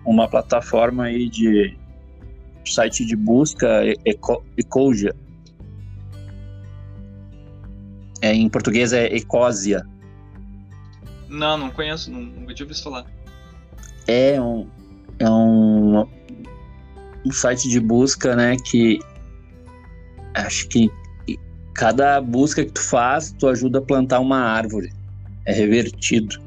Uma 0.06 0.28
plataforma 0.28 1.06
aí 1.06 1.30
de 1.30 1.78
site 2.66 3.06
de 3.06 3.16
busca, 3.16 3.68
Eco, 4.06 4.44
Ecosia. 4.58 5.16
É, 8.22 8.34
em 8.34 8.50
português 8.50 8.94
é 8.94 9.06
Ecosia. 9.16 9.86
Não, 11.28 11.58
não 11.58 11.70
conheço, 11.70 12.12
nunca 12.12 12.54
tinha 12.54 12.66
ouvido 12.66 12.84
falar. 12.84 13.06
É 14.08 14.42
um, 14.42 14.68
é 15.20 15.30
um, 15.30 16.08
um 17.26 17.32
site 17.32 17.70
de 17.70 17.80
busca, 17.80 18.36
né, 18.36 18.56
que 18.58 19.00
acho 20.34 20.68
que 20.68 20.92
cada 21.76 22.20
busca 22.20 22.66
que 22.66 22.72
tu 22.72 22.82
faz, 22.82 23.32
tu 23.40 23.48
ajuda 23.48 23.80
a 23.80 23.82
plantar 23.82 24.20
uma 24.20 24.40
árvore. 24.40 24.92
É 25.46 25.54
revertido. 25.54 26.38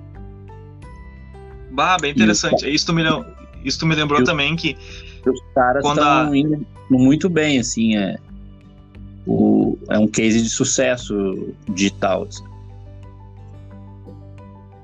Bah, 1.70 1.96
bem 2.00 2.12
interessante. 2.12 2.66
E, 2.66 2.74
isso, 2.74 2.92
me, 2.92 3.02
isso 3.64 3.86
me 3.86 3.94
lembrou 3.94 4.22
também 4.24 4.56
que 4.56 4.76
os 5.26 5.40
caras 5.54 5.84
estão 5.84 6.30
a... 6.30 6.36
indo 6.36 6.66
muito 6.90 7.28
bem, 7.28 7.58
assim, 7.58 7.96
é, 7.96 8.18
o, 9.26 9.78
é 9.88 9.98
um 9.98 10.06
case 10.06 10.42
de 10.42 10.48
sucesso 10.48 11.54
digital. 11.68 12.26
Assim. 12.28 12.44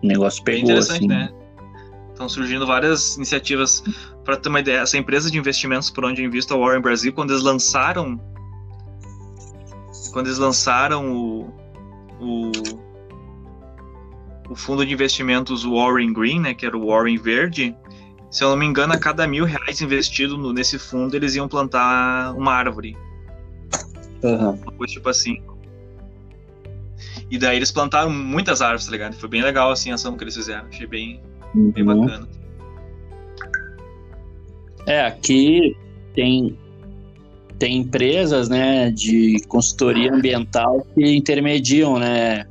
O 0.03 0.07
negócio 0.07 0.43
pegou, 0.45 0.63
bem 0.63 0.71
interessante, 0.71 0.99
assim. 0.99 1.09
né? 1.09 1.33
Estão 2.11 2.29
surgindo 2.29 2.67
várias 2.67 3.17
iniciativas. 3.17 3.83
Para 4.25 4.37
ter 4.37 4.49
uma 4.49 4.61
ideia, 4.61 4.81
essa 4.81 4.99
empresa 4.99 5.31
de 5.31 5.39
investimentos 5.39 5.89
por 5.91 6.05
onde 6.05 6.23
eu 6.23 6.27
invisto, 6.27 6.53
a 6.53 6.57
Warren 6.57 6.81
Brasil, 6.81 7.13
quando 7.13 7.31
eles 7.31 7.43
lançaram. 7.43 8.21
Quando 10.13 10.27
eles 10.27 10.39
lançaram 10.39 11.13
o, 11.17 11.55
o, 12.21 12.53
o 14.51 14.55
fundo 14.55 14.85
de 14.85 14.93
investimentos 14.93 15.65
Warren 15.65 16.13
Green, 16.13 16.41
né, 16.41 16.55
que 16.55 16.67
era 16.67 16.77
o 16.77 16.87
Warren 16.87 17.17
Verde, 17.19 17.77
se 18.31 18.45
eu 18.45 18.51
não 18.51 18.57
me 18.57 18.67
engano, 18.67 18.93
a 18.93 18.99
cada 18.99 19.27
mil 19.27 19.45
reais 19.45 19.81
investido 19.81 20.37
no, 20.37 20.53
nesse 20.53 20.79
fundo, 20.79 21.15
eles 21.15 21.35
iam 21.35 21.49
plantar 21.49 22.35
uma 22.37 22.53
árvore. 22.53 22.97
Uhum. 24.23 24.51
Uma 24.51 24.73
coisa 24.73 24.93
tipo 24.93 25.09
assim. 25.09 25.43
E 27.31 27.39
daí 27.39 27.57
eles 27.57 27.71
plantaram 27.71 28.11
muitas 28.11 28.61
árvores, 28.63 28.87
tá 28.87 28.93
ligado? 28.93 29.15
Foi 29.15 29.29
bem 29.29 29.43
legal 29.43 29.71
assim 29.71 29.91
a 29.91 29.95
ação 29.95 30.17
que 30.17 30.25
eles 30.25 30.35
fizeram. 30.35 30.67
Achei 30.67 30.87
bem, 30.87 31.21
Uhum. 31.55 31.71
Bem 31.71 31.85
bacana. 31.85 32.29
É, 34.87 35.03
aqui 35.03 35.77
tem, 36.15 36.57
tem 37.59 37.79
empresas 37.79 38.49
né, 38.49 38.91
de 38.91 39.43
consultoria 39.49 40.13
ambiental 40.13 40.87
que 40.95 41.15
intermediam 41.15 41.99
né, 41.99 42.47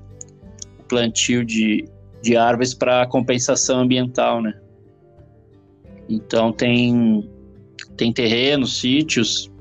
o 0.80 0.84
plantio 0.84 1.44
de, 1.44 1.88
de 2.22 2.38
árvores 2.38 2.74
para 2.74 3.08
compensação 3.08 3.80
ambiental. 3.80 4.42
Né? 4.42 4.54
Então 6.10 6.52
tem, 6.52 7.30
tem 7.96 8.14
terrenos, 8.14 8.80
sítios 8.80 9.52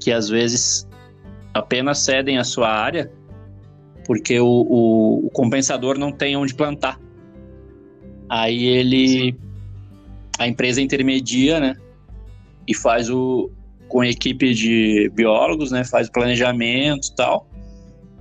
que 0.00 0.12
às 0.12 0.28
vezes 0.28 0.88
apenas 1.52 2.00
cedem 2.00 2.36
a 2.38 2.44
sua 2.44 2.68
área 2.68 3.10
porque 4.06 4.38
o, 4.38 4.46
o, 4.46 5.26
o 5.26 5.30
compensador 5.30 5.98
não 5.98 6.12
tem 6.12 6.36
onde 6.36 6.54
plantar. 6.54 7.00
Aí 8.28 8.64
ele. 8.64 9.36
A 10.38 10.46
empresa 10.46 10.80
intermedia, 10.80 11.60
né? 11.60 11.76
E 12.66 12.74
faz 12.74 13.10
o. 13.10 13.50
Com 13.88 14.00
a 14.00 14.08
equipe 14.08 14.54
de 14.54 15.10
biólogos, 15.14 15.70
né? 15.70 15.84
Faz 15.84 16.08
o 16.08 16.12
planejamento 16.12 17.08
e 17.08 17.14
tal. 17.14 17.48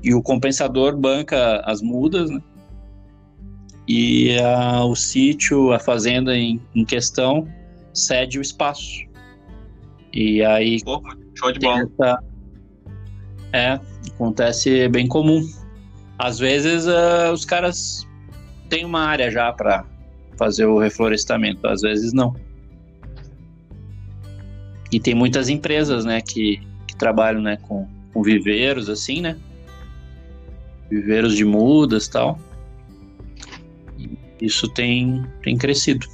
E 0.03 0.14
o 0.14 0.22
compensador 0.22 0.95
banca 0.97 1.61
as 1.65 1.81
mudas, 1.81 2.30
né? 2.30 2.41
E 3.88 4.38
a, 4.39 4.85
o 4.85 4.95
sítio, 4.95 5.73
a 5.73 5.80
fazenda 5.80 6.38
em, 6.38 6.61
em, 6.76 6.85
questão, 6.85 7.47
cede 7.94 8.40
o 8.40 8.41
espaço. 8.41 9.06
E 10.11 10.44
aí. 10.44 10.84
Pô, 10.84 11.02
show 11.36 11.52
de 11.52 11.60
bola. 11.60 11.82
Essa, 11.82 12.24
é, 13.53 13.80
acontece 14.14 14.88
bem 14.90 15.07
comum. 15.07 15.48
Às 16.18 16.40
vezes 16.40 16.86
uh, 16.86 17.32
os 17.32 17.45
caras 17.45 18.07
têm 18.70 18.86
uma 18.86 19.02
área 19.02 19.30
já 19.30 19.52
para 19.52 19.86
fazer 20.38 20.65
o 20.65 20.80
reflorestamento, 20.80 21.68
às 21.68 21.82
vezes 21.82 22.14
não. 22.14 22.36
E 24.91 24.99
tem 24.99 25.15
muitas 25.15 25.49
empresas, 25.49 26.06
né, 26.06 26.22
que, 26.22 26.61
que 26.88 26.95
trabalham, 26.95 27.41
né, 27.41 27.57
com, 27.57 27.88
com 28.14 28.22
viveiros, 28.22 28.90
assim, 28.90 29.22
né? 29.22 29.38
Viveiros 30.90 31.36
de 31.36 31.44
mudas 31.44 32.07
tal. 32.07 32.40
isso 34.40 34.68
tem, 34.70 35.24
tem 35.41 35.57
crescido. 35.57 36.07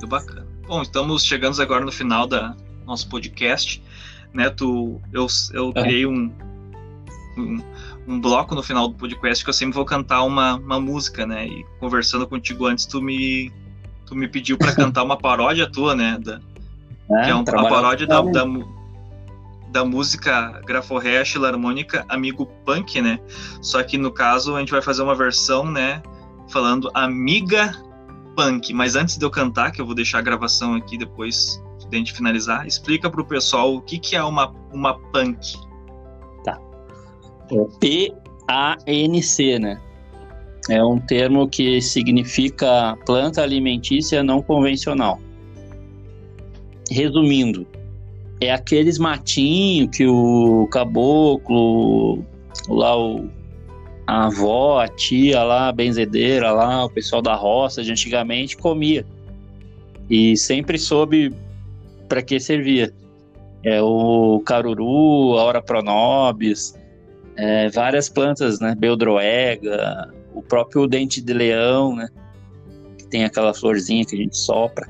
Muito 0.00 0.06
bacana. 0.06 0.46
Bom, 0.66 0.80
estamos 0.80 1.22
chegando 1.24 1.60
agora 1.60 1.84
no 1.84 1.92
final 1.92 2.26
da 2.26 2.56
nosso 2.86 3.06
podcast. 3.10 3.82
Né, 4.32 4.48
tu, 4.48 4.98
eu, 5.12 5.26
eu 5.52 5.72
é. 5.74 5.82
criei 5.82 6.06
um, 6.06 6.32
um, 7.36 7.62
um, 8.08 8.20
bloco 8.20 8.54
no 8.54 8.62
final 8.62 8.88
do 8.88 8.94
podcast 8.94 9.44
que 9.44 9.50
eu 9.50 9.54
sempre 9.54 9.74
vou 9.74 9.84
cantar 9.84 10.22
uma, 10.22 10.54
uma 10.54 10.80
música, 10.80 11.26
né? 11.26 11.46
E 11.46 11.66
conversando 11.78 12.26
contigo 12.26 12.64
antes, 12.66 12.86
tu 12.86 13.02
me, 13.02 13.52
tu 14.06 14.14
me 14.14 14.26
pediu 14.26 14.56
para 14.56 14.72
cantar 14.74 15.02
uma 15.02 15.18
paródia 15.18 15.70
tua, 15.70 15.94
né? 15.94 16.18
Da, 16.18 16.40
é, 17.10 17.24
que 17.24 17.30
é 17.30 17.34
um, 17.34 17.40
a 17.40 17.68
paródia 17.68 18.06
da, 18.06 18.22
da, 18.22 18.46
da, 19.68 19.84
música 19.84 20.62
Graforré 20.64 21.22
Harmônica 21.44 22.06
Amigo 22.08 22.46
Punk, 22.64 23.02
né? 23.02 23.18
Só 23.60 23.82
que 23.82 23.98
no 23.98 24.10
caso 24.10 24.56
a 24.56 24.60
gente 24.60 24.72
vai 24.72 24.80
fazer 24.80 25.02
uma 25.02 25.14
versão, 25.14 25.70
né? 25.70 26.00
Falando 26.48 26.90
Amiga 26.94 27.89
Punk. 28.40 28.72
Mas 28.72 28.96
antes 28.96 29.16
de 29.16 29.24
eu 29.24 29.30
cantar, 29.30 29.72
que 29.72 29.80
eu 29.80 29.86
vou 29.86 29.94
deixar 29.94 30.18
a 30.18 30.22
gravação 30.22 30.74
aqui 30.74 30.96
depois 30.96 31.62
de 31.88 31.96
a 31.96 31.98
gente 31.98 32.12
finalizar, 32.12 32.66
explica 32.66 33.10
para 33.10 33.20
o 33.20 33.24
pessoal 33.24 33.74
o 33.74 33.80
que, 33.80 33.98
que 33.98 34.14
é 34.14 34.22
uma, 34.22 34.54
uma 34.72 34.98
punk. 35.12 35.56
Tá. 36.44 36.58
É 37.50 37.64
P-A-N-C, 37.80 39.58
né? 39.58 39.80
É 40.68 40.84
um 40.84 40.98
termo 40.98 41.48
que 41.48 41.80
significa 41.82 42.96
planta 43.04 43.42
alimentícia 43.42 44.22
não 44.22 44.40
convencional 44.40 45.18
resumindo, 46.90 47.66
é 48.40 48.52
aqueles 48.52 48.98
matinhos 48.98 49.96
que 49.96 50.06
o 50.06 50.66
caboclo, 50.70 52.24
lá 52.68 52.98
o, 52.98 53.28
a 54.10 54.26
avó, 54.26 54.80
a 54.80 54.88
tia 54.88 55.40
lá, 55.44 55.68
a 55.68 55.72
benzedeira 55.72 56.50
lá, 56.50 56.84
o 56.84 56.90
pessoal 56.90 57.22
da 57.22 57.36
roça 57.36 57.80
de 57.80 57.92
antigamente 57.92 58.56
comia. 58.56 59.06
E 60.10 60.36
sempre 60.36 60.76
soube 60.76 61.32
para 62.08 62.20
que 62.20 62.40
servia. 62.40 62.92
É 63.62 63.80
o 63.80 64.42
caruru, 64.44 65.38
a 65.38 65.44
ora 65.44 65.62
pronobis, 65.62 66.74
é, 67.36 67.68
várias 67.68 68.08
plantas, 68.08 68.58
né? 68.58 68.74
Beldroega, 68.76 70.12
o 70.34 70.42
próprio 70.42 70.88
dente 70.88 71.20
de 71.20 71.32
leão, 71.32 71.94
né? 71.94 72.08
Que 72.98 73.04
tem 73.04 73.24
aquela 73.24 73.54
florzinha 73.54 74.04
que 74.04 74.16
a 74.16 74.18
gente 74.18 74.36
sopra. 74.36 74.88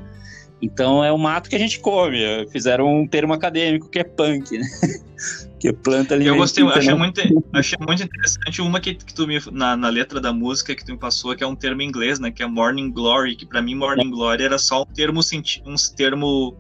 Então 0.63 1.03
é 1.03 1.11
o 1.11 1.19
mato 1.19 1.49
que 1.49 1.57
a 1.57 1.59
gente 1.59 1.81
come. 1.81 2.19
Fizeram 2.51 3.03
um 3.03 3.07
termo 3.07 3.33
acadêmico 3.33 3.89
que 3.89 3.99
é 3.99 4.05
punk, 4.05 4.59
né? 4.59 4.67
que 5.59 5.69
é 5.69 5.73
planta 5.73 6.15
ali. 6.15 6.27
Eu 6.27 6.37
gostei, 6.37 6.65
achei, 6.65 6.95
muito, 6.95 7.21
achei 7.53 7.79
muito 7.87 8.03
interessante 8.03 8.63
uma 8.63 8.81
que, 8.81 8.95
que 8.95 9.15
tu 9.15 9.27
me 9.27 9.39
na, 9.53 9.77
na, 9.77 9.89
letra 9.89 10.21
da 10.21 10.33
música 10.33 10.75
que 10.75 10.85
tu 10.85 10.93
me 10.93 10.99
passou, 10.99 11.37
que 11.37 11.45
é 11.45 11.47
um 11.47 11.55
termo 11.55 11.83
em 11.83 11.87
inglês, 11.87 12.19
né? 12.19 12.31
Que 12.31 12.43
é 12.43 12.47
Morning 12.47 12.91
Glory, 12.91 13.37
que 13.37 13.47
para 13.47 13.61
mim 13.63 13.75
Morning 13.75 14.11
Glory 14.11 14.43
era 14.43 14.59
só 14.59 14.83
um 14.83 14.87
termo 14.87 15.21
um 15.67 15.75
termo 15.97 16.57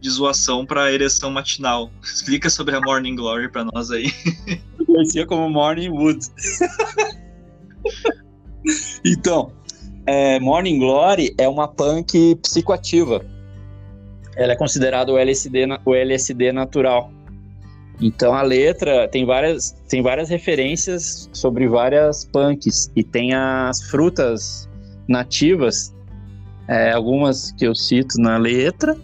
de 0.00 0.10
zoação 0.10 0.66
para 0.66 0.92
ereção 0.92 1.30
matinal. 1.30 1.90
Explica 2.02 2.50
sobre 2.50 2.74
a 2.74 2.80
Morning 2.80 3.14
Glory 3.14 3.50
para 3.50 3.64
nós 3.64 3.90
aí. 3.90 4.12
Eu 4.78 4.86
conhecia 4.86 5.26
como 5.26 5.48
Morning 5.48 5.90
Wood. 5.90 6.26
então, 9.04 9.52
é, 10.06 10.40
Morning 10.40 10.78
Glory 10.78 11.34
é 11.38 11.48
uma 11.48 11.68
punk 11.68 12.36
psicoativa. 12.36 13.24
Ela 14.36 14.52
é 14.52 14.56
considerada 14.56 15.12
o 15.12 15.18
LSD, 15.18 15.66
o 15.84 15.94
LSD 15.94 16.52
natural. 16.52 17.10
Então 18.00 18.34
a 18.34 18.42
letra 18.42 19.06
tem 19.08 19.24
várias, 19.24 19.72
tem 19.88 20.02
várias 20.02 20.28
referências 20.28 21.28
sobre 21.32 21.68
várias 21.68 22.24
punks 22.24 22.90
e 22.96 23.04
tem 23.04 23.34
as 23.34 23.82
frutas 23.82 24.68
nativas, 25.06 25.94
é, 26.66 26.92
algumas 26.92 27.52
que 27.52 27.66
eu 27.66 27.74
cito 27.74 28.18
na 28.18 28.38
letra, 28.38 28.96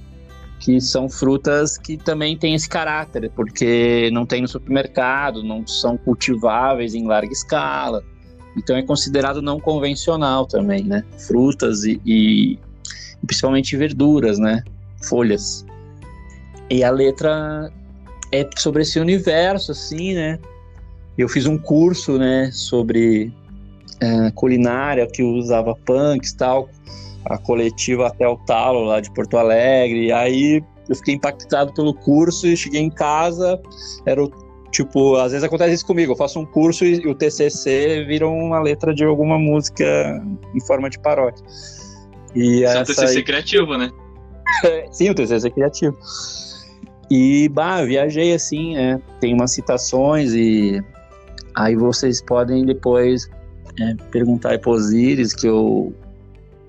que 0.58 0.80
são 0.80 1.08
frutas 1.08 1.78
que 1.78 1.96
também 1.96 2.36
têm 2.36 2.54
esse 2.54 2.68
caráter, 2.68 3.30
porque 3.36 4.10
não 4.12 4.26
tem 4.26 4.42
no 4.42 4.48
supermercado, 4.48 5.44
não 5.44 5.64
são 5.66 5.96
cultiváveis 5.96 6.94
em 6.94 7.06
larga 7.06 7.32
escala. 7.32 8.02
Então 8.58 8.76
é 8.76 8.82
considerado 8.82 9.40
não 9.40 9.60
convencional 9.60 10.44
também, 10.44 10.82
né? 10.82 11.04
Frutas 11.16 11.84
e, 11.84 12.00
e 12.04 12.58
principalmente 13.26 13.76
verduras, 13.76 14.38
né? 14.38 14.62
Folhas. 15.02 15.64
E 16.68 16.82
a 16.82 16.90
letra 16.90 17.72
é 18.32 18.48
sobre 18.56 18.82
esse 18.82 18.98
universo, 18.98 19.72
assim, 19.72 20.14
né? 20.14 20.38
Eu 21.16 21.28
fiz 21.28 21.46
um 21.46 21.56
curso, 21.56 22.18
né, 22.18 22.50
sobre 22.52 23.32
é, 24.00 24.30
culinária 24.32 25.06
que 25.06 25.22
usava 25.22 25.74
punks 25.74 26.32
tal, 26.32 26.68
a 27.24 27.36
coletiva 27.36 28.06
até 28.06 28.28
o 28.28 28.36
talo 28.36 28.84
lá 28.84 29.00
de 29.00 29.10
Porto 29.12 29.36
Alegre. 29.36 30.06
E 30.06 30.12
aí 30.12 30.62
eu 30.88 30.94
fiquei 30.94 31.14
impactado 31.14 31.72
pelo 31.74 31.92
curso 31.92 32.46
e 32.46 32.56
cheguei 32.56 32.80
em 32.80 32.90
casa, 32.90 33.60
era 34.06 34.22
o 34.22 34.47
Tipo, 34.70 35.16
às 35.16 35.32
vezes 35.32 35.44
acontece 35.44 35.74
isso 35.74 35.86
comigo. 35.86 36.12
Eu 36.12 36.16
faço 36.16 36.38
um 36.38 36.46
curso 36.46 36.84
e, 36.84 37.06
o 37.06 37.14
TCC 37.14 38.04
vira 38.06 38.28
uma 38.28 38.60
letra 38.60 38.94
de 38.94 39.04
alguma 39.04 39.38
música 39.38 39.84
em 40.54 40.60
forma 40.66 40.90
de 40.90 40.98
paródia. 40.98 41.44
E 42.34 42.64
é 42.64 42.80
um 42.80 42.84
TCC 42.84 43.18
aí... 43.18 43.24
criativo, 43.24 43.76
né? 43.78 43.90
Sim, 44.92 45.10
o 45.10 45.14
TCC 45.14 45.50
criativo. 45.50 45.96
E, 47.10 47.48
bah, 47.48 47.84
viajei 47.84 48.34
assim, 48.34 48.76
é, 48.76 49.00
tem 49.18 49.32
umas 49.32 49.52
citações 49.52 50.34
e 50.34 50.82
aí 51.54 51.74
vocês 51.74 52.20
podem 52.20 52.66
depois 52.66 53.30
é, 53.80 53.94
perguntar 54.10 54.50
aí 54.50 54.58
pro 54.58 54.72
Osiris 54.72 55.32
que 55.32 55.46
eu, 55.46 55.94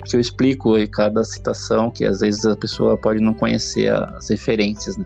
que 0.05 0.15
eu 0.15 0.19
explico 0.19 0.75
aí 0.75 0.87
cada 0.87 1.25
citação, 1.25 1.91
que 1.91 2.05
às 2.05 2.21
vezes 2.21 2.45
a 2.45 2.55
pessoa 2.55 2.97
pode 2.97 3.19
não 3.19 3.33
conhecer 3.33 3.91
as 3.91 4.29
referências, 4.29 4.95
né? 4.95 5.05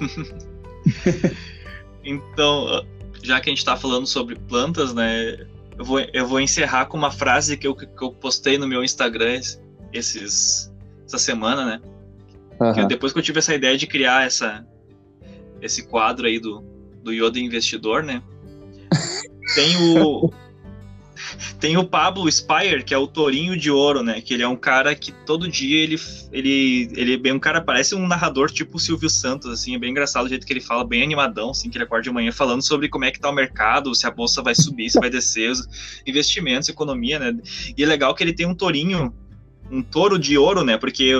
então, 2.04 2.84
já 3.22 3.40
que 3.40 3.48
a 3.48 3.52
gente 3.52 3.58
está 3.58 3.76
falando 3.76 4.06
sobre 4.06 4.36
plantas, 4.36 4.94
né? 4.94 5.46
Eu 5.78 5.84
vou, 5.84 6.00
eu 6.00 6.26
vou 6.26 6.40
encerrar 6.40 6.86
com 6.86 6.96
uma 6.96 7.10
frase 7.10 7.56
que 7.56 7.66
eu, 7.66 7.74
que 7.74 7.86
eu 8.02 8.12
postei 8.12 8.58
no 8.58 8.66
meu 8.66 8.84
Instagram 8.84 9.40
esses, 9.92 10.72
essa 11.06 11.18
semana, 11.18 11.64
né? 11.64 11.80
Uhum. 12.60 12.74
Que 12.74 12.86
depois 12.86 13.12
que 13.12 13.18
eu 13.18 13.22
tive 13.22 13.38
essa 13.38 13.54
ideia 13.54 13.76
de 13.76 13.86
criar 13.86 14.26
essa, 14.26 14.66
esse 15.62 15.86
quadro 15.86 16.26
aí 16.26 16.38
do, 16.38 16.62
do 17.02 17.12
Yoda 17.12 17.38
Investidor, 17.38 18.02
né? 18.02 18.22
Tem 19.54 19.76
o, 19.76 20.30
tem 21.58 21.76
o 21.76 21.84
Pablo 21.84 22.30
Spire, 22.30 22.82
que 22.84 22.94
é 22.94 22.98
o 22.98 23.06
Torinho 23.06 23.56
de 23.56 23.70
Ouro, 23.70 24.02
né? 24.02 24.20
Que 24.20 24.34
ele 24.34 24.42
é 24.42 24.48
um 24.48 24.56
cara 24.56 24.94
que 24.94 25.12
todo 25.12 25.48
dia 25.48 25.82
ele, 25.82 25.96
ele, 26.32 26.90
ele 26.94 27.14
é 27.14 27.16
bem 27.16 27.32
um 27.32 27.38
cara, 27.38 27.60
parece 27.60 27.94
um 27.94 28.06
narrador 28.06 28.50
tipo 28.50 28.76
o 28.76 28.80
Silvio 28.80 29.10
Santos, 29.10 29.50
assim, 29.50 29.74
é 29.74 29.78
bem 29.78 29.90
engraçado 29.90 30.26
o 30.26 30.28
jeito 30.28 30.46
que 30.46 30.52
ele 30.52 30.60
fala, 30.60 30.84
bem 30.84 31.02
animadão, 31.02 31.50
assim, 31.50 31.70
que 31.70 31.76
ele 31.76 31.84
acorda 31.84 32.04
de 32.04 32.10
manhã 32.10 32.32
falando 32.32 32.62
sobre 32.62 32.88
como 32.88 33.04
é 33.04 33.10
que 33.10 33.20
tá 33.20 33.30
o 33.30 33.34
mercado, 33.34 33.94
se 33.94 34.06
a 34.06 34.10
bolsa 34.10 34.42
vai 34.42 34.54
subir, 34.54 34.90
se 34.90 34.98
vai 34.98 35.10
descer, 35.10 35.50
os 35.50 35.66
investimentos, 36.06 36.68
economia, 36.68 37.18
né? 37.18 37.36
E 37.76 37.82
é 37.82 37.86
legal 37.86 38.14
que 38.14 38.22
ele 38.22 38.32
tem 38.32 38.46
um 38.46 38.54
tourinho, 38.54 39.14
um 39.70 39.82
touro 39.82 40.18
de 40.18 40.36
ouro, 40.36 40.64
né? 40.64 40.76
Porque 40.76 41.14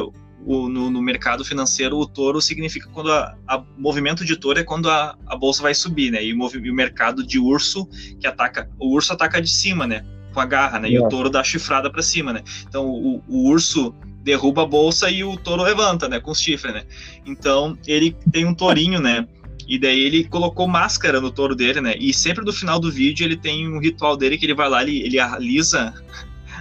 o, 0.45 0.69
no, 0.69 0.91
no, 0.91 1.03
mercado 1.03 1.45
financeiro, 1.45 1.99
o 1.99 2.07
touro 2.07 2.41
significa 2.41 2.89
quando 2.91 3.11
o 3.11 3.65
movimento 3.79 4.25
de 4.25 4.37
touro 4.37 4.59
é 4.59 4.65
quando 4.65 4.91
a, 4.91 5.17
a 5.27 5.37
bolsa 5.37 5.63
vai 5.63 5.75
subir, 5.75 6.11
né? 6.11 6.25
E 6.25 6.33
o, 6.33 6.51
e 6.57 6.71
o, 6.71 6.75
mercado 6.75 7.27
de 7.27 7.39
urso 7.39 7.87
que 8.19 8.27
ataca, 8.27 8.71
o 8.79 8.95
urso 8.95 9.13
ataca 9.13 9.41
de 9.41 9.51
cima, 9.51 9.87
né? 9.87 10.05
Com 10.33 10.41
a 10.41 10.47
garra, 10.47 10.79
né? 10.79 10.91
E 10.91 10.99
o 10.99 11.09
touro 11.09 11.29
dá 11.29 11.43
chifrada 11.45 11.91
para 11.91 12.03
cima, 12.03 12.33
né? 12.33 12.43
Então 12.69 12.87
o, 12.87 13.23
o, 13.29 13.49
urso 13.49 13.95
derruba 14.23 14.63
a 14.63 14.67
bolsa 14.67 15.11
e 15.11 15.23
o 15.25 15.37
touro 15.37 15.63
levanta, 15.63 16.09
né? 16.09 16.21
Com 16.21 16.31
os 16.31 16.41
chifres, 16.41 16.73
né? 16.73 16.85
Então 17.27 17.77
ele 17.87 18.17
tem 18.33 18.45
um 18.45 18.55
tourinho, 18.55 19.01
né? 19.01 19.27
E 19.69 19.79
daí 19.79 20.01
ele 20.01 20.25
colocou 20.25 20.67
máscara 20.67 21.21
no 21.21 21.31
touro 21.31 21.55
dele, 21.55 21.81
né? 21.81 21.95
E 21.99 22.13
sempre 22.15 22.45
no 22.45 22.53
final 22.53 22.81
do 22.81 22.91
vídeo 22.91 23.25
ele 23.25 23.37
tem 23.37 23.69
um 23.69 23.79
ritual 23.79 24.17
dele 24.17 24.39
que 24.39 24.47
ele 24.47 24.55
vai 24.55 24.69
lá, 24.69 24.83
ele, 24.83 25.01
ele 25.03 25.19
alisa 25.19 25.95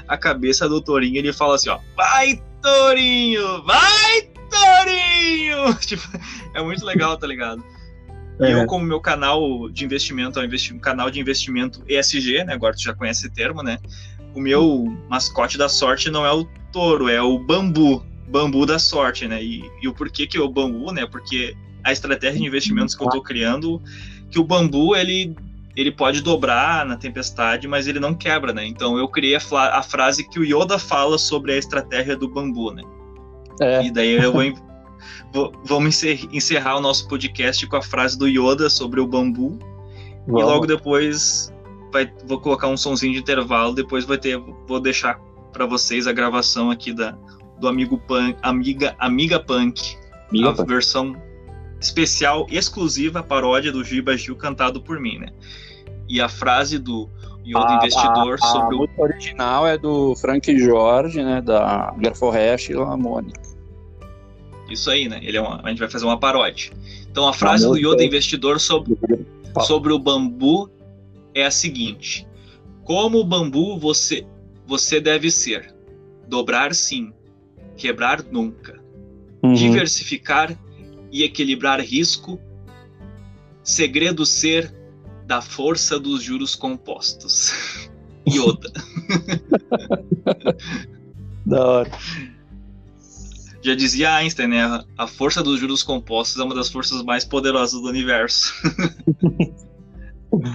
a 0.07 0.17
cabeça 0.17 0.67
do 0.67 0.81
tourinho 0.81 1.15
e 1.15 1.19
ele 1.19 1.33
fala 1.33 1.55
assim, 1.55 1.69
ó, 1.69 1.79
vai 1.95 2.41
tourinho, 2.61 3.63
vai 3.63 4.21
tourinho! 4.49 5.73
Tipo, 5.81 6.03
é 6.53 6.61
muito 6.61 6.85
legal, 6.85 7.17
tá 7.17 7.27
ligado? 7.27 7.63
É. 8.39 8.53
Eu, 8.53 8.65
como 8.65 8.85
meu 8.85 9.01
canal 9.01 9.69
de 9.69 9.83
investimento 9.83 10.39
é 10.39 10.47
um 10.73 10.79
canal 10.79 11.11
de 11.11 11.19
investimento 11.19 11.83
ESG, 11.87 12.45
né? 12.45 12.53
Agora 12.53 12.73
tu 12.73 12.81
já 12.81 12.93
conhece 12.93 13.25
esse 13.25 13.33
termo, 13.33 13.61
né? 13.61 13.77
O 14.33 14.39
meu 14.39 14.85
mascote 15.09 15.57
da 15.57 15.67
sorte 15.67 16.09
não 16.09 16.25
é 16.25 16.31
o 16.31 16.45
touro, 16.71 17.09
é 17.09 17.21
o 17.21 17.37
bambu, 17.37 18.05
bambu 18.29 18.65
da 18.65 18.79
sorte, 18.79 19.27
né? 19.27 19.43
E, 19.43 19.69
e 19.81 19.87
o 19.87 19.93
porquê 19.93 20.25
que 20.25 20.37
é 20.37 20.41
o 20.41 20.47
bambu, 20.47 20.91
né? 20.91 21.05
Porque 21.05 21.55
a 21.83 21.91
estratégia 21.91 22.39
de 22.39 22.45
investimentos 22.45 22.95
que 22.95 23.03
eu 23.03 23.07
estou 23.07 23.21
criando, 23.21 23.81
que 24.31 24.39
o 24.39 24.43
bambu 24.43 24.95
ele 24.95 25.35
ele 25.79 25.91
pode 25.91 26.21
dobrar 26.21 26.85
na 26.85 26.97
tempestade, 26.97 27.65
mas 27.65 27.87
ele 27.87 28.01
não 28.01 28.13
quebra, 28.13 28.51
né? 28.51 28.65
Então 28.65 28.97
eu 28.97 29.07
criei 29.07 29.37
a, 29.37 29.77
a 29.77 29.81
frase 29.81 30.27
que 30.27 30.37
o 30.37 30.43
Yoda 30.43 30.77
fala 30.77 31.17
sobre 31.17 31.53
a 31.53 31.57
estratégia 31.57 32.17
do 32.17 32.27
bambu, 32.27 32.73
né? 32.73 32.83
É. 33.61 33.85
E 33.85 33.91
daí 33.91 34.21
eu 34.21 34.33
vou, 34.33 34.43
vou 35.31 35.53
vamos 35.63 36.03
encerrar 36.03 36.75
o 36.75 36.81
nosso 36.81 37.07
podcast 37.07 37.65
com 37.65 37.77
a 37.77 37.81
frase 37.81 38.17
do 38.17 38.27
Yoda 38.27 38.69
sobre 38.69 38.99
o 38.99 39.07
bambu. 39.07 39.57
Vamos. 40.27 40.41
E 40.41 40.43
logo 40.43 40.65
depois 40.65 41.53
vai, 41.93 42.11
vou 42.25 42.41
colocar 42.41 42.67
um 42.67 42.75
sonzinho 42.75 43.13
de 43.13 43.19
intervalo, 43.19 43.73
depois 43.73 44.03
vai 44.03 44.17
ter 44.17 44.37
vou 44.67 44.81
deixar 44.81 45.17
para 45.53 45.65
vocês 45.65 46.07
a 46.07 46.11
gravação 46.11 46.69
aqui 46.69 46.91
da 46.91 47.17
do 47.57 47.69
amigo 47.69 47.97
Punk, 47.97 48.37
amiga 48.41 48.95
amiga 48.99 49.39
Punk, 49.39 49.95
amiga 50.29 50.49
a 50.49 50.53
Punk. 50.53 50.67
versão 50.67 51.15
especial 51.79 52.45
exclusiva 52.49 53.23
paródia 53.23 53.71
do 53.71 53.81
Giba 53.81 54.17
Gil 54.17 54.35
cantado 54.35 54.81
por 54.81 54.99
mim, 54.99 55.19
né? 55.19 55.27
E 56.09 56.19
a 56.19 56.27
frase 56.27 56.79
do 56.79 57.07
Yoda 57.45 57.73
Investidor 57.75 58.37
a, 58.41 58.47
sobre 58.47 58.75
o. 58.75 58.83
A 58.83 59.01
original 59.01 59.67
é 59.67 59.77
do 59.77 60.15
Frank 60.15 60.57
Jorge, 60.57 61.23
né? 61.23 61.41
Da 61.41 61.93
Garforresh 61.97 62.69
e 62.69 62.73
Lamone. 62.73 63.33
Isso 64.69 64.89
aí, 64.89 65.07
né? 65.07 65.19
Ele 65.23 65.37
é 65.37 65.41
uma, 65.41 65.61
a 65.63 65.69
gente 65.69 65.79
vai 65.79 65.89
fazer 65.89 66.05
uma 66.05 66.19
paródia. 66.19 66.71
Então 67.09 67.27
a 67.27 67.33
frase 67.33 67.67
do 67.67 67.75
Yoda 67.75 68.03
Investidor 68.03 68.59
sobre, 68.59 68.97
sobre 69.65 69.91
o 69.93 69.99
bambu 69.99 70.69
é 71.33 71.45
a 71.45 71.51
seguinte: 71.51 72.27
Como 72.83 73.19
o 73.19 73.23
bambu 73.23 73.77
você, 73.79 74.25
você 74.67 74.99
deve 74.99 75.31
ser. 75.31 75.73
Dobrar 76.27 76.75
sim, 76.75 77.11
quebrar 77.75 78.21
nunca. 78.23 78.79
Uhum. 79.41 79.53
Diversificar 79.53 80.55
e 81.11 81.23
equilibrar 81.23 81.81
risco, 81.81 82.39
segredo 83.63 84.25
ser 84.25 84.71
da 85.29 85.41
força 85.41 85.97
dos 85.99 86.23
juros 86.23 86.55
compostos. 86.55 87.53
Yoda. 88.27 88.71
da 91.45 91.67
hora. 91.67 91.91
Já 93.61 93.75
dizia 93.75 94.15
Einstein, 94.15 94.47
né? 94.47 94.83
A 94.97 95.05
força 95.05 95.43
dos 95.43 95.59
juros 95.59 95.83
compostos 95.83 96.41
é 96.41 96.43
uma 96.43 96.55
das 96.55 96.71
forças 96.71 97.03
mais 97.03 97.25
poderosas 97.25 97.79
do 97.79 97.87
universo. 97.87 98.51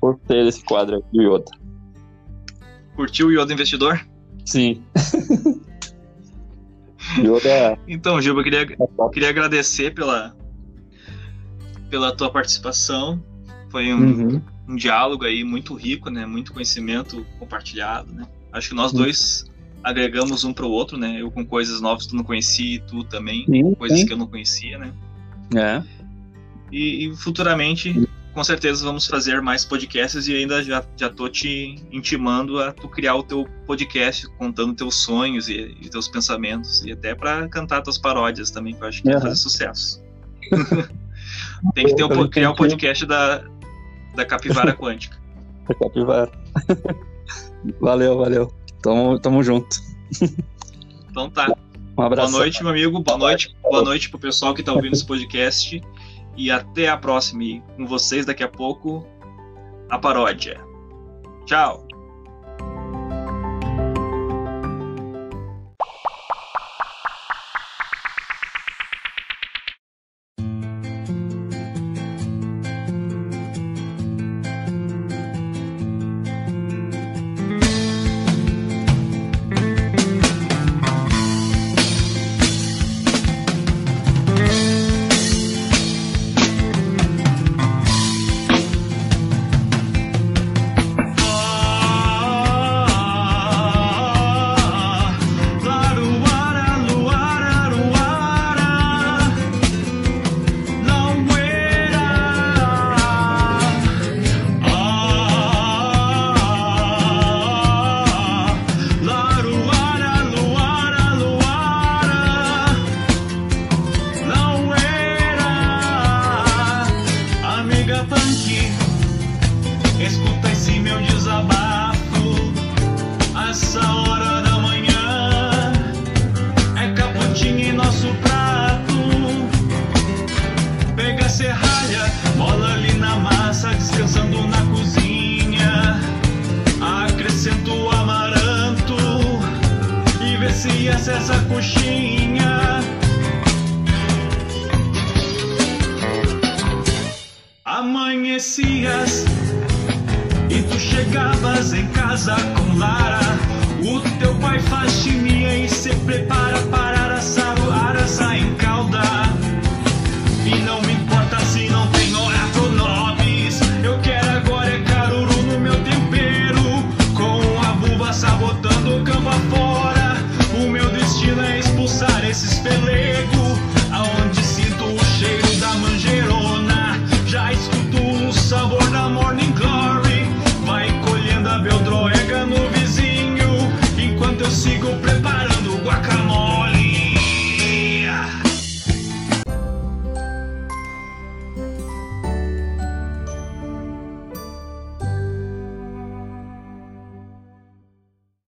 Gostei 0.00 0.44
desse 0.44 0.64
quadro 0.64 0.96
aqui 0.96 1.20
Yoda. 1.20 1.52
Curtiu 2.96 3.28
o 3.28 3.32
Yoda 3.32 3.52
Investidor? 3.52 4.04
Sim. 4.44 4.82
Yoda. 7.22 7.78
Então, 7.86 8.20
Gilba, 8.20 8.40
eu 8.40 8.44
queria, 8.44 8.62
é 8.62 8.66
queria 9.12 9.28
agradecer 9.28 9.94
pela, 9.94 10.34
pela 11.88 12.16
tua 12.16 12.32
participação. 12.32 13.22
Foi 13.74 13.92
um, 13.92 13.98
uhum. 13.98 14.42
um 14.68 14.76
diálogo 14.76 15.24
aí 15.24 15.42
muito 15.42 15.74
rico, 15.74 16.08
né? 16.08 16.24
Muito 16.24 16.52
conhecimento 16.52 17.26
compartilhado, 17.40 18.14
né? 18.14 18.24
Acho 18.52 18.68
que 18.68 18.74
nós 18.76 18.92
uhum. 18.92 18.98
dois 18.98 19.50
agregamos 19.82 20.44
um 20.44 20.52
para 20.52 20.64
o 20.64 20.70
outro, 20.70 20.96
né? 20.96 21.20
Eu 21.20 21.28
com 21.28 21.44
coisas 21.44 21.80
novas 21.80 22.04
que 22.04 22.10
tu 22.10 22.16
não 22.16 22.22
conhecia 22.22 22.76
e 22.76 22.78
tu 22.78 23.02
também, 23.02 23.44
sim, 23.46 23.74
coisas 23.74 23.98
sim. 23.98 24.06
que 24.06 24.12
eu 24.12 24.16
não 24.16 24.28
conhecia, 24.28 24.78
né? 24.78 24.92
É. 25.56 25.82
E, 26.70 27.08
e 27.08 27.16
futuramente 27.16 28.08
com 28.32 28.44
certeza 28.44 28.84
vamos 28.84 29.08
fazer 29.08 29.42
mais 29.42 29.64
podcasts 29.64 30.28
e 30.28 30.36
ainda 30.36 30.62
já, 30.62 30.84
já 30.96 31.10
tô 31.10 31.28
te 31.28 31.74
intimando 31.90 32.60
a 32.60 32.70
tu 32.70 32.88
criar 32.88 33.16
o 33.16 33.24
teu 33.24 33.48
podcast 33.66 34.28
contando 34.38 34.72
teus 34.72 35.02
sonhos 35.02 35.48
e, 35.48 35.76
e 35.82 35.88
teus 35.88 36.06
pensamentos 36.06 36.84
e 36.84 36.92
até 36.92 37.12
para 37.12 37.48
cantar 37.48 37.82
tuas 37.82 37.98
paródias 37.98 38.52
também, 38.52 38.72
que 38.72 38.84
eu 38.84 38.86
acho 38.86 39.02
que 39.02 39.08
uhum. 39.08 39.14
vai 39.14 39.22
fazer 39.22 39.36
sucesso. 39.36 40.00
Tem 41.74 41.86
que 41.86 41.96
ter 41.96 42.04
o, 42.04 42.28
criar 42.28 42.50
o 42.50 42.54
podcast 42.54 43.06
da, 43.06 43.42
da 44.14 44.24
Capivara 44.24 44.72
Quântica. 44.76 45.18
Da 45.68 45.74
Capivara. 45.74 46.30
valeu, 47.80 48.18
valeu. 48.18 48.54
Tamo, 48.82 49.18
tamo 49.18 49.42
junto. 49.42 49.76
Então 51.10 51.30
tá. 51.30 51.52
Um 51.96 52.02
abraço. 52.02 52.32
Boa 52.32 52.42
noite, 52.42 52.62
meu 52.62 52.72
amigo. 52.72 53.00
Boa 53.00 53.18
noite. 53.18 53.56
Boa 53.62 53.82
noite 53.82 54.10
pro 54.10 54.18
pessoal 54.18 54.52
que 54.52 54.62
tá 54.62 54.72
ouvindo 54.72 54.94
esse 54.94 55.06
podcast 55.06 55.80
e 56.36 56.50
até 56.50 56.88
a 56.88 56.96
próxima. 56.96 57.44
E 57.44 57.62
com 57.76 57.86
vocês 57.86 58.26
daqui 58.26 58.42
a 58.42 58.48
pouco, 58.48 59.06
a 59.88 59.98
paródia. 59.98 60.60
Tchau! 61.46 61.83